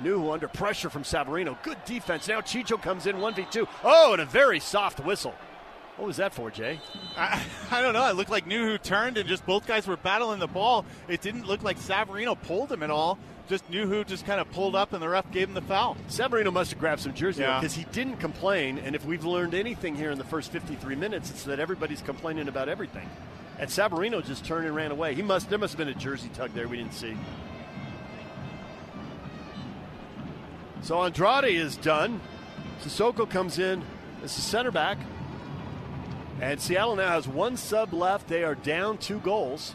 Nouhou 0.00 0.32
under 0.32 0.48
pressure 0.48 0.90
from 0.90 1.02
Savarino. 1.02 1.60
Good 1.62 1.84
defense. 1.84 2.28
Now 2.28 2.40
Chicho 2.40 2.80
comes 2.80 3.06
in 3.06 3.16
1v2. 3.16 3.66
Oh, 3.84 4.12
and 4.12 4.22
a 4.22 4.24
very 4.24 4.60
soft 4.60 5.04
whistle. 5.04 5.34
What 5.96 6.06
was 6.06 6.18
that 6.18 6.32
for, 6.32 6.50
Jay? 6.50 6.80
I, 7.16 7.42
I 7.70 7.82
don't 7.82 7.92
know. 7.92 8.08
It 8.08 8.14
looked 8.14 8.30
like 8.30 8.46
Nouhou 8.46 8.80
turned 8.80 9.18
and 9.18 9.28
just 9.28 9.44
both 9.44 9.66
guys 9.66 9.86
were 9.86 9.96
battling 9.96 10.38
the 10.38 10.46
ball. 10.46 10.84
It 11.08 11.20
didn't 11.20 11.46
look 11.46 11.62
like 11.62 11.78
Savarino 11.78 12.40
pulled 12.40 12.70
him 12.70 12.82
at 12.82 12.90
all. 12.90 13.18
Just 13.48 13.70
Nouhou 13.70 14.06
just 14.06 14.26
kind 14.26 14.40
of 14.40 14.50
pulled 14.52 14.76
up 14.76 14.92
and 14.92 15.02
the 15.02 15.08
ref 15.08 15.30
gave 15.32 15.48
him 15.48 15.54
the 15.54 15.62
foul. 15.62 15.96
Savarino 16.08 16.52
must 16.52 16.70
have 16.70 16.78
grabbed 16.78 17.00
some 17.00 17.14
jersey 17.14 17.42
because 17.42 17.76
yeah. 17.78 17.84
he 17.84 17.90
didn't 17.92 18.18
complain. 18.18 18.78
And 18.78 18.94
if 18.94 19.06
we've 19.06 19.24
learned 19.24 19.54
anything 19.54 19.96
here 19.96 20.10
in 20.10 20.18
the 20.18 20.24
first 20.24 20.52
53 20.52 20.94
minutes, 20.94 21.30
it's 21.30 21.44
that 21.44 21.58
everybody's 21.58 22.02
complaining 22.02 22.48
about 22.48 22.68
everything. 22.68 23.08
And 23.58 23.70
Savarino 23.70 24.24
just 24.24 24.44
turned 24.44 24.66
and 24.66 24.76
ran 24.76 24.90
away. 24.90 25.14
He 25.14 25.22
must 25.22 25.48
there 25.48 25.58
must 25.58 25.72
have 25.72 25.78
been 25.78 25.88
a 25.88 25.98
jersey 25.98 26.28
tug 26.34 26.52
there 26.52 26.68
we 26.68 26.76
didn't 26.76 26.92
see. 26.92 27.16
So 30.82 31.02
Andrade 31.02 31.54
is 31.54 31.76
done. 31.76 32.20
Cissoko 32.82 33.28
comes 33.28 33.58
in 33.58 33.82
as 34.22 34.36
the 34.36 34.42
center 34.42 34.70
back. 34.70 34.98
And 36.40 36.60
Seattle 36.60 36.96
now 36.96 37.08
has 37.08 37.26
one 37.26 37.56
sub 37.56 37.92
left. 37.92 38.28
They 38.28 38.44
are 38.44 38.54
down 38.54 38.98
two 38.98 39.18
goals. 39.20 39.74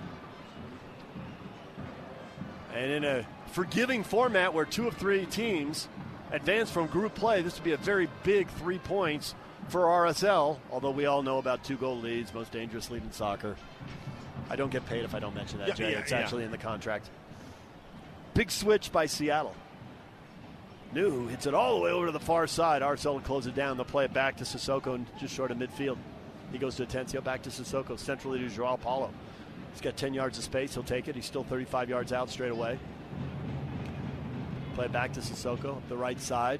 And 2.73 2.89
in 2.89 3.03
a 3.03 3.25
forgiving 3.53 4.03
format 4.03 4.53
where 4.53 4.65
two 4.65 4.87
of 4.87 4.97
three 4.97 5.25
teams 5.27 5.87
advance 6.31 6.71
from 6.71 6.87
group 6.87 7.13
play, 7.13 7.41
this 7.41 7.55
would 7.55 7.63
be 7.63 7.71
a 7.71 7.77
very 7.77 8.09
big 8.23 8.49
three 8.49 8.79
points 8.79 9.35
for 9.69 9.81
RSL, 9.81 10.57
although 10.71 10.91
we 10.91 11.05
all 11.05 11.21
know 11.21 11.37
about 11.37 11.63
two 11.63 11.77
goal 11.77 11.97
leads, 11.97 12.33
most 12.33 12.51
dangerous 12.51 12.89
lead 12.89 13.03
in 13.03 13.11
soccer. 13.11 13.55
I 14.49 14.55
don't 14.55 14.71
get 14.71 14.85
paid 14.87 15.05
if 15.05 15.15
I 15.15 15.19
don't 15.19 15.35
mention 15.35 15.59
that, 15.59 15.69
yeah, 15.69 15.73
Jay. 15.75 15.91
Yeah, 15.91 15.99
it's 15.99 16.11
yeah. 16.11 16.19
actually 16.19 16.43
in 16.43 16.51
the 16.51 16.57
contract. 16.57 17.09
Big 18.33 18.51
switch 18.51 18.91
by 18.91 19.05
Seattle. 19.05 19.55
Nouhou 20.93 21.29
hits 21.29 21.45
it 21.45 21.53
all 21.53 21.75
the 21.75 21.81
way 21.81 21.91
over 21.91 22.07
to 22.07 22.11
the 22.11 22.19
far 22.19 22.45
side. 22.47 22.81
RSL 22.81 23.13
will 23.13 23.21
close 23.21 23.47
it 23.47 23.55
down. 23.55 23.77
They'll 23.77 23.85
play 23.85 24.05
it 24.05 24.13
back 24.13 24.37
to 24.37 24.43
Cissoko 24.43 24.95
and 24.95 25.05
just 25.19 25.33
short 25.33 25.51
of 25.51 25.57
midfield. 25.57 25.97
He 26.51 26.57
goes 26.57 26.75
to 26.75 26.85
Atencio, 26.85 27.23
back 27.23 27.43
to 27.43 27.49
Cissoko, 27.49 27.97
centrally 27.97 28.39
to 28.39 28.49
Joao 28.49 28.77
Paulo. 28.77 29.11
He's 29.71 29.81
got 29.81 29.97
10 29.97 30.13
yards 30.13 30.37
of 30.37 30.43
space. 30.43 30.73
He'll 30.73 30.83
take 30.83 31.07
it. 31.07 31.15
He's 31.15 31.25
still 31.25 31.43
35 31.43 31.89
yards 31.89 32.13
out 32.13 32.29
straight 32.29 32.51
away. 32.51 32.77
Play 34.75 34.87
back 34.87 35.13
to 35.13 35.19
Cissoko, 35.19 35.81
the 35.87 35.97
right 35.97 36.19
side 36.19 36.59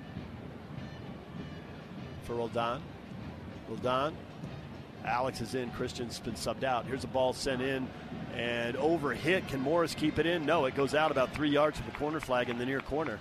for 2.24 2.36
Roldan. 2.36 2.82
Roldan. 3.68 4.16
Alex 5.04 5.42
is 5.42 5.56
in. 5.56 5.70
Christian's 5.72 6.20
been 6.20 6.36
subbed 6.36 6.64
out. 6.64 6.86
Here's 6.86 7.04
a 7.04 7.08
ball 7.08 7.34
sent 7.34 7.62
in 7.62 7.88
and 8.36 8.78
over 8.78 9.14
hit. 9.14 9.48
Can 9.48 9.60
Morris 9.60 9.94
keep 9.94 10.20
it 10.20 10.26
in? 10.26 10.46
No, 10.46 10.66
it 10.66 10.76
goes 10.76 10.96
out 10.96 11.12
about 11.12 11.34
three 11.34 11.50
yards 11.50 11.78
from 11.78 11.88
the 11.88 11.98
corner 11.98 12.20
flag 12.20 12.50
in 12.50 12.58
the 12.58 12.66
near 12.66 12.80
corner 12.80 13.20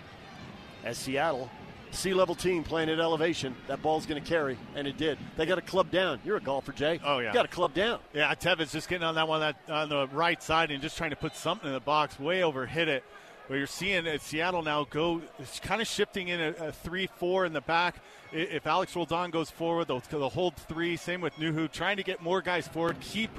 as 0.84 0.98
Seattle, 0.98 1.50
sea 1.90 2.14
level 2.14 2.34
team 2.34 2.64
playing 2.64 2.88
at 2.88 2.98
elevation, 2.98 3.54
that 3.68 3.82
ball's 3.82 4.06
going 4.06 4.22
to 4.22 4.28
carry, 4.28 4.58
and 4.74 4.86
it 4.86 4.96
did. 4.96 5.18
They 5.36 5.46
got 5.46 5.58
a 5.58 5.62
club 5.62 5.90
down. 5.90 6.20
You're 6.24 6.36
a 6.36 6.40
golfer, 6.40 6.72
Jay. 6.72 7.00
Oh 7.04 7.18
yeah, 7.18 7.32
got 7.32 7.44
a 7.44 7.48
club 7.48 7.74
down. 7.74 8.00
Yeah, 8.12 8.34
Teves 8.34 8.72
just 8.72 8.88
getting 8.88 9.04
on 9.04 9.14
that 9.14 9.28
one 9.28 9.40
that 9.40 9.56
on 9.68 9.88
the 9.88 10.08
right 10.08 10.42
side 10.42 10.70
and 10.70 10.82
just 10.82 10.96
trying 10.96 11.10
to 11.10 11.16
put 11.16 11.36
something 11.36 11.68
in 11.68 11.74
the 11.74 11.80
box. 11.80 12.18
Way 12.18 12.42
over 12.42 12.66
hit 12.66 12.88
it. 12.88 13.04
Where 13.52 13.58
you're 13.58 13.66
seeing 13.66 14.08
uh, 14.08 14.16
Seattle 14.16 14.62
now 14.62 14.84
go, 14.84 15.20
it's 15.38 15.60
kind 15.60 15.82
of 15.82 15.86
shifting 15.86 16.28
in 16.28 16.40
a, 16.40 16.68
a 16.68 16.72
three-four 16.72 17.44
in 17.44 17.52
the 17.52 17.60
back. 17.60 17.96
If 18.32 18.66
Alex 18.66 18.96
Roldan 18.96 19.30
goes 19.30 19.50
forward, 19.50 19.88
they'll, 19.88 20.02
they'll 20.10 20.30
hold 20.30 20.56
three. 20.56 20.96
Same 20.96 21.20
with 21.20 21.34
Nouhou, 21.34 21.70
trying 21.70 21.98
to 21.98 22.02
get 22.02 22.22
more 22.22 22.40
guys 22.40 22.66
forward, 22.66 22.98
keep 23.00 23.30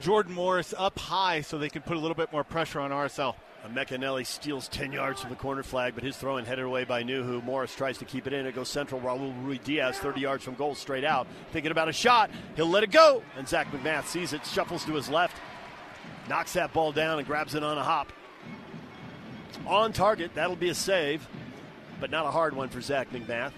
Jordan 0.00 0.32
Morris 0.32 0.72
up 0.78 0.98
high 0.98 1.42
so 1.42 1.58
they 1.58 1.68
can 1.68 1.82
put 1.82 1.98
a 1.98 2.00
little 2.00 2.14
bit 2.14 2.32
more 2.32 2.42
pressure 2.42 2.80
on 2.80 2.90
RSL. 2.90 3.34
Uh, 3.62 3.68
Emeka 3.68 3.98
Eneli 3.98 4.24
steals 4.24 4.66
10 4.68 4.92
yards 4.92 5.20
from 5.20 5.28
the 5.28 5.36
corner 5.36 5.62
flag, 5.62 5.94
but 5.94 6.04
his 6.04 6.16
throw 6.16 6.38
in 6.38 6.46
headed 6.46 6.64
away 6.64 6.84
by 6.84 7.02
Nouhou. 7.02 7.44
Morris 7.44 7.74
tries 7.74 7.98
to 7.98 8.06
keep 8.06 8.26
it 8.26 8.32
in. 8.32 8.46
It 8.46 8.54
goes 8.54 8.70
central. 8.70 8.98
Raul 9.02 9.30
Ruidiaz, 9.44 9.96
30 9.96 10.22
yards 10.22 10.42
from 10.42 10.54
goal, 10.54 10.74
straight 10.74 11.04
out. 11.04 11.26
Thinking 11.52 11.70
about 11.70 11.90
a 11.90 11.92
shot. 11.92 12.30
He'll 12.56 12.64
let 12.64 12.82
it 12.82 12.92
go. 12.92 13.22
And 13.36 13.46
Zach 13.46 13.70
MacMath 13.72 14.06
sees 14.06 14.32
it, 14.32 14.46
shuffles 14.46 14.86
to 14.86 14.94
his 14.94 15.10
left, 15.10 15.36
knocks 16.30 16.54
that 16.54 16.72
ball 16.72 16.92
down, 16.92 17.18
and 17.18 17.28
grabs 17.28 17.54
it 17.54 17.62
on 17.62 17.76
a 17.76 17.84
hop. 17.84 18.10
On 19.66 19.92
target. 19.92 20.32
That'll 20.34 20.56
be 20.56 20.68
a 20.68 20.74
save, 20.74 21.26
but 22.00 22.10
not 22.10 22.26
a 22.26 22.30
hard 22.30 22.54
one 22.54 22.68
for 22.68 22.80
Zach 22.80 23.10
MacMath. 23.10 23.52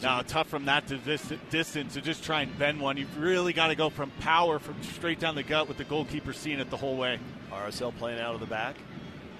Now, 0.00 0.22
tough 0.22 0.48
from 0.48 0.64
that 0.64 0.88
to 0.88 0.96
this 0.96 1.32
distance 1.50 1.94
to 1.94 2.00
just 2.00 2.24
try 2.24 2.42
and 2.42 2.58
bend 2.58 2.80
one. 2.80 2.96
You've 2.96 3.18
really 3.20 3.52
got 3.52 3.68
to 3.68 3.74
go 3.74 3.90
from 3.90 4.10
power 4.20 4.58
from 4.58 4.82
straight 4.82 5.20
down 5.20 5.34
the 5.34 5.42
gut 5.42 5.68
with 5.68 5.76
the 5.76 5.84
goalkeeper 5.84 6.32
seeing 6.32 6.58
it 6.58 6.70
the 6.70 6.76
whole 6.76 6.96
way. 6.96 7.18
RSL 7.52 7.94
playing 7.98 8.18
out 8.18 8.34
of 8.34 8.40
the 8.40 8.46
back. 8.46 8.76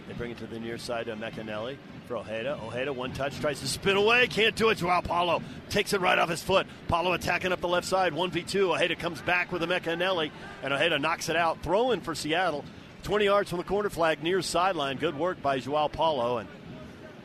They 0.06 0.14
bring 0.14 0.30
it 0.30 0.38
to 0.38 0.46
the 0.46 0.60
near 0.60 0.78
side 0.78 1.08
of 1.08 1.18
McAnally 1.18 1.78
for 2.06 2.16
Ojeda. 2.18 2.58
Ojeda, 2.62 2.92
one 2.92 3.12
touch, 3.12 3.40
tries 3.40 3.60
to 3.60 3.68
spin 3.68 3.96
away, 3.96 4.26
can't 4.26 4.54
do 4.54 4.68
it. 4.68 4.78
Joao 4.78 5.00
Paulo 5.00 5.42
takes 5.70 5.92
it 5.94 6.00
right 6.00 6.18
off 6.18 6.28
his 6.28 6.42
foot. 6.42 6.66
Paulo 6.88 7.12
attacking 7.12 7.52
up 7.52 7.60
the 7.60 7.68
left 7.68 7.86
side, 7.86 8.12
1v2. 8.12 8.74
Ojeda 8.74 8.96
comes 8.96 9.22
back 9.22 9.52
with 9.52 9.62
a 9.62 9.66
McAnally, 9.66 10.30
and 10.62 10.72
Ojeda 10.72 10.98
knocks 10.98 11.28
it 11.28 11.36
out. 11.36 11.62
Throwing 11.62 12.00
for 12.00 12.14
Seattle. 12.14 12.64
20 13.02 13.24
yards 13.24 13.50
from 13.50 13.58
the 13.58 13.64
corner 13.64 13.90
flag 13.90 14.22
near 14.22 14.40
sideline. 14.42 14.96
Good 14.96 15.18
work 15.18 15.42
by 15.42 15.58
Joao 15.58 15.88
Paulo, 15.88 16.38
and 16.38 16.48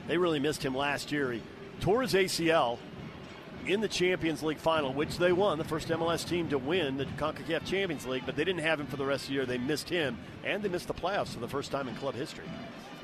they 0.07 0.17
really 0.17 0.39
missed 0.39 0.63
him 0.63 0.75
last 0.75 1.11
year. 1.11 1.31
He 1.31 1.41
tore 1.79 2.01
his 2.01 2.13
ACL 2.13 2.79
in 3.67 3.81
the 3.81 3.87
Champions 3.87 4.41
League 4.41 4.57
final, 4.57 4.93
which 4.93 5.17
they 5.17 5.31
won, 5.31 5.57
the 5.57 5.63
first 5.63 5.89
MLS 5.89 6.27
team 6.27 6.49
to 6.49 6.57
win 6.57 6.97
the 6.97 7.05
CONCACAF 7.05 7.65
Champions 7.65 8.07
League, 8.07 8.23
but 8.25 8.35
they 8.35 8.43
didn't 8.43 8.61
have 8.61 8.79
him 8.79 8.87
for 8.87 8.97
the 8.97 9.05
rest 9.05 9.25
of 9.25 9.29
the 9.29 9.33
year. 9.35 9.45
They 9.45 9.57
missed 9.57 9.89
him, 9.89 10.17
and 10.43 10.63
they 10.63 10.69
missed 10.69 10.87
the 10.87 10.93
playoffs 10.93 11.29
for 11.29 11.39
the 11.39 11.47
first 11.47 11.71
time 11.71 11.87
in 11.87 11.95
club 11.95 12.15
history. 12.15 12.45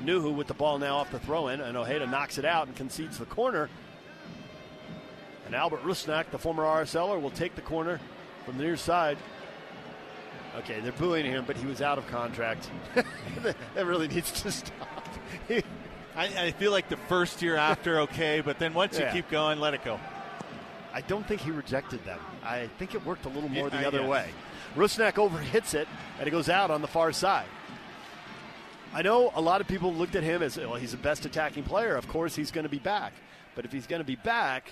Nouhou 0.02 0.34
with 0.34 0.48
the 0.48 0.54
ball 0.54 0.78
now 0.78 0.96
off 0.96 1.12
the 1.12 1.20
throw 1.20 1.48
in, 1.48 1.60
and 1.60 1.76
Ojeda 1.76 2.06
knocks 2.06 2.38
it 2.38 2.44
out 2.44 2.66
and 2.66 2.74
concedes 2.74 3.18
the 3.18 3.26
corner. 3.26 3.68
And 5.46 5.54
Albert 5.54 5.82
Rusnak, 5.82 6.30
the 6.30 6.38
former 6.38 6.64
RSLer, 6.64 7.20
will 7.20 7.30
take 7.30 7.54
the 7.54 7.62
corner 7.62 8.00
from 8.44 8.56
the 8.56 8.64
near 8.64 8.76
side. 8.76 9.18
Okay, 10.56 10.80
they're 10.80 10.92
booing 10.92 11.26
him, 11.26 11.44
but 11.46 11.56
he 11.56 11.66
was 11.66 11.82
out 11.82 11.98
of 11.98 12.06
contract. 12.06 12.70
that 13.74 13.86
really 13.86 14.08
needs 14.08 14.30
to 14.42 14.52
stop. 14.52 15.08
I, 15.50 15.64
I, 16.16 16.50
feel 16.52 16.70
like 16.70 16.88
the 16.88 16.96
first 16.96 17.42
year 17.42 17.56
after, 17.56 18.00
okay, 18.02 18.40
but 18.40 18.60
then 18.60 18.72
once 18.72 18.98
yeah. 18.98 19.08
you 19.08 19.12
keep 19.22 19.30
going, 19.30 19.58
let 19.58 19.74
it 19.74 19.84
go. 19.84 19.98
I 20.92 21.00
don't 21.00 21.26
think 21.26 21.40
he 21.40 21.50
rejected 21.50 22.04
them. 22.04 22.20
I 22.44 22.68
think 22.78 22.94
it 22.94 23.04
worked 23.04 23.24
a 23.24 23.28
little 23.28 23.48
more 23.48 23.68
yeah, 23.68 23.80
the 23.80 23.86
other 23.86 24.02
yeah. 24.02 24.08
way. 24.08 24.30
Rusnak 24.76 25.14
overhits 25.14 25.74
it, 25.74 25.88
and 26.20 26.28
it 26.28 26.30
goes 26.30 26.48
out 26.48 26.70
on 26.70 26.82
the 26.82 26.88
far 26.88 27.10
side. 27.10 27.46
I 28.92 29.02
know 29.02 29.32
a 29.34 29.40
lot 29.40 29.60
of 29.60 29.66
people 29.66 29.92
looked 29.92 30.14
at 30.14 30.22
him 30.22 30.40
as, 30.40 30.56
well, 30.56 30.74
he's 30.74 30.92
the 30.92 30.96
best 30.96 31.26
attacking 31.26 31.64
player. 31.64 31.96
Of 31.96 32.06
course, 32.06 32.36
he's 32.36 32.52
going 32.52 32.62
to 32.62 32.70
be 32.70 32.78
back. 32.78 33.12
But 33.56 33.64
if 33.64 33.72
he's 33.72 33.88
going 33.88 34.00
to 34.00 34.06
be 34.06 34.14
back, 34.14 34.70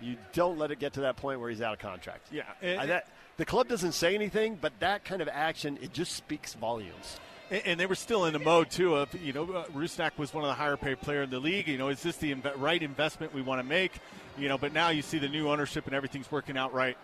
you 0.00 0.16
don't 0.34 0.58
let 0.58 0.70
it 0.70 0.78
get 0.78 0.92
to 0.94 1.00
that 1.02 1.16
point 1.16 1.40
where 1.40 1.48
he's 1.48 1.62
out 1.62 1.72
of 1.72 1.78
contract. 1.78 2.28
Yeah. 2.30 2.42
I, 2.62 2.84
that, 2.86 3.08
the 3.38 3.46
club 3.46 3.68
doesn't 3.68 3.92
say 3.92 4.14
anything, 4.14 4.58
but 4.60 4.72
that 4.80 5.04
kind 5.04 5.22
of 5.22 5.28
action, 5.28 5.78
it 5.80 5.92
just 5.92 6.12
speaks 6.12 6.54
volumes. 6.54 7.18
And, 7.50 7.80
they 7.80 7.86
were 7.86 7.94
still 7.94 8.26
in 8.26 8.34
the 8.34 8.38
mode, 8.38 8.68
too, 8.70 8.94
of, 8.94 9.14
you 9.14 9.32
know, 9.32 9.44
uh, 9.44 9.64
Rusnak 9.68 10.18
was 10.18 10.34
one 10.34 10.44
of 10.44 10.48
the 10.48 10.54
higher 10.54 10.76
paid 10.76 11.00
player 11.00 11.22
in 11.22 11.30
the 11.30 11.38
league. 11.38 11.66
You 11.66 11.78
know, 11.78 11.88
is 11.88 12.02
this 12.02 12.16
the 12.16 12.34
right 12.56 12.82
investment 12.82 13.32
we 13.32 13.40
want 13.40 13.60
to 13.60 13.62
make? 13.62 13.92
You 14.36 14.48
know, 14.48 14.58
but 14.58 14.74
now 14.74 14.90
you 14.90 15.00
see 15.00 15.18
the 15.18 15.30
new 15.30 15.48
ownership 15.48 15.86
and 15.86 15.94
everything's 15.94 16.30
working 16.30 16.58
out 16.58 16.74
right. 16.74 16.98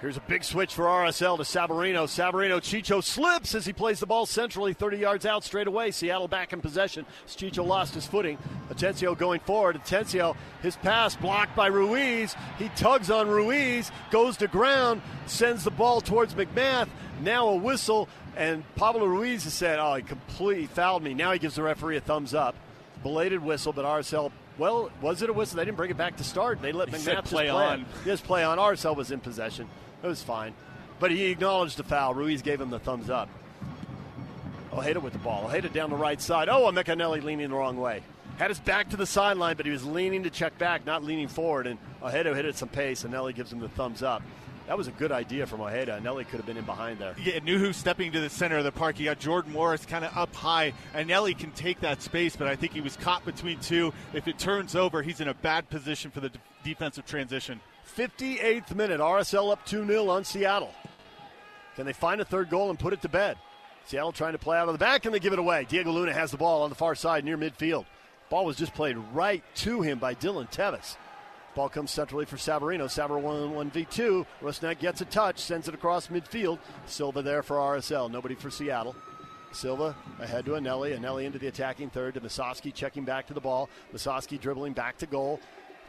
Here's 0.00 0.16
a 0.16 0.20
big 0.20 0.44
switch 0.44 0.72
for 0.72 0.86
RSL 0.86 1.36
to 1.36 1.42
Savarino. 1.42 2.04
Savarino 2.04 2.58
Chicho 2.58 3.04
slips 3.04 3.54
as 3.54 3.66
he 3.66 3.74
plays 3.74 4.00
the 4.00 4.06
ball 4.06 4.24
centrally, 4.24 4.72
30 4.72 4.96
yards 4.96 5.26
out 5.26 5.44
straight 5.44 5.66
away. 5.66 5.90
Seattle 5.90 6.26
back 6.26 6.54
in 6.54 6.62
possession. 6.62 7.04
Chicho 7.28 7.66
lost 7.66 7.92
his 7.92 8.06
footing. 8.06 8.38
Atencio 8.70 9.16
going 9.16 9.40
forward. 9.40 9.76
Atencio, 9.76 10.36
his 10.62 10.74
pass 10.76 11.16
blocked 11.16 11.54
by 11.54 11.66
Ruiz. 11.66 12.34
He 12.58 12.70
tugs 12.70 13.10
on 13.10 13.28
Ruiz, 13.28 13.92
goes 14.10 14.38
to 14.38 14.48
ground, 14.48 15.02
sends 15.26 15.64
the 15.64 15.70
ball 15.70 16.00
towards 16.00 16.32
MacMath. 16.32 16.88
Now 17.20 17.48
a 17.48 17.56
whistle, 17.56 18.08
and 18.38 18.64
Pablo 18.76 19.04
Ruiz 19.04 19.44
has 19.44 19.52
said, 19.52 19.78
"Oh, 19.78 19.96
he 19.96 20.02
completely 20.02 20.66
fouled 20.66 21.02
me." 21.02 21.12
Now 21.12 21.32
he 21.32 21.38
gives 21.38 21.56
the 21.56 21.62
referee 21.62 21.98
a 21.98 22.00
thumbs 22.00 22.32
up. 22.32 22.54
Belated 23.02 23.44
whistle, 23.44 23.74
but 23.74 23.84
RSL 23.84 24.32
well, 24.56 24.90
was 25.00 25.22
it 25.22 25.30
a 25.30 25.32
whistle? 25.32 25.56
They 25.56 25.64
didn't 25.64 25.78
bring 25.78 25.90
it 25.90 25.96
back 25.96 26.16
to 26.16 26.24
start. 26.24 26.60
They 26.60 26.72
let 26.72 26.88
he 26.88 26.96
MacMath 26.96 27.24
play, 27.24 27.48
play 27.48 27.48
on. 27.48 27.86
Just 28.04 28.24
play 28.24 28.44
on. 28.44 28.58
RSL 28.58 28.94
was 28.94 29.10
in 29.10 29.20
possession. 29.20 29.68
It 30.02 30.06
was 30.06 30.22
fine. 30.22 30.54
But 30.98 31.10
he 31.10 31.26
acknowledged 31.26 31.76
the 31.76 31.82
foul. 31.82 32.14
Ruiz 32.14 32.42
gave 32.42 32.60
him 32.60 32.70
the 32.70 32.78
thumbs 32.78 33.10
up. 33.10 33.28
Ojeda 34.72 35.00
with 35.00 35.12
the 35.12 35.18
ball. 35.18 35.46
Ojeda 35.46 35.68
down 35.68 35.90
the 35.90 35.96
right 35.96 36.20
side. 36.20 36.48
Oh, 36.48 36.70
McAnally 36.70 37.22
leaning 37.22 37.50
the 37.50 37.56
wrong 37.56 37.78
way. 37.78 38.02
Had 38.38 38.50
his 38.50 38.60
back 38.60 38.90
to 38.90 38.96
the 38.96 39.06
sideline, 39.06 39.56
but 39.56 39.66
he 39.66 39.72
was 39.72 39.84
leaning 39.84 40.22
to 40.22 40.30
check 40.30 40.56
back, 40.58 40.86
not 40.86 41.02
leaning 41.02 41.28
forward. 41.28 41.66
And 41.66 41.78
Ojeda 42.02 42.34
hit 42.34 42.44
it 42.44 42.56
some 42.56 42.68
pace, 42.68 43.04
and 43.04 43.12
Eneli 43.12 43.34
gives 43.34 43.52
him 43.52 43.60
the 43.60 43.68
thumbs 43.68 44.02
up. 44.02 44.22
That 44.66 44.78
was 44.78 44.86
a 44.86 44.92
good 44.92 45.10
idea 45.10 45.46
from 45.46 45.60
Ojeda. 45.62 46.00
Eneli 46.00 46.28
could 46.28 46.36
have 46.36 46.46
been 46.46 46.56
in 46.56 46.64
behind 46.64 47.00
there. 47.00 47.16
Yeah, 47.22 47.40
Nouhou 47.40 47.74
stepping 47.74 48.12
to 48.12 48.20
the 48.20 48.30
center 48.30 48.56
of 48.56 48.64
the 48.64 48.70
park. 48.70 49.00
You 49.00 49.06
got 49.06 49.18
Jordan 49.18 49.52
Morris 49.52 49.84
kind 49.84 50.04
of 50.04 50.16
up 50.16 50.32
high, 50.34 50.72
and 50.94 51.10
Eneli 51.10 51.36
can 51.36 51.50
take 51.50 51.80
that 51.80 52.02
space, 52.02 52.36
but 52.36 52.46
I 52.46 52.54
think 52.54 52.72
he 52.72 52.80
was 52.80 52.96
caught 52.96 53.24
between 53.24 53.58
two. 53.58 53.92
If 54.14 54.28
it 54.28 54.38
turns 54.38 54.76
over, 54.76 55.02
he's 55.02 55.20
in 55.20 55.26
a 55.26 55.34
bad 55.34 55.68
position 55.70 56.12
for 56.12 56.20
the 56.20 56.30
defensive 56.62 57.04
transition. 57.04 57.60
58th 57.96 58.74
minute. 58.74 59.00
RSL 59.00 59.52
up 59.52 59.64
2 59.66 59.86
0 59.86 60.08
on 60.08 60.24
Seattle. 60.24 60.72
Can 61.76 61.86
they 61.86 61.92
find 61.92 62.20
a 62.20 62.24
third 62.24 62.50
goal 62.50 62.70
and 62.70 62.78
put 62.78 62.92
it 62.92 63.02
to 63.02 63.08
bed? 63.08 63.36
Seattle 63.86 64.12
trying 64.12 64.32
to 64.32 64.38
play 64.38 64.58
out 64.58 64.68
of 64.68 64.74
the 64.74 64.78
back 64.78 65.04
and 65.04 65.14
they 65.14 65.18
give 65.18 65.32
it 65.32 65.38
away. 65.38 65.66
Diego 65.68 65.90
Luna 65.90 66.12
has 66.12 66.30
the 66.30 66.36
ball 66.36 66.62
on 66.62 66.70
the 66.70 66.76
far 66.76 66.94
side 66.94 67.24
near 67.24 67.38
midfield. 67.38 67.86
Ball 68.28 68.44
was 68.44 68.56
just 68.56 68.74
played 68.74 68.96
right 69.12 69.42
to 69.56 69.82
him 69.82 69.98
by 69.98 70.14
Dylan 70.14 70.50
Teves. 70.50 70.96
Ball 71.54 71.68
comes 71.68 71.90
centrally 71.90 72.24
for 72.24 72.36
Savarino. 72.36 72.84
Savarino 72.84 73.52
1 73.52 73.70
1v2. 73.70 74.24
Rusnak 74.40 74.78
gets 74.78 75.00
a 75.00 75.04
touch, 75.04 75.38
sends 75.38 75.66
it 75.66 75.74
across 75.74 76.06
midfield. 76.06 76.58
Silva 76.86 77.22
there 77.22 77.42
for 77.42 77.56
RSL. 77.56 78.10
Nobody 78.10 78.36
for 78.36 78.50
Seattle. 78.50 78.94
Silva 79.52 79.96
ahead 80.20 80.44
to 80.44 80.52
Eneli. 80.52 80.96
Eneli 80.96 81.24
into 81.24 81.38
the 81.38 81.48
attacking 81.48 81.90
third 81.90 82.14
to 82.14 82.20
Musovski 82.20 82.72
checking 82.72 83.04
back 83.04 83.26
to 83.26 83.34
the 83.34 83.40
ball. 83.40 83.68
Musovski 83.92 84.40
dribbling 84.40 84.74
back 84.74 84.96
to 84.98 85.06
goal. 85.06 85.40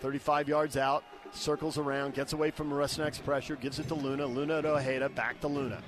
35 0.01 0.49
yards 0.49 0.77
out 0.77 1.03
circles 1.33 1.77
around, 1.77 2.13
gets 2.13 2.33
away 2.33 2.51
from 2.51 2.71
Rusnak's 2.71 3.19
pressure, 3.19 3.55
gives 3.55 3.79
it 3.79 3.87
to 3.87 3.95
Luna. 3.95 4.25
Luna 4.25 4.61
to 4.61 4.75
Ojeda, 4.75 5.09
back 5.09 5.39
to 5.41 5.47
Luna. 5.47 5.81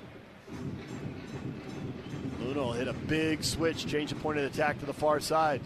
Luna 2.40 2.60
will 2.60 2.72
hit 2.72 2.88
a 2.88 2.92
big 2.92 3.42
switch, 3.44 3.86
change 3.86 4.10
the 4.10 4.16
point 4.16 4.38
of 4.38 4.44
attack 4.44 4.78
to 4.80 4.86
the 4.86 4.92
far 4.92 5.20
side. 5.20 5.60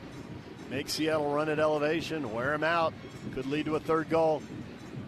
Make 0.71 0.89
Seattle 0.89 1.33
run 1.33 1.49
at 1.49 1.59
elevation, 1.59 2.33
wear 2.33 2.53
him 2.55 2.65
out. 2.65 2.93
Could 3.35 3.47
lead 3.47 3.67
to 3.67 3.77
a 3.77 3.81
third 3.81 4.09
goal. 4.11 4.43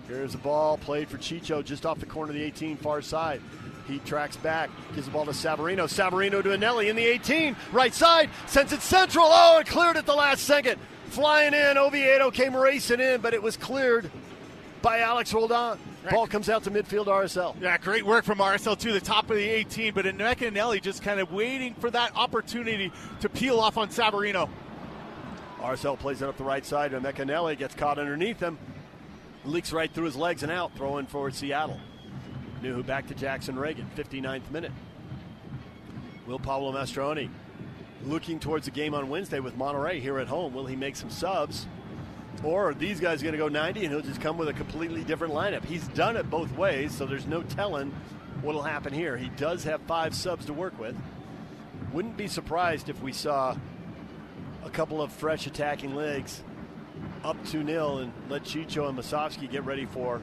Here's 0.09 0.33
the 0.33 0.39
ball 0.39 0.79
played 0.79 1.09
for 1.09 1.19
Chicho 1.19 1.65
just 1.65 1.87
off 1.87 2.01
the 2.01 2.07
corner 2.07 2.31
of 2.31 2.37
the 2.37 2.43
18 2.43 2.77
far 2.77 3.03
side. 3.03 3.41
He 3.87 3.99
tracks 4.01 4.37
back, 4.37 4.71
gives 4.95 5.07
the 5.07 5.13
ball 5.13 5.25
to 5.25 5.33
Savarino. 5.33 5.85
Savarino 5.85 6.43
to 6.43 6.51
Eneli 6.51 6.89
in 6.89 6.97
the 6.97 7.05
18, 7.05 7.57
right 7.73 7.93
side, 7.93 8.31
sends 8.47 8.73
it 8.73 8.83
central. 8.83 9.27
Oh, 9.29 9.59
it 9.59 9.67
cleared 9.67 9.97
at 9.97 10.07
the 10.07 10.15
last 10.15 10.45
second. 10.45 10.81
Flying 11.11 11.55
in, 11.55 11.77
Oviedo 11.77 12.31
came 12.31 12.57
racing 12.57 13.01
in, 13.01 13.21
but 13.21 13.35
it 13.35 13.43
was 13.43 13.57
cleared 13.57 14.09
by 14.81 15.01
Alex 15.01 15.35
Roldan. 15.35 15.77
Ball 16.09 16.29
comes 16.29 16.49
out 16.49 16.63
to 16.65 16.71
midfield 16.71 17.07
RSL. 17.07 17.61
Yeah, 17.61 17.77
great 17.79 18.07
work 18.07 18.25
from 18.25 18.39
RSL 18.39 18.79
to 18.79 18.93
the 18.93 19.01
top 19.01 19.29
of 19.29 19.37
the 19.37 19.43
18, 19.43 19.93
but 19.93 20.05
Eneli 20.05 20.81
just 20.81 21.03
kind 21.03 21.19
of 21.19 21.33
waiting 21.33 21.75
for 21.75 21.91
that 21.91 22.17
opportunity 22.17 22.93
to 23.21 23.29
peel 23.29 23.59
off 23.59 23.77
on 23.77 23.89
Savarino. 23.89 24.49
RSL 25.59 25.99
plays 25.99 26.23
it 26.23 26.29
up 26.29 26.37
the 26.37 26.45
right 26.45 26.65
side, 26.65 26.95
and 26.95 27.05
Emeka 27.05 27.27
Eneli 27.27 27.59
gets 27.59 27.75
caught 27.75 27.99
underneath 27.99 28.39
him. 28.39 28.57
Leaks 29.45 29.73
right 29.73 29.93
through 29.93 30.05
his 30.05 30.17
legs 30.17 30.45
and 30.45 30.53
out, 30.53 30.75
throwing 30.77 31.07
for 31.07 31.29
Seattle. 31.33 31.81
Nouhou 32.63 32.87
back 32.87 33.09
to 33.09 33.15
Jackson 33.15 33.57
Ragen, 33.57 33.87
59th 33.97 34.49
minute. 34.53 34.73
Will 36.27 36.39
Pablo 36.39 36.73
Mastroeni 36.73 37.29
looking 38.05 38.41
towards 38.41 38.65
the 38.65 38.71
game 38.71 38.95
on 38.95 39.09
Wednesday 39.09 39.41
with 39.41 39.59
Monterrey 39.59 40.01
here 40.01 40.19
at 40.19 40.29
home. 40.29 40.55
Will 40.55 40.67
he 40.67 40.77
make 40.77 40.97
some 40.97 41.11
subs? 41.11 41.67
Or 42.43 42.71
are 42.71 42.75
these 42.75 43.01
guys 43.01 43.23
going 43.23 43.33
to 43.33 43.39
go 43.39 43.49
90 43.49 43.85
and 43.85 43.93
he'll 43.93 44.03
just 44.03 44.21
come 44.21 44.39
with 44.39 44.49
a 44.49 44.53
completely 44.53 45.05
different 45.05 45.35
lineup. 45.35 45.65
He's 45.65 45.87
done 45.89 46.17
it 46.17 46.31
both 46.31 46.57
ways, 46.57 46.95
so 46.95 47.05
there's 47.05 47.27
no 47.27 47.43
telling 47.43 47.91
what'll 48.43 48.63
happen 48.63 48.93
here. 48.93 49.17
He 49.17 49.29
does 49.31 49.65
have 49.65 49.81
five 49.83 50.15
subs 50.15 50.47
to 50.47 50.53
work 50.53 50.79
with. 50.79 50.97
Wouldn't 51.93 52.17
be 52.17 52.29
surprised 52.29 52.89
if 52.89 53.03
we 53.03 53.13
saw 53.13 53.57
a 54.65 54.71
couple 54.71 55.03
of 55.03 55.13
fresh 55.13 55.47
attacking 55.47 55.95
legs 55.95 56.43
up 57.25 57.37
2 57.47 57.67
0 57.67 57.99
and 57.99 58.13
let 58.29 58.45
Chicho 58.45 58.89
and 58.89 58.99
Musovski 58.99 59.51
get 59.51 59.65
ready 59.65 59.85
for 59.87 60.21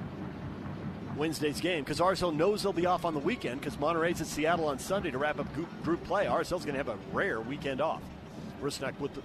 Wednesday's 1.18 1.60
game 1.60 1.84
because 1.84 1.99
RSL 1.99 2.35
knows 2.35 2.64
they'll 2.64 2.73
be 2.73 2.85
off 2.85 3.06
on 3.06 3.14
the 3.14 3.19
weekend 3.19 3.60
because 3.60 3.77
Monterrey's 3.77 4.22
at 4.22 4.27
Seattle 4.27 4.68
on 4.68 4.80
Sunday 4.80 5.11
to 5.11 5.18
wrap 5.18 5.39
up 5.39 5.48
group 5.84 6.03
play. 6.06 6.26
RSL's 6.26 6.65
going 6.65 6.77
to 6.77 6.84
have 6.84 6.89
a 6.89 6.98
rare 7.11 7.41
weekend 7.41 7.81
off. 7.81 8.02
Rusnak 8.61 8.99
with 8.99 9.14
the 9.14 9.22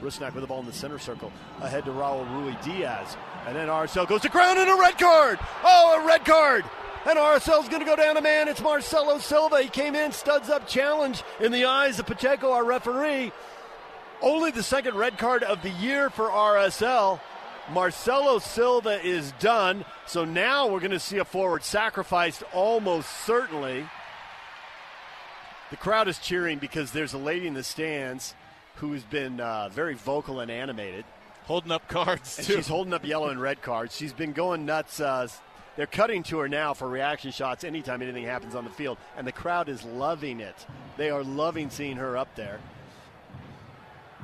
Rusnak 0.00 0.34
with 0.34 0.42
the 0.42 0.46
ball 0.46 0.60
in 0.60 0.66
the 0.66 0.72
center 0.72 0.98
circle. 0.98 1.32
Ahead 1.60 1.84
to 1.86 1.90
Raul 1.90 2.28
Rui 2.34 2.54
Diaz. 2.64 3.16
And 3.46 3.56
then 3.56 3.68
RSL 3.68 4.06
goes 4.06 4.22
to 4.22 4.28
ground 4.28 4.58
and 4.58 4.68
a 4.70 4.74
red 4.74 4.98
card. 4.98 5.38
Oh, 5.64 6.00
a 6.02 6.06
red 6.06 6.24
card. 6.24 6.64
And 7.06 7.18
RSL's 7.18 7.68
going 7.68 7.80
to 7.80 7.86
go 7.86 7.96
down 7.96 8.16
a 8.16 8.22
man. 8.22 8.48
It's 8.48 8.62
Marcelo 8.62 9.18
Silva. 9.18 9.62
He 9.62 9.68
came 9.68 9.94
in, 9.94 10.12
studs 10.12 10.48
up 10.48 10.66
challenge 10.66 11.22
in 11.40 11.52
the 11.52 11.66
eyes 11.66 11.98
of 11.98 12.06
Pacheco, 12.06 12.52
our 12.52 12.64
referee. 12.64 13.32
Only 14.22 14.50
the 14.50 14.62
second 14.62 14.94
red 14.94 15.18
card 15.18 15.42
of 15.42 15.62
the 15.62 15.70
year 15.70 16.08
for 16.08 16.28
RSL. 16.28 17.20
Marcelo 17.70 18.38
Silva 18.38 19.00
is 19.04 19.32
done. 19.40 19.84
So 20.06 20.24
now 20.24 20.68
we're 20.68 20.80
going 20.80 20.90
to 20.90 21.00
see 21.00 21.18
a 21.18 21.24
forward 21.24 21.64
sacrificed 21.64 22.42
almost 22.52 23.08
certainly. 23.24 23.86
The 25.70 25.76
crowd 25.76 26.08
is 26.08 26.18
cheering 26.18 26.58
because 26.58 26.92
there's 26.92 27.14
a 27.14 27.18
lady 27.18 27.46
in 27.46 27.54
the 27.54 27.64
stands 27.64 28.34
who's 28.76 29.02
been 29.02 29.40
uh, 29.40 29.68
very 29.70 29.94
vocal 29.94 30.40
and 30.40 30.50
animated. 30.50 31.04
Holding 31.44 31.72
up 31.72 31.88
cards, 31.88 32.38
and 32.38 32.46
too. 32.46 32.54
She's 32.54 32.68
holding 32.68 32.92
up 32.94 33.04
yellow 33.04 33.28
and 33.28 33.40
red 33.40 33.60
cards. 33.60 33.94
She's 33.96 34.12
been 34.12 34.32
going 34.32 34.64
nuts. 34.64 35.00
Uh, 35.00 35.28
they're 35.76 35.86
cutting 35.86 36.22
to 36.24 36.38
her 36.38 36.48
now 36.48 36.72
for 36.74 36.88
reaction 36.88 37.32
shots 37.32 37.64
anytime 37.64 38.00
anything 38.00 38.24
happens 38.24 38.54
on 38.54 38.64
the 38.64 38.70
field, 38.70 38.98
and 39.16 39.26
the 39.26 39.32
crowd 39.32 39.68
is 39.68 39.84
loving 39.84 40.40
it. 40.40 40.54
They 40.96 41.10
are 41.10 41.22
loving 41.22 41.70
seeing 41.70 41.96
her 41.96 42.16
up 42.16 42.34
there. 42.34 42.60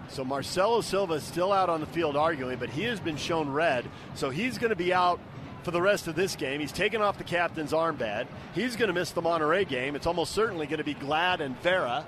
So 0.08 0.24
Marcelo 0.24 0.80
Silva 0.80 1.14
is 1.14 1.22
still 1.22 1.52
out 1.52 1.68
on 1.68 1.80
the 1.80 1.86
field 1.86 2.16
arguing, 2.16 2.58
but 2.58 2.70
he 2.70 2.82
has 2.84 2.98
been 2.98 3.16
shown 3.16 3.50
red, 3.50 3.84
so 4.14 4.30
he's 4.30 4.58
going 4.58 4.70
to 4.70 4.76
be 4.76 4.92
out 4.92 5.20
for 5.62 5.70
the 5.70 5.80
rest 5.80 6.08
of 6.08 6.16
this 6.16 6.36
game. 6.36 6.60
He's 6.60 6.72
taken 6.72 7.00
off 7.02 7.18
the 7.18 7.24
captain's 7.24 7.72
armband. 7.72 8.26
He's 8.54 8.76
going 8.76 8.88
to 8.88 8.94
miss 8.94 9.12
the 9.12 9.22
Monterrey 9.22 9.68
game. 9.68 9.94
It's 9.94 10.06
almost 10.06 10.32
certainly 10.32 10.66
going 10.66 10.78
to 10.78 10.84
be 10.84 10.94
Glad 10.94 11.40
and 11.40 11.56
Vera. 11.60 12.06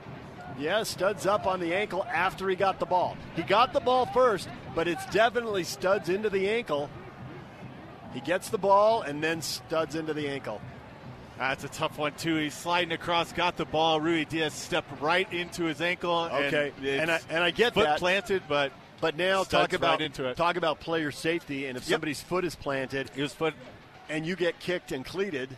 Yeah, 0.58 0.82
studs 0.82 1.26
up 1.26 1.46
on 1.46 1.60
the 1.60 1.74
ankle 1.74 2.04
after 2.04 2.48
he 2.48 2.56
got 2.56 2.78
the 2.78 2.86
ball. 2.86 3.16
He 3.36 3.42
got 3.42 3.72
the 3.72 3.80
ball 3.80 4.06
first, 4.06 4.48
but 4.74 4.88
it's 4.88 5.04
definitely 5.06 5.64
studs 5.64 6.08
into 6.08 6.28
the 6.28 6.48
ankle. 6.48 6.90
He 8.12 8.20
gets 8.20 8.50
the 8.50 8.58
ball 8.58 9.02
and 9.02 9.22
then 9.22 9.40
studs 9.42 9.94
into 9.94 10.12
the 10.12 10.28
ankle. 10.28 10.60
That's 11.38 11.64
a 11.64 11.68
tough 11.68 11.98
one 11.98 12.12
too. 12.14 12.36
He's 12.36 12.54
sliding 12.54 12.92
across, 12.92 13.32
got 13.32 13.56
the 13.56 13.64
ball. 13.64 14.00
Ruidiaz 14.00 14.52
stepped 14.52 15.00
right 15.00 15.30
into 15.32 15.64
his 15.64 15.80
ankle. 15.80 16.28
Okay, 16.32 16.72
and, 16.78 16.86
and 16.86 17.10
I 17.10 17.20
and 17.30 17.42
I 17.42 17.50
get 17.50 17.74
foot 17.74 17.84
that 17.84 17.98
planted, 17.98 18.42
but 18.48 18.70
but 19.00 19.16
now 19.16 19.42
talk 19.42 19.72
about 19.72 19.98
right 19.98 20.02
into 20.02 20.26
it. 20.28 20.36
talk 20.36 20.56
about 20.56 20.78
player 20.80 21.10
safety. 21.10 21.66
And 21.66 21.76
if 21.76 21.84
Yep. 21.88 21.94
somebody's 21.96 22.20
foot 22.20 22.44
is 22.44 22.54
planted, 22.54 23.08
his 23.10 23.32
foot, 23.34 23.54
and 24.08 24.24
you 24.24 24.36
get 24.36 24.60
kicked 24.60 24.92
and 24.92 25.04
cleated, 25.04 25.56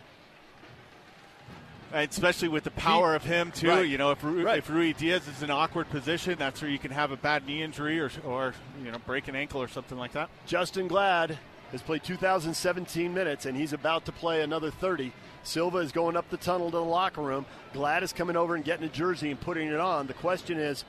And 1.93 2.09
especially 2.09 2.47
with 2.47 2.63
the 2.63 2.71
power 2.71 3.11
He- 3.11 3.15
of 3.17 3.23
him 3.23 3.51
too. 3.51 3.69
Right. 3.69 3.87
You 3.87 3.97
know, 3.99 4.11
if 4.11 4.23
Ru- 4.23 4.43
Right. 4.43 4.57
if 4.57 4.67
Ruidiaz 4.67 5.29
is 5.29 5.43
in 5.43 5.45
an 5.45 5.51
awkward 5.51 5.89
position, 5.89 6.35
that's 6.39 6.61
where 6.61 6.71
you 6.71 6.79
can 6.79 6.91
have 6.91 7.11
a 7.11 7.17
bad 7.17 7.45
knee 7.45 7.61
injury 7.61 7.99
or 7.99 8.09
or 8.25 8.53
you 8.83 8.91
know 8.91 8.97
break 8.99 9.27
an 9.27 9.35
ankle 9.35 9.61
or 9.61 9.67
something 9.67 9.97
like 9.97 10.13
that. 10.13 10.29
Justen 10.47 10.87
Glad 10.87 11.37
has 11.71 11.81
played 11.83 12.03
2,017 12.03 13.13
minutes, 13.13 13.45
and 13.45 13.55
he's 13.57 13.73
about 13.73 14.05
to 14.05 14.11
play 14.11 14.41
another 14.41 14.71
30. 14.71 15.11
Silva 15.47 15.79
is 15.79 15.91
going 15.91 16.17
up 16.17 16.29
the 16.29 16.37
tunnel 16.37 16.71
to 16.71 16.77
the 16.77 16.83
locker 16.83 17.21
room. 17.21 17.45
Glad 17.73 18.03
is 18.03 18.13
coming 18.13 18.35
over 18.35 18.55
and 18.55 18.63
getting 18.63 18.85
a 18.85 18.89
jersey 18.89 19.31
and 19.31 19.39
putting 19.39 19.67
it 19.67 19.79
on. 19.79 20.07
The 20.07 20.13
question 20.13 20.59
is, 20.59 20.83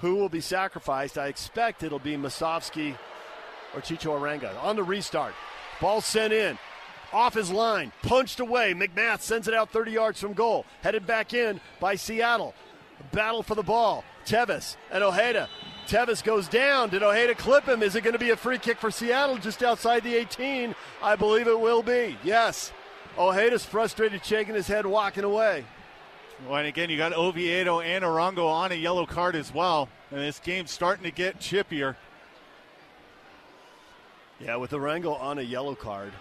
who 0.00 0.16
will 0.16 0.28
be 0.28 0.40
sacrificed? 0.40 1.18
I 1.18 1.28
expect 1.28 1.82
it'll 1.82 1.98
be 1.98 2.16
Musovski 2.16 2.96
or 3.74 3.80
Chicho 3.80 4.18
Arango. 4.18 4.50
On 4.62 4.76
the 4.76 4.82
restart, 4.82 5.34
ball 5.80 6.00
sent 6.00 6.32
in, 6.32 6.58
off 7.12 7.34
his 7.34 7.50
line, 7.50 7.92
punched 8.02 8.40
away. 8.40 8.72
MacMath 8.72 9.20
sends 9.20 9.48
it 9.48 9.54
out 9.54 9.70
30 9.70 9.92
yards 9.92 10.20
from 10.20 10.32
goal. 10.32 10.64
Headed 10.82 11.06
back 11.06 11.34
in 11.34 11.60
by 11.80 11.96
Seattle. 11.96 12.54
Battle 13.12 13.42
for 13.42 13.54
the 13.54 13.62
ball. 13.62 14.04
Teves 14.24 14.76
and 14.90 15.02
Ojeda. 15.02 15.48
Teves 15.86 16.22
goes 16.22 16.48
down. 16.48 16.88
Did 16.90 17.02
Ojeda 17.02 17.34
clip 17.34 17.66
him? 17.66 17.82
Is 17.82 17.96
it 17.96 18.04
going 18.04 18.12
to 18.12 18.18
be 18.18 18.30
a 18.30 18.36
free 18.36 18.58
kick 18.58 18.78
for 18.78 18.90
Seattle 18.90 19.38
just 19.38 19.62
outside 19.62 20.04
the 20.04 20.14
18? 20.14 20.74
I 21.02 21.16
believe 21.16 21.48
it 21.48 21.58
will 21.58 21.82
be. 21.82 22.16
Yes. 22.22 22.72
Ojeda's 23.20 23.66
frustrated, 23.66 24.24
shaking 24.24 24.54
his 24.54 24.66
head, 24.66 24.86
walking 24.86 25.24
away. 25.24 25.66
Well, 26.46 26.56
and 26.56 26.66
again, 26.66 26.88
you 26.88 26.96
got 26.96 27.12
Oviedo 27.12 27.80
and 27.80 28.02
Arango 28.02 28.46
on 28.46 28.72
a 28.72 28.74
yellow 28.74 29.04
card 29.04 29.36
as 29.36 29.52
well, 29.52 29.90
and 30.10 30.20
this 30.20 30.38
game's 30.38 30.70
starting 30.70 31.04
to 31.04 31.10
get 31.10 31.38
chippier. 31.38 31.96
Yeah, 34.40 34.56
with 34.56 34.70
Arango 34.70 35.20
on 35.20 35.38
a 35.38 35.42
yellow 35.42 35.74
card. 35.74 36.12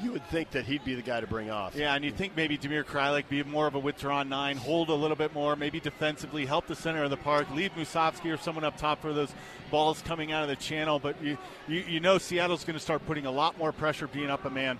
You 0.00 0.12
would 0.12 0.24
think 0.26 0.52
that 0.52 0.64
he'd 0.64 0.84
be 0.84 0.94
the 0.94 1.02
guy 1.02 1.20
to 1.20 1.26
bring 1.26 1.50
off. 1.50 1.74
Yeah, 1.74 1.94
and 1.94 2.04
you 2.04 2.12
think 2.12 2.36
maybe 2.36 2.56
Damir 2.56 2.84
Kreilach 2.84 3.28
be 3.28 3.42
more 3.42 3.66
of 3.66 3.74
a 3.74 3.78
withdrawn 3.80 4.28
nine, 4.28 4.56
hold 4.56 4.90
a 4.90 4.94
little 4.94 5.16
bit 5.16 5.34
more, 5.34 5.56
maybe 5.56 5.80
defensively, 5.80 6.46
help 6.46 6.68
the 6.68 6.76
center 6.76 7.02
of 7.02 7.10
the 7.10 7.16
park, 7.16 7.50
leave 7.52 7.72
Musovski 7.72 8.32
or 8.32 8.36
someone 8.36 8.64
up 8.64 8.76
top 8.76 9.02
for 9.02 9.12
those 9.12 9.32
balls 9.70 10.00
coming 10.02 10.30
out 10.30 10.44
of 10.44 10.48
the 10.48 10.56
channel. 10.56 11.00
But 11.00 11.20
you, 11.20 11.36
you, 11.66 11.80
you 11.80 12.00
know 12.00 12.18
Seattle's 12.18 12.64
going 12.64 12.78
to 12.78 12.82
start 12.82 13.04
putting 13.06 13.26
a 13.26 13.30
lot 13.30 13.58
more 13.58 13.72
pressure 13.72 14.06
being 14.06 14.30
up 14.30 14.44
a 14.44 14.50
man. 14.50 14.78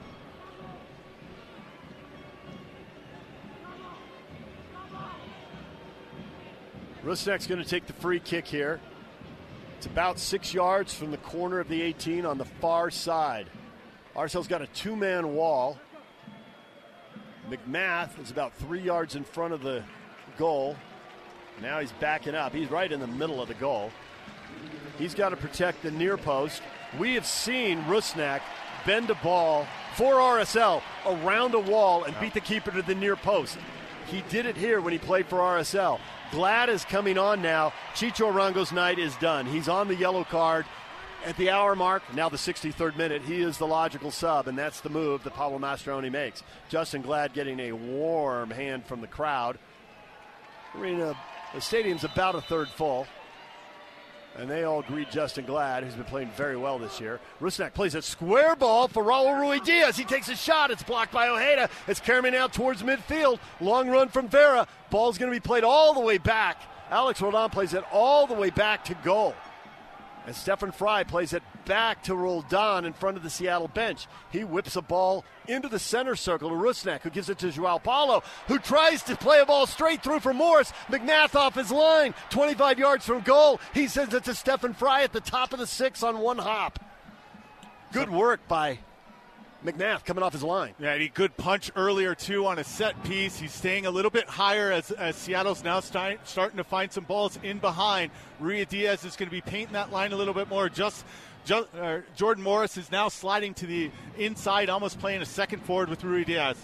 Rusnak's 7.04 7.46
going 7.46 7.62
to 7.62 7.68
take 7.68 7.86
the 7.86 7.92
free 7.94 8.20
kick 8.20 8.46
here. 8.46 8.80
It's 9.78 9.86
about 9.86 10.18
six 10.18 10.52
yards 10.52 10.92
from 10.92 11.10
the 11.10 11.16
corner 11.18 11.58
of 11.58 11.68
the 11.68 11.80
18 11.80 12.26
on 12.26 12.38
the 12.38 12.44
far 12.44 12.90
side. 12.90 13.46
RSL's 14.18 14.48
got 14.48 14.62
a 14.62 14.66
two 14.68 14.96
man 14.96 15.32
wall. 15.32 15.78
MacMath 17.48 18.20
is 18.20 18.32
about 18.32 18.52
three 18.54 18.80
yards 18.80 19.14
in 19.14 19.22
front 19.22 19.54
of 19.54 19.62
the 19.62 19.84
goal. 20.36 20.74
Now 21.62 21.78
he's 21.78 21.92
backing 21.92 22.34
up. 22.34 22.52
He's 22.52 22.68
right 22.68 22.90
in 22.90 22.98
the 22.98 23.06
middle 23.06 23.40
of 23.40 23.46
the 23.46 23.54
goal. 23.54 23.92
He's 24.98 25.14
got 25.14 25.28
to 25.28 25.36
protect 25.36 25.84
the 25.84 25.92
near 25.92 26.16
post. 26.16 26.62
We 26.98 27.14
have 27.14 27.26
seen 27.26 27.80
Rusnak 27.84 28.40
bend 28.84 29.08
a 29.08 29.14
ball 29.14 29.68
for 29.94 30.14
RSL 30.14 30.82
around 31.06 31.54
a 31.54 31.60
wall 31.60 32.02
and 32.02 32.18
beat 32.18 32.34
the 32.34 32.40
keeper 32.40 32.72
to 32.72 32.82
the 32.82 32.96
near 32.96 33.14
post. 33.14 33.56
He 34.08 34.24
did 34.30 34.46
it 34.46 34.56
here 34.56 34.80
when 34.80 34.92
he 34.92 34.98
played 34.98 35.26
for 35.26 35.38
RSL. 35.38 36.00
Glad 36.32 36.70
is 36.70 36.84
coming 36.84 37.18
on 37.18 37.40
now. 37.40 37.72
Chicho 37.94 38.32
Arango's 38.32 38.72
night 38.72 38.98
is 38.98 39.14
done. 39.18 39.46
He's 39.46 39.68
on 39.68 39.86
the 39.86 39.94
yellow 39.94 40.24
card 40.24 40.66
at 41.24 41.36
the 41.36 41.50
hour 41.50 41.74
mark, 41.74 42.02
now 42.14 42.28
the 42.28 42.36
63rd 42.36 42.96
minute. 42.96 43.22
He 43.22 43.42
is 43.42 43.58
the 43.58 43.66
logical 43.66 44.10
sub, 44.10 44.48
and 44.48 44.56
that's 44.56 44.80
the 44.80 44.88
move 44.88 45.24
that 45.24 45.34
Pablo 45.34 45.58
Mastroeni 45.58 46.10
makes. 46.10 46.42
Justen 46.70 47.02
Glad 47.02 47.32
getting 47.32 47.60
a 47.60 47.72
warm 47.72 48.50
hand 48.50 48.86
from 48.86 49.00
the 49.00 49.06
crowd. 49.06 49.58
Arena, 50.76 51.16
the 51.54 51.60
stadium's 51.60 52.04
about 52.04 52.34
a 52.34 52.40
third 52.40 52.68
full. 52.68 53.06
And 54.36 54.48
they 54.48 54.62
all 54.62 54.82
greet 54.82 55.08
Justen 55.08 55.44
Glad, 55.44 55.82
who's 55.82 55.94
been 55.94 56.04
playing 56.04 56.30
very 56.36 56.56
well 56.56 56.78
this 56.78 57.00
year. 57.00 57.18
Rusnak 57.40 57.74
plays 57.74 57.96
a 57.96 58.02
square 58.02 58.54
ball 58.54 58.86
for 58.86 59.02
Raul 59.02 59.26
Ruidiaz. 59.40 59.96
He 59.96 60.04
takes 60.04 60.28
a 60.28 60.36
shot. 60.36 60.70
It's 60.70 60.84
blocked 60.84 61.12
by 61.12 61.28
Ojeda. 61.28 61.68
It's 61.88 61.98
carrying 61.98 62.36
out 62.36 62.52
towards 62.52 62.84
midfield. 62.84 63.40
Long 63.60 63.88
run 63.90 64.08
from 64.08 64.28
Vera. 64.28 64.68
Ball's 64.90 65.18
going 65.18 65.32
to 65.32 65.36
be 65.36 65.44
played 65.44 65.64
all 65.64 65.92
the 65.92 66.00
way 66.00 66.18
back. 66.18 66.62
Alex 66.88 67.20
Roldan 67.20 67.50
plays 67.50 67.74
it 67.74 67.82
all 67.90 68.28
the 68.28 68.34
way 68.34 68.50
back 68.50 68.84
to 68.84 68.94
goal. 68.94 69.34
And 70.28 70.36
Stefan 70.36 70.72
Frei 70.72 71.04
plays 71.04 71.32
it 71.32 71.42
back 71.64 72.02
to 72.02 72.14
Roldan 72.14 72.84
in 72.84 72.92
front 72.92 73.16
of 73.16 73.22
the 73.22 73.30
Seattle 73.30 73.66
bench. 73.66 74.06
He 74.30 74.44
whips 74.44 74.76
a 74.76 74.82
ball 74.82 75.24
into 75.46 75.68
the 75.68 75.78
center 75.78 76.16
circle 76.16 76.50
to 76.50 76.54
Rusnak, 76.54 77.00
who 77.00 77.08
gives 77.08 77.30
it 77.30 77.38
to 77.38 77.50
Joao 77.50 77.78
Paulo, 77.78 78.22
who 78.46 78.58
tries 78.58 79.02
to 79.04 79.16
play 79.16 79.40
a 79.40 79.46
ball 79.46 79.66
straight 79.66 80.02
through 80.02 80.20
for 80.20 80.34
Morris. 80.34 80.70
MacMath 80.88 81.34
off 81.34 81.54
his 81.54 81.70
line, 81.70 82.12
25 82.28 82.78
yards 82.78 83.06
from 83.06 83.22
goal. 83.22 83.58
He 83.72 83.88
sends 83.88 84.12
it 84.12 84.24
to 84.24 84.34
Stefan 84.34 84.74
Frei 84.74 85.02
at 85.02 85.14
the 85.14 85.22
top 85.22 85.54
of 85.54 85.60
the 85.60 85.66
six 85.66 86.02
on 86.02 86.18
one 86.18 86.36
hop. 86.36 86.78
Good 87.92 88.10
work 88.10 88.46
by 88.48 88.80
MacMath 89.64 90.04
coming 90.04 90.22
off 90.22 90.32
his 90.32 90.44
line. 90.44 90.74
Yeah, 90.78 90.96
he 90.96 91.08
good 91.08 91.36
punch 91.36 91.72
earlier 91.74 92.14
too 92.14 92.46
on 92.46 92.60
a 92.60 92.64
set 92.64 93.02
piece. 93.02 93.38
He's 93.38 93.52
staying 93.52 93.86
a 93.86 93.90
little 93.90 94.10
bit 94.10 94.28
higher 94.28 94.70
as, 94.70 94.92
as 94.92 95.16
Seattle's 95.16 95.64
now 95.64 95.80
start, 95.80 96.20
starting 96.28 96.58
to 96.58 96.64
find 96.64 96.92
some 96.92 97.04
balls 97.04 97.38
in 97.42 97.58
behind. 97.58 98.12
Ruidiaz 98.40 99.04
is 99.04 99.16
going 99.16 99.28
to 99.28 99.34
be 99.34 99.40
painting 99.40 99.72
that 99.72 99.90
line 99.90 100.12
a 100.12 100.16
little 100.16 100.34
bit 100.34 100.48
more. 100.48 100.68
Just, 100.68 101.04
just 101.44 101.74
uh, 101.74 101.98
Jordan 102.14 102.44
Morris 102.44 102.76
is 102.76 102.92
now 102.92 103.08
sliding 103.08 103.52
to 103.54 103.66
the 103.66 103.90
inside, 104.16 104.70
almost 104.70 105.00
playing 105.00 105.22
a 105.22 105.26
second 105.26 105.60
forward 105.64 105.88
with 105.88 106.02
Ruidiaz. 106.02 106.56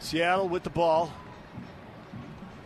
Seattle 0.00 0.48
with 0.48 0.64
the 0.64 0.70
ball. 0.70 1.12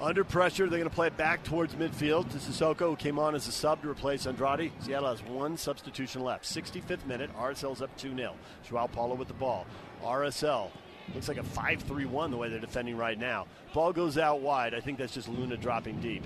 Under 0.03 0.25
pressure, 0.25 0.69
they're 0.69 0.81
going 0.81 0.91
to 0.91 0.95
play 0.95 1.07
it 1.07 1.17
back 1.17 1.45
towards 1.45 1.75
midfield 1.77 2.29
to 2.33 2.39
Cissoko, 2.39 2.91
who 2.91 2.97
came 2.97 3.21
on 3.21 3.37
as 3.37 3.47
a 3.47 3.53
sub 3.53 3.83
to 3.83 3.89
replace 3.89 4.27
Andrade. 4.27 4.73
Seattle 4.81 5.09
has 5.09 5.23
one 5.23 5.57
substitution 5.57 6.25
left. 6.25 6.45
65th 6.45 7.07
minute, 7.07 7.31
RSL's 7.39 7.81
up 7.81 7.97
2 7.99 8.17
0. 8.17 8.35
Joao 8.69 8.89
Paulo 8.89 9.15
with 9.15 9.29
the 9.29 9.35
ball. 9.35 9.65
RSL 10.03 10.71
looks 11.15 11.29
like 11.29 11.37
a 11.37 11.45
5 11.45 11.83
3 11.83 12.05
1 12.07 12.31
the 12.33 12.37
way 12.37 12.49
they're 12.49 12.59
defending 12.59 12.97
right 12.97 13.17
now. 13.17 13.47
Ball 13.73 13.93
goes 13.93 14.19
out 14.19 14.41
wide. 14.41 14.75
I 14.75 14.81
think 14.81 14.99
that's 14.99 15.15
just 15.15 15.29
Luna 15.29 15.57
dropping 15.57 16.01
deep. 16.01 16.25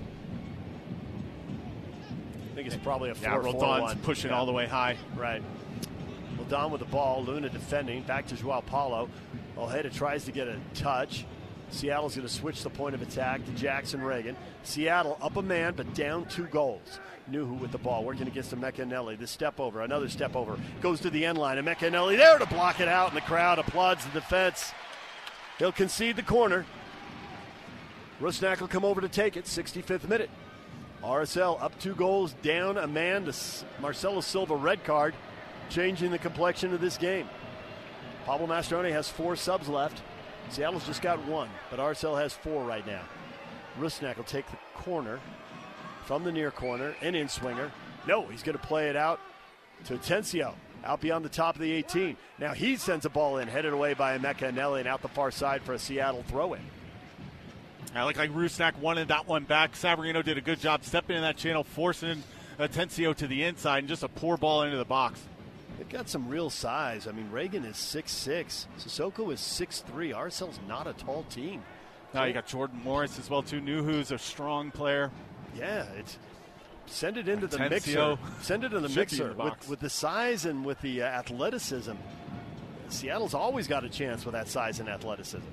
I 2.51 2.55
think 2.55 2.65
it's 2.65 2.77
probably 2.77 3.11
a 3.11 3.15
4 3.15 3.29
Yeah, 3.29 3.37
Roldan's 3.37 3.93
pushing 4.01 4.31
all 4.31 4.47
the 4.47 4.53
way 4.53 4.65
high. 4.65 4.97
Right. 5.15 5.43
Roldan 6.39 6.71
with 6.71 6.79
the 6.79 6.87
ball. 6.87 7.23
Luna 7.23 7.49
defending. 7.49 8.01
Back 8.01 8.25
to 8.27 8.35
Joao 8.35 8.61
Paulo. 8.61 9.07
Ojeda 9.55 9.91
tries 9.91 10.25
to 10.25 10.31
get 10.31 10.47
a 10.47 10.59
touch. 10.73 11.25
Seattle's 11.69 12.15
going 12.15 12.27
to 12.27 12.33
switch 12.33 12.63
the 12.63 12.69
point 12.69 12.95
of 12.95 13.01
attack 13.01 13.45
to 13.45 13.51
Jackson 13.51 13.99
Ragen. 13.99 14.35
Seattle 14.63 15.17
up 15.21 15.35
a 15.35 15.41
man, 15.41 15.73
but 15.75 15.93
down 15.93 16.25
two 16.25 16.45
goals. 16.45 16.99
Nouhou 17.29 17.59
with 17.59 17.71
the 17.71 17.77
ball, 17.77 18.05
working 18.05 18.27
against 18.27 18.51
the 18.51 18.55
Emeka 18.55 18.85
Eneli. 18.85 19.19
The 19.19 19.27
step 19.27 19.59
over, 19.59 19.81
another 19.81 20.07
step 20.07 20.35
over, 20.35 20.57
goes 20.81 21.01
to 21.01 21.09
the 21.09 21.25
end 21.25 21.37
line. 21.37 21.57
And 21.57 21.67
Emeka 21.67 21.89
Eneli 21.91 22.15
there 22.15 22.37
to 22.37 22.45
block 22.45 22.79
it 22.79 22.87
out, 22.87 23.09
and 23.09 23.17
the 23.17 23.21
crowd 23.21 23.59
applauds 23.59 24.05
the 24.05 24.11
defense. 24.11 24.71
He'll 25.59 25.73
concede 25.73 26.15
the 26.15 26.23
corner. 26.23 26.65
Rusnak 28.21 28.61
will 28.61 28.67
come 28.67 28.85
over 28.85 29.01
to 29.01 29.09
take 29.09 29.35
it, 29.35 29.45
65th 29.45 30.07
minute. 30.07 30.29
RSL 31.03 31.61
up 31.61 31.77
two 31.79 31.93
goals, 31.95 32.33
down 32.41 32.77
a 32.77 32.87
man 32.87 33.25
to 33.25 33.33
Marcelo 33.81 34.21
Silva, 34.21 34.55
red 34.55 34.83
card, 34.83 35.13
changing 35.69 36.11
the 36.11 36.17
complexion 36.17 36.73
of 36.73 36.81
this 36.81 36.97
game. 36.97 37.27
Pablo 38.25 38.47
Mastroeni 38.47 38.91
has 38.91 39.07
four 39.09 39.35
subs 39.35 39.67
left. 39.67 40.01
Seattle's 40.49 40.85
just 40.85 41.01
got 41.01 41.23
one, 41.25 41.49
but 41.69 41.79
RSL 41.79 42.19
has 42.19 42.33
four 42.33 42.63
right 42.63 42.85
now. 42.87 43.01
Rusnak 43.79 44.17
will 44.17 44.23
take 44.23 44.49
the 44.49 44.57
corner 44.75 45.19
from 46.05 46.23
the 46.23 46.31
near 46.31 46.51
corner, 46.51 46.95
an 47.01 47.15
in 47.15 47.27
swinger. 47.27 47.71
No, 48.07 48.25
he's 48.27 48.43
going 48.43 48.57
to 48.57 48.63
play 48.63 48.89
it 48.89 48.95
out 48.95 49.19
to 49.85 49.97
Atencio. 49.97 50.53
out 50.85 51.01
beyond 51.01 51.25
the 51.25 51.29
top 51.29 51.55
of 51.55 51.61
the 51.61 51.71
18. 51.71 52.15
Now 52.39 52.53
he 52.53 52.77
sends 52.77 53.05
a 53.05 53.09
ball 53.09 53.37
in, 53.37 53.47
headed 53.47 53.73
away 53.73 53.93
by 53.93 54.17
Emeka 54.17 54.51
Eneli, 54.51 54.79
and 54.79 54.87
out 54.87 55.01
the 55.01 55.09
far 55.09 55.31
side 55.31 55.61
for 55.61 55.73
a 55.73 55.79
Seattle 55.79 56.23
throw 56.27 56.53
in. 56.53 56.61
I 57.93 58.05
look 58.05 58.17
like 58.17 58.31
Rusnak 58.31 58.77
wanted 58.79 59.09
that 59.09 59.27
one 59.27 59.43
back. 59.43 59.73
Savarino 59.73 60.23
did 60.23 60.37
a 60.37 60.41
good 60.41 60.59
job 60.59 60.83
stepping 60.83 61.15
in 61.15 61.23
that 61.23 61.37
channel, 61.37 61.63
forcing 61.63 62.23
uh, 62.59 62.67
Atencio 62.67 63.15
to 63.15 63.27
the 63.27 63.43
inside, 63.43 63.79
and 63.79 63.87
just 63.87 64.03
a 64.03 64.07
poor 64.07 64.37
ball 64.37 64.63
into 64.63 64.77
the 64.77 64.85
box. 64.85 65.19
They've 65.77 65.89
got 65.89 66.09
some 66.09 66.27
real 66.27 66.49
size. 66.49 67.07
I 67.07 67.11
mean, 67.11 67.29
Ragen 67.31 67.65
is 67.65 67.75
6'6", 67.75 68.65
Cissoko 68.79 69.31
is 69.31 69.39
6'3". 69.39 70.13
RSL's 70.13 70.59
not 70.67 70.87
a 70.87 70.93
tall 70.93 71.23
team. 71.29 71.63
Now 72.13 72.23
you 72.23 72.33
got 72.33 72.47
Jordan 72.47 72.81
Morris 72.83 73.19
as 73.19 73.29
well 73.29 73.43
too. 73.43 73.61
Nouhou's 73.61 74.11
a 74.11 74.17
strong 74.17 74.71
player. 74.71 75.11
Yeah, 75.55 75.83
it's 75.97 76.17
send 76.87 77.17
it 77.17 77.27
into 77.27 77.47
Atencio. 77.47 77.57
the 77.57 77.69
mixer. 77.69 78.17
Send 78.41 78.63
it 78.63 78.73
in 78.73 78.81
the 78.81 78.89
mixer 78.95 79.31
in 79.31 79.37
the 79.37 79.43
with, 79.43 79.69
with, 79.69 79.79
the 79.79 79.89
size 79.89 80.45
and 80.45 80.65
with 80.65 80.79
the 80.81 81.03
uh, 81.03 81.05
athleticism. 81.05 81.93
Seattle's 82.89 83.33
always 83.33 83.67
got 83.67 83.83
a 83.83 83.89
chance 83.89 84.25
with 84.25 84.33
that 84.33 84.47
size 84.47 84.79
and 84.79 84.87
athleticism. 84.87 85.45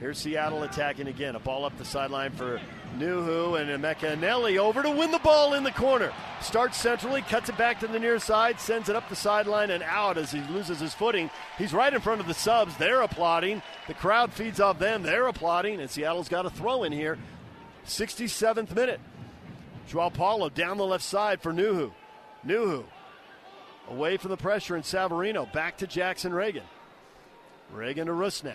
Here's 0.00 0.18
Seattle 0.18 0.64
attacking 0.64 1.06
again. 1.06 1.36
A 1.36 1.38
ball 1.38 1.64
up 1.64 1.76
the 1.78 1.84
sideline 1.84 2.32
for 2.32 2.60
Nouhou 2.98 3.60
and 3.60 3.70
Emeka 3.70 4.16
Eneli 4.16 4.58
over 4.58 4.82
to 4.82 4.90
win 4.90 5.10
the 5.10 5.18
ball 5.20 5.54
in 5.54 5.64
the 5.64 5.70
corner. 5.70 6.12
Starts 6.40 6.76
centrally, 6.76 7.22
cuts 7.22 7.48
it 7.48 7.56
back 7.56 7.80
to 7.80 7.86
the 7.86 7.98
near 7.98 8.18
side, 8.18 8.60
sends 8.60 8.88
it 8.88 8.96
up 8.96 9.08
the 9.08 9.16
sideline 9.16 9.70
and 9.70 9.82
out 9.84 10.18
as 10.18 10.30
he 10.30 10.40
loses 10.52 10.80
his 10.80 10.94
footing. 10.94 11.30
He's 11.58 11.72
right 11.72 11.92
in 11.92 12.00
front 12.00 12.20
of 12.20 12.26
the 12.26 12.34
subs. 12.34 12.76
They're 12.76 13.02
applauding. 13.02 13.62
The 13.86 13.94
crowd 13.94 14.32
feeds 14.32 14.60
off 14.60 14.78
them. 14.78 15.02
They're 15.02 15.26
applauding. 15.26 15.80
And 15.80 15.90
Seattle's 15.90 16.28
got 16.28 16.46
a 16.46 16.50
throw 16.50 16.82
in 16.82 16.92
here. 16.92 17.18
67th 17.86 18.74
minute. 18.74 19.00
Joao 19.86 20.10
Paulo 20.10 20.48
down 20.48 20.76
the 20.76 20.86
left 20.86 21.04
side 21.04 21.40
for 21.40 21.52
Nouhou. 21.52 21.92
Nouhou 22.46 22.84
away 23.88 24.16
from 24.16 24.30
the 24.30 24.36
pressure 24.36 24.76
and 24.76 24.84
Savarino. 24.84 25.50
Back 25.52 25.78
to 25.78 25.86
Jackson 25.86 26.32
Ragen. 26.32 26.62
Ragen 27.74 28.06
to 28.06 28.12
Rusnak. 28.12 28.54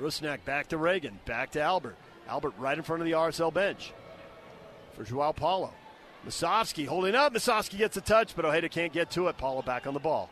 Rusnak 0.00 0.44
back 0.44 0.68
to 0.68 0.78
Ragen. 0.78 1.12
Back 1.24 1.52
to 1.52 1.60
Albert. 1.60 1.96
Albert 2.28 2.54
right 2.58 2.76
in 2.76 2.84
front 2.84 3.02
of 3.02 3.06
the 3.06 3.12
RSL 3.12 3.52
bench 3.52 3.92
for 4.94 5.04
Joao 5.04 5.32
Paulo. 5.32 5.72
Musovski 6.26 6.86
holding 6.86 7.14
up. 7.14 7.34
Musovski 7.34 7.78
gets 7.78 7.96
a 7.96 8.00
touch, 8.00 8.36
but 8.36 8.44
Ojeda 8.44 8.68
can't 8.68 8.92
get 8.92 9.10
to 9.12 9.28
it. 9.28 9.36
Paulo 9.36 9.62
back 9.62 9.86
on 9.86 9.94
the 9.94 10.00
ball. 10.00 10.30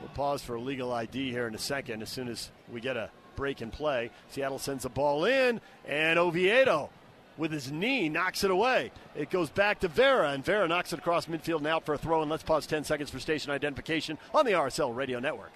We'll 0.00 0.08
pause 0.10 0.42
for 0.42 0.54
a 0.54 0.60
legal 0.60 0.92
ID 0.92 1.30
here 1.30 1.48
in 1.48 1.54
a 1.54 1.58
second 1.58 2.02
as 2.02 2.08
soon 2.08 2.28
as 2.28 2.50
we 2.70 2.80
get 2.80 2.96
a 2.96 3.10
break 3.34 3.62
in 3.62 3.70
play. 3.70 4.10
Seattle 4.30 4.58
sends 4.58 4.84
a 4.84 4.88
ball 4.88 5.24
in, 5.24 5.60
and 5.86 6.18
Oviedo 6.18 6.90
with 7.36 7.52
his 7.52 7.70
knee 7.70 8.08
knocks 8.08 8.44
it 8.44 8.50
away. 8.50 8.92
It 9.14 9.30
goes 9.30 9.50
back 9.50 9.80
to 9.80 9.88
Vera, 9.88 10.30
and 10.30 10.44
Vera 10.44 10.68
knocks 10.68 10.92
it 10.92 11.00
across 11.00 11.26
midfield 11.26 11.66
out 11.66 11.84
for 11.84 11.94
a 11.94 11.98
throw. 11.98 12.22
And 12.22 12.30
let's 12.30 12.42
pause 12.42 12.66
10 12.66 12.84
seconds 12.84 13.10
for 13.10 13.18
station 13.18 13.50
identification 13.50 14.18
on 14.32 14.46
the 14.46 14.52
RSL 14.52 14.94
Radio 14.94 15.18
Network. 15.18 15.50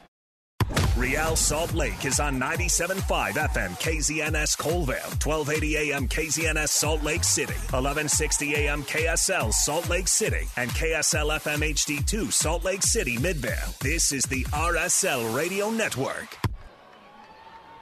Real 1.01 1.35
Salt 1.35 1.72
Lake 1.72 2.05
is 2.05 2.20
on 2.20 2.39
97.5 2.39 3.32
FM 3.32 3.70
KZNS 3.81 4.59
Coalville, 4.59 5.24
1280 5.24 5.77
AM 5.78 6.06
KZNS 6.06 6.68
Salt 6.68 7.02
Lake 7.02 7.24
City, 7.24 7.55
1160 7.55 8.55
AM 8.55 8.82
KSL 8.82 9.51
Salt 9.51 9.89
Lake 9.89 10.09
City, 10.09 10.47
and 10.59 10.70
KSL 10.72 11.40
FM 11.40 11.70
HD2 11.72 12.31
Salt 12.31 12.64
Lake 12.64 12.82
City 12.82 13.16
Midvale. 13.16 13.74
This 13.81 14.12
is 14.12 14.24
the 14.24 14.44
RSL 14.52 15.35
Radio 15.35 15.70
Network. 15.70 16.36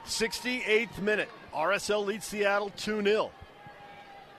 68th 0.05 1.01
minute. 1.01 1.29
RSL 1.53 2.05
leads 2.05 2.25
Seattle 2.25 2.71
2 2.77 3.03
0. 3.03 3.31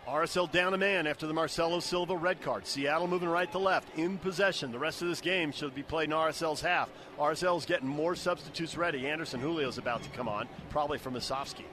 RSL 0.08 0.50
down 0.50 0.74
a 0.74 0.78
man 0.78 1.06
after 1.06 1.26
the 1.26 1.34
Marcelo 1.34 1.78
Silva 1.78 2.16
red 2.16 2.40
card. 2.40 2.66
Seattle 2.66 3.06
moving 3.06 3.28
right 3.28 3.50
to 3.52 3.58
left 3.58 3.96
in 3.98 4.18
possession. 4.18 4.72
The 4.72 4.78
rest 4.78 5.02
of 5.02 5.08
this 5.08 5.20
game 5.20 5.52
should 5.52 5.74
be 5.74 5.82
played 5.82 6.08
in 6.08 6.14
RSL's 6.14 6.60
half. 6.60 6.88
RSL's 7.18 7.66
getting 7.66 7.88
more 7.88 8.16
substitutes 8.16 8.76
ready. 8.76 9.06
Anderson 9.06 9.40
Julio's 9.40 9.78
about 9.78 10.02
to 10.02 10.10
come 10.10 10.28
on, 10.28 10.48
probably 10.70 10.98
from 10.98 11.14
Musovski. 11.14 11.64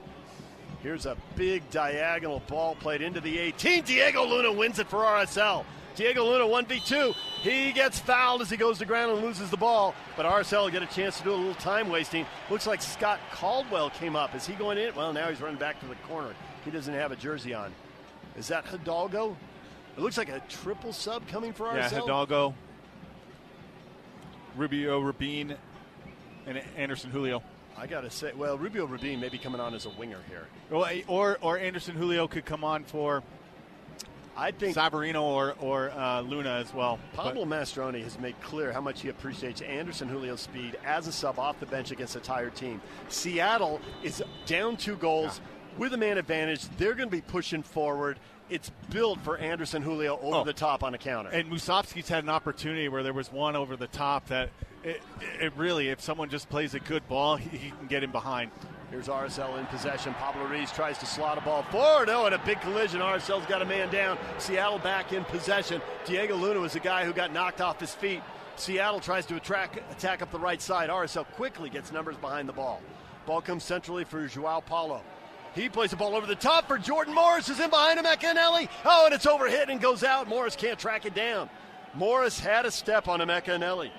Here's 0.83 1.05
a 1.05 1.17
big 1.35 1.67
diagonal 1.71 2.41
ball 2.47 2.75
played 2.75 3.01
into 3.01 3.19
the 3.19 3.39
18. 3.39 3.83
Diego 3.83 4.25
Luna 4.25 4.51
wins 4.51 4.77
it 4.77 4.87
for 4.87 4.99
RSL. 4.99 5.65
Diego 5.95 6.23
Luna 6.25 6.45
1v2. 6.45 7.15
He 7.41 7.71
gets 7.71 7.97
fouled 7.97 8.43
as 8.43 8.51
he 8.51 8.57
goes 8.57 8.77
to 8.77 8.85
ground 8.85 9.11
and 9.13 9.23
loses 9.23 9.49
the 9.49 9.57
ball. 9.57 9.95
But 10.15 10.27
RSL 10.27 10.71
get 10.71 10.83
a 10.83 10.85
chance 10.85 11.17
to 11.17 11.23
do 11.23 11.33
a 11.33 11.35
little 11.35 11.55
time 11.55 11.89
wasting. 11.89 12.27
Looks 12.51 12.67
like 12.67 12.83
Scott 12.83 13.19
Caldwell 13.31 13.89
came 13.89 14.15
up. 14.15 14.35
Is 14.35 14.45
he 14.45 14.53
going 14.53 14.77
in? 14.77 14.93
Well, 14.93 15.11
now 15.11 15.27
he's 15.27 15.41
running 15.41 15.57
back 15.57 15.79
to 15.79 15.87
the 15.87 15.95
corner. 16.07 16.35
He 16.63 16.69
doesn't 16.69 16.93
have 16.93 17.11
a 17.11 17.15
jersey 17.15 17.55
on. 17.55 17.73
Is 18.37 18.47
that 18.49 18.65
Hidalgo? 18.65 19.35
It 19.97 20.01
looks 20.01 20.17
like 20.17 20.29
a 20.29 20.41
triple 20.47 20.93
sub 20.93 21.27
coming 21.27 21.53
for 21.53 21.65
RSL. 21.65 21.75
Yeah, 21.75 21.89
Hidalgo, 21.89 22.53
Rubio 24.55 24.99
Rubin, 24.99 25.55
and 26.45 26.61
Anderson 26.75 27.09
Julio. 27.09 27.41
I 27.75 27.87
gotta 27.87 28.09
say, 28.09 28.31
well, 28.33 28.57
Rubio 28.57 28.85
Rubin 28.85 29.19
may 29.19 29.29
be 29.29 29.37
coming 29.37 29.59
on 29.59 29.73
as 29.73 29.85
a 29.85 29.89
winger 29.89 30.19
here. 30.29 30.47
Well, 30.69 30.87
or 31.07 31.37
or 31.41 31.57
Anderson 31.57 31.95
Julio 31.95 32.27
could 32.27 32.45
come 32.45 32.63
on 32.63 32.83
for. 32.83 33.23
I 34.39 34.51
think 34.51 34.77
Savarino 34.77 35.23
or 35.23 35.55
or 35.59 35.89
uh, 35.89 36.21
Luna 36.21 36.57
as 36.57 36.71
well. 36.71 36.99
Pablo 37.13 37.43
but. 37.43 37.61
Mastroeni 37.61 38.03
has 38.03 38.19
made 38.19 38.39
clear 38.39 38.71
how 38.71 38.81
much 38.81 39.01
he 39.01 39.09
appreciates 39.09 39.61
Anderson 39.61 40.09
Julio's 40.09 40.41
speed 40.41 40.77
as 40.85 41.07
a 41.07 41.11
sub 41.11 41.39
off 41.39 41.59
the 41.59 41.65
bench 41.65 41.89
against 41.89 42.15
a 42.15 42.19
tired 42.19 42.55
team. 42.55 42.79
Seattle 43.09 43.81
is 44.03 44.21
down 44.45 44.77
two 44.77 44.95
goals. 44.95 45.39
Yeah 45.39 45.53
with 45.77 45.93
a 45.93 45.97
man 45.97 46.17
advantage, 46.17 46.67
they're 46.77 46.93
going 46.93 47.09
to 47.09 47.15
be 47.15 47.21
pushing 47.21 47.63
forward. 47.63 48.19
It's 48.49 48.71
built 48.89 49.19
for 49.21 49.37
Anderson 49.37 49.81
Julio 49.81 50.17
over 50.21 50.37
oh. 50.37 50.43
the 50.43 50.53
top 50.53 50.83
on 50.83 50.93
a 50.93 50.97
counter. 50.97 51.29
And 51.29 51.51
Musovski's 51.51 52.07
had 52.07 52.23
an 52.23 52.29
opportunity 52.29 52.87
where 52.87 53.03
there 53.03 53.13
was 53.13 53.31
one 53.31 53.55
over 53.55 53.75
the 53.75 53.87
top 53.87 54.27
that 54.27 54.49
it, 54.83 55.01
it 55.41 55.53
really, 55.57 55.89
if 55.89 55.99
someone 55.99 56.29
just 56.29 56.49
plays 56.49 56.73
a 56.73 56.79
good 56.79 57.07
ball, 57.09 57.35
he, 57.35 57.57
he 57.57 57.69
can 57.71 57.87
get 57.87 58.03
him 58.03 58.11
behind. 58.11 58.51
Here's 58.89 59.07
RSL 59.07 59.59
in 59.59 59.65
possession. 59.65 60.13
Pablo 60.13 60.45
Ruiz 60.45 60.71
tries 60.71 60.97
to 60.99 61.05
slot 61.05 61.37
a 61.37 61.41
ball 61.41 61.63
forward. 61.63 62.07
Oh, 62.09 62.25
and 62.25 62.33
a 62.33 62.39
big 62.39 62.61
collision. 62.61 63.01
RSL's 63.01 63.45
got 63.45 63.61
a 63.61 63.65
man 63.65 63.89
down. 63.91 64.17
Seattle 64.37 64.79
back 64.79 65.11
in 65.11 65.25
possession. 65.25 65.81
Diego 66.05 66.37
Luna 66.37 66.61
was 66.61 66.71
the 66.71 66.79
guy 66.79 67.03
who 67.03 67.11
got 67.11 67.33
knocked 67.33 67.59
off 67.59 67.81
his 67.81 67.93
feet. 67.93 68.21
Seattle 68.55 69.01
tries 69.01 69.25
to 69.25 69.35
attract, 69.35 69.77
attack 69.91 70.21
up 70.21 70.31
the 70.31 70.39
right 70.39 70.61
side. 70.61 70.89
RSL 70.89 71.25
quickly 71.33 71.69
gets 71.69 71.91
numbers 71.91 72.15
behind 72.15 72.47
the 72.47 72.53
ball. 72.53 72.81
Ball 73.25 73.41
comes 73.41 73.65
centrally 73.65 74.05
for 74.05 74.25
Joao 74.25 74.61
Paulo. 74.61 75.01
He 75.57 75.69
plays 75.69 75.89
the 75.89 75.97
ball 75.97 76.15
over 76.15 76.27
the 76.27 76.35
top 76.35 76.67
for 76.67 76.77
Jordan 76.77 77.15
Morris, 77.15 77.47
who's 77.47 77.59
in 77.59 77.71
behind 77.71 77.97
him, 77.97 78.05
Emeka 78.05 78.35
Eneli. 78.35 78.69
Oh, 78.85 79.05
and 79.05 79.13
it's 79.13 79.25
overhit 79.25 79.69
and 79.69 79.81
goes 79.81 80.03
out. 80.03 80.27
Morris 80.27 80.55
can't 80.55 80.77
track 80.77 81.05
it 81.05 81.15
down. 81.15 81.49
Morris 81.95 82.39
had 82.39 82.67
a 82.67 82.71
step 82.71 83.07
on 83.07 83.19
Eneli. 83.19 83.89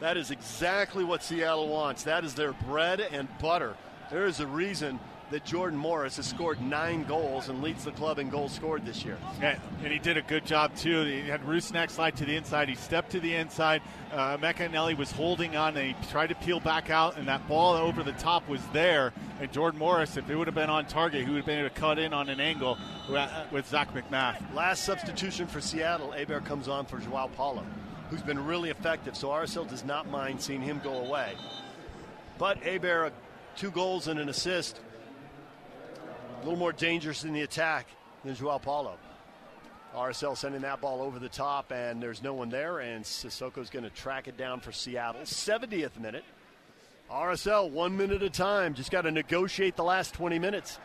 That 0.00 0.16
is 0.16 0.32
exactly 0.32 1.04
what 1.04 1.22
Seattle 1.22 1.68
wants. 1.68 2.02
That 2.02 2.24
is 2.24 2.34
their 2.34 2.52
bread 2.52 2.98
and 2.98 3.28
butter. 3.38 3.76
There 4.10 4.26
is 4.26 4.40
a 4.40 4.46
reason 4.48 4.98
that 5.30 5.44
Jordan 5.44 5.78
Morris 5.78 6.16
has 6.16 6.26
scored 6.26 6.60
nine 6.60 7.04
goals 7.04 7.48
and 7.48 7.62
leads 7.62 7.84
the 7.84 7.90
club 7.92 8.18
in 8.18 8.28
goals 8.28 8.52
scored 8.52 8.84
this 8.84 9.04
year. 9.04 9.16
Yeah, 9.40 9.58
and 9.82 9.92
he 9.92 9.98
did 9.98 10.16
a 10.16 10.22
good 10.22 10.44
job 10.44 10.76
too. 10.76 11.04
He 11.04 11.28
had 11.28 11.42
Rusnak 11.42 11.90
slide 11.90 12.16
to 12.16 12.24
the 12.24 12.36
inside. 12.36 12.68
He 12.68 12.74
stepped 12.74 13.10
to 13.12 13.20
the 13.20 13.34
inside. 13.34 13.82
Uh, 14.12 14.36
Eneli 14.38 14.96
was 14.96 15.10
holding 15.10 15.56
on. 15.56 15.76
And 15.76 15.94
he 15.94 16.08
tried 16.08 16.28
to 16.28 16.34
peel 16.34 16.60
back 16.60 16.90
out, 16.90 17.16
and 17.16 17.26
that 17.28 17.46
ball 17.48 17.74
over 17.74 18.02
the 18.02 18.12
top 18.12 18.48
was 18.48 18.60
there. 18.72 19.12
And 19.40 19.50
Jordan 19.52 19.78
Morris, 19.78 20.16
if 20.16 20.28
it 20.28 20.36
would 20.36 20.46
have 20.46 20.54
been 20.54 20.70
on 20.70 20.86
target, 20.86 21.24
he 21.24 21.30
would 21.30 21.38
have 21.38 21.46
been 21.46 21.58
able 21.58 21.70
to 21.70 21.74
cut 21.74 21.98
in 21.98 22.12
on 22.12 22.28
an 22.28 22.40
angle 22.40 22.78
with 23.50 23.68
Zach 23.68 23.92
MacMath. 23.94 24.54
Last 24.54 24.84
substitution 24.84 25.46
for 25.46 25.60
Seattle, 25.60 26.14
Héber 26.16 26.44
comes 26.44 26.68
on 26.68 26.86
for 26.86 26.98
Joao 26.98 27.28
Paulo, 27.28 27.64
who's 28.10 28.22
been 28.22 28.44
really 28.44 28.70
effective. 28.70 29.16
So 29.16 29.28
RSL 29.28 29.68
does 29.68 29.84
not 29.84 30.08
mind 30.08 30.40
seeing 30.40 30.60
him 30.60 30.80
go 30.84 30.98
away. 30.98 31.34
But 32.38 32.60
Héber, 32.60 33.10
two 33.56 33.70
goals 33.70 34.08
and 34.08 34.20
an 34.20 34.28
assist 34.28 34.80
a 36.44 36.46
little 36.46 36.58
more 36.58 36.72
dangerous 36.72 37.24
in 37.24 37.32
the 37.32 37.40
attack 37.40 37.86
than 38.22 38.34
Joao 38.34 38.58
Paulo. 38.58 38.98
RSL 39.96 40.36
sending 40.36 40.60
that 40.60 40.78
ball 40.78 41.00
over 41.00 41.18
the 41.18 41.28
top, 41.28 41.72
and 41.72 42.02
there's 42.02 42.22
no 42.22 42.34
one 42.34 42.50
there, 42.50 42.80
and 42.80 43.02
Cissoko's 43.02 43.70
going 43.70 43.84
to 43.84 43.90
track 43.90 44.28
it 44.28 44.36
down 44.36 44.60
for 44.60 44.70
Seattle. 44.70 45.22
70th 45.22 45.98
minute. 45.98 46.22
RSL, 47.10 47.70
one 47.70 47.96
minute 47.96 48.16
at 48.16 48.22
a 48.24 48.30
time. 48.30 48.74
Just 48.74 48.90
got 48.90 49.02
to 49.02 49.10
negotiate 49.10 49.74
the 49.74 49.84
last 49.84 50.12
20 50.12 50.38
minutes. 50.38 50.78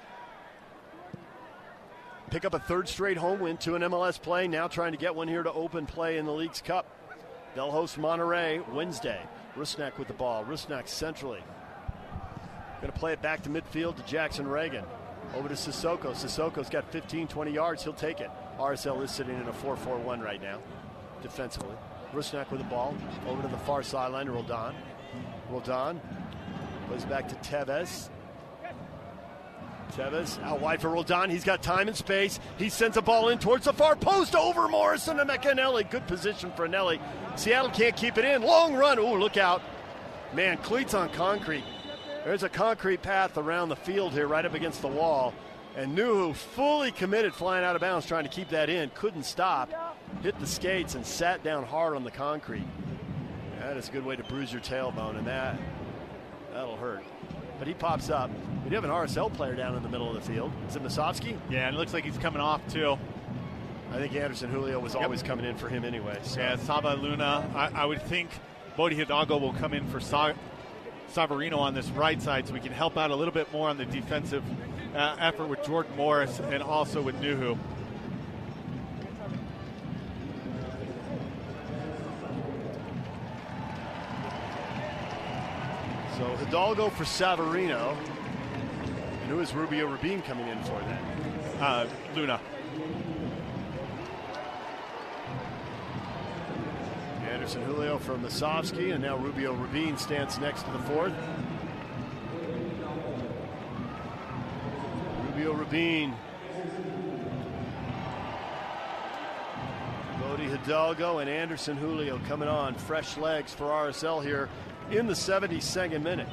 Pick 2.30 2.45
up 2.45 2.53
a 2.53 2.60
third 2.60 2.88
straight 2.88 3.18
home 3.18 3.41
win 3.41 3.57
to 3.57 3.76
an 3.76 3.81
MLS 3.81 4.22
play. 4.22 4.48
Now 4.48 4.69
trying 4.69 4.94
to 4.94 4.98
get 4.98 5.14
one 5.14 5.27
here 5.27 5.44
to 5.44 5.52
open 5.52 5.86
play 5.86 6.19
in 6.19 6.26
the 6.26 6.31
Leagues 6.31 6.61
Cup. 6.61 6.86
They'll 7.53 7.72
host 7.72 7.98
Monterrey 7.98 8.65
Wednesday. 8.72 9.19
Rusnak 9.57 9.98
with 9.98 10.07
the 10.07 10.14
ball. 10.14 10.45
Rusnak 10.45 10.88
centrally. 10.88 11.44
Going 12.80 12.94
to 12.94 12.98
play 12.98 13.11
it 13.11 13.22
back 13.22 13.44
to 13.44 13.49
midfield 13.49 13.98
to 13.98 14.03
Jackson 14.03 14.45
Ragen. 14.45 14.86
Over 15.35 15.47
to 15.47 15.56
Cissoko. 15.56 16.11
Cissoko's 16.11 16.69
got 16.69 16.91
15, 16.91 17.27
20 17.27 17.51
yards. 17.51 17.84
He'll 17.84 17.93
take 17.93 18.19
it. 18.19 18.30
RSL 18.57 19.03
is 19.03 19.11
sitting 19.11 19.35
in 19.35 19.47
a 19.47 19.53
4 19.53 19.76
4 19.76 19.97
1 19.97 20.19
right 20.19 20.41
now, 20.41 20.60
defensively. 21.22 21.76
Rusnak 22.14 22.49
with 22.49 22.60
the 22.60 22.68
ball. 22.68 22.95
Over 23.27 23.43
to 23.43 23.47
the 23.47 23.57
far 23.57 23.84
sideline 23.84 24.27
Roldan. 24.27 24.76
Roldan 25.49 26.01
plays 26.88 27.06
back 27.06 27.27
to 27.30 27.35
Teves. 27.35 28.10
Teves 29.91 30.41
out 30.43 30.60
wide 30.60 30.81
for 30.81 30.89
Roldan. 30.89 31.30
He's 31.30 31.43
got 31.43 31.61
time 31.64 31.88
and 31.88 31.97
space. 31.97 32.39
He 32.57 32.69
sends 32.69 32.97
a 32.97 33.01
ball 33.01 33.30
in 33.30 33.39
towards 33.39 33.65
the 33.65 33.73
far 33.73 33.95
post 33.95 34.35
over 34.35 34.68
Morrison 34.68 35.18
to 35.18 35.26
Emeka 35.26 35.53
Eneli. 35.53 35.89
Good 35.89 36.07
position 36.07 36.51
for 36.56 36.68
Eneli. 36.68 36.99
Seattle 37.35 37.72
can't 37.72 37.95
keep 37.95 38.18
it 38.18 38.26
in. 38.26 38.41
Long 38.41 38.76
run. 38.76 38.99
Ooh, 38.99 39.18
look 39.18 39.38
out. 39.38 39.61
Man, 40.34 40.57
cleats 40.57 40.93
on 40.93 41.10
concrete. 41.10 41.64
There's 42.26 42.44
a 42.44 42.50
concrete 42.50 43.02
path 43.02 43.38
around 43.38 43.70
the 43.70 43.76
field 43.76 44.14
here, 44.14 44.28
right 44.28 44.46
up 44.46 44.54
against 44.54 44.82
the 44.82 44.88
wall. 44.88 45.34
And 45.76 45.98
Nouhou 45.98 46.36
fully 46.36 46.91
committed, 46.91 47.34
flying 47.34 47.64
out 47.64 47.76
of 47.76 47.82
bounds, 47.82 48.06
trying 48.06 48.24
to 48.24 48.30
keep 48.30 48.50
that 48.50 48.70
in. 48.70 48.90
Couldn't 48.96 49.24
stop. 49.24 49.72
Hit 50.22 50.38
the 50.40 50.48
skates 50.48 50.96
and 50.96 51.06
sat 51.06 51.44
down 51.44 51.64
hard 51.64 51.96
on 51.96 52.04
the 52.04 52.12
concrete. 52.12 52.68
That 53.60 53.78
is 53.78 53.88
a 53.88 53.91
good 53.91 54.06
way 54.06 54.16
to 54.16 54.24
bruise 54.24 54.52
your 54.52 54.62
tailbone, 54.62 55.18
and 55.18 55.28
that 55.28 55.58
that'll 56.52 56.76
hurt. 56.76 57.04
But 57.60 57.68
he 57.68 57.74
pops 57.74 58.10
up. 58.10 58.30
We 58.64 58.70
do 58.70 58.76
have 58.76 58.84
an 58.84 58.90
RSL 58.90 59.34
player 59.34 59.56
down 59.56 59.76
in 59.76 59.84
the 59.84 59.90
middle 59.90 60.08
of 60.08 60.16
the 60.16 60.34
field. 60.34 60.52
Is 60.68 60.76
it 60.76 60.84
Musovski? 60.84 61.38
Yeah, 61.50 61.68
and 61.68 61.76
it 61.76 61.80
looks 61.80 61.94
like 61.94 62.04
he's 62.04 62.18
coming 62.18 62.41
off 62.41 62.62
too. 62.68 62.98
I 63.91 63.98
think 63.98 64.16
Anderson 64.16 64.50
Julio 64.50 64.80
was 64.80 64.94
yep. 64.94 65.04
always 65.04 65.24
coming 65.24 65.46
in 65.46 65.58
for 65.58 65.68
him 65.68 65.84
anyway. 65.84 66.20
So. 66.24 66.40
Yeah, 66.40 66.56
Saba 66.58 66.98
Luna. 67.02 67.50
I, 67.56 67.82
I, 67.82 67.86
would 67.86 68.02
think 68.04 68.30
Bode 68.78 68.94
Hidalgo 68.94 69.38
will 69.38 69.54
come 69.54 69.74
in 69.74 69.88
for 69.88 70.00
Sa- 70.00 70.34
Savarino 71.10 71.57
on 71.57 71.73
this 71.73 71.90
right 71.90 72.22
side 72.22 72.48
so 72.48 72.53
we 72.53 72.60
can 72.60 72.72
help 72.72 72.98
out 72.98 73.11
a 73.11 73.15
little 73.15 73.34
bit 73.34 73.52
more 73.52 73.69
on 73.69 73.77
the 73.77 73.86
defensive 73.86 74.44
uh, 74.95 75.15
effort 75.19 75.48
with 75.48 75.64
Jordan 75.64 75.95
Morris 75.95 76.40
and 76.40 76.64
also 76.64 77.02
with 77.02 77.19
Nouhou. 77.22 77.57
So 86.18 86.26
Hidalgo 86.36 86.90
for 86.90 87.06
Savarino. 87.06 87.95
And 89.22 89.30
who 89.30 89.40
is 89.40 89.53
Rubio 89.53 89.88
Rubin 89.88 90.22
coming 90.22 90.48
in 90.48 90.61
for 90.64 90.80
then? 90.81 90.99
Uh, 91.61 91.88
Luna. 92.14 92.40
Anderson 97.49 97.76
Julio 97.76 97.97
for 97.97 98.15
Musovski, 98.15 98.93
and 98.93 99.01
now 99.01 99.17
Rubio 99.17 99.53
Rubin 99.53 99.97
stands 99.97 100.38
next 100.38 100.61
to 100.61 100.71
the 100.71 100.77
fourth. 100.77 101.13
Rubio 105.26 105.53
Rubin. 105.53 106.13
Bode 110.21 110.41
Hidalgo 110.41 111.17
and 111.17 111.27
Anderson 111.27 111.76
Julio 111.76 112.19
coming 112.27 112.47
on. 112.47 112.76
Fresh 112.76 113.17
legs 113.17 113.51
for 113.51 113.63
RSL 113.63 114.23
here 114.23 114.47
in 114.91 115.07
the 115.07 115.13
72nd 115.13 116.03
minute. 116.03 116.30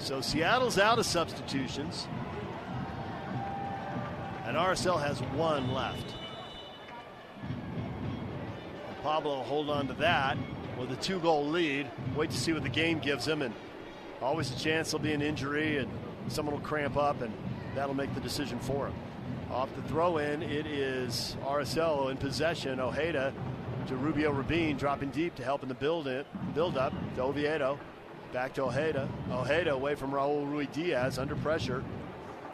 So 0.00 0.20
Seattle's 0.20 0.76
out 0.76 0.98
of 0.98 1.06
substitutions. 1.06 2.08
And 4.44 4.56
RSL 4.56 5.00
has 5.00 5.20
one 5.36 5.72
left. 5.72 6.16
Pablo 9.06 9.44
hold 9.44 9.70
on 9.70 9.86
to 9.86 9.92
that 9.94 10.36
with 10.76 10.90
a 10.90 10.96
two 10.96 11.20
goal 11.20 11.46
lead. 11.46 11.88
Wait 12.16 12.28
to 12.28 12.36
see 12.36 12.52
what 12.52 12.64
the 12.64 12.68
game 12.68 12.98
gives 12.98 13.24
him. 13.24 13.40
And 13.40 13.54
always 14.20 14.50
a 14.50 14.58
chance 14.58 14.90
there'll 14.90 15.04
be 15.04 15.12
an 15.12 15.22
injury 15.22 15.76
and 15.76 15.88
someone 16.26 16.56
will 16.56 16.62
cramp 16.62 16.96
up, 16.96 17.22
and 17.22 17.32
that'll 17.76 17.94
make 17.94 18.12
the 18.16 18.20
decision 18.20 18.58
for 18.58 18.88
him. 18.88 18.94
Off 19.52 19.68
the 19.76 19.82
throw 19.82 20.18
in, 20.18 20.42
it 20.42 20.66
is 20.66 21.36
RSL 21.44 22.10
in 22.10 22.16
possession. 22.16 22.80
Ojeda 22.80 23.32
to 23.86 23.94
Rubio 23.94 24.32
Rubin, 24.32 24.76
dropping 24.76 25.10
deep 25.10 25.36
to 25.36 25.44
help 25.44 25.62
in 25.62 25.68
the 25.68 25.74
build 25.76 26.08
it, 26.08 26.26
build 26.52 26.76
up 26.76 26.92
to 27.14 27.22
Oviedo. 27.22 27.78
Back 28.32 28.54
to 28.54 28.64
Ojeda. 28.64 29.08
Ojeda 29.30 29.72
away 29.72 29.94
from 29.94 30.10
Raul 30.10 30.44
Ruidiaz 30.50 31.20
under 31.20 31.36
pressure. 31.36 31.84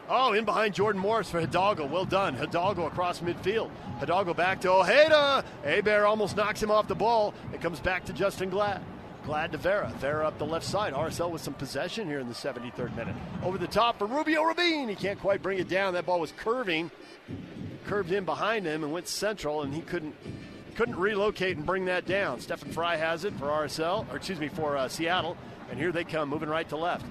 Oh, 0.09 0.33
in 0.33 0.43
behind 0.43 0.73
Jordan 0.73 1.01
Morris 1.01 1.29
for 1.29 1.39
Hidalgo. 1.39 1.85
Well 1.85 2.05
done. 2.05 2.35
Hidalgo 2.35 2.87
across 2.87 3.19
midfield. 3.19 3.71
Hidalgo 3.99 4.33
back 4.33 4.59
to 4.61 4.71
Ojeda. 4.71 5.45
Héber 5.63 6.07
almost 6.07 6.35
knocks 6.35 6.61
him 6.61 6.71
off 6.71 6.87
the 6.87 6.95
ball. 6.95 7.33
It 7.53 7.61
comes 7.61 7.79
back 7.79 8.05
to 8.05 8.13
Justen 8.13 8.49
Glad. 8.49 8.81
Glad 9.25 9.53
to 9.53 9.57
Vera. 9.57 9.89
Vera 9.99 10.27
up 10.27 10.37
the 10.37 10.45
left 10.45 10.65
side. 10.65 10.93
RSL 10.93 11.31
with 11.31 11.41
some 11.41 11.53
possession 11.53 12.07
here 12.07 12.19
in 12.19 12.27
the 12.27 12.33
73rd 12.33 12.95
minute. 12.97 13.15
Over 13.41 13.57
the 13.57 13.67
top 13.67 13.97
for 13.97 14.05
Rubio 14.05 14.43
Rubin. 14.43 14.89
He 14.89 14.95
can't 14.95 15.19
quite 15.19 15.41
bring 15.41 15.59
it 15.59 15.69
down. 15.69 15.93
That 15.93 16.05
ball 16.05 16.19
was 16.19 16.33
curving. 16.33 16.91
Curved 17.85 18.11
in 18.11 18.25
behind 18.25 18.65
him 18.65 18.83
and 18.83 18.91
went 18.91 19.07
central, 19.07 19.61
and 19.61 19.73
he 19.73 19.81
couldn't 19.81 20.15
couldn't 20.75 20.95
relocate 20.95 21.55
and 21.55 21.65
bring 21.65 21.85
that 21.85 22.05
down. 22.05 22.39
Stefan 22.39 22.71
Frei 22.71 22.97
has 22.97 23.25
it 23.25 23.33
for 23.35 23.45
RSL, 23.45 24.11
or 24.11 24.17
excuse 24.17 24.39
me, 24.39 24.47
for 24.47 24.75
uh, 24.75 24.87
Seattle. 24.87 25.37
And 25.69 25.79
here 25.79 25.91
they 25.91 26.03
come, 26.03 26.29
moving 26.29 26.49
right 26.49 26.67
to 26.69 26.77
left. 26.77 27.05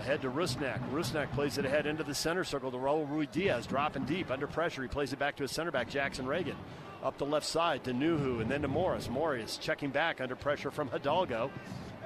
Ahead 0.00 0.22
to 0.22 0.30
Rusnak. 0.30 0.80
Rusnak 0.90 1.30
plays 1.32 1.58
it 1.58 1.66
ahead 1.66 1.84
into 1.84 2.02
the 2.02 2.14
center 2.14 2.42
circle 2.42 2.70
to 2.70 2.78
Raul 2.78 3.06
Ruidiaz, 3.06 3.66
dropping 3.66 4.04
deep 4.04 4.30
under 4.30 4.46
pressure. 4.46 4.80
He 4.80 4.88
plays 4.88 5.12
it 5.12 5.18
back 5.18 5.36
to 5.36 5.42
his 5.42 5.50
center 5.50 5.70
back, 5.70 5.90
Jackson 5.90 6.24
Ragen. 6.24 6.54
Up 7.04 7.18
the 7.18 7.26
left 7.26 7.44
side 7.44 7.84
to 7.84 7.92
Nouhou 7.92 8.40
and 8.40 8.50
then 8.50 8.62
to 8.62 8.68
Morris. 8.68 9.10
Morris 9.10 9.58
checking 9.58 9.90
back 9.90 10.22
under 10.22 10.34
pressure 10.34 10.70
from 10.70 10.88
Hidalgo. 10.88 11.50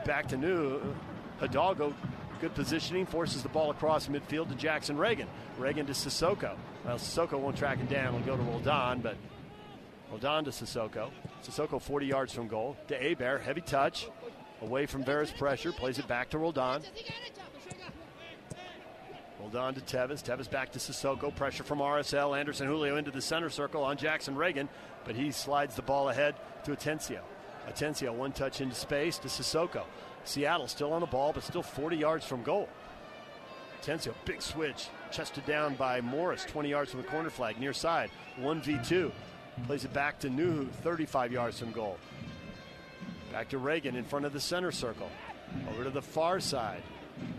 Back 0.05 0.27
to 0.29 0.37
Nouhou. 0.37 0.93
Hidalgo, 1.39 1.95
good 2.41 2.53
positioning, 2.57 3.07
forces 3.07 3.45
the 3.45 3.49
ball 3.49 3.71
across 3.71 4.09
midfield 4.09 4.49
to 4.49 4.57
Jackson 4.57 4.97
Ragen. 4.97 5.27
Ragen 5.57 5.87
to 5.87 5.93
Cissoko. 5.93 6.57
Well, 6.85 6.97
Cissoko 6.97 7.39
won't 7.39 7.57
track 7.57 7.79
him 7.79 7.87
down. 7.87 8.15
He'll 8.15 8.37
go 8.37 8.37
to 8.37 8.43
Roldan, 8.43 9.03
but 9.03 9.17
Roldan 10.11 10.45
to 10.47 10.51
Cissoko. 10.51 11.11
Cissoko 11.45 11.81
40 11.81 12.07
yards 12.07 12.33
from 12.33 12.49
goal. 12.49 12.77
To 12.89 12.99
Héber, 12.99 13.41
heavy 13.41 13.61
touch. 13.61 14.09
Away 14.63 14.87
from 14.87 15.05
Vera's 15.05 15.31
pressure, 15.31 15.71
plays 15.73 16.01
it 16.01 16.09
back 16.09 16.31
to 16.31 16.39
Roldan. 16.39 16.83
Roldan 19.55 19.81
to 19.81 19.97
Teves. 19.97 20.23
Teves 20.23 20.51
back 20.51 20.73
to 20.73 20.79
Cissoko. 20.79 21.35
Pressure 21.35 21.63
from 21.63 21.79
RSL. 21.79 22.37
Anderson 22.39 22.67
Julio 22.67 22.97
into 22.97 23.11
the 23.11 23.21
center 23.21 23.49
circle 23.49 23.85
on 23.85 23.97
Jackson 23.97 24.35
Ragen, 24.35 24.69
but 25.05 25.15
he 25.15 25.31
slides 25.31 25.77
the 25.77 25.83
ball 25.83 26.09
ahead 26.09 26.35
to 26.65 26.73
Atencio. 26.73 27.21
Atencio, 27.69 28.13
one 28.13 28.33
touch 28.33 28.61
into 28.61 28.75
space 28.75 29.19
to 29.19 29.29
Cissoko. 29.29 29.85
Seattle 30.25 30.67
still 30.67 30.93
on 30.93 31.01
the 31.01 31.07
ball, 31.07 31.33
but 31.33 31.45
still 31.45 31.63
40 31.63 31.97
yards 31.97 32.27
from 32.27 32.43
goal. 32.43 32.69
Atencio, 33.81 34.15
big 34.25 34.43
switch, 34.43 34.89
chested 35.13 35.47
down 35.47 35.75
by 35.75 36.01
Morris, 36.01 36.45
20 36.45 36.69
yards 36.69 36.91
from 36.91 37.03
the 37.03 37.09
corner 37.09 37.31
flag, 37.31 37.59
near 37.61 37.73
side. 37.73 38.11
1v2. 38.41 39.13
Plays 39.67 39.85
it 39.85 39.93
back 39.93 40.19
to 40.19 40.29
Nouhou, 40.29 40.69
35 40.71 41.33
yards 41.33 41.61
from 41.61 41.71
goal. 41.71 41.97
Back 43.31 43.49
to 43.51 43.59
Ragen 43.59 43.95
in 43.95 44.05
front 44.05 44.27
of 44.27 44.33
the 44.33 44.41
center 44.41 44.73
circle. 44.73 45.11
Over 45.71 45.85
to 45.85 45.91
the 45.91 46.03
far 46.03 46.41
side 46.41 46.83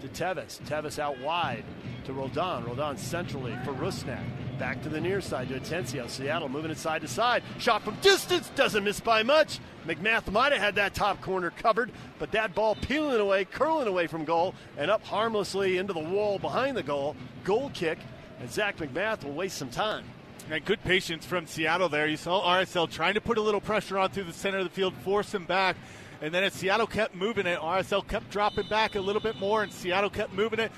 to 0.01 0.07
Teves. 0.07 0.59
Teves 0.61 0.99
out 0.99 1.19
wide 1.19 1.63
to 2.05 2.13
Roldan. 2.13 2.65
Roldan 2.65 2.97
centrally 2.97 3.57
for 3.63 3.73
Rusnak. 3.73 4.23
Back 4.59 4.81
to 4.83 4.89
the 4.89 5.01
near 5.01 5.21
side 5.21 5.49
to 5.49 5.59
Atencio. 5.59 6.09
Seattle 6.09 6.47
moving 6.47 6.71
it 6.71 6.77
side 6.77 7.01
to 7.01 7.07
side. 7.07 7.43
Shot 7.59 7.83
from 7.83 7.95
distance 7.95 8.49
doesn't 8.55 8.83
miss 8.83 8.99
by 8.99 9.23
much. 9.23 9.59
MacMath 9.85 10.31
might 10.31 10.51
have 10.51 10.61
had 10.61 10.75
that 10.75 10.93
top 10.93 11.21
corner 11.21 11.51
covered, 11.51 11.91
but 12.19 12.31
that 12.31 12.55
ball 12.55 12.75
peeling 12.75 13.19
away, 13.19 13.45
curling 13.45 13.87
away 13.87 14.07
from 14.07 14.23
goal, 14.23 14.55
and 14.77 14.89
up 14.89 15.03
harmlessly 15.03 15.77
into 15.77 15.93
the 15.93 15.99
wall 15.99 16.39
behind 16.39 16.77
the 16.77 16.83
goal. 16.83 17.15
Goal 17.43 17.69
kick, 17.73 17.99
and 18.39 18.49
Zach 18.49 18.77
MacMath 18.77 19.23
will 19.23 19.33
waste 19.33 19.57
some 19.57 19.69
time. 19.69 20.05
And 20.49 20.63
good 20.63 20.83
patience 20.83 21.25
from 21.25 21.47
Seattle 21.47 21.89
there. 21.89 22.07
You 22.07 22.17
saw 22.17 22.41
RSL 22.41 22.89
trying 22.89 23.15
to 23.15 23.21
put 23.21 23.37
a 23.37 23.41
little 23.41 23.61
pressure 23.61 23.97
on 23.97 24.11
through 24.11 24.25
the 24.25 24.33
center 24.33 24.59
of 24.59 24.63
the 24.63 24.69
field, 24.69 24.93
force 25.03 25.33
him 25.33 25.45
back. 25.45 25.75
And 26.21 26.33
then 26.33 26.43
as 26.43 26.53
Seattle 26.53 26.87
kept 26.87 27.15
moving 27.15 27.45
it, 27.45 27.59
RSL 27.59 28.07
kept 28.07 28.29
dropping 28.29 28.67
back 28.67 28.95
a 28.95 29.01
little 29.01 29.21
bit 29.21 29.37
more, 29.39 29.63
and 29.63 29.71
Seattle 29.71 30.09
kept 30.09 30.33
moving 30.33 30.59
it. 30.59 30.71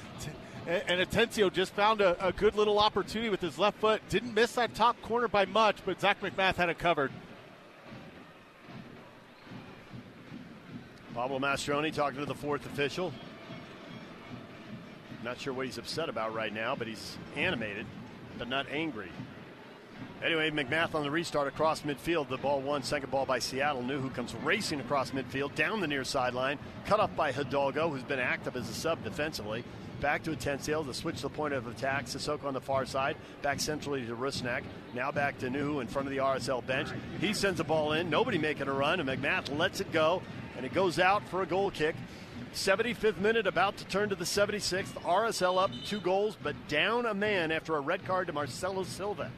And 0.67 0.99
Atencio 0.99 1.51
just 1.51 1.73
found 1.73 2.01
a, 2.01 2.25
a 2.25 2.33
good 2.33 2.55
little 2.55 2.79
opportunity 2.79 3.29
with 3.29 3.39
his 3.39 3.57
left 3.57 3.79
foot. 3.79 4.01
Didn't 4.09 4.33
miss 4.33 4.51
that 4.53 4.75
top 4.75 5.01
corner 5.01 5.29
by 5.29 5.45
much, 5.45 5.77
but 5.85 6.01
Zach 6.01 6.19
MacMath 6.21 6.55
had 6.55 6.69
it 6.69 6.77
covered. 6.77 7.11
Pablo 11.13 11.39
Mastroeni 11.39 11.93
talking 11.93 12.19
to 12.19 12.25
the 12.25 12.35
fourth 12.35 12.65
official. 12.65 13.13
Not 15.23 15.39
sure 15.39 15.53
what 15.53 15.65
he's 15.65 15.77
upset 15.77 16.09
about 16.09 16.33
right 16.33 16.53
now, 16.53 16.75
but 16.75 16.87
he's 16.87 17.17
animated, 17.35 17.85
but 18.37 18.47
not 18.47 18.67
angry. 18.69 19.09
Anyway, 20.23 20.49
MacMath 20.49 20.95
on 20.95 21.03
the 21.03 21.11
restart 21.11 21.47
across 21.47 21.81
midfield. 21.81 22.27
The 22.27 22.37
ball 22.37 22.59
one, 22.61 22.81
second 22.81 23.11
ball 23.11 23.25
by 23.25 23.37
Seattle. 23.37 23.83
Nouhou 23.83 24.13
comes 24.13 24.33
racing 24.43 24.79
across 24.79 25.11
midfield, 25.11 25.53
down 25.53 25.79
the 25.79 25.87
near 25.87 26.03
sideline, 26.03 26.57
cut 26.85 26.99
off 26.99 27.15
by 27.15 27.31
Hidalgo, 27.31 27.89
who's 27.89 28.03
been 28.03 28.19
active 28.19 28.55
as 28.55 28.67
a 28.67 28.73
sub 28.73 29.03
defensively. 29.03 29.63
Back 30.01 30.23
to 30.23 30.31
Atencio 30.31 30.85
to 30.85 30.93
switch 30.93 31.21
the 31.21 31.29
point 31.29 31.53
of 31.53 31.67
attack. 31.67 32.05
Cissoko 32.05 32.45
on 32.45 32.53
the 32.53 32.61
far 32.61 32.85
side. 32.85 33.17
Back 33.41 33.59
centrally 33.59 34.05
to 34.05 34.15
Rusnak. 34.15 34.61
Now 34.93 35.11
back 35.11 35.39
to 35.39 35.49
Nouhou 35.49 35.81
in 35.81 35.87
front 35.87 36.07
of 36.07 36.11
the 36.11 36.19
RSL 36.19 36.65
bench. 36.65 36.89
He 37.19 37.33
sends 37.33 37.57
the 37.57 37.63
ball 37.63 37.93
in. 37.93 38.09
Nobody 38.09 38.37
making 38.37 38.67
a 38.67 38.73
run, 38.73 38.99
and 38.99 39.09
MacMath 39.09 39.55
lets 39.57 39.81
it 39.81 39.91
go, 39.91 40.21
and 40.55 40.65
it 40.65 40.73
goes 40.73 40.99
out 40.99 41.27
for 41.29 41.41
a 41.41 41.47
goal 41.47 41.71
kick. 41.71 41.95
75th 42.53 43.17
minute, 43.17 43.47
about 43.47 43.77
to 43.77 43.85
turn 43.85 44.09
to 44.09 44.15
the 44.15 44.23
76th. 44.23 44.93
RSL 45.03 45.61
up 45.61 45.71
two 45.85 45.99
goals, 45.99 46.37
but 46.41 46.55
down 46.67 47.05
a 47.05 47.13
man 47.13 47.51
after 47.51 47.75
a 47.75 47.79
red 47.79 48.05
card 48.05 48.27
to 48.27 48.33
Marcelo 48.33 48.83
Silva. 48.83 49.31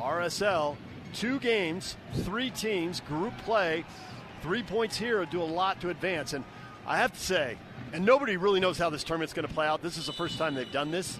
RSL, 0.00 0.76
two 1.12 1.38
games, 1.38 1.96
three 2.14 2.50
teams, 2.50 3.00
group 3.00 3.36
play, 3.38 3.84
three 4.42 4.62
points 4.62 4.96
here 4.96 5.24
do 5.26 5.42
a 5.42 5.44
lot 5.44 5.80
to 5.80 5.90
advance. 5.90 6.32
And 6.32 6.44
I 6.86 6.96
have 6.98 7.12
to 7.12 7.20
say, 7.20 7.58
and 7.92 8.04
nobody 8.04 8.36
really 8.36 8.60
knows 8.60 8.78
how 8.78 8.90
this 8.90 9.04
tournament's 9.04 9.32
going 9.32 9.46
to 9.46 9.52
play 9.52 9.66
out. 9.66 9.82
This 9.82 9.96
is 9.96 10.06
the 10.06 10.12
first 10.12 10.38
time 10.38 10.54
they've 10.54 10.70
done 10.70 10.90
this. 10.90 11.18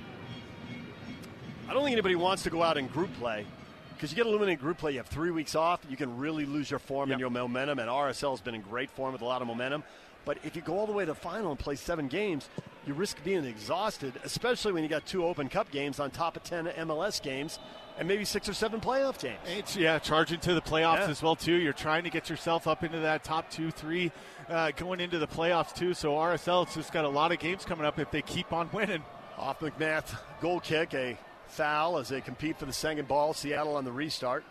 I 1.69 1.73
don't 1.73 1.83
think 1.85 1.93
anybody 1.93 2.17
wants 2.17 2.43
to 2.45 2.51
go 2.51 2.63
out 2.63 2.77
in 2.77 2.87
group 2.89 3.13
play 3.19 3.47
because 3.95 4.11
you 4.11 4.17
get 4.17 4.27
eliminated 4.27 4.61
group 4.61 4.79
play. 4.79 4.93
You 4.93 4.99
have 4.99 5.07
three 5.07 5.31
weeks 5.31 5.55
off. 5.55 5.81
You 5.89 5.97
can 5.97 6.17
really 6.17 6.47
lose 6.47 6.71
your 6.71 6.81
form 6.81 7.11
yep. 7.11 7.15
and 7.15 7.21
your 7.21 7.31
momentum. 7.31 7.79
And 7.79 7.89
RSL 7.89 8.31
has 8.31 8.41
been 8.41 8.55
in 8.55 8.63
great 8.63 8.91
form 8.91 9.13
with 9.13 9.23
a 9.23 9.27
lot 9.27 9.43
of 9.43 9.49
momentum. 9.49 9.85
But 10.25 10.39
if 10.45 10.55
you 10.55 10.63
go 10.63 10.79
all 10.79 10.87
the 10.87 10.93
way 10.93 11.05
to 11.05 11.13
the 11.13 11.15
final 11.15 11.51
and 11.51 11.59
play 11.59 11.77
seven 11.77 12.09
games, 12.09 12.49
you 12.87 12.95
risk 12.95 13.23
being 13.25 13.45
exhausted, 13.45 14.15
especially 14.25 14.73
when 14.73 14.83
you 14.83 14.89
got 14.89 15.07
two 15.07 15.25
Open 15.25 15.49
Cup 15.49 15.71
games 15.71 16.01
on 16.01 16.11
top 16.11 16.37
of 16.37 16.43
10 16.43 16.67
MLS 16.67 17.23
games 17.23 17.59
and 18.01 18.09
maybe 18.09 18.25
six 18.25 18.49
or 18.49 18.55
seven 18.55 18.81
playoff 18.81 19.21
games. 19.21 19.39
It's, 19.47 19.77
yeah, 19.77 19.99
charging 19.99 20.41
to 20.41 20.55
the 20.55 20.63
playoffs 20.63 21.01
yeah. 21.01 21.11
as 21.11 21.23
well 21.23 21.37
too. 21.37 21.55
You're 21.55 21.75
trying 21.75 22.03
to 22.05 22.11
get 22.11 22.31
yourself 22.31 22.67
up 22.67 22.83
into 22.83 22.99
that 23.01 23.23
top 23.23 23.51
two, 23.51 23.71
three, 23.71 24.11
uh, 24.49 24.71
going 24.71 25.01
into 25.01 25.19
the 25.19 25.29
playoffs 25.29 25.75
too. 25.75 25.93
So 25.93 26.13
RSL 26.13 26.65
has 26.65 26.75
just 26.75 26.93
got 26.95 27.05
a 27.05 27.09
lot 27.09 27.31
of 27.31 27.39
games 27.39 27.67
coming 27.67 27.85
up 27.85 27.99
if 27.99 28.11
they 28.11 28.23
keep 28.23 28.55
on 28.55 28.71
winning. 28.73 29.05
Off 29.37 29.61
MacMath 29.61 30.19
goal 30.41 30.61
kick, 30.61 30.95
a 30.95 31.17
foul 31.47 31.99
as 31.99 32.09
they 32.09 32.23
compete 32.23 32.59
for 32.59 32.65
the 32.65 32.73
second 32.73 33.07
ball. 33.07 33.35
Seattle 33.35 33.77
on 33.77 33.85
the 33.85 33.93
restart. 33.93 34.45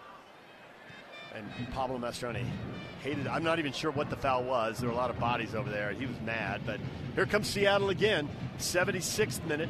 And 1.36 1.48
Pablo 1.72 1.98
Mastroeni 1.98 2.46
hated. 3.02 3.26
I'm 3.28 3.44
not 3.44 3.58
even 3.58 3.72
sure 3.72 3.92
what 3.92 4.12
the 4.12 4.16
foul 4.16 4.44
was. 4.44 4.78
There 4.78 4.90
were 4.90 4.96
a 4.96 4.98
lot 4.98 5.10
of 5.10 5.20
bodies 5.20 5.56
over 5.56 5.70
there. 5.72 5.92
He 5.92 6.06
was 6.06 6.20
mad. 6.22 6.62
But 6.66 6.80
here 7.16 7.26
comes 7.26 7.48
Seattle 7.48 7.90
again. 7.90 8.30
76th 8.60 9.44
minute. 9.48 9.70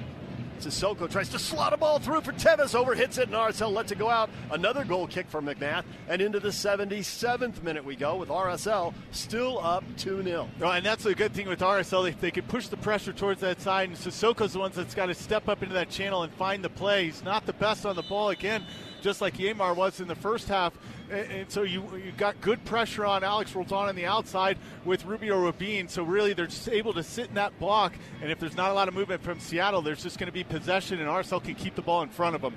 Cissoko 0.60 1.10
tries 1.10 1.30
to 1.30 1.40
slot 1.40 1.74
a 1.74 1.78
ball 1.78 2.00
through 2.00 2.22
for 2.22 2.32
Teves, 2.34 2.74
overhits 2.74 3.18
it, 3.18 3.28
and 3.28 3.34
RSL 3.34 3.74
lets 3.74 3.92
it 3.92 3.98
go 3.98 4.10
out. 4.10 4.30
Another 4.52 4.84
goal 4.84 5.08
kick 5.08 5.28
for 5.30 5.42
MacMath, 5.42 5.84
and 6.08 6.22
into 6.22 6.40
the 6.40 6.50
77th 6.50 7.64
minute 7.64 7.84
we 7.84 7.96
go 7.96 8.16
with 8.16 8.30
RSL 8.30 8.94
still 9.12 9.60
up 9.64 9.84
2 9.98 10.24
0. 10.24 10.50
Well, 10.60 10.72
and 10.72 10.86
that's 10.86 11.06
a 11.06 11.16
good 11.16 11.34
thing 11.34 11.48
with 11.48 11.60
RSL. 11.60 12.04
They, 12.04 12.12
they 12.12 12.32
can 12.32 12.46
push 12.46 12.68
the 12.68 12.78
pressure 12.78 13.14
towards 13.14 13.42
that 13.42 13.62
side, 13.62 13.90
and 13.90 13.98
Cissoko's 13.98 14.54
the 14.54 14.60
one 14.60 14.72
that's 14.74 14.96
got 14.96 15.08
to 15.08 15.14
step 15.14 15.48
up 15.48 15.64
into 15.64 15.76
that 15.76 15.90
channel 15.90 16.24
and 16.24 16.34
find 16.34 16.64
the 16.64 16.70
play. 16.70 17.06
He's 17.06 17.24
not 17.24 17.46
the 17.46 17.54
best 17.54 17.86
on 17.86 17.96
the 17.96 18.04
ball 18.04 18.30
again, 18.30 18.66
just 19.02 19.22
like 19.22 19.38
Yeimar 19.38 19.76
was 19.76 20.00
in 20.00 20.08
the 20.08 20.16
first 20.16 20.48
half. 20.48 20.74
And, 21.10 21.32
and 21.32 21.52
so 21.52 21.64
you 21.64 21.84
you 21.96 22.12
got 22.18 22.40
good 22.42 22.64
pressure 22.66 23.06
on 23.06 23.24
Alex 23.24 23.56
Roldan 23.56 23.90
on 23.90 23.96
the 23.96 24.06
outside 24.06 24.58
with 24.86 25.06
Rubio 25.06 25.40
Rubin. 25.40 25.88
So 25.88 26.04
really, 26.04 26.34
they're 26.34 26.48
just 26.48 26.70
able 26.70 26.94
to 26.94 27.04
sit 27.04 27.30
in 27.30 27.36
that 27.36 27.58
block. 27.60 27.94
And 28.22 28.32
if 28.32 28.40
there's 28.40 28.56
not 28.56 28.72
a 28.72 28.74
lot 28.74 28.88
of 28.88 28.94
movement 28.94 29.24
from 29.24 29.40
Seattle, 29.40 29.82
there's 29.82 30.04
just 30.04 30.20
going 30.20 30.28
to 30.28 30.34
be 30.34 30.44
possession, 30.44 31.00
and 31.00 31.08
RSL 31.08 31.44
can 31.44 31.56
keep 31.56 31.76
the 31.76 31.82
ball 31.82 32.02
in 32.02 32.10
front 32.10 32.36
of 32.36 32.42
them. 32.42 32.56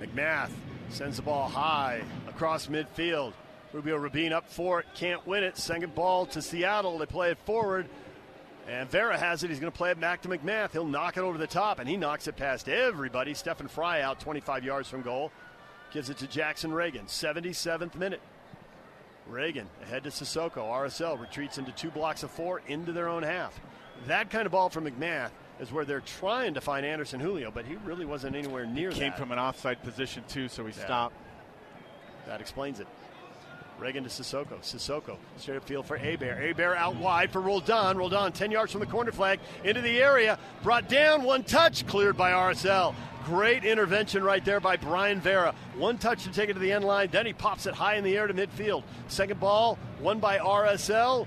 MacMath 0.00 0.50
sends 0.88 1.16
the 1.16 1.22
ball 1.22 1.48
high 1.48 2.02
across 2.28 2.66
midfield. 2.66 3.32
Rubio 3.72 3.96
Rubin 3.96 4.32
up 4.32 4.50
for 4.50 4.80
it, 4.80 4.86
can't 4.94 5.26
win 5.26 5.42
it. 5.42 5.56
Second 5.56 5.94
ball 5.94 6.26
to 6.26 6.42
Seattle. 6.42 6.98
They 6.98 7.06
play 7.06 7.30
it 7.30 7.38
forward. 7.46 7.88
And 8.68 8.88
Vera 8.88 9.18
has 9.18 9.42
it. 9.42 9.50
He's 9.50 9.58
going 9.58 9.72
to 9.72 9.76
play 9.76 9.90
it 9.90 10.00
back 10.00 10.22
to 10.22 10.28
MacMath. 10.28 10.72
He'll 10.72 10.86
knock 10.86 11.16
it 11.16 11.20
over 11.20 11.36
the 11.36 11.46
top, 11.46 11.78
and 11.78 11.88
he 11.88 11.96
knocks 11.96 12.28
it 12.28 12.36
past 12.36 12.68
everybody. 12.68 13.34
Stefan 13.34 13.68
Frei 13.68 14.02
out 14.02 14.20
25 14.20 14.64
yards 14.64 14.88
from 14.88 15.02
goal. 15.02 15.32
Gives 15.92 16.10
it 16.10 16.18
to 16.18 16.26
Jackson 16.26 16.70
Ragen, 16.70 17.06
77th 17.06 17.96
minute. 17.96 18.20
Ragen 19.30 19.66
ahead 19.82 20.04
to 20.04 20.10
Cissoko. 20.10 20.56
RSL 20.56 21.20
retreats 21.20 21.58
into 21.58 21.72
two 21.72 21.90
blocks 21.90 22.22
of 22.22 22.30
four 22.30 22.62
into 22.66 22.92
their 22.92 23.08
own 23.08 23.22
half. 23.22 23.60
That 24.06 24.30
kind 24.30 24.46
of 24.46 24.52
ball 24.52 24.68
from 24.70 24.84
MacMath 24.84 25.30
is 25.60 25.70
where 25.70 25.84
they're 25.84 26.00
trying 26.00 26.54
to 26.54 26.60
find 26.60 26.84
Anderson 26.86 27.20
Julio, 27.20 27.50
but 27.50 27.66
he 27.66 27.76
really 27.84 28.04
wasn't 28.04 28.34
anywhere 28.34 28.66
near 28.66 28.90
he 28.90 28.98
came 28.98 29.10
that. 29.10 29.18
from 29.18 29.32
an 29.32 29.38
offside 29.38 29.82
position, 29.82 30.24
too, 30.28 30.48
so 30.48 30.64
he 30.64 30.72
yeah. 30.72 30.84
stopped. 30.84 31.16
That 32.26 32.40
explains 32.40 32.80
it. 32.80 32.86
Ragen 33.82 34.04
to 34.04 34.08
Cissoko. 34.08 34.60
Cissoko 34.60 35.16
straight 35.36 35.56
up 35.56 35.64
field 35.64 35.86
for 35.86 35.98
Héber. 35.98 36.40
Héber 36.40 36.76
out 36.76 36.96
wide 36.96 37.32
for 37.32 37.40
Roldan. 37.40 37.98
Roldan 37.98 38.30
10 38.32 38.52
yards 38.52 38.70
from 38.70 38.80
the 38.80 38.86
corner 38.86 39.10
flag 39.10 39.40
into 39.64 39.80
the 39.80 40.00
area. 40.00 40.38
Brought 40.62 40.88
down, 40.88 41.24
one 41.24 41.42
touch, 41.42 41.84
cleared 41.88 42.16
by 42.16 42.30
RSL. 42.30 42.94
Great 43.24 43.64
intervention 43.64 44.22
right 44.22 44.44
there 44.44 44.60
by 44.60 44.76
Brayan 44.76 45.20
Vera. 45.20 45.54
One 45.76 45.98
touch 45.98 46.22
to 46.24 46.30
take 46.30 46.48
it 46.48 46.54
to 46.54 46.60
the 46.60 46.70
end 46.70 46.84
line. 46.84 47.08
Then 47.10 47.26
he 47.26 47.32
pops 47.32 47.66
it 47.66 47.74
high 47.74 47.96
in 47.96 48.04
the 48.04 48.16
air 48.16 48.28
to 48.28 48.34
midfield. 48.34 48.84
Second 49.08 49.40
ball, 49.40 49.78
won 50.00 50.20
by 50.20 50.38
RSL. 50.38 51.26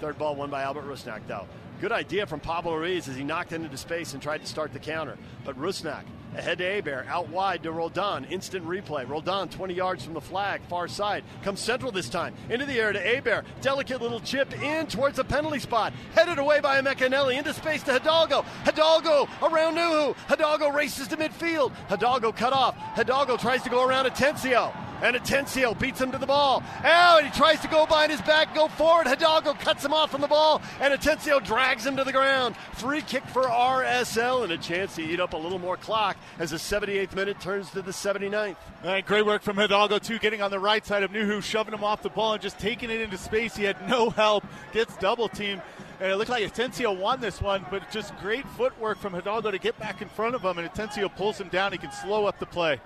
Third 0.00 0.18
ball, 0.18 0.34
won 0.34 0.50
by 0.50 0.62
Albert 0.62 0.86
Rusnak, 0.86 1.22
though. 1.26 1.46
Good 1.80 1.92
idea 1.92 2.26
from 2.26 2.40
Pablo 2.40 2.76
Ruiz 2.76 3.08
as 3.08 3.16
he 3.16 3.24
knocked 3.24 3.52
into 3.52 3.74
space 3.76 4.12
and 4.12 4.22
tried 4.22 4.42
to 4.42 4.46
start 4.46 4.72
the 4.72 4.78
counter. 4.78 5.16
But 5.44 5.58
Rusnak 5.58 6.04
Ahead 6.36 6.58
to 6.58 6.64
Héber, 6.64 7.06
out 7.06 7.28
wide 7.28 7.62
to 7.62 7.70
Roldan. 7.70 8.24
Instant 8.24 8.66
replay. 8.66 9.08
Roldan 9.08 9.48
20 9.48 9.72
yards 9.72 10.04
from 10.04 10.14
the 10.14 10.20
flag, 10.20 10.60
far 10.68 10.88
side. 10.88 11.22
Comes 11.42 11.60
central 11.60 11.92
this 11.92 12.08
time. 12.08 12.34
Into 12.50 12.66
the 12.66 12.80
air 12.80 12.92
to 12.92 13.00
Héber. 13.00 13.44
Delicate 13.60 14.02
little 14.02 14.18
chip 14.18 14.52
in 14.60 14.88
towards 14.88 15.16
the 15.16 15.24
penalty 15.24 15.60
spot. 15.60 15.92
Headed 16.14 16.38
away 16.38 16.60
by 16.60 16.80
Emeka 16.80 17.08
Eneli. 17.08 17.38
Into 17.38 17.54
space 17.54 17.84
to 17.84 17.92
Hidalgo. 17.92 18.44
Hidalgo 18.64 19.28
around 19.42 19.76
Nouhou. 19.76 20.16
Hidalgo 20.28 20.70
races 20.70 21.06
to 21.08 21.16
midfield. 21.16 21.72
Hidalgo 21.88 22.32
cut 22.32 22.52
off. 22.52 22.74
Hidalgo 22.96 23.36
tries 23.36 23.62
to 23.62 23.70
go 23.70 23.86
around 23.86 24.06
Atencio. 24.06 24.72
And 25.02 25.16
Atencio 25.16 25.78
beats 25.78 26.00
him 26.00 26.12
to 26.12 26.18
the 26.18 26.26
ball. 26.26 26.62
Oh, 26.84 27.18
and 27.18 27.26
he 27.26 27.38
tries 27.38 27.60
to 27.60 27.68
go 27.68 27.86
behind 27.86 28.10
his 28.10 28.22
back, 28.22 28.48
and 28.48 28.56
go 28.56 28.68
forward. 28.68 29.06
Hidalgo 29.06 29.54
cuts 29.54 29.84
him 29.84 29.92
off 29.92 30.10
from 30.10 30.20
the 30.20 30.28
ball, 30.28 30.62
and 30.80 30.94
Atencio 30.94 31.44
drags 31.44 31.84
him 31.84 31.96
to 31.96 32.04
the 32.04 32.12
ground. 32.12 32.56
Free 32.74 33.02
kick 33.02 33.24
for 33.26 33.42
RSL, 33.42 34.44
and 34.44 34.52
a 34.52 34.58
chance 34.58 34.94
to 34.96 35.02
eat 35.02 35.20
up 35.20 35.32
a 35.32 35.36
little 35.36 35.58
more 35.58 35.76
clock 35.76 36.16
as 36.38 36.50
the 36.50 36.56
78th 36.56 37.14
minute 37.14 37.40
turns 37.40 37.70
to 37.70 37.82
the 37.82 37.90
79th. 37.90 38.56
All 38.82 38.90
right, 38.90 39.04
great 39.04 39.26
work 39.26 39.42
from 39.42 39.56
Hidalgo, 39.56 39.98
too, 39.98 40.18
getting 40.18 40.42
on 40.42 40.50
the 40.50 40.60
right 40.60 40.84
side 40.84 41.02
of 41.02 41.10
Nouhou, 41.10 41.42
shoving 41.42 41.74
him 41.74 41.84
off 41.84 42.02
the 42.02 42.10
ball 42.10 42.34
and 42.34 42.42
just 42.42 42.58
taking 42.58 42.90
it 42.90 43.00
into 43.00 43.18
space. 43.18 43.56
He 43.56 43.64
had 43.64 43.88
no 43.88 44.10
help, 44.10 44.44
gets 44.72 44.96
double 44.96 45.28
teamed. 45.28 45.62
And 46.00 46.10
it 46.10 46.16
looked 46.16 46.30
like 46.30 46.44
Atencio 46.44 46.98
won 46.98 47.20
this 47.20 47.40
one, 47.40 47.64
but 47.70 47.90
just 47.90 48.16
great 48.18 48.46
footwork 48.56 48.98
from 48.98 49.12
Hidalgo 49.12 49.50
to 49.50 49.58
get 49.58 49.78
back 49.78 50.02
in 50.02 50.08
front 50.08 50.34
of 50.34 50.42
him, 50.42 50.58
and 50.58 50.68
Atencio 50.68 51.14
pulls 51.14 51.40
him 51.40 51.48
down. 51.48 51.72
He 51.72 51.78
can 51.78 51.92
slow 51.92 52.26
up 52.26 52.38
the 52.38 52.46
play. 52.46 52.80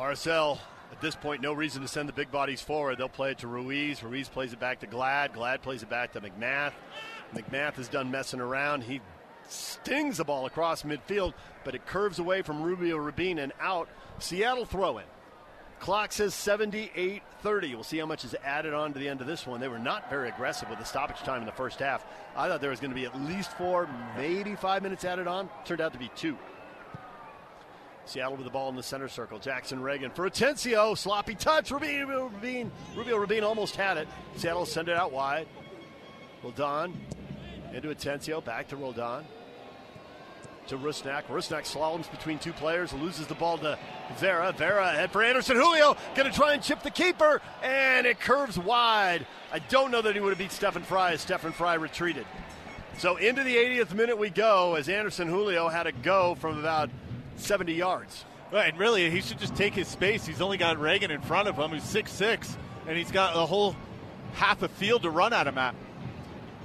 RSL 0.00 0.58
at 0.92 1.00
this 1.02 1.14
point, 1.14 1.42
no 1.42 1.52
reason 1.52 1.82
to 1.82 1.88
send 1.88 2.08
the 2.08 2.12
big 2.12 2.30
bodies 2.30 2.62
forward. 2.62 2.96
They'll 2.96 3.08
play 3.08 3.32
it 3.32 3.38
to 3.38 3.46
Ruiz. 3.46 4.02
Ruiz 4.02 4.28
plays 4.28 4.52
it 4.52 4.58
back 4.58 4.80
to 4.80 4.86
Glad. 4.86 5.34
Glad 5.34 5.62
plays 5.62 5.82
it 5.82 5.90
back 5.90 6.12
to 6.12 6.20
MacMath. 6.20 6.72
MacMath 7.34 7.78
is 7.78 7.88
done 7.88 8.10
messing 8.10 8.40
around. 8.40 8.82
He 8.82 9.00
stings 9.48 10.16
the 10.16 10.24
ball 10.24 10.46
across 10.46 10.84
midfield, 10.84 11.34
but 11.64 11.74
it 11.74 11.86
curves 11.86 12.18
away 12.18 12.40
from 12.40 12.62
Rubio 12.62 12.96
Rubin 12.96 13.38
and 13.38 13.52
out. 13.60 13.88
Seattle 14.18 14.64
throw 14.64 14.98
in. 14.98 15.04
Clock 15.80 16.12
says 16.12 16.34
78 16.34 17.22
30. 17.42 17.74
We'll 17.74 17.84
see 17.84 17.98
how 17.98 18.06
much 18.06 18.24
is 18.24 18.34
added 18.44 18.74
on 18.74 18.92
to 18.92 18.98
the 18.98 19.08
end 19.08 19.20
of 19.20 19.26
this 19.26 19.46
one. 19.46 19.60
They 19.60 19.68
were 19.68 19.78
not 19.78 20.10
very 20.10 20.28
aggressive 20.28 20.68
with 20.68 20.78
the 20.78 20.84
stoppage 20.84 21.18
time 21.18 21.40
in 21.40 21.46
the 21.46 21.52
first 21.52 21.78
half. 21.78 22.04
I 22.36 22.48
thought 22.48 22.60
there 22.60 22.70
was 22.70 22.80
going 22.80 22.90
to 22.90 22.94
be 22.94 23.06
at 23.06 23.18
least 23.22 23.52
four, 23.52 23.88
maybe 24.16 24.56
five 24.56 24.82
minutes 24.82 25.04
added 25.04 25.26
on. 25.26 25.48
Turned 25.64 25.80
out 25.80 25.92
to 25.92 25.98
be 25.98 26.10
two. 26.16 26.36
Seattle 28.10 28.34
with 28.34 28.44
the 28.44 28.50
ball 28.50 28.68
in 28.68 28.74
the 28.74 28.82
center 28.82 29.06
circle. 29.06 29.38
Jackson 29.38 29.78
Ragen 29.78 30.12
for 30.12 30.28
Atencio. 30.28 30.98
Sloppy 30.98 31.36
touch. 31.36 31.70
Rubio 31.70 32.26
Rubin. 32.26 32.72
Rubio 32.96 33.16
Rubin 33.16 33.44
almost 33.44 33.76
had 33.76 33.98
it. 33.98 34.08
Seattle 34.34 34.66
send 34.66 34.88
it 34.88 34.96
out 34.96 35.12
wide. 35.12 35.46
Roldan 36.42 36.92
into 37.72 37.86
Atencio. 37.88 38.44
Back 38.44 38.66
to 38.68 38.76
Roldan. 38.76 39.24
To 40.66 40.76
Rusnak. 40.76 41.26
Rusnak 41.26 41.72
slaloms 41.72 42.10
between 42.10 42.40
two 42.40 42.52
players. 42.52 42.92
Loses 42.92 43.28
the 43.28 43.36
ball 43.36 43.58
to 43.58 43.78
Vera. 44.16 44.50
Vera 44.58 44.90
head 44.90 45.12
for 45.12 45.22
Anderson 45.22 45.54
Julio. 45.54 45.96
Going 46.16 46.28
to 46.28 46.36
try 46.36 46.54
and 46.54 46.62
chip 46.64 46.82
the 46.82 46.90
keeper. 46.90 47.40
And 47.62 48.08
it 48.08 48.18
curves 48.18 48.58
wide. 48.58 49.24
I 49.52 49.60
don't 49.60 49.92
know 49.92 50.02
that 50.02 50.16
he 50.16 50.20
would 50.20 50.30
have 50.30 50.38
beat 50.38 50.50
Stefan 50.50 50.82
Frei 50.82 51.12
as 51.12 51.20
Stefan 51.20 51.52
Frei 51.52 51.78
retreated. 51.78 52.26
So 52.98 53.18
into 53.18 53.44
the 53.44 53.54
80th 53.54 53.94
minute 53.94 54.18
we 54.18 54.30
go 54.30 54.74
as 54.74 54.88
Anderson 54.88 55.28
Julio 55.28 55.68
had 55.68 55.84
to 55.84 55.92
go 55.92 56.34
from 56.34 56.58
about 56.58 56.90
70 57.40 57.72
yards. 57.72 58.24
Right, 58.52 58.68
and 58.68 58.78
really, 58.78 59.08
he 59.10 59.20
should 59.20 59.38
just 59.38 59.54
take 59.54 59.74
his 59.74 59.86
space. 59.86 60.26
He's 60.26 60.40
only 60.40 60.56
got 60.56 60.76
Ragen 60.78 61.10
in 61.10 61.20
front 61.20 61.46
of 61.46 61.56
him, 61.56 61.70
who's 61.70 61.84
six 61.84 62.10
six, 62.10 62.56
and 62.88 62.98
he's 62.98 63.12
got 63.12 63.36
a 63.36 63.46
whole 63.46 63.76
half 64.32 64.62
a 64.62 64.68
field 64.68 65.02
to 65.02 65.10
run 65.10 65.32
at 65.32 65.46
him 65.46 65.56
at. 65.56 65.74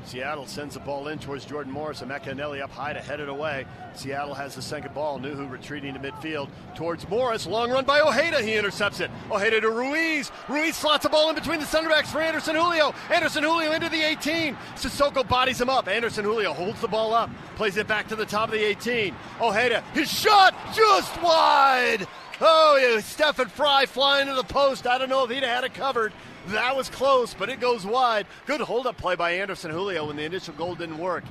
Seattle 0.06 0.46
sends 0.46 0.76
the 0.76 0.80
ball 0.80 1.08
in 1.08 1.18
towards 1.18 1.46
Jordan 1.46 1.74
Morris 1.74 2.02
and 2.02 2.12
Emeka 2.12 2.36
Eneli 2.36 2.62
up 2.62 2.70
high 2.70 2.94
to 2.94 3.02
head 3.02 3.20
it 3.20 3.28
away. 3.28 3.66
Seattle 3.96 4.36
has 4.36 4.54
the 4.54 4.62
second 4.62 4.94
ball. 4.94 5.20
Nouhou 5.20 5.50
retreating 5.50 5.96
to 5.96 6.00
midfield 6.00 6.50
towards 6.76 7.08
Morris. 7.10 7.48
Long 7.48 7.72
run 7.72 7.86
by 7.86 8.02
Ojeda. 8.02 8.42
He 8.42 8.56
intercepts 8.56 9.00
it. 9.00 9.10
Ojeda 9.32 9.62
to 9.62 9.70
Ruiz. 9.72 10.32
Ruiz 10.48 10.76
slots 10.76 11.04
the 11.04 11.10
ball 11.10 11.30
in 11.30 11.36
between 11.36 11.60
the 11.60 11.66
center 11.66 11.90
backs 11.90 12.12
for 12.12 12.22
Anderson 12.22 12.56
Julio. 12.56 12.94
Anderson 13.10 13.44
Julio 13.44 13.72
into 13.72 13.90
the 13.90 14.02
18. 14.02 14.56
Cissoko 14.76 15.28
bodies 15.28 15.60
him 15.60 15.70
up. 15.70 15.88
Anderson 15.88 16.24
Julio 16.24 16.54
holds 16.54 16.80
the 16.82 16.88
ball 16.88 17.14
up. 17.14 17.30
Plays 17.56 17.78
it 17.78 17.88
back 17.88 18.08
to 18.10 18.16
the 18.16 18.26
top 18.26 18.50
of 18.50 18.54
the 18.54 18.64
18. 18.64 19.16
Ojeda. 19.42 19.82
His 19.94 20.12
shot 20.12 20.54
just 20.76 21.20
wide. 21.22 22.08
Oh, 22.42 23.00
Stefan 23.02 23.48
Frei 23.48 23.86
flying 23.88 24.28
to 24.28 24.36
the 24.36 24.44
post. 24.44 24.86
I 24.86 24.98
don't 24.98 25.10
know 25.10 25.24
if 25.24 25.32
he'd 25.32 25.44
have 25.44 25.56
had 25.56 25.64
it 25.64 25.74
covered. 25.74 26.14
That 26.48 26.76
was 26.76 26.90
close, 26.90 27.34
but 27.34 27.50
it 27.50 27.60
goes 27.60 27.86
wide. 27.86 28.28
Good 28.46 28.62
hold 28.62 28.88
up 28.88 28.98
play 28.98 29.16
by 29.16 29.32
Anderson 29.32 29.72
Julio 29.72 30.08
when 30.08 30.16
the 30.16 30.24
initial 30.24 30.54
goal 30.54 30.76
didn't 30.76 30.98
work. 30.98 31.24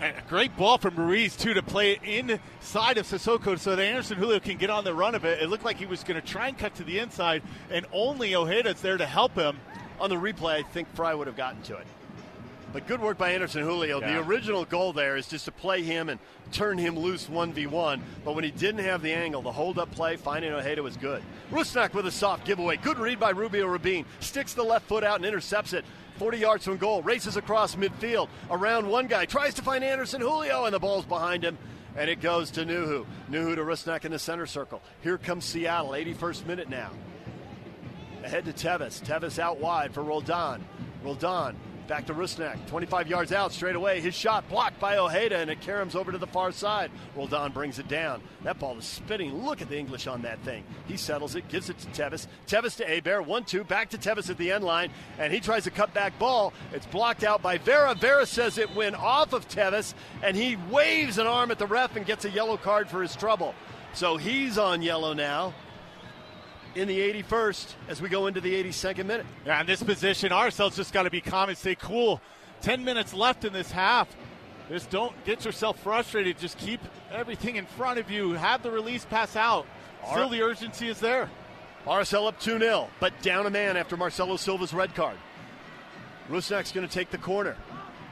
And 0.00 0.16
a 0.16 0.22
great 0.28 0.56
ball 0.56 0.78
from 0.78 0.96
Ruiz, 0.96 1.36
too, 1.36 1.54
to 1.54 1.62
play 1.62 1.92
it 1.92 2.02
inside 2.02 2.98
of 2.98 3.06
Cissoko 3.06 3.58
so 3.58 3.76
that 3.76 3.82
Anderson 3.82 4.16
Julio 4.16 4.40
can 4.40 4.56
get 4.56 4.70
on 4.70 4.82
the 4.82 4.94
run 4.94 5.14
of 5.14 5.24
it. 5.24 5.42
It 5.42 5.48
looked 5.48 5.64
like 5.64 5.76
he 5.76 5.86
was 5.86 6.02
going 6.02 6.20
to 6.20 6.26
try 6.26 6.48
and 6.48 6.58
cut 6.58 6.74
to 6.76 6.84
the 6.84 6.98
inside, 6.98 7.42
and 7.70 7.86
only 7.92 8.30
Ojeda's 8.30 8.80
there 8.80 8.96
to 8.96 9.06
help 9.06 9.34
him. 9.34 9.58
On 10.00 10.08
the 10.08 10.16
replay, 10.16 10.54
I 10.54 10.62
think 10.62 10.88
Frei 10.94 11.14
would 11.14 11.26
have 11.26 11.36
gotten 11.36 11.60
to 11.62 11.76
it. 11.76 11.86
But 12.72 12.86
good 12.86 13.00
work 13.00 13.18
by 13.18 13.30
Anderson 13.32 13.62
Julio. 13.62 14.00
Yeah. 14.00 14.12
The 14.12 14.20
original 14.20 14.64
goal 14.64 14.92
there 14.92 15.16
is 15.16 15.26
just 15.26 15.46
to 15.46 15.52
play 15.52 15.82
him 15.82 16.08
and 16.08 16.20
turn 16.52 16.78
him 16.78 16.96
loose 16.96 17.26
1v1. 17.26 18.00
But 18.24 18.34
when 18.34 18.44
he 18.44 18.50
didn't 18.50 18.84
have 18.84 19.02
the 19.02 19.12
angle, 19.12 19.42
the 19.42 19.50
hold 19.50 19.78
up 19.78 19.90
play, 19.90 20.16
finding 20.16 20.52
Ojeda 20.52 20.82
was 20.82 20.96
good. 20.96 21.22
Rusnak 21.50 21.94
with 21.94 22.06
a 22.06 22.12
soft 22.12 22.44
giveaway. 22.44 22.76
Good 22.76 22.98
read 22.98 23.18
by 23.18 23.30
Rubio 23.30 23.66
Rubin. 23.66 24.04
Sticks 24.20 24.54
the 24.54 24.62
left 24.62 24.86
foot 24.86 25.02
out 25.02 25.16
and 25.16 25.26
intercepts 25.26 25.72
it. 25.72 25.84
40 26.18 26.38
yards 26.38 26.64
from 26.64 26.76
goal. 26.76 27.02
Races 27.02 27.36
across 27.36 27.74
midfield. 27.74 28.28
Around 28.50 28.88
one 28.88 29.08
guy. 29.08 29.24
Tries 29.24 29.54
to 29.54 29.62
find 29.62 29.82
Anderson 29.82 30.20
Julio, 30.20 30.64
and 30.64 30.74
the 30.74 30.78
ball's 30.78 31.04
behind 31.04 31.42
him. 31.42 31.58
And 31.96 32.08
it 32.08 32.20
goes 32.20 32.52
to 32.52 32.64
Nouhou. 32.64 33.04
Nouhou 33.30 33.56
to 33.56 33.62
Rusnak 33.62 34.04
in 34.04 34.12
the 34.12 34.18
center 34.18 34.46
circle. 34.46 34.80
Here 35.02 35.18
comes 35.18 35.44
Seattle. 35.44 35.90
81st 35.90 36.46
minute 36.46 36.68
now. 36.68 36.90
Ahead 38.22 38.44
to 38.44 38.52
Teves. 38.52 39.02
Teves 39.02 39.40
out 39.40 39.58
wide 39.58 39.92
for 39.92 40.04
Roldan. 40.04 40.64
Roldan 41.02 41.56
back 41.90 42.06
to 42.06 42.14
Rusnak. 42.14 42.56
25 42.68 43.08
yards 43.08 43.32
out 43.32 43.50
straight 43.50 43.74
away. 43.74 44.00
His 44.00 44.14
shot 44.14 44.48
blocked 44.48 44.78
by 44.78 44.96
Ojeda, 44.96 45.38
and 45.38 45.50
it 45.50 45.60
caroms 45.60 45.96
over 45.96 46.12
to 46.12 46.18
the 46.18 46.26
far 46.28 46.52
side. 46.52 46.88
Roldan 47.16 47.50
brings 47.50 47.80
it 47.80 47.88
down. 47.88 48.22
That 48.44 48.60
ball 48.60 48.78
is 48.78 48.84
spinning. 48.84 49.44
Look 49.44 49.60
at 49.60 49.68
the 49.68 49.76
English 49.76 50.06
on 50.06 50.22
that 50.22 50.38
thing. 50.42 50.62
He 50.86 50.96
settles 50.96 51.34
it, 51.34 51.48
gives 51.48 51.68
it 51.68 51.80
to 51.80 51.88
Teves. 51.88 52.28
Teves 52.46 52.76
to 52.76 52.86
Héber. 52.86 53.26
1 53.26 53.44
2. 53.44 53.64
Back 53.64 53.90
to 53.90 53.98
Teves 53.98 54.30
at 54.30 54.38
the 54.38 54.52
end 54.52 54.62
line, 54.62 54.92
and 55.18 55.32
he 55.32 55.40
tries 55.40 55.66
a 55.66 55.70
cutback 55.72 56.12
ball. 56.16 56.52
It's 56.72 56.86
blocked 56.86 57.24
out 57.24 57.42
by 57.42 57.58
Vera. 57.58 57.96
Vera 57.96 58.24
says 58.24 58.56
it 58.56 58.72
went 58.76 58.94
off 58.94 59.32
of 59.32 59.48
Teves, 59.48 59.94
and 60.22 60.36
he 60.36 60.56
waves 60.70 61.18
an 61.18 61.26
arm 61.26 61.50
at 61.50 61.58
the 61.58 61.66
ref 61.66 61.96
and 61.96 62.06
gets 62.06 62.24
a 62.24 62.30
yellow 62.30 62.56
card 62.56 62.88
for 62.88 63.02
his 63.02 63.16
trouble. 63.16 63.52
So 63.94 64.16
he's 64.16 64.58
on 64.58 64.80
yellow 64.80 65.12
now 65.12 65.54
in 66.74 66.88
the 66.88 66.98
81st 67.22 67.66
as 67.88 68.00
we 68.00 68.08
go 68.08 68.26
into 68.26 68.40
the 68.40 68.54
82nd 68.62 69.06
minute. 69.06 69.26
Yeah, 69.46 69.60
in 69.60 69.66
this 69.66 69.82
position, 69.82 70.30
RSL's 70.30 70.76
just 70.76 70.92
got 70.92 71.04
to 71.04 71.10
be 71.10 71.20
calm 71.20 71.48
and 71.48 71.58
stay 71.58 71.74
cool. 71.74 72.20
10 72.62 72.84
minutes 72.84 73.14
left 73.14 73.44
in 73.44 73.52
this 73.52 73.70
half. 73.70 74.08
Just 74.68 74.90
don't 74.90 75.12
get 75.24 75.44
yourself 75.44 75.82
frustrated. 75.82 76.38
Just 76.38 76.58
keep 76.58 76.80
everything 77.10 77.56
in 77.56 77.66
front 77.66 77.98
of 77.98 78.10
you. 78.10 78.32
Have 78.32 78.62
the 78.62 78.70
release 78.70 79.04
pass 79.04 79.34
out. 79.34 79.66
Still, 80.10 80.28
the 80.28 80.42
urgency 80.42 80.88
is 80.88 81.00
there. 81.00 81.28
RSL 81.86 82.28
up 82.28 82.38
2 82.40 82.58
0, 82.58 82.88
but 83.00 83.12
down 83.22 83.46
a 83.46 83.50
man 83.50 83.76
after 83.76 83.96
Marcelo 83.96 84.36
Silva's 84.36 84.72
red 84.72 84.94
card. 84.94 85.16
Rusnak's 86.30 86.72
going 86.72 86.86
to 86.86 86.92
take 86.92 87.10
the 87.10 87.18
corner. 87.18 87.56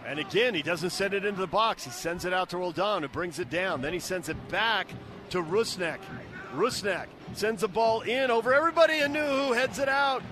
And 0.06 0.18
again, 0.18 0.54
he 0.54 0.62
doesn't 0.62 0.90
send 0.90 1.14
it 1.14 1.24
into 1.24 1.40
the 1.40 1.46
box. 1.46 1.84
He 1.84 1.90
sends 1.90 2.24
it 2.24 2.32
out 2.32 2.48
to 2.50 2.56
Roldan, 2.56 3.02
who 3.02 3.08
brings 3.08 3.38
it 3.38 3.50
down. 3.50 3.82
Then 3.82 3.92
he 3.92 4.00
sends 4.00 4.28
it 4.28 4.48
back 4.48 4.88
to 5.30 5.42
Rusnak. 5.42 5.98
Rusnak 6.54 7.06
sends 7.34 7.60
the 7.60 7.68
ball 7.68 8.00
in 8.02 8.30
over 8.30 8.54
everybody 8.54 9.00
and 9.00 9.14
Nouhou 9.14 9.54
heads 9.54 9.78
it 9.78 9.88
out. 9.88 10.22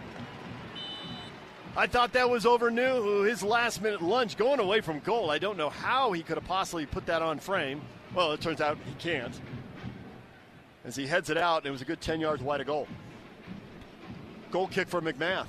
I 1.77 1.87
thought 1.87 2.15
that 2.15 2.31
was 2.31 2.47
over 2.47 2.71
Nouhou, 2.71 3.29
his 3.29 3.43
last 3.43 3.83
minute 3.83 4.01
lunge 4.01 4.39
going 4.39 4.61
away 4.61 4.81
from 4.81 5.01
goal. 5.01 5.31
I 5.31 5.39
don't 5.39 5.59
know 5.59 5.69
how 5.69 6.13
he 6.13 6.23
could 6.23 6.39
have 6.39 6.47
possibly 6.47 6.87
put 6.87 7.05
that 7.07 7.21
on 7.21 7.39
frame. 7.39 7.83
Well, 8.15 8.33
it 8.33 8.41
turns 8.41 8.63
out 8.63 8.79
he 8.87 8.95
can't. 8.95 9.39
As 10.87 10.97
he 10.97 11.07
heads 11.07 11.29
it 11.29 11.37
out, 11.37 11.67
it 11.67 11.71
was 11.71 11.83
a 11.83 11.85
good 11.85 12.01
10 12.01 12.21
yards 12.21 12.43
wide 12.43 12.63
of 12.63 12.67
goal. 12.67 12.89
Goal 14.51 14.69
kick 14.69 14.89
for 14.89 15.03
MacMath. 15.03 15.47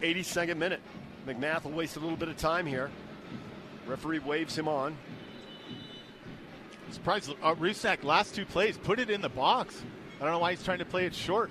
82nd 0.00 0.56
minute. 0.56 0.80
MacMath 1.28 1.62
will 1.62 1.72
waste 1.72 1.96
a 1.96 2.00
little 2.00 2.16
bit 2.16 2.28
of 2.28 2.36
time 2.36 2.66
here. 2.66 2.90
Referee 3.86 4.18
waves 4.18 4.58
him 4.58 4.66
on. 4.66 4.96
Surprised 6.92 7.34
uh, 7.42 7.54
Rusnak 7.54 8.04
last 8.04 8.34
two 8.34 8.44
plays 8.44 8.76
put 8.76 9.00
it 9.00 9.10
in 9.10 9.20
the 9.20 9.28
box. 9.28 9.82
I 10.20 10.24
don't 10.24 10.32
know 10.32 10.38
why 10.38 10.52
he's 10.52 10.62
trying 10.62 10.78
to 10.78 10.84
play 10.84 11.06
it 11.06 11.14
short. 11.14 11.50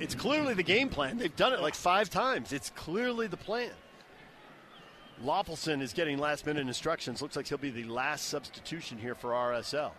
It's 0.00 0.14
clearly 0.14 0.54
the 0.54 0.62
game 0.62 0.88
plan. 0.88 1.16
They've 1.16 1.34
done 1.34 1.52
it 1.52 1.60
like 1.60 1.74
five 1.74 2.10
times. 2.10 2.52
It's 2.52 2.70
clearly 2.70 3.26
the 3.26 3.36
plan. 3.36 3.70
Löffelsend 5.24 5.82
is 5.82 5.92
getting 5.92 6.18
last 6.18 6.46
minute 6.46 6.66
instructions. 6.66 7.22
Looks 7.22 7.36
like 7.36 7.46
he'll 7.46 7.58
be 7.58 7.70
the 7.70 7.84
last 7.84 8.26
substitution 8.26 8.98
here 8.98 9.14
for 9.14 9.30
RSL. 9.30 9.92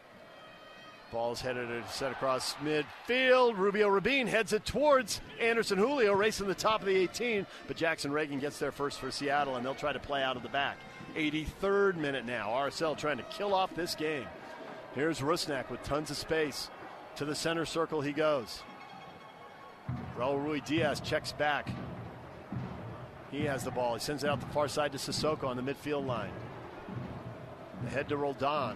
Ball's 1.12 1.42
headed 1.42 1.68
set 1.90 2.12
across 2.12 2.56
midfield. 2.56 3.58
Rubio 3.58 3.90
Rubin 3.90 4.28
heads 4.28 4.54
it 4.54 4.66
towards 4.66 5.22
Anderson 5.40 5.78
Julio, 5.78 6.14
racing 6.14 6.48
the 6.48 6.56
top 6.56 6.80
of 6.82 6.88
the 6.88 6.96
18. 6.96 7.46
But 7.68 7.76
Jackson 7.76 8.12
Ragen 8.12 8.40
gets 8.40 8.58
there 8.60 8.72
first 8.72 9.00
for 9.00 9.12
Seattle, 9.12 9.58
and 9.58 9.66
they'll 9.66 9.76
try 9.76 9.92
to 9.92 10.00
play 10.00 10.24
out 10.24 10.38
of 10.38 10.44
the 10.44 10.50
back. 10.50 10.78
83rd 11.16 11.98
minute 11.98 12.26
now. 12.26 12.50
RSL 12.50 12.98
trying 12.98 13.18
to 13.18 13.24
kill 13.24 13.54
off 13.54 13.76
this 13.76 13.94
game. 13.94 14.26
Here's 14.94 15.20
Rusnak 15.20 15.70
with 15.70 15.82
tons 15.84 16.12
of 16.12 16.18
space. 16.18 16.70
To 17.16 17.26
the 17.26 17.36
center 17.36 17.66
circle 17.66 18.02
he 18.02 18.12
goes. 18.12 18.62
Raul 20.18 20.44
Ruidiaz 20.44 21.04
checks 21.04 21.32
back. 21.32 21.70
He 23.32 23.46
has 23.46 23.64
the 23.64 23.72
ball. 23.72 23.94
He 23.94 24.00
sends 24.02 24.24
it 24.24 24.30
out 24.30 24.42
the 24.42 24.48
far 24.48 24.68
side 24.68 24.92
to 24.92 24.98
Cissoko 24.98 25.46
on 25.46 25.56
the 25.56 25.64
midfield 25.64 26.06
line. 26.06 26.32
Ahead 27.88 28.10
to 28.10 28.18
Roldan. 28.18 28.76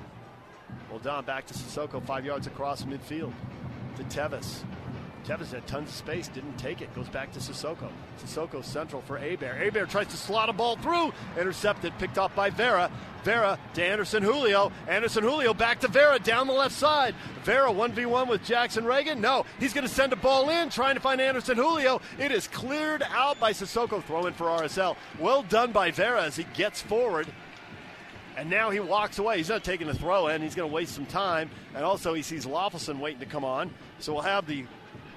Roldan 0.90 1.26
back 1.26 1.46
to 1.48 1.54
Cissoko, 1.54 2.04
five 2.06 2.26
yards 2.26 2.48
across 2.48 2.84
midfield. 2.84 3.34
To 3.98 4.04
Teves. 4.06 4.64
Teves 5.26 5.52
had 5.52 5.66
tons 5.66 5.90
of 5.90 5.96
space, 5.96 6.28
didn't 6.28 6.58
take 6.58 6.82
it. 6.82 6.94
Goes 6.94 7.10
back 7.10 7.32
to 7.32 7.40
Cissoko. 7.40 7.90
Cissoko 8.20 8.64
central 8.64 9.02
for 9.02 9.18
Héber. 9.18 9.60
Héber 9.60 9.90
tries 9.90 10.08
to 10.08 10.18
slot 10.18 10.50
a 10.50 10.54
ball 10.54 10.76
through. 10.78 11.12
Intercepted, 11.40 11.98
picked 11.98 12.20
off 12.20 12.36
by 12.36 12.52
Vera. 12.52 12.92
Vera 13.24 13.58
to 13.74 13.84
Anderson 13.84 14.22
Julio. 14.22 14.72
Anderson 14.88 15.24
Julio 15.24 15.52
back 15.54 15.80
to 15.80 15.88
Vera 15.88 16.20
down 16.20 16.46
the 16.46 16.54
left 16.54 16.76
side. 16.76 17.16
Vera 17.44 17.72
1v1 17.72 18.28
with 18.28 18.44
Jackson 18.44 18.84
Ragen. 18.84 19.18
No, 19.18 19.46
he's 19.60 19.74
going 19.74 19.88
to 19.88 19.92
send 19.92 20.14
a 20.14 20.16
ball 20.16 20.50
in, 20.52 20.70
trying 20.70 20.94
to 20.94 21.02
find 21.02 21.20
Anderson 21.20 21.58
Julio. 21.58 22.02
It 22.20 22.32
is 22.32 22.48
cleared 22.48 23.02
out 23.10 23.40
by 23.40 23.52
Cissoko, 23.52 24.04
throwing 24.04 24.34
for 24.34 24.46
RSL. 24.46 24.96
Well 25.20 25.42
done 25.42 25.72
by 25.72 25.90
Vera 25.90 26.22
as 26.24 26.36
he 26.36 26.44
gets 26.54 26.82
forward. 26.82 27.26
And 28.38 28.50
now 28.50 28.70
he 28.70 28.80
walks 28.80 29.18
away. 29.18 29.38
He's 29.38 29.50
not 29.50 29.64
taking 29.64 29.88
the 29.88 29.94
throw 29.96 30.28
in. 30.28 30.42
He's 30.44 30.56
going 30.56 30.70
to 30.70 30.74
waste 30.74 30.94
some 30.94 31.06
time. 31.06 31.50
And 31.74 31.84
also, 31.84 32.14
he 32.14 32.22
sees 32.22 32.46
Löffelsend 32.46 33.00
waiting 33.00 33.22
to 33.22 33.26
come 33.26 33.46
on. 33.46 33.74
So 34.00 34.14
we'll 34.14 34.24
have 34.24 34.46
the 34.46 34.66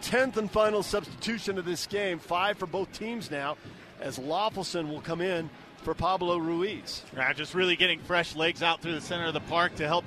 10th 0.02 0.36
and 0.36 0.50
final 0.50 0.82
substitution 0.82 1.58
of 1.58 1.64
this 1.64 1.86
game. 1.86 2.18
Five 2.18 2.58
for 2.58 2.66
both 2.66 2.92
teams 2.92 3.30
now, 3.30 3.56
as 4.00 4.18
Löffelsend 4.18 4.88
will 4.88 5.00
come 5.00 5.20
in 5.20 5.50
for 5.82 5.94
Pablo 5.94 6.38
Ruiz. 6.38 7.02
Yeah, 7.16 7.32
just 7.32 7.54
really 7.54 7.76
getting 7.76 8.00
fresh 8.00 8.36
legs 8.36 8.62
out 8.62 8.80
through 8.80 8.94
the 8.94 9.00
center 9.00 9.26
of 9.26 9.34
the 9.34 9.40
park 9.40 9.74
to 9.76 9.86
help 9.86 10.04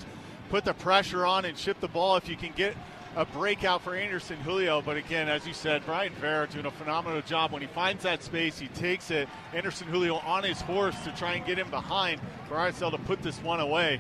put 0.50 0.66
the 0.66 0.74
pressure 0.74 1.26
on 1.26 1.46
and 1.46 1.58
ship 1.58 1.80
the 1.80 1.88
ball 1.88 2.18
if 2.18 2.28
you 2.28 2.36
can 2.36 2.52
get 2.56 2.76
a 3.16 3.26
breakout 3.26 3.82
for 3.82 3.96
Anderson 3.96 4.38
Julio. 4.38 4.82
But 4.82 4.98
again, 4.98 5.28
as 5.28 5.46
you 5.46 5.54
said, 5.54 5.86
Brayan 5.86 6.14
Vera 6.14 6.48
doing 6.48 6.66
a 6.66 6.72
phenomenal 6.72 7.22
job. 7.22 7.52
When 7.52 7.62
he 7.62 7.68
finds 7.68 8.04
that 8.04 8.24
space, 8.24 8.58
he 8.58 8.68
takes 8.68 9.12
it. 9.12 9.28
Anderson 9.54 9.88
Julio 9.88 10.16
on 10.18 10.44
his 10.44 10.62
horse 10.62 10.96
to 11.04 11.12
try 11.12 11.34
and 11.34 11.46
get 11.46 11.58
him 11.58 11.70
behind 11.70 12.22
for 12.48 12.56
RSL 12.56 12.92
to 12.92 12.98
put 13.00 13.22
this 13.22 13.38
one 13.42 13.60
away. 13.60 14.00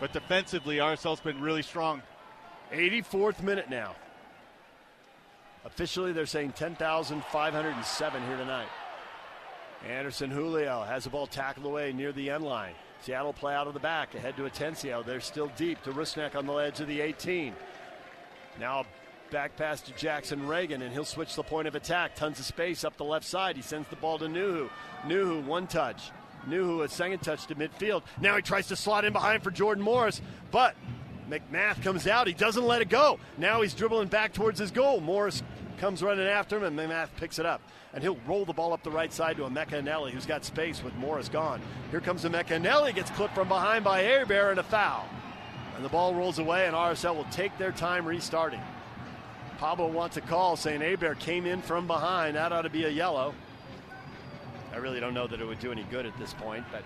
But 0.00 0.12
defensively, 0.12 0.76
RSL's 0.76 1.20
been 1.20 1.40
really 1.40 1.62
strong. 1.62 2.02
84th 2.72 3.42
minute 3.42 3.68
now. 3.68 3.96
Officially, 5.68 6.12
they're 6.12 6.24
saying 6.24 6.52
10,507 6.52 8.26
here 8.26 8.36
tonight. 8.38 8.68
Anderson 9.86 10.30
Julio 10.30 10.82
has 10.82 11.04
the 11.04 11.10
ball 11.10 11.26
tackled 11.26 11.66
away 11.66 11.92
near 11.92 12.10
the 12.10 12.30
end 12.30 12.42
line. 12.42 12.72
Seattle 13.02 13.34
play 13.34 13.54
out 13.54 13.66
of 13.66 13.74
the 13.74 13.80
back, 13.80 14.14
ahead 14.14 14.34
to 14.36 14.42
Atencio. 14.44 15.04
They're 15.04 15.20
still 15.20 15.52
deep 15.56 15.82
to 15.82 15.92
Rusnak 15.92 16.34
on 16.34 16.46
the 16.46 16.54
edge 16.54 16.80
of 16.80 16.88
the 16.88 17.02
18. 17.02 17.54
Now 18.58 18.86
back 19.30 19.56
pass 19.56 19.82
to 19.82 19.92
Jackson 19.92 20.40
Ragen, 20.46 20.80
and 20.80 20.90
he'll 20.90 21.04
switch 21.04 21.36
the 21.36 21.42
point 21.42 21.68
of 21.68 21.74
attack. 21.74 22.16
Tons 22.16 22.40
of 22.40 22.46
space 22.46 22.82
up 22.82 22.96
the 22.96 23.04
left 23.04 23.26
side. 23.26 23.54
He 23.54 23.62
sends 23.62 23.88
the 23.88 23.96
ball 23.96 24.18
to 24.18 24.24
Nouhou. 24.24 24.70
Nouhou, 25.04 25.44
one 25.44 25.66
touch. 25.66 26.10
Nouhou, 26.48 26.82
a 26.82 26.88
second 26.88 27.18
touch 27.20 27.46
to 27.48 27.54
midfield. 27.54 28.02
Now 28.22 28.36
he 28.36 28.42
tries 28.42 28.68
to 28.68 28.76
slot 28.76 29.04
in 29.04 29.12
behind 29.12 29.42
for 29.42 29.50
Jordan 29.50 29.84
Morris, 29.84 30.22
but 30.50 30.74
MacMath 31.28 31.82
comes 31.82 32.06
out. 32.06 32.26
He 32.26 32.32
doesn't 32.32 32.64
let 32.64 32.82
it 32.82 32.88
go. 32.88 33.18
Now 33.36 33.62
he's 33.62 33.74
dribbling 33.74 34.08
back 34.08 34.32
towards 34.32 34.58
his 34.58 34.70
goal. 34.70 35.00
Morris 35.00 35.42
comes 35.78 36.02
running 36.02 36.26
after 36.26 36.56
him, 36.56 36.64
and 36.64 36.78
MacMath 36.78 37.08
picks 37.16 37.38
it 37.38 37.46
up. 37.46 37.60
And 37.92 38.02
he'll 38.02 38.18
roll 38.26 38.44
the 38.44 38.52
ball 38.52 38.72
up 38.72 38.82
the 38.82 38.90
right 38.90 39.12
side 39.12 39.36
to 39.36 39.42
Emeka 39.42 39.82
Eneli, 39.82 40.10
who's 40.10 40.26
got 40.26 40.44
space 40.44 40.82
with 40.82 40.94
Morris 40.96 41.28
gone. 41.28 41.60
Here 41.90 42.00
comes 42.00 42.24
Emeka 42.24 42.60
Eneli, 42.60 42.94
gets 42.94 43.10
clipped 43.10 43.34
from 43.34 43.48
behind 43.48 43.84
by 43.84 44.02
Héber, 44.02 44.50
and 44.50 44.60
a 44.60 44.62
foul. 44.62 45.06
And 45.76 45.84
the 45.84 45.88
ball 45.88 46.14
rolls 46.14 46.38
away, 46.38 46.66
and 46.66 46.74
RSL 46.74 47.14
will 47.14 47.24
take 47.30 47.56
their 47.58 47.72
time 47.72 48.06
restarting. 48.06 48.60
Pablo 49.58 49.88
wants 49.88 50.16
a 50.16 50.20
call 50.20 50.56
saying 50.56 50.80
Héber 50.80 51.18
came 51.18 51.46
in 51.46 51.62
from 51.62 51.86
behind. 51.86 52.36
That 52.36 52.52
ought 52.52 52.62
to 52.62 52.70
be 52.70 52.84
a 52.84 52.90
yellow. 52.90 53.34
I 54.72 54.76
really 54.76 55.00
don't 55.00 55.14
know 55.14 55.26
that 55.26 55.40
it 55.40 55.46
would 55.46 55.58
do 55.58 55.72
any 55.72 55.84
good 55.84 56.06
at 56.06 56.16
this 56.18 56.34
point, 56.34 56.64
but 56.70 56.84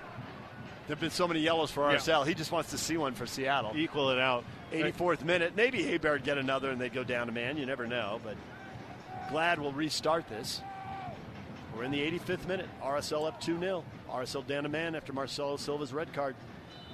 there 0.93 0.97
have 0.97 1.01
been 1.01 1.10
so 1.10 1.27
many 1.27 1.40
yellows 1.40 1.70
for 1.70 1.85
RSL. 1.85 2.06
Yeah. 2.06 2.24
He 2.27 2.35
just 2.35 2.52
wants 2.52 2.73
to 2.73 2.77
see 2.77 2.98
one 2.98 3.14
for 3.14 3.27
Seattle. 3.27 3.73
Equal 3.74 4.10
it 4.10 4.19
out. 4.19 4.44
84th 4.73 5.24
minute. 5.24 5.56
Maybe 5.56 5.98
would 5.98 6.23
get 6.23 6.36
another 6.36 6.69
and 6.69 6.78
they'd 6.78 6.93
go 6.93 7.02
down 7.02 7.31
a 7.31 7.32
man. 7.32 7.56
You 7.56 7.64
never 7.64 7.86
know, 7.86 8.20
but 8.23 8.36
glad 9.31 9.59
we'll 9.59 9.73
restart 9.73 10.28
this. 10.28 10.60
We're 11.74 11.85
in 11.85 11.93
the 11.93 12.01
85th 12.01 12.47
minute. 12.47 12.69
RSL 12.82 13.27
up 13.27 13.40
2 13.40 13.59
0. 13.59 13.85
RSL 14.10 14.47
down 14.47 14.66
a 14.66 14.69
man 14.69 14.94
after 14.94 15.14
Marcelo 15.14 15.56
Silva's 15.56 15.94
red 15.94 16.12
card. 16.12 16.36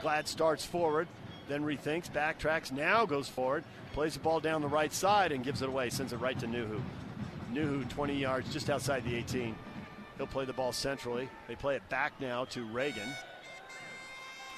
Glad 0.01 0.29
starts 0.29 0.65
forward, 0.65 1.09
then 1.49 1.65
rethinks, 1.65 2.09
backtracks, 2.09 2.71
now 2.71 3.05
goes 3.05 3.29
forward, 3.29 3.65
plays 3.95 4.15
the 4.15 4.21
ball 4.21 4.39
down 4.39 4.63
the 4.63 4.69
right 4.69 4.93
side 4.93 5.33
and 5.33 5.43
gives 5.43 5.61
it 5.61 5.69
away, 5.69 5.91
sends 5.91 6.13
it 6.13 6.19
right 6.19 6.39
to 6.39 6.47
Nouhou. 6.47 6.81
Nouhou, 7.53 7.89
20 7.89 8.15
yards 8.15 8.53
just 8.53 8.71
outside 8.71 9.05
the 9.05 9.17
18. 9.17 9.57
He'll 10.19 10.29
play 10.29 10.45
the 10.45 10.53
ball 10.53 10.71
centrally. 10.71 11.29
They 11.49 11.57
play 11.57 11.75
it 11.75 11.89
back 11.89 12.13
now 12.21 12.45
to 12.45 12.65
Ragen. 12.67 13.13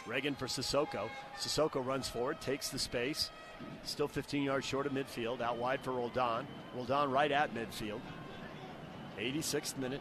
Ragen 0.06 0.36
for 0.36 0.46
Cissoko. 0.46 1.08
Cissoko 1.38 1.84
runs 1.84 2.08
forward, 2.08 2.40
takes 2.40 2.68
the 2.68 2.78
space. 2.78 3.30
Still 3.84 4.08
15 4.08 4.42
yards 4.42 4.66
short 4.66 4.86
of 4.86 4.92
midfield. 4.92 5.40
Out 5.40 5.58
wide 5.58 5.80
for 5.82 5.92
Roldan. 5.92 6.46
Roldan 6.74 7.10
right 7.10 7.30
at 7.30 7.54
midfield. 7.54 8.00
86th 9.18 9.76
minute. 9.78 10.00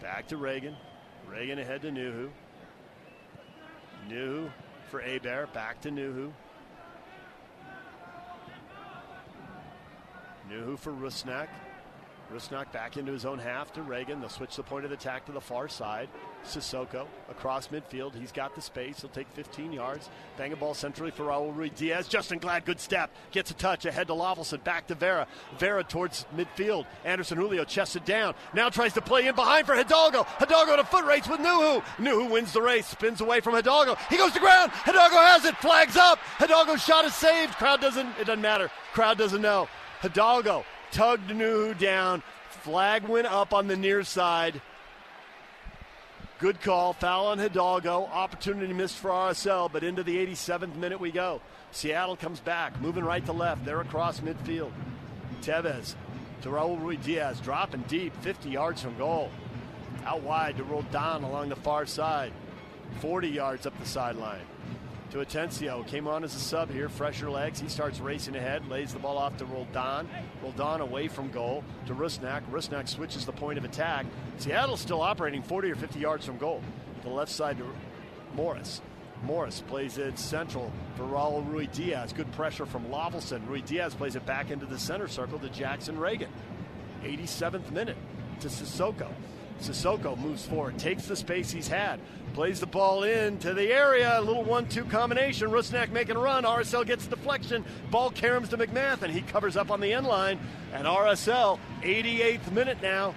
Back 0.00 0.28
to 0.28 0.36
Ragen. 0.36 0.74
Ragen 1.30 1.60
ahead 1.60 1.82
to 1.82 1.90
Nouhou. 1.90 2.30
Nouhou 4.08 4.50
for 4.90 5.00
Héber. 5.00 5.52
Back 5.52 5.80
to 5.82 5.90
Nouhou. 5.90 6.32
Nouhou 10.50 10.78
for 10.78 10.92
Rusnak. 10.92 11.48
Rusnak 12.32 12.72
back 12.72 12.96
into 12.96 13.12
his 13.12 13.24
own 13.24 13.38
half 13.38 13.72
to 13.74 13.80
Ragen. 13.80 14.20
They'll 14.20 14.28
switch 14.28 14.56
the 14.56 14.62
point 14.62 14.84
of 14.84 14.92
attack 14.92 15.26
to 15.26 15.32
the 15.32 15.40
far 15.40 15.68
side. 15.68 16.08
Cissoko 16.44 17.06
across 17.30 17.68
midfield. 17.68 18.14
He's 18.14 18.32
got 18.32 18.54
the 18.54 18.60
space. 18.60 19.00
He'll 19.00 19.10
take 19.10 19.28
15 19.32 19.72
yards. 19.72 20.08
Bang 20.36 20.52
a 20.52 20.56
ball 20.56 20.74
centrally 20.74 21.10
for 21.10 21.24
Raul 21.24 21.54
Ruidiaz. 21.54 22.08
Justen 22.08 22.40
Glad, 22.40 22.64
good 22.64 22.80
step. 22.80 23.10
Gets 23.30 23.50
a 23.50 23.54
touch 23.54 23.84
ahead 23.84 24.08
to 24.08 24.14
Löffelsend. 24.14 24.64
Back 24.64 24.86
to 24.88 24.94
Vera. 24.94 25.26
Vera 25.58 25.84
towards 25.84 26.26
midfield. 26.34 26.86
Anderson 27.04 27.38
Julio 27.38 27.64
chested 27.64 28.04
down. 28.04 28.34
Now 28.54 28.70
tries 28.70 28.94
to 28.94 29.02
play 29.02 29.26
in 29.26 29.34
behind 29.34 29.66
for 29.66 29.74
Hidalgo. 29.74 30.24
Hidalgo 30.38 30.76
to 30.76 30.84
foot 30.84 31.04
race 31.04 31.28
with 31.28 31.40
Nouhou. 31.40 31.82
Nouhou 31.98 32.30
wins 32.30 32.52
the 32.52 32.62
race. 32.62 32.86
Spins 32.86 33.20
away 33.20 33.40
from 33.40 33.54
Hidalgo. 33.54 33.96
He 34.10 34.16
goes 34.16 34.32
to 34.32 34.40
ground. 34.40 34.72
Hidalgo 34.72 35.16
has 35.16 35.44
it. 35.44 35.56
Flags 35.58 35.96
up. 35.96 36.18
Hidalgo's 36.38 36.82
shot 36.82 37.04
is 37.04 37.14
saved. 37.14 37.54
Crowd 37.54 37.80
doesn't, 37.80 38.08
it 38.20 38.26
doesn't 38.26 38.42
matter. 38.42 38.70
Crowd 38.92 39.18
doesn't 39.18 39.42
know. 39.42 39.68
Hidalgo 40.00 40.64
tugged 40.92 41.30
Nouhou 41.30 41.76
down. 41.78 42.22
Flag 42.50 43.08
went 43.08 43.26
up 43.26 43.52
on 43.52 43.66
the 43.66 43.76
near 43.76 44.04
side. 44.04 44.60
Good 46.38 46.60
call. 46.60 46.92
Foul 46.92 47.26
on 47.26 47.38
Hidalgo. 47.38 48.04
Opportunity 48.04 48.72
missed 48.72 48.98
for 48.98 49.10
RSL, 49.10 49.72
but 49.72 49.82
into 49.82 50.02
the 50.02 50.16
87th 50.16 50.76
minute 50.76 51.00
we 51.00 51.10
go. 51.10 51.40
Seattle 51.72 52.16
comes 52.16 52.40
back, 52.40 52.80
moving 52.80 53.04
right 53.04 53.24
to 53.26 53.32
left. 53.32 53.64
They're 53.64 53.80
across 53.80 54.20
midfield. 54.20 54.72
Teves 55.40 55.94
to 56.42 56.48
Raul 56.48 56.80
Ruidiaz, 56.80 57.42
dropping 57.42 57.82
deep, 57.82 58.14
50 58.22 58.50
yards 58.50 58.82
from 58.82 58.96
goal. 58.98 59.30
Out 60.04 60.22
wide 60.22 60.56
to 60.56 60.64
Roldan 60.64 61.22
along 61.22 61.48
the 61.48 61.56
far 61.56 61.86
side, 61.86 62.32
40 63.00 63.28
yards 63.28 63.66
up 63.66 63.78
the 63.78 63.86
sideline 63.86 64.42
to 65.12 65.18
Atencio. 65.18 65.86
Came 65.86 66.08
on 66.08 66.24
as 66.24 66.34
a 66.34 66.38
sub 66.38 66.70
here, 66.70 66.88
fresher 66.88 67.30
legs. 67.30 67.60
He 67.60 67.68
starts 67.68 68.00
racing 68.00 68.34
ahead, 68.34 68.66
lays 68.68 68.94
the 68.94 68.98
ball 68.98 69.18
off 69.18 69.36
to 69.36 69.44
Roldan. 69.44 70.08
Roldan 70.42 70.80
away 70.80 71.06
from 71.06 71.30
goal 71.30 71.62
to 71.86 71.94
Rusnak. 71.94 72.42
Rusnak 72.50 72.88
switches 72.88 73.26
the 73.26 73.32
point 73.32 73.58
of 73.58 73.64
attack. 73.64 74.06
Seattle's 74.38 74.80
still 74.80 75.02
operating 75.02 75.42
40 75.42 75.70
or 75.70 75.74
50 75.74 75.98
yards 75.98 76.24
from 76.24 76.38
goal. 76.38 76.62
The 77.02 77.10
left 77.10 77.30
side 77.30 77.58
to 77.58 77.66
Morris. 78.34 78.80
Morris 79.22 79.62
plays 79.68 79.98
it 79.98 80.18
central 80.18 80.72
for 80.96 81.02
Raul 81.02 81.46
Ruidiaz. 81.46 82.14
Good 82.14 82.32
pressure 82.32 82.64
from 82.64 82.86
Löffelsend. 82.86 83.46
Ruidiaz 83.46 83.90
plays 83.90 84.16
it 84.16 84.24
back 84.24 84.50
into 84.50 84.64
the 84.64 84.78
center 84.78 85.08
circle 85.08 85.38
to 85.40 85.50
Jackson 85.50 85.98
Ragen. 85.98 86.28
87th 87.02 87.70
minute 87.70 87.98
to 88.40 88.48
Cissoko. 88.48 89.08
Cissoko 89.62 90.18
moves 90.18 90.44
forward, 90.44 90.78
takes 90.78 91.06
the 91.06 91.16
space 91.16 91.50
he's 91.50 91.68
had, 91.68 92.00
plays 92.34 92.60
the 92.60 92.66
ball 92.66 93.04
in 93.04 93.38
to 93.38 93.54
the 93.54 93.72
area. 93.72 94.18
A 94.18 94.20
little 94.20 94.44
one-two 94.44 94.84
combination. 94.84 95.50
Rusnak 95.50 95.90
making 95.90 96.16
a 96.16 96.18
run. 96.18 96.44
RSL 96.44 96.86
gets 96.86 97.06
deflection. 97.06 97.64
Ball 97.90 98.10
caroms 98.10 98.48
to 98.50 98.58
MacMath, 98.58 99.02
and 99.02 99.12
he 99.12 99.22
covers 99.22 99.56
up 99.56 99.70
on 99.70 99.80
the 99.80 99.92
end 99.92 100.06
line. 100.06 100.38
And 100.72 100.86
RSL, 100.86 101.58
88th 101.82 102.50
minute 102.52 102.78
now. 102.82 103.14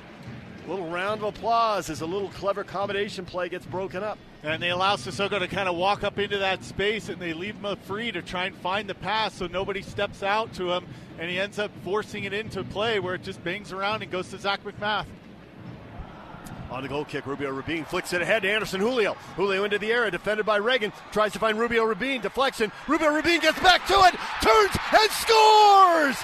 A 0.65 0.69
little 0.69 0.89
round 0.89 1.21
of 1.21 1.35
applause 1.35 1.91
as 1.91 2.01
a 2.01 2.07
little 2.07 2.29
clever 2.29 2.63
combination 2.63 3.23
play 3.25 3.49
gets 3.49 3.65
broken 3.67 4.03
up. 4.03 4.17
And 4.41 4.61
they 4.61 4.71
allow 4.71 4.95
Cissoko 4.95 5.37
to 5.39 5.47
kind 5.47 5.69
of 5.69 5.75
walk 5.75 6.03
up 6.03 6.17
into 6.17 6.39
that 6.39 6.63
space 6.63 7.09
and 7.09 7.21
they 7.21 7.33
leave 7.33 7.55
him 7.55 7.75
free 7.77 8.11
to 8.11 8.23
try 8.23 8.45
and 8.45 8.55
find 8.57 8.89
the 8.89 8.95
pass 8.95 9.35
so 9.35 9.45
nobody 9.45 9.83
steps 9.83 10.23
out 10.23 10.53
to 10.55 10.71
him. 10.71 10.85
And 11.19 11.29
he 11.29 11.39
ends 11.39 11.59
up 11.59 11.71
forcing 11.83 12.23
it 12.23 12.33
into 12.33 12.63
play 12.63 12.99
where 12.99 13.13
it 13.13 13.21
just 13.21 13.43
bangs 13.43 13.71
around 13.71 14.01
and 14.01 14.11
goes 14.11 14.29
to 14.29 14.39
Zach 14.39 14.63
MacMath. 14.63 15.05
On 16.71 16.81
the 16.81 16.89
goal 16.89 17.05
kick, 17.05 17.25
Rubio 17.25 17.51
Rubin 17.51 17.85
flicks 17.85 18.13
it 18.13 18.21
ahead 18.21 18.41
to 18.41 18.51
Anderson 18.51 18.81
Julio. 18.81 19.13
Julio 19.35 19.63
into 19.63 19.77
the 19.77 19.91
area, 19.91 20.11
defended 20.11 20.45
by 20.45 20.59
Ragen. 20.59 20.91
Tries 21.11 21.31
to 21.33 21.39
find 21.39 21.59
Rubio 21.59 21.83
Rubin. 21.83 22.21
Deflection. 22.21 22.71
Rubio 22.87 23.09
Rubin 23.09 23.39
gets 23.39 23.59
back 23.59 23.85
to 23.87 23.93
it, 23.93 24.15
turns 24.41 24.75
and 24.91 25.11
scores! 25.11 26.17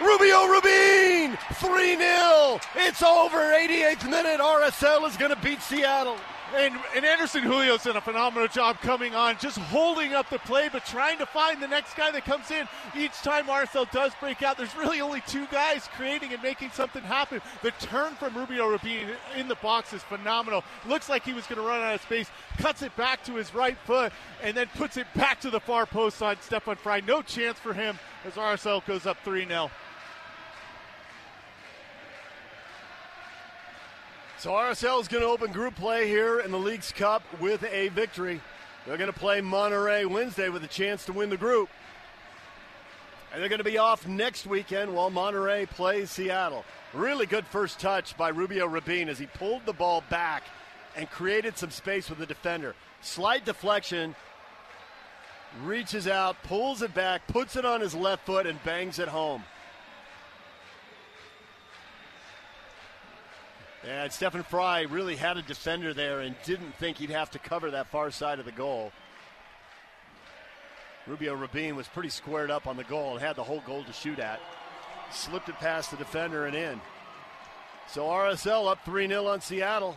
Rubio 0.00 0.46
Rubin! 0.46 1.36
3 1.54 1.96
0. 1.96 2.60
It's 2.76 3.02
over. 3.02 3.38
88th 3.38 4.08
minute. 4.08 4.40
RSL 4.40 5.06
is 5.06 5.16
going 5.18 5.34
to 5.34 5.40
beat 5.42 5.60
Seattle. 5.60 6.16
And, 6.56 6.74
and 6.96 7.04
Anderson 7.04 7.44
Julio's 7.44 7.84
done 7.84 7.96
a 7.96 8.00
phenomenal 8.00 8.48
job 8.48 8.80
coming 8.80 9.14
on, 9.14 9.36
just 9.38 9.56
holding 9.56 10.14
up 10.14 10.28
the 10.30 10.38
play, 10.40 10.68
but 10.72 10.84
trying 10.84 11.18
to 11.18 11.26
find 11.26 11.62
the 11.62 11.68
next 11.68 11.94
guy 11.96 12.10
that 12.10 12.24
comes 12.24 12.50
in. 12.50 12.66
Each 12.96 13.14
time 13.22 13.46
RSL 13.46 13.90
does 13.92 14.12
break 14.18 14.42
out, 14.42 14.58
there's 14.58 14.74
really 14.74 15.00
only 15.00 15.22
two 15.28 15.46
guys 15.46 15.88
creating 15.94 16.32
and 16.32 16.42
making 16.42 16.70
something 16.70 17.02
happen. 17.02 17.40
The 17.62 17.70
turn 17.72 18.14
from 18.14 18.36
Rubio 18.36 18.66
Rubin 18.66 19.10
in 19.36 19.46
the 19.46 19.54
box 19.56 19.92
is 19.92 20.02
phenomenal. 20.02 20.64
Looks 20.88 21.08
like 21.08 21.24
he 21.24 21.32
was 21.32 21.46
going 21.46 21.60
to 21.60 21.66
run 21.66 21.82
out 21.82 21.94
of 21.94 22.02
space, 22.02 22.28
cuts 22.58 22.82
it 22.82 22.94
back 22.96 23.22
to 23.24 23.36
his 23.36 23.54
right 23.54 23.78
foot, 23.84 24.12
and 24.42 24.56
then 24.56 24.66
puts 24.74 24.96
it 24.96 25.06
back 25.14 25.40
to 25.42 25.50
the 25.50 25.60
far 25.60 25.86
post 25.86 26.20
on 26.20 26.36
Stefan 26.40 26.76
Frei. 26.76 27.00
No 27.00 27.22
chance 27.22 27.60
for 27.60 27.72
him 27.72 27.96
as 28.24 28.32
RSL 28.34 28.84
goes 28.86 29.06
up 29.06 29.18
3 29.24 29.46
0. 29.46 29.70
So 34.40 34.52
RSL 34.52 35.02
is 35.02 35.06
going 35.06 35.22
to 35.22 35.28
open 35.28 35.52
group 35.52 35.76
play 35.76 36.08
here 36.08 36.40
in 36.40 36.50
the 36.50 36.58
Leagues 36.58 36.92
Cup 36.92 37.22
with 37.42 37.62
a 37.62 37.88
victory. 37.88 38.40
They're 38.86 38.96
going 38.96 39.12
to 39.12 39.18
play 39.18 39.42
Monterrey 39.42 40.06
Wednesday 40.06 40.48
with 40.48 40.64
a 40.64 40.66
chance 40.66 41.04
to 41.04 41.12
win 41.12 41.28
the 41.28 41.36
group. 41.36 41.68
And 43.30 43.42
they're 43.42 43.50
going 43.50 43.58
to 43.58 43.64
be 43.64 43.76
off 43.76 44.08
next 44.08 44.46
weekend 44.46 44.94
while 44.94 45.10
Monterrey 45.10 45.68
plays 45.68 46.10
Seattle. 46.10 46.64
Really 46.94 47.26
good 47.26 47.44
first 47.48 47.80
touch 47.80 48.16
by 48.16 48.30
Rubio 48.30 48.64
Rubin 48.64 49.10
as 49.10 49.18
he 49.18 49.26
pulled 49.26 49.66
the 49.66 49.74
ball 49.74 50.02
back 50.08 50.44
and 50.96 51.10
created 51.10 51.58
some 51.58 51.70
space 51.70 52.08
with 52.08 52.18
the 52.18 52.24
defender. 52.24 52.74
Slight 53.02 53.44
deflection, 53.44 54.16
reaches 55.64 56.08
out, 56.08 56.42
pulls 56.44 56.80
it 56.80 56.94
back, 56.94 57.26
puts 57.26 57.56
it 57.56 57.66
on 57.66 57.82
his 57.82 57.94
left 57.94 58.24
foot, 58.24 58.46
and 58.46 58.64
bangs 58.64 59.00
it 59.00 59.08
home. 59.08 59.44
And 63.86 64.12
Stefan 64.12 64.42
Frei 64.42 64.86
really 64.86 65.16
had 65.16 65.38
a 65.38 65.42
defender 65.42 65.94
there 65.94 66.20
and 66.20 66.34
didn't 66.44 66.74
think 66.74 66.98
he'd 66.98 67.10
have 67.10 67.30
to 67.30 67.38
cover 67.38 67.70
that 67.70 67.86
far 67.86 68.10
side 68.10 68.38
of 68.38 68.44
the 68.44 68.52
goal. 68.52 68.92
Rubio 71.06 71.34
Rubin 71.34 71.76
was 71.76 71.88
pretty 71.88 72.10
squared 72.10 72.50
up 72.50 72.66
on 72.66 72.76
the 72.76 72.84
goal 72.84 73.12
and 73.12 73.20
had 73.20 73.36
the 73.36 73.42
whole 73.42 73.62
goal 73.66 73.82
to 73.84 73.92
shoot 73.92 74.18
at. 74.18 74.40
Slipped 75.10 75.48
it 75.48 75.56
past 75.56 75.90
the 75.90 75.96
defender 75.96 76.46
and 76.46 76.54
in. 76.54 76.80
So 77.88 78.04
RSL 78.04 78.70
up 78.70 78.84
3 78.84 79.08
0 79.08 79.26
on 79.26 79.40
Seattle. 79.40 79.96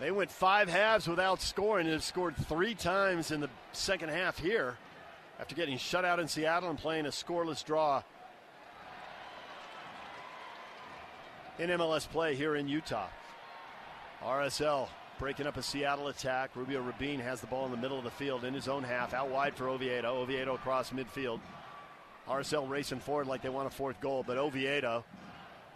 They 0.00 0.10
went 0.10 0.30
five 0.30 0.68
halves 0.68 1.06
without 1.06 1.40
scoring 1.40 1.86
and 1.86 1.94
have 1.94 2.02
scored 2.02 2.36
three 2.36 2.74
times 2.74 3.30
in 3.30 3.40
the 3.40 3.48
second 3.72 4.10
half 4.10 4.38
here 4.38 4.76
after 5.38 5.54
getting 5.54 5.78
shut 5.78 6.04
out 6.04 6.18
in 6.18 6.26
Seattle 6.26 6.70
and 6.70 6.78
playing 6.78 7.06
a 7.06 7.10
scoreless 7.10 7.64
draw 7.64 8.02
in 11.58 11.70
MLS 11.70 12.08
play 12.08 12.34
here 12.34 12.56
in 12.56 12.68
Utah. 12.68 13.08
RSL 14.22 14.88
breaking 15.18 15.46
up 15.46 15.56
a 15.56 15.62
Seattle 15.62 16.08
attack. 16.08 16.50
Rubio 16.56 16.80
Rubin 16.80 17.20
has 17.20 17.40
the 17.40 17.46
ball 17.46 17.64
in 17.64 17.70
the 17.70 17.76
middle 17.76 17.98
of 17.98 18.04
the 18.04 18.10
field 18.10 18.44
in 18.44 18.54
his 18.54 18.68
own 18.68 18.82
half, 18.82 19.14
out 19.14 19.30
wide 19.30 19.54
for 19.54 19.68
Oviedo. 19.68 20.16
Oviedo 20.16 20.54
across 20.54 20.90
midfield. 20.90 21.40
RSL 22.28 22.68
racing 22.68 23.00
forward 23.00 23.26
like 23.26 23.42
they 23.42 23.50
want 23.50 23.66
a 23.66 23.70
fourth 23.70 24.00
goal, 24.00 24.24
but 24.26 24.38
Oviedo 24.38 25.04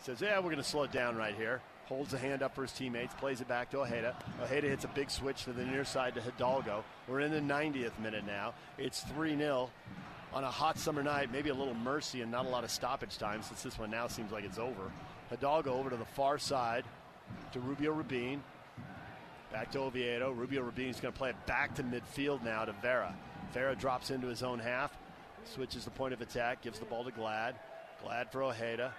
says, 0.00 0.20
Yeah, 0.20 0.38
we're 0.38 0.44
going 0.44 0.56
to 0.56 0.64
slow 0.64 0.84
it 0.84 0.92
down 0.92 1.16
right 1.16 1.34
here. 1.34 1.60
Holds 1.86 2.10
the 2.10 2.18
hand 2.18 2.42
up 2.42 2.54
for 2.54 2.62
his 2.62 2.72
teammates, 2.72 3.14
plays 3.14 3.40
it 3.40 3.48
back 3.48 3.70
to 3.70 3.80
Ojeda. 3.80 4.14
Ojeda 4.42 4.68
hits 4.68 4.84
a 4.84 4.88
big 4.88 5.10
switch 5.10 5.44
to 5.44 5.52
the 5.52 5.64
near 5.64 5.84
side 5.84 6.14
to 6.14 6.20
Hidalgo. 6.20 6.84
We're 7.06 7.20
in 7.20 7.30
the 7.30 7.40
90th 7.40 7.98
minute 7.98 8.26
now. 8.26 8.54
It's 8.76 9.00
3 9.02 9.36
0 9.36 9.70
on 10.32 10.44
a 10.44 10.50
hot 10.50 10.78
summer 10.78 11.02
night. 11.02 11.32
Maybe 11.32 11.50
a 11.50 11.54
little 11.54 11.74
mercy 11.74 12.20
and 12.22 12.30
not 12.30 12.46
a 12.46 12.48
lot 12.48 12.64
of 12.64 12.70
stoppage 12.70 13.16
time 13.18 13.42
since 13.42 13.62
this 13.62 13.78
one 13.78 13.90
now 13.90 14.06
seems 14.06 14.32
like 14.32 14.44
it's 14.44 14.58
over. 14.58 14.90
Hidalgo 15.30 15.74
over 15.74 15.90
to 15.90 15.96
the 15.96 16.04
far 16.04 16.38
side 16.38 16.84
to 17.52 17.60
Rubio 17.60 17.92
Rubin. 17.92 18.42
Back 19.52 19.70
to 19.72 19.80
Oviedo. 19.80 20.32
Rubio 20.32 20.62
Rubin 20.62 20.88
is 20.88 21.00
going 21.00 21.12
to 21.12 21.18
play 21.18 21.30
it 21.30 21.46
back 21.46 21.74
to 21.76 21.82
midfield 21.82 22.42
now 22.42 22.64
to 22.64 22.72
Vera. 22.82 23.14
Vera 23.52 23.74
drops 23.74 24.10
into 24.10 24.26
his 24.26 24.42
own 24.42 24.58
half, 24.58 24.96
switches 25.44 25.84
the 25.84 25.90
point 25.90 26.12
of 26.12 26.20
attack, 26.20 26.62
gives 26.62 26.78
the 26.78 26.84
ball 26.84 27.04
to 27.04 27.10
Glad. 27.10 27.56
Glad 28.02 28.30
for 28.30 28.42
Ojeda. 28.42 28.92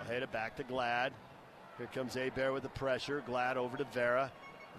Ojeda 0.00 0.26
back 0.26 0.56
to 0.56 0.64
Glad. 0.64 1.12
Here 1.78 1.88
comes 1.94 2.14
Héber 2.14 2.52
with 2.52 2.64
the 2.64 2.68
pressure. 2.68 3.22
Glad 3.26 3.56
over 3.56 3.76
to 3.76 3.84
Vera. 3.84 4.30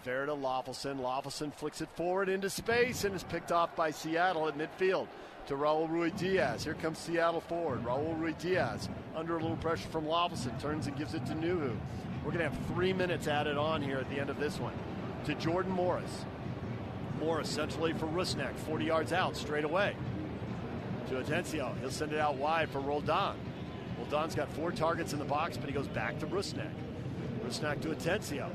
Vera 0.03 0.25
to 0.27 0.33
Löffelsend. 0.33 0.99
Löffelsend 0.99 1.53
flicks 1.53 1.81
it 1.81 1.89
forward 1.95 2.29
into 2.29 2.49
space 2.49 3.03
and 3.03 3.15
is 3.15 3.23
picked 3.23 3.51
off 3.51 3.75
by 3.75 3.91
Seattle 3.91 4.47
at 4.47 4.57
midfield 4.57 5.07
to 5.47 5.55
Raul 5.55 5.89
Ruidiaz. 5.89 6.63
Here 6.63 6.73
comes 6.73 6.97
Seattle 6.97 7.41
forward. 7.41 7.83
Raul 7.83 8.17
Ruidiaz 8.19 8.89
under 9.15 9.37
a 9.37 9.41
little 9.41 9.57
pressure 9.57 9.87
from 9.89 10.05
Löffelsend 10.05 10.59
turns 10.61 10.87
and 10.87 10.97
gives 10.97 11.13
it 11.13 11.25
to 11.25 11.33
Nouhou. 11.33 11.75
We're 12.23 12.31
going 12.31 12.43
to 12.43 12.49
have 12.49 12.67
three 12.67 12.93
minutes 12.93 13.27
added 13.27 13.57
on 13.57 13.81
here 13.81 13.97
at 13.97 14.09
the 14.09 14.19
end 14.19 14.29
of 14.29 14.39
this 14.39 14.59
one. 14.59 14.73
To 15.25 15.35
Jordan 15.35 15.71
Morris. 15.71 16.25
Morris 17.19 17.49
centrally 17.49 17.93
for 17.93 18.07
Rusnak, 18.07 18.55
40 18.55 18.85
yards 18.85 19.13
out, 19.13 19.35
straight 19.35 19.65
away. 19.65 19.95
To 21.09 21.15
Atencio. 21.15 21.77
He'll 21.79 21.91
send 21.91 22.13
it 22.13 22.19
out 22.19 22.35
wide 22.35 22.69
for 22.69 22.79
Roldan. 22.79 23.35
Roldan's 23.97 24.35
got 24.35 24.49
four 24.53 24.71
targets 24.71 25.13
in 25.13 25.19
the 25.19 25.25
box, 25.25 25.57
but 25.57 25.67
he 25.67 25.73
goes 25.73 25.87
back 25.87 26.19
to 26.19 26.27
Rusnak. 26.27 26.71
Rusnak 27.45 27.81
to 27.81 27.89
Atencio. 27.89 28.49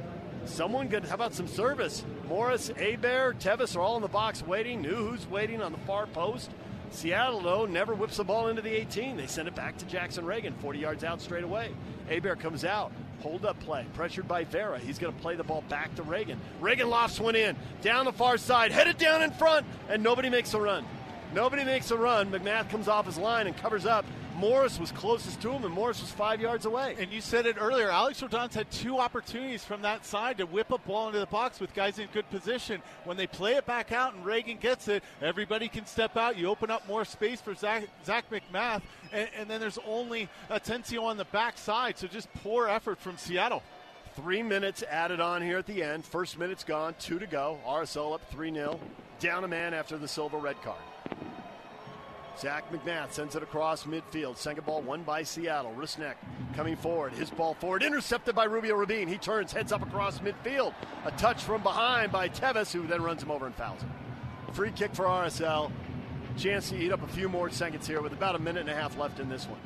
Someone 0.44 0.88
good. 0.88 1.04
How 1.04 1.14
about 1.14 1.34
some 1.34 1.46
service? 1.46 2.04
Morris, 2.28 2.70
Héber, 2.70 3.34
Teves 3.34 3.76
are 3.76 3.80
all 3.80 3.96
in 3.96 4.02
the 4.02 4.08
box 4.08 4.42
waiting. 4.42 4.82
Nouhou's 4.82 5.28
waiting 5.28 5.62
on 5.62 5.72
the 5.72 5.78
far 5.78 6.06
post. 6.06 6.50
Seattle, 6.90 7.40
though, 7.40 7.66
never 7.66 7.94
whips 7.94 8.16
the 8.16 8.24
ball 8.24 8.48
into 8.48 8.62
the 8.62 8.70
18. 8.70 9.16
They 9.16 9.26
send 9.26 9.46
it 9.46 9.54
back 9.54 9.76
to 9.78 9.84
Jackson 9.86 10.24
Ragen, 10.24 10.56
40 10.60 10.78
yards 10.78 11.04
out 11.04 11.20
straight 11.20 11.44
away. 11.44 11.70
Héber 12.08 12.38
comes 12.38 12.64
out. 12.64 12.92
Hold 13.20 13.44
up 13.44 13.58
play. 13.60 13.84
Pressured 13.94 14.28
by 14.28 14.44
Vera. 14.44 14.78
He's 14.78 14.98
going 14.98 15.12
to 15.12 15.20
play 15.20 15.34
the 15.34 15.44
ball 15.44 15.64
back 15.68 15.94
to 15.96 16.02
Ragen. 16.02 16.36
Ragen 16.60 16.88
lofts 16.88 17.18
one 17.18 17.34
in. 17.34 17.56
Down 17.82 18.04
the 18.04 18.12
far 18.12 18.38
side. 18.38 18.70
Headed 18.70 18.96
down 18.96 19.22
in 19.22 19.32
front. 19.32 19.66
And 19.88 20.02
nobody 20.02 20.30
makes 20.30 20.54
a 20.54 20.60
run. 20.60 20.84
Nobody 21.34 21.64
makes 21.64 21.90
a 21.90 21.96
run. 21.96 22.30
MacMath 22.30 22.70
comes 22.70 22.88
off 22.88 23.06
his 23.06 23.18
line 23.18 23.48
and 23.48 23.56
covers 23.56 23.86
up. 23.86 24.06
Morris 24.38 24.78
was 24.78 24.92
closest 24.92 25.40
to 25.40 25.50
him, 25.50 25.64
and 25.64 25.74
Morris 25.74 26.00
was 26.00 26.12
five 26.12 26.40
yards 26.40 26.64
away. 26.64 26.94
And 27.00 27.10
you 27.10 27.20
said 27.20 27.44
it 27.44 27.56
earlier. 27.58 27.90
Alex 27.90 28.22
Roldan's 28.22 28.54
had 28.54 28.70
two 28.70 28.98
opportunities 28.98 29.64
from 29.64 29.82
that 29.82 30.06
side 30.06 30.38
to 30.38 30.46
whip 30.46 30.70
a 30.70 30.78
ball 30.78 31.08
into 31.08 31.18
the 31.18 31.26
box 31.26 31.58
with 31.58 31.74
guys 31.74 31.98
in 31.98 32.06
good 32.12 32.30
position. 32.30 32.80
When 33.02 33.16
they 33.16 33.26
play 33.26 33.54
it 33.54 33.66
back 33.66 33.90
out 33.90 34.14
and 34.14 34.24
Ragen 34.24 34.60
gets 34.60 34.86
it, 34.86 35.02
everybody 35.20 35.66
can 35.66 35.86
step 35.86 36.16
out. 36.16 36.38
You 36.38 36.46
open 36.46 36.70
up 36.70 36.86
more 36.86 37.04
space 37.04 37.40
for 37.40 37.52
Zach, 37.52 37.88
Zach 38.06 38.26
MacMath, 38.30 38.82
and, 39.12 39.28
and, 39.36 39.50
then 39.50 39.58
there's 39.58 39.78
only 39.84 40.28
Atencio 40.50 41.02
on 41.02 41.16
the 41.16 41.24
backside. 41.26 41.98
So 41.98 42.06
just 42.06 42.32
poor 42.34 42.68
effort 42.68 43.00
from 43.00 43.16
Seattle. 43.16 43.64
Three 44.14 44.44
minutes 44.44 44.84
added 44.88 45.18
on 45.20 45.42
here 45.42 45.58
at 45.58 45.66
the 45.66 45.82
end. 45.82 46.04
First 46.04 46.38
minute's 46.38 46.62
gone, 46.62 46.94
two 47.00 47.18
to 47.18 47.26
go. 47.26 47.58
RSL 47.66 48.14
up 48.14 48.30
3 48.30 48.52
0. 48.52 48.78
Down 49.18 49.42
a 49.42 49.48
man 49.48 49.74
after 49.74 49.98
the 49.98 50.06
Silva 50.06 50.38
red 50.38 50.62
card. 50.62 50.78
Zach 52.38 52.70
MacMath 52.72 53.12
sends 53.12 53.34
it 53.34 53.42
across 53.42 53.84
midfield. 53.84 54.36
Second 54.36 54.64
ball 54.64 54.80
won 54.80 55.02
by 55.02 55.24
Seattle. 55.24 55.74
Rusnak 55.76 56.14
coming 56.54 56.76
forward. 56.76 57.12
His 57.12 57.30
ball 57.30 57.54
forward, 57.54 57.82
intercepted 57.82 58.36
by 58.36 58.44
Rubio 58.44 58.76
Rubin. 58.76 59.08
He 59.08 59.18
turns, 59.18 59.52
heads 59.52 59.72
up 59.72 59.82
across 59.82 60.20
midfield. 60.20 60.72
A 61.04 61.10
touch 61.12 61.42
from 61.42 61.62
behind 61.64 62.12
by 62.12 62.28
Teves, 62.28 62.72
who 62.72 62.86
then 62.86 63.02
runs 63.02 63.24
him 63.24 63.32
over 63.32 63.46
and 63.46 63.54
fouls 63.56 63.82
him. 63.82 63.90
Free 64.52 64.70
kick 64.70 64.94
for 64.94 65.06
RSL. 65.06 65.72
Chance 66.36 66.70
to 66.70 66.76
eat 66.76 66.92
up 66.92 67.02
a 67.02 67.08
few 67.08 67.28
more 67.28 67.50
seconds 67.50 67.88
here 67.88 68.00
with 68.00 68.12
about 68.12 68.36
a 68.36 68.38
minute 68.38 68.60
and 68.60 68.70
a 68.70 68.74
half 68.74 68.96
left 68.96 69.18
in 69.18 69.28
this 69.28 69.46
one. 69.46 69.60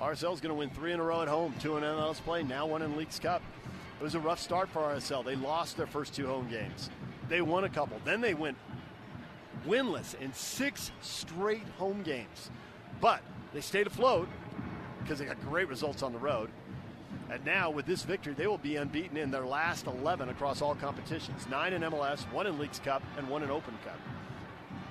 RSL 0.00 0.34
is 0.34 0.40
going 0.40 0.50
to 0.50 0.54
win 0.54 0.70
three 0.70 0.92
in 0.92 1.00
a 1.00 1.02
row 1.02 1.22
at 1.22 1.28
home, 1.28 1.54
two 1.60 1.76
in 1.76 1.82
MLS 1.82 2.20
play, 2.20 2.44
now 2.44 2.66
one 2.66 2.82
in 2.82 2.96
Leagues 2.96 3.18
Cup. 3.18 3.42
It 4.00 4.04
was 4.04 4.14
a 4.14 4.20
rough 4.20 4.40
start 4.40 4.68
for 4.68 4.80
RSL. 4.80 5.24
They 5.24 5.36
lost 5.36 5.76
their 5.76 5.86
first 5.86 6.14
two 6.14 6.26
home 6.26 6.48
games. 6.48 6.90
They 7.28 7.40
won 7.40 7.64
a 7.64 7.68
couple. 7.68 8.00
Then 8.04 8.20
they 8.20 8.34
went 8.34 8.56
winless 9.66 10.18
in 10.20 10.32
six 10.32 10.90
straight 11.00 11.66
home 11.78 12.02
games. 12.02 12.50
But 13.00 13.20
they 13.52 13.60
stayed 13.60 13.86
afloat 13.86 14.28
because 15.02 15.18
they 15.18 15.24
got 15.24 15.40
great 15.42 15.68
results 15.68 16.02
on 16.02 16.12
the 16.12 16.18
road. 16.18 16.50
And 17.30 17.44
now, 17.44 17.70
with 17.70 17.86
this 17.86 18.02
victory, 18.02 18.34
they 18.34 18.46
will 18.46 18.58
be 18.58 18.76
unbeaten 18.76 19.16
in 19.16 19.30
their 19.30 19.46
last 19.46 19.86
11 19.86 20.28
across 20.28 20.60
all 20.60 20.74
competitions 20.74 21.46
nine 21.50 21.72
in 21.72 21.82
MLS, 21.82 22.20
one 22.30 22.46
in 22.46 22.58
Leagues 22.58 22.78
Cup, 22.78 23.02
and 23.16 23.28
one 23.28 23.42
in 23.42 23.50
Open 23.50 23.74
Cup. 23.84 23.98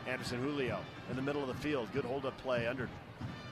Anderson 0.07 0.41
Julio 0.41 0.79
in 1.09 1.15
the 1.15 1.21
middle 1.21 1.41
of 1.41 1.47
the 1.47 1.53
field. 1.55 1.87
Good 1.93 2.05
hold 2.05 2.25
up 2.25 2.37
play 2.39 2.65
under, 2.67 2.89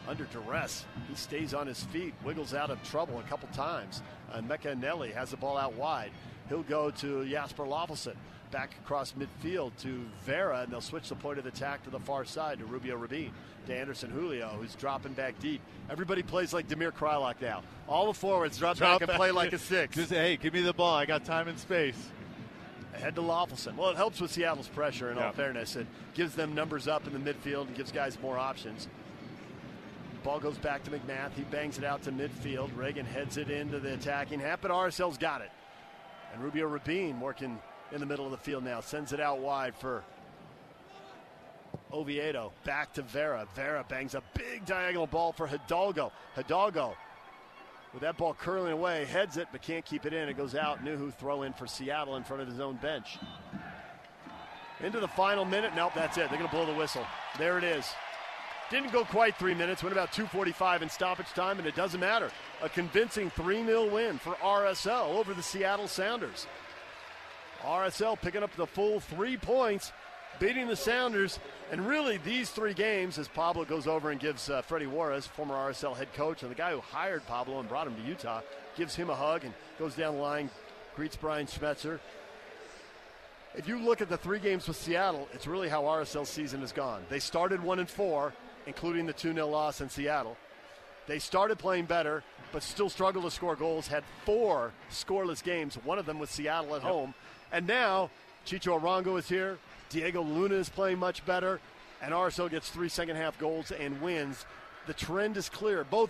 under 0.08 0.24
duress. 0.26 0.86
He 1.08 1.16
stays 1.16 1.54
on 1.54 1.68
his 1.68 1.84
feet, 1.84 2.14
wiggles 2.24 2.54
out 2.54 2.72
of 2.72 2.82
trouble 2.84 3.20
a 3.20 3.24
couple 3.24 3.48
times. 3.50 4.02
And 4.34 4.48
Mecca 4.48 4.74
Nelly 4.76 5.12
has 5.12 5.32
the 5.32 5.38
ball 5.38 5.58
out 5.58 5.74
wide. 5.76 6.12
He'll 6.48 6.64
go 6.64 6.90
to 6.90 7.30
Jasper 7.30 7.66
Löffelsend 7.66 8.16
back 8.52 8.76
across 8.84 9.14
midfield 9.14 9.72
to 9.80 10.02
Vera, 10.26 10.62
and 10.62 10.72
they'll 10.72 10.82
switch 10.82 11.10
the 11.10 11.16
point 11.16 11.40
of 11.40 11.46
attack 11.46 11.84
to 11.84 11.90
the 11.90 12.00
far 12.00 12.26
side 12.26 12.60
to 12.60 12.66
Rubio 12.66 12.96
Rubin, 12.96 13.32
to 13.68 13.76
Anderson 13.76 14.10
Julio, 14.10 14.58
who's 14.60 14.76
dropping 14.76 15.14
back 15.14 15.40
deep. 15.40 15.62
Everybody 15.90 16.24
plays 16.24 16.54
like 16.54 16.68
Damir 16.68 16.92
Kreilach 16.92 17.42
now. 17.42 17.64
All 17.88 18.08
the 18.08 18.14
forwards 18.14 18.58
drop, 18.58 18.78
drop 18.78 19.00
back, 19.00 19.08
back 19.08 19.10
and 19.10 19.18
play 19.18 19.32
like 19.32 19.54
a 19.54 19.58
six. 19.58 19.96
Just, 19.96 20.12
hey, 20.12 20.38
give 20.38 20.54
me 20.54 20.62
the 20.62 20.74
ball. 20.74 20.96
I 20.96 21.06
got 21.06 21.26
time 21.26 21.48
and 21.48 21.58
space. 21.58 22.10
Ahead 22.96 23.16
to 23.16 23.22
Löffelsend. 23.22 23.76
Well, 23.76 23.90
it 23.90 23.98
helps 23.98 24.20
with 24.20 24.32
Seattle's 24.32 24.68
pressure, 24.68 25.12
in 25.12 25.18
yeah. 25.18 25.28
all 25.28 25.32
fairness. 25.32 25.76
It 25.76 25.88
gives 26.16 26.36
them 26.36 26.56
numbers 26.56 26.88
up 26.88 27.06
in 27.08 27.14
the 27.14 27.34
midfield 27.34 27.68
and 27.68 27.76
gives 27.76 27.92
guys 27.92 28.20
more 28.22 28.38
options. 28.38 28.88
Ball 30.24 30.40
goes 30.40 30.58
back 30.58 30.84
to 30.84 30.92
MacMath. 30.92 31.34
He 31.36 31.44
bangs 31.44 31.78
it 31.78 31.84
out 31.84 32.04
to 32.04 32.12
midfield. 32.12 32.72
Ragen 32.72 33.06
heads 33.06 33.38
it 33.38 33.50
into 33.50 33.80
the 33.80 33.94
attacking 33.94 34.40
half, 34.40 34.60
but 34.60 34.72
RSL's 34.72 35.18
got 35.18 35.42
it. 35.42 35.52
And 36.34 36.44
Rubio 36.44 36.68
Rubin 36.68 37.20
working 37.20 37.60
in 37.92 38.00
the 38.00 38.06
middle 38.06 38.26
of 38.26 38.32
the 38.32 38.38
field 38.38 38.64
now. 38.64 38.82
Sends 38.82 39.14
it 39.14 39.20
out 39.20 39.40
wide 39.40 39.76
for 39.76 40.04
Oviedo. 41.92 42.52
Back 42.64 42.94
to 42.94 43.02
Vera. 43.02 43.48
Vera 43.56 43.86
bangs 43.88 44.16
a 44.16 44.24
big 44.34 44.66
diagonal 44.66 45.08
ball 45.08 45.32
for 45.32 45.48
Hidalgo. 45.48 46.12
Hidalgo, 46.36 46.96
with 47.94 48.02
that 48.02 48.18
ball 48.18 48.34
curling 48.34 48.74
away, 48.74 49.06
heads 49.06 49.38
it 49.38 49.48
but 49.52 49.62
can't 49.62 49.86
keep 49.86 50.06
it 50.06 50.14
in. 50.14 50.30
It 50.30 50.38
goes 50.38 50.56
out. 50.56 50.84
Nouhou 50.84 51.14
throw 51.14 51.44
in 51.44 51.54
for 51.54 51.68
Seattle 51.68 52.16
in 52.16 52.24
front 52.24 52.42
of 52.42 52.48
his 52.48 52.60
own 52.60 52.76
bench. 52.76 53.18
Into 54.82 55.00
the 55.00 55.08
final 55.08 55.44
minute. 55.44 55.72
Nope, 55.76 55.92
that's 55.96 56.18
it. 56.18 56.30
They're 56.30 56.40
going 56.40 56.50
to 56.50 56.56
blow 56.56 56.66
the 56.66 56.74
whistle. 56.74 57.06
There 57.38 57.58
it 57.58 57.64
is. 57.64 57.86
Didn't 58.70 58.92
go 58.92 59.04
quite 59.04 59.36
three 59.36 59.56
minutes, 59.56 59.82
went 59.82 59.94
about 59.94 60.12
2.45 60.12 60.84
in 60.84 60.90
stoppage 60.90 61.30
time, 61.30 61.58
and 61.58 61.68
it 61.68 61.76
doesn't 61.76 62.00
matter. 62.00 62.30
A 62.62 62.70
convincing 62.70 63.32
3 63.32 63.66
0 63.66 63.88
win 63.90 64.20
for 64.20 64.36
RSL 64.36 65.18
over 65.18 65.34
the 65.34 65.42
Seattle 65.42 65.88
Sounders. 65.88 66.46
RSL 67.64 68.20
picking 68.22 68.44
up 68.44 68.56
the 68.56 68.68
full 68.68 69.00
three 69.00 69.38
points, 69.38 69.92
beating 70.40 70.68
the 70.68 70.76
Sounders. 70.76 71.40
And 71.72 71.88
really, 71.88 72.18
these 72.18 72.50
three 72.50 72.74
games, 72.74 73.18
as 73.20 73.28
Pablo 73.28 73.66
goes 73.66 73.88
over 73.88 74.12
and 74.12 74.20
gives 74.20 74.50
uh, 74.50 74.62
Freddy 74.62 74.88
Juarez, 74.88 75.28
former 75.28 75.56
RSL 75.56 75.96
head 75.96 76.14
coach, 76.14 76.42
and 76.42 76.52
the 76.52 76.56
guy 76.56 76.72
who 76.72 76.80
hired 76.80 77.26
Pablo 77.28 77.60
and 77.60 77.70
brought 77.70 77.88
him 77.88 77.96
to 77.96 78.02
Utah, 78.02 78.42
gives 78.76 78.96
him 78.96 79.10
a 79.10 79.16
hug 79.16 79.44
and 79.44 79.54
goes 79.78 79.96
down 79.96 80.16
the 80.16 80.22
line, 80.22 80.50
greets 80.96 81.16
Brian 81.16 81.46
Schmetzer. 81.46 82.00
If 83.56 83.68
you 83.68 83.80
look 83.80 84.02
at 84.02 84.10
the 84.10 84.18
three 84.18 84.40
games 84.40 84.68
with 84.68 84.78
Seattle, 84.78 85.28
it's 85.34 85.48
really 85.48 85.70
how 85.70 85.84
RSL's 85.84 86.30
season 86.30 86.62
has 86.62 86.72
gone. 86.72 87.04
They 87.10 87.20
started 87.20 87.62
one 87.62 87.80
and 87.80 87.90
four, 87.90 88.34
including 88.68 89.06
the 89.06 89.14
2 89.14 89.34
0 89.34 89.48
loss 89.48 89.82
in 89.82 89.90
Seattle. 89.90 90.38
They 91.08 91.18
started 91.18 91.58
playing 91.58 91.86
better, 91.86 92.24
but 92.52 92.62
still 92.62 92.90
struggled 92.90 93.26
to 93.26 93.32
score 93.32 93.56
goals. 93.56 93.88
Had 93.88 94.04
four 94.26 94.72
scoreless 94.92 95.44
games, 95.44 95.76
one 95.84 95.98
of 95.98 96.06
them 96.06 96.20
with 96.20 96.32
Seattle 96.32 96.76
at 96.76 96.84
yep. 96.84 96.92
home. 96.92 97.14
And 97.52 97.68
now 97.68 98.10
Chicho 98.46 98.80
Arango 98.80 99.18
is 99.18 99.28
here. 99.28 99.58
Diego 99.90 100.22
Luna 100.22 100.56
is 100.56 100.70
playing 100.70 101.00
much 101.00 101.26
better. 101.26 101.60
And 102.02 102.14
RSL 102.14 102.50
gets 102.50 102.70
three 102.70 102.90
second 102.90 103.18
half 103.18 103.38
goals 103.40 103.72
and 103.72 104.02
wins. 104.02 104.46
The 104.88 104.94
trend 104.94 105.38
is 105.38 105.50
clear, 105.50 105.84
both 105.84 106.10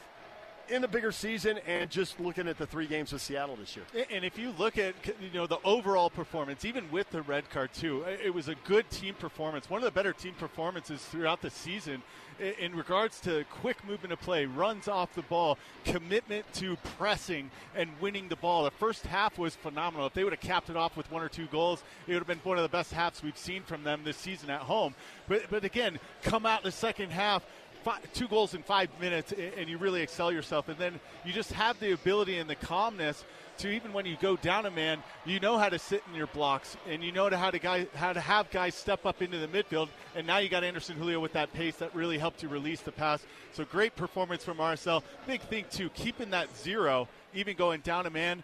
in 0.70 0.82
the 0.82 0.88
bigger 0.88 1.12
season 1.12 1.60
and 1.68 1.90
just 1.90 2.20
looking 2.20 2.48
at 2.48 2.58
the 2.58 2.66
three 2.66 2.88
games 2.88 3.12
with 3.12 3.22
Seattle 3.22 3.56
this 3.56 3.76
year. 3.76 3.86
And 4.12 4.24
if 4.24 4.38
you 4.38 4.54
look 4.58 4.78
at 4.78 4.96
you 5.22 5.30
know 5.34 5.48
the 5.48 5.60
overall 5.64 6.10
performance, 6.10 6.66
even 6.66 6.90
with 6.91 7.10
the 7.10 7.22
red 7.22 7.50
card 7.50 7.74
too, 7.74 8.04
it 8.04 8.34
was 8.34 8.48
a 8.48 8.56
good 8.66 8.90
team 8.90 9.16
performance. 9.16 9.70
One 9.70 9.80
of 9.80 9.86
the 9.86 9.91
better 9.91 10.14
team 10.14 10.34
performances 10.34 11.04
throughout 11.04 11.41
the 11.41 11.50
season 11.50 12.04
in 12.40 12.76
regards 12.76 13.20
to 13.22 13.44
quick 13.50 13.86
movement 13.86 14.14
of 14.14 14.22
play, 14.22 14.46
runs 14.46 14.88
off 14.88 15.14
the 15.14 15.22
ball, 15.24 15.58
commitment 15.84 16.46
to 16.54 16.78
pressing 16.98 17.52
and 17.76 17.90
winning 18.00 18.30
the 18.30 18.36
ball. 18.36 18.64
The 18.64 18.72
first 18.72 19.06
half 19.06 19.38
was 19.38 19.56
phenomenal. 19.56 20.08
If 20.08 20.14
they 20.14 20.24
would 20.24 20.34
have 20.34 20.40
capped 20.40 20.70
it 20.70 20.78
off 20.78 20.96
with 20.96 21.12
one 21.12 21.22
or 21.22 21.30
two 21.30 21.48
goals, 21.48 21.84
it 22.08 22.14
would 22.14 22.20
have 22.20 22.28
been 22.28 22.40
one 22.44 22.58
of 22.58 22.64
the 22.64 22.70
best 22.70 22.94
halves 22.94 23.22
we've 23.22 23.38
seen 23.38 23.64
from 23.64 23.84
them 23.84 24.02
this 24.04 24.18
season 24.18 24.50
at 24.50 24.62
home. 24.62 24.96
But, 25.28 25.50
but 25.50 25.64
again, 25.64 26.00
come 26.24 26.46
out 26.46 26.64
the 26.64 26.72
second 26.72 27.12
half. 27.12 27.46
Five, 27.84 28.14
two 28.14 28.28
goals 28.28 28.54
in 28.54 28.64
five 28.64 28.90
minutes, 29.00 29.34
and 29.58 29.70
you 29.70 29.78
really 29.78 30.02
excel 30.02 30.32
yourself. 30.32 30.68
And 30.68 30.78
then 30.78 31.00
you 31.26 31.32
just 31.32 31.54
have 31.54 31.80
the 31.80 31.94
ability 31.94 32.38
and 32.38 32.50
the 32.50 32.56
calmness 32.56 33.24
to 33.60 33.70
even 33.70 33.92
when 33.92 34.06
you 34.06 34.18
go 34.22 34.38
down 34.38 34.66
a 34.66 34.72
man, 34.72 35.04
you 35.26 35.40
know 35.40 35.58
how 35.58 35.70
to 35.70 35.78
sit 35.78 36.02
in 36.10 36.16
your 36.16 36.28
blocks 36.28 36.78
and 36.88 37.04
you 37.04 37.12
know 37.12 37.30
how 37.30 37.52
to 37.52 37.60
guy, 37.60 37.88
how 37.94 38.14
to 38.14 38.20
have 38.20 38.50
guys 38.52 38.74
step 38.74 39.06
up 39.06 39.22
into 39.22 39.38
the 39.38 39.48
midfield. 39.48 39.90
And 40.16 40.26
now 40.26 40.38
you 40.38 40.48
got 40.48 40.64
Anderson 40.64 40.96
Julio 40.96 41.20
with 41.20 41.34
that 41.34 41.52
pace 41.54 41.76
that 41.78 41.94
really 41.94 42.18
helped 42.18 42.42
you 42.42 42.50
release 42.50 42.82
the 42.82 42.92
pass. 42.92 43.26
So 43.52 43.66
great 43.66 43.96
performance 43.96 44.44
from 44.44 44.58
RSL. 44.58 45.04
Big 45.28 45.42
thing 45.42 45.66
too, 45.70 45.90
keeping 45.90 46.30
that 46.30 46.56
zero, 46.58 47.10
even 47.34 47.58
going 47.58 47.82
down 47.82 48.06
a 48.06 48.10
man 48.10 48.44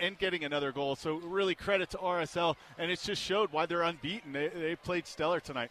and, 0.00 0.18
getting 0.18 0.44
another 0.44 0.72
goal. 0.72 0.96
So 0.96 1.16
really 1.16 1.54
credit 1.54 1.90
to 1.90 1.98
RSL, 1.98 2.56
and 2.78 2.90
it's 2.90 3.04
just 3.04 3.22
showed 3.22 3.52
why 3.52 3.66
they're 3.66 3.82
unbeaten. 3.82 4.32
They, 4.32 4.48
they 4.48 4.76
played 4.76 5.06
stellar 5.06 5.40
tonight. 5.40 5.70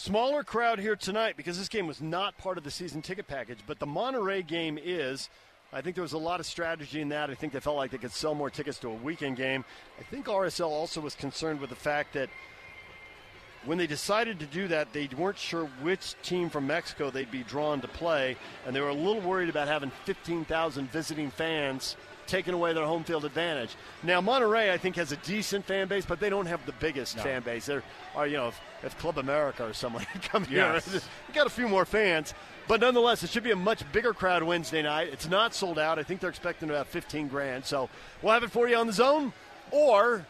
Smaller 0.00 0.44
crowd 0.44 0.78
here 0.78 0.94
tonight 0.94 1.36
because 1.36 1.58
this 1.58 1.68
game 1.68 1.88
was 1.88 2.00
not 2.00 2.38
part 2.38 2.56
of 2.56 2.62
the 2.62 2.70
season 2.70 3.02
ticket 3.02 3.26
package, 3.26 3.58
but 3.66 3.80
the 3.80 3.86
Monterrey 3.86 4.46
game 4.46 4.78
is. 4.80 5.28
I 5.72 5.80
think 5.80 5.96
there 5.96 6.02
was 6.02 6.12
a 6.12 6.18
lot 6.18 6.38
of 6.38 6.46
strategy 6.46 7.00
in 7.00 7.08
that. 7.08 7.30
I 7.30 7.34
think 7.34 7.52
they 7.52 7.58
felt 7.58 7.76
like 7.76 7.90
they 7.90 7.98
could 7.98 8.12
sell 8.12 8.32
more 8.32 8.48
tickets 8.48 8.78
to 8.78 8.90
a 8.90 8.94
weekend 8.94 9.36
game. 9.36 9.64
I 9.98 10.04
think 10.04 10.26
RSL 10.26 10.68
also 10.68 11.00
was 11.00 11.16
concerned 11.16 11.60
with 11.60 11.70
the 11.70 11.76
fact 11.76 12.14
that 12.14 12.30
when 13.64 13.76
they 13.76 13.88
decided 13.88 14.38
to 14.38 14.46
do 14.46 14.68
that, 14.68 14.92
they 14.92 15.08
weren't 15.18 15.36
sure 15.36 15.64
which 15.82 16.14
team 16.22 16.48
from 16.48 16.68
Mexico 16.68 17.10
they'd 17.10 17.32
be 17.32 17.42
drawn 17.42 17.80
to 17.80 17.88
play, 17.88 18.36
and 18.66 18.76
they 18.76 18.80
were 18.80 18.90
a 18.90 18.94
little 18.94 19.20
worried 19.20 19.48
about 19.48 19.66
having 19.66 19.90
15,000 20.04 20.88
visiting 20.92 21.28
fans 21.32 21.96
taking 22.28 22.54
away 22.54 22.72
their 22.72 22.84
home 22.84 23.02
field 23.02 23.24
advantage. 23.24 23.74
Now, 24.02 24.20
Monterrey, 24.20 24.70
I 24.70 24.78
think, 24.78 24.96
has 24.96 25.10
a 25.10 25.16
decent 25.16 25.64
fan 25.64 25.88
base, 25.88 26.06
but 26.06 26.20
they 26.20 26.30
don't 26.30 26.46
have 26.46 26.64
the 26.66 26.72
biggest 26.72 27.16
no. 27.16 27.22
fan 27.22 27.42
base. 27.42 27.66
There 27.66 27.82
are, 28.14 28.22
uh, 28.22 28.24
you 28.26 28.36
know, 28.36 28.48
if, 28.48 28.60
if, 28.84 28.98
Club 28.98 29.18
America 29.18 29.66
or 29.66 29.72
someone 29.72 30.06
come 30.22 30.46
yes. 30.50 30.88
here, 30.90 31.00
you 31.28 31.34
got 31.34 31.46
a 31.46 31.50
few 31.50 31.68
more 31.68 31.84
fans. 31.84 32.34
But 32.68 32.82
nonetheless, 32.82 33.22
it 33.22 33.30
should 33.30 33.44
be 33.44 33.50
a 33.50 33.56
much 33.56 33.90
bigger 33.92 34.12
crowd 34.12 34.42
Wednesday 34.42 34.82
night. 34.82 35.08
It's 35.10 35.28
not 35.28 35.54
sold 35.54 35.78
out. 35.78 35.98
I 35.98 36.02
think 36.02 36.20
they're 36.20 36.30
expecting 36.30 36.68
about 36.68 36.86
15 36.86 37.28
grand. 37.28 37.64
So 37.64 37.88
we'll 38.22 38.34
have 38.34 38.42
it 38.42 38.50
for 38.50 38.68
you 38.68 38.76
on 38.76 38.86
the 38.86 38.92
zone, 38.92 39.32
or 39.70 40.26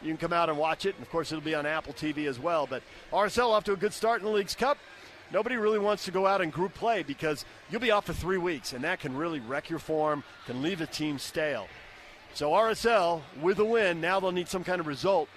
you 0.00 0.08
can 0.08 0.16
come 0.16 0.32
out 0.32 0.48
and 0.48 0.58
watch 0.58 0.86
it. 0.86 0.94
And 0.94 1.04
of 1.04 1.10
course, 1.10 1.30
it'll 1.30 1.44
be 1.44 1.54
on 1.54 1.66
Apple 1.66 1.92
TV 1.92 2.26
as 2.26 2.40
well. 2.40 2.66
But 2.66 2.82
RSL 3.12 3.50
off 3.50 3.64
to 3.64 3.72
a 3.72 3.76
good 3.76 3.92
start 3.92 4.20
in 4.20 4.26
the 4.26 4.32
Leagues 4.32 4.54
Cup. 4.54 4.78
Nobody 5.32 5.56
really 5.56 5.78
wants 5.78 6.04
to 6.04 6.10
go 6.10 6.26
out 6.26 6.40
and 6.42 6.52
group 6.52 6.74
play 6.74 7.02
because 7.02 7.44
you'll 7.70 7.80
be 7.80 7.90
off 7.90 8.06
for 8.06 8.12
three 8.12 8.36
weeks, 8.36 8.72
and 8.72 8.84
that 8.84 9.00
can 9.00 9.16
really 9.16 9.40
wreck 9.40 9.70
your 9.70 9.78
form, 9.78 10.22
can 10.46 10.62
leave 10.62 10.80
a 10.80 10.86
team 10.86 11.18
stale. 11.18 11.68
So 12.34 12.50
RSL 12.50 13.22
with 13.40 13.58
a 13.58 13.64
win. 13.64 14.00
Now 14.00 14.20
they'll 14.20 14.32
need 14.32 14.48
some 14.48 14.64
kind 14.64 14.80
of 14.80 14.86
result 14.86 15.28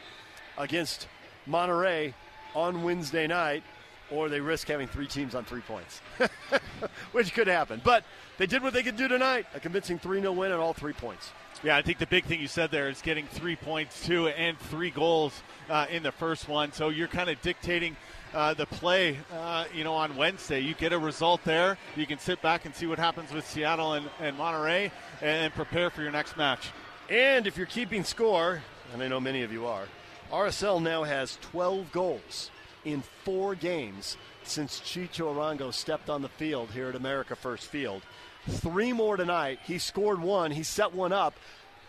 against 0.58 1.08
Monterrey 1.48 2.14
on 2.54 2.84
Wednesday 2.84 3.28
night 3.28 3.64
or 4.12 4.30
they 4.30 4.40
risk 4.40 4.68
having 4.68 4.88
three 4.88 5.08
teams 5.08 5.34
on 5.34 5.44
three 5.46 5.62
points, 5.62 6.02
which 7.12 7.34
could 7.34 7.48
happen. 7.48 7.82
But 7.84 8.04
they 8.38 8.46
did 8.46 8.62
what 8.62 8.74
they 8.74 8.84
could 8.84 8.98
do 8.98 9.08
tonight 9.08 9.48
a 9.56 9.60
convincing 9.60 10.00
3 10.00 10.20
0 10.22 10.32
win 10.34 10.52
at 10.52 10.60
all 10.60 10.74
three 10.74 10.94
points. 10.94 11.32
Yeah, 11.64 11.78
I 11.78 11.82
think 11.82 11.98
the 11.98 12.06
big 12.06 12.26
thing 12.26 12.40
you 12.40 12.48
said 12.48 12.70
there 12.70 12.90
is 12.90 13.02
getting 13.02 13.26
three 13.28 13.56
points, 13.56 14.06
too, 14.06 14.28
and 14.28 14.60
three 14.60 14.92
goals 14.92 15.42
uh, 15.70 15.88
in 15.90 16.04
the 16.04 16.12
first 16.12 16.48
one. 16.48 16.72
So 16.74 16.90
you're 16.90 17.08
kind 17.08 17.30
of 17.30 17.42
dictating. 17.42 17.96
Uh, 18.34 18.54
the 18.54 18.66
play, 18.66 19.18
uh, 19.34 19.64
you 19.74 19.84
know, 19.84 19.94
on 19.94 20.16
Wednesday. 20.18 20.60
You 20.60 20.74
get 20.74 20.92
a 20.92 21.00
result 21.00 21.44
there. 21.46 21.78
You 21.96 22.06
can 22.06 22.20
sit 22.20 22.42
back 22.42 22.66
and 22.66 22.76
see 22.76 22.86
what 22.86 23.00
happens 23.00 23.32
with 23.32 23.48
Seattle 23.48 23.94
and, 23.94 24.10
and 24.20 24.38
Monterrey 24.38 24.92
and 25.22 25.54
prepare 25.54 25.90
for 25.90 26.02
your 26.02 26.12
next 26.12 26.36
match. 26.36 26.72
And 27.10 27.48
if 27.48 27.56
you're 27.56 27.66
keeping 27.66 28.04
score, 28.04 28.62
and 28.94 29.02
I 29.02 29.08
know 29.08 29.20
many 29.20 29.44
of 29.44 29.54
you 29.54 29.68
are, 29.68 29.86
RSL 30.32 30.82
now 30.82 31.04
has 31.04 31.38
12 31.52 31.92
goals 31.92 32.50
in 32.84 33.04
four 33.24 33.56
games 33.56 34.18
since 34.44 34.80
Chicho 34.80 35.34
Arango 35.34 35.74
stepped 35.74 36.10
on 36.10 36.22
the 36.22 36.30
field 36.30 36.72
here 36.72 36.90
at 36.90 36.96
America 36.96 37.36
First 37.36 37.68
Field. 37.68 38.02
Three 38.48 38.94
more 38.94 39.18
tonight. 39.18 39.60
He 39.66 39.80
scored 39.80 40.22
one. 40.22 40.52
He 40.52 40.64
set 40.64 40.94
one 40.94 41.14
up. 41.14 41.34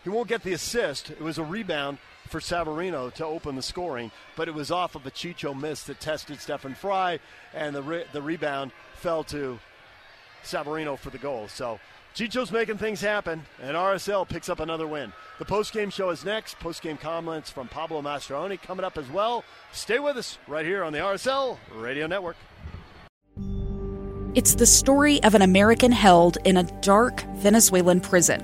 He 0.03 0.09
won't 0.09 0.27
get 0.27 0.43
the 0.43 0.53
assist. 0.53 1.11
It 1.11 1.21
was 1.21 1.37
a 1.37 1.43
rebound 1.43 1.99
for 2.27 2.39
Savarino 2.39 3.13
to 3.13 3.25
open 3.25 3.55
the 3.55 3.61
scoring, 3.61 4.11
but 4.35 4.47
it 4.47 4.53
was 4.53 4.71
off 4.71 4.95
of 4.95 5.05
a 5.05 5.11
Chicho 5.11 5.59
miss 5.59 5.83
that 5.83 5.99
tested 5.99 6.39
Stefan 6.39 6.75
Frei, 6.75 7.19
and 7.53 7.75
the, 7.75 7.81
re- 7.81 8.05
the 8.13 8.21
rebound 8.21 8.71
fell 8.95 9.23
to 9.25 9.59
Savarino 10.43 10.97
for 10.97 11.09
the 11.09 11.17
goal. 11.17 11.47
So 11.47 11.79
Chicho's 12.15 12.51
making 12.51 12.77
things 12.77 13.01
happen, 13.01 13.45
and 13.61 13.75
RSL 13.75 14.27
picks 14.27 14.49
up 14.49 14.59
another 14.59 14.87
win. 14.87 15.13
The 15.39 15.45
post-game 15.45 15.89
show 15.89 16.09
is 16.09 16.25
next. 16.25 16.59
Post-game 16.59 16.97
comments 16.97 17.49
from 17.49 17.67
Pablo 17.67 18.01
Mastroeni 18.01 18.59
coming 18.61 18.83
up 18.83 18.97
as 18.97 19.09
well. 19.09 19.43
Stay 19.71 19.99
with 19.99 20.17
us 20.17 20.39
right 20.47 20.65
here 20.65 20.83
on 20.83 20.93
the 20.93 20.99
RSL 20.99 21.57
Radio 21.75 22.07
Network. 22.07 22.35
It's 24.33 24.55
the 24.55 24.65
story 24.65 25.21
of 25.23 25.35
an 25.35 25.41
American 25.41 25.91
held 25.91 26.37
in 26.43 26.57
a 26.57 26.63
dark 26.81 27.21
Venezuelan 27.37 28.01
prison. 28.01 28.39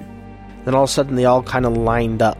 Then 0.65 0.75
all 0.75 0.83
of 0.83 0.89
a 0.89 0.93
sudden, 0.93 1.15
they 1.15 1.25
all 1.25 1.43
kind 1.43 1.65
of 1.65 1.75
lined 1.75 2.21
up. 2.21 2.39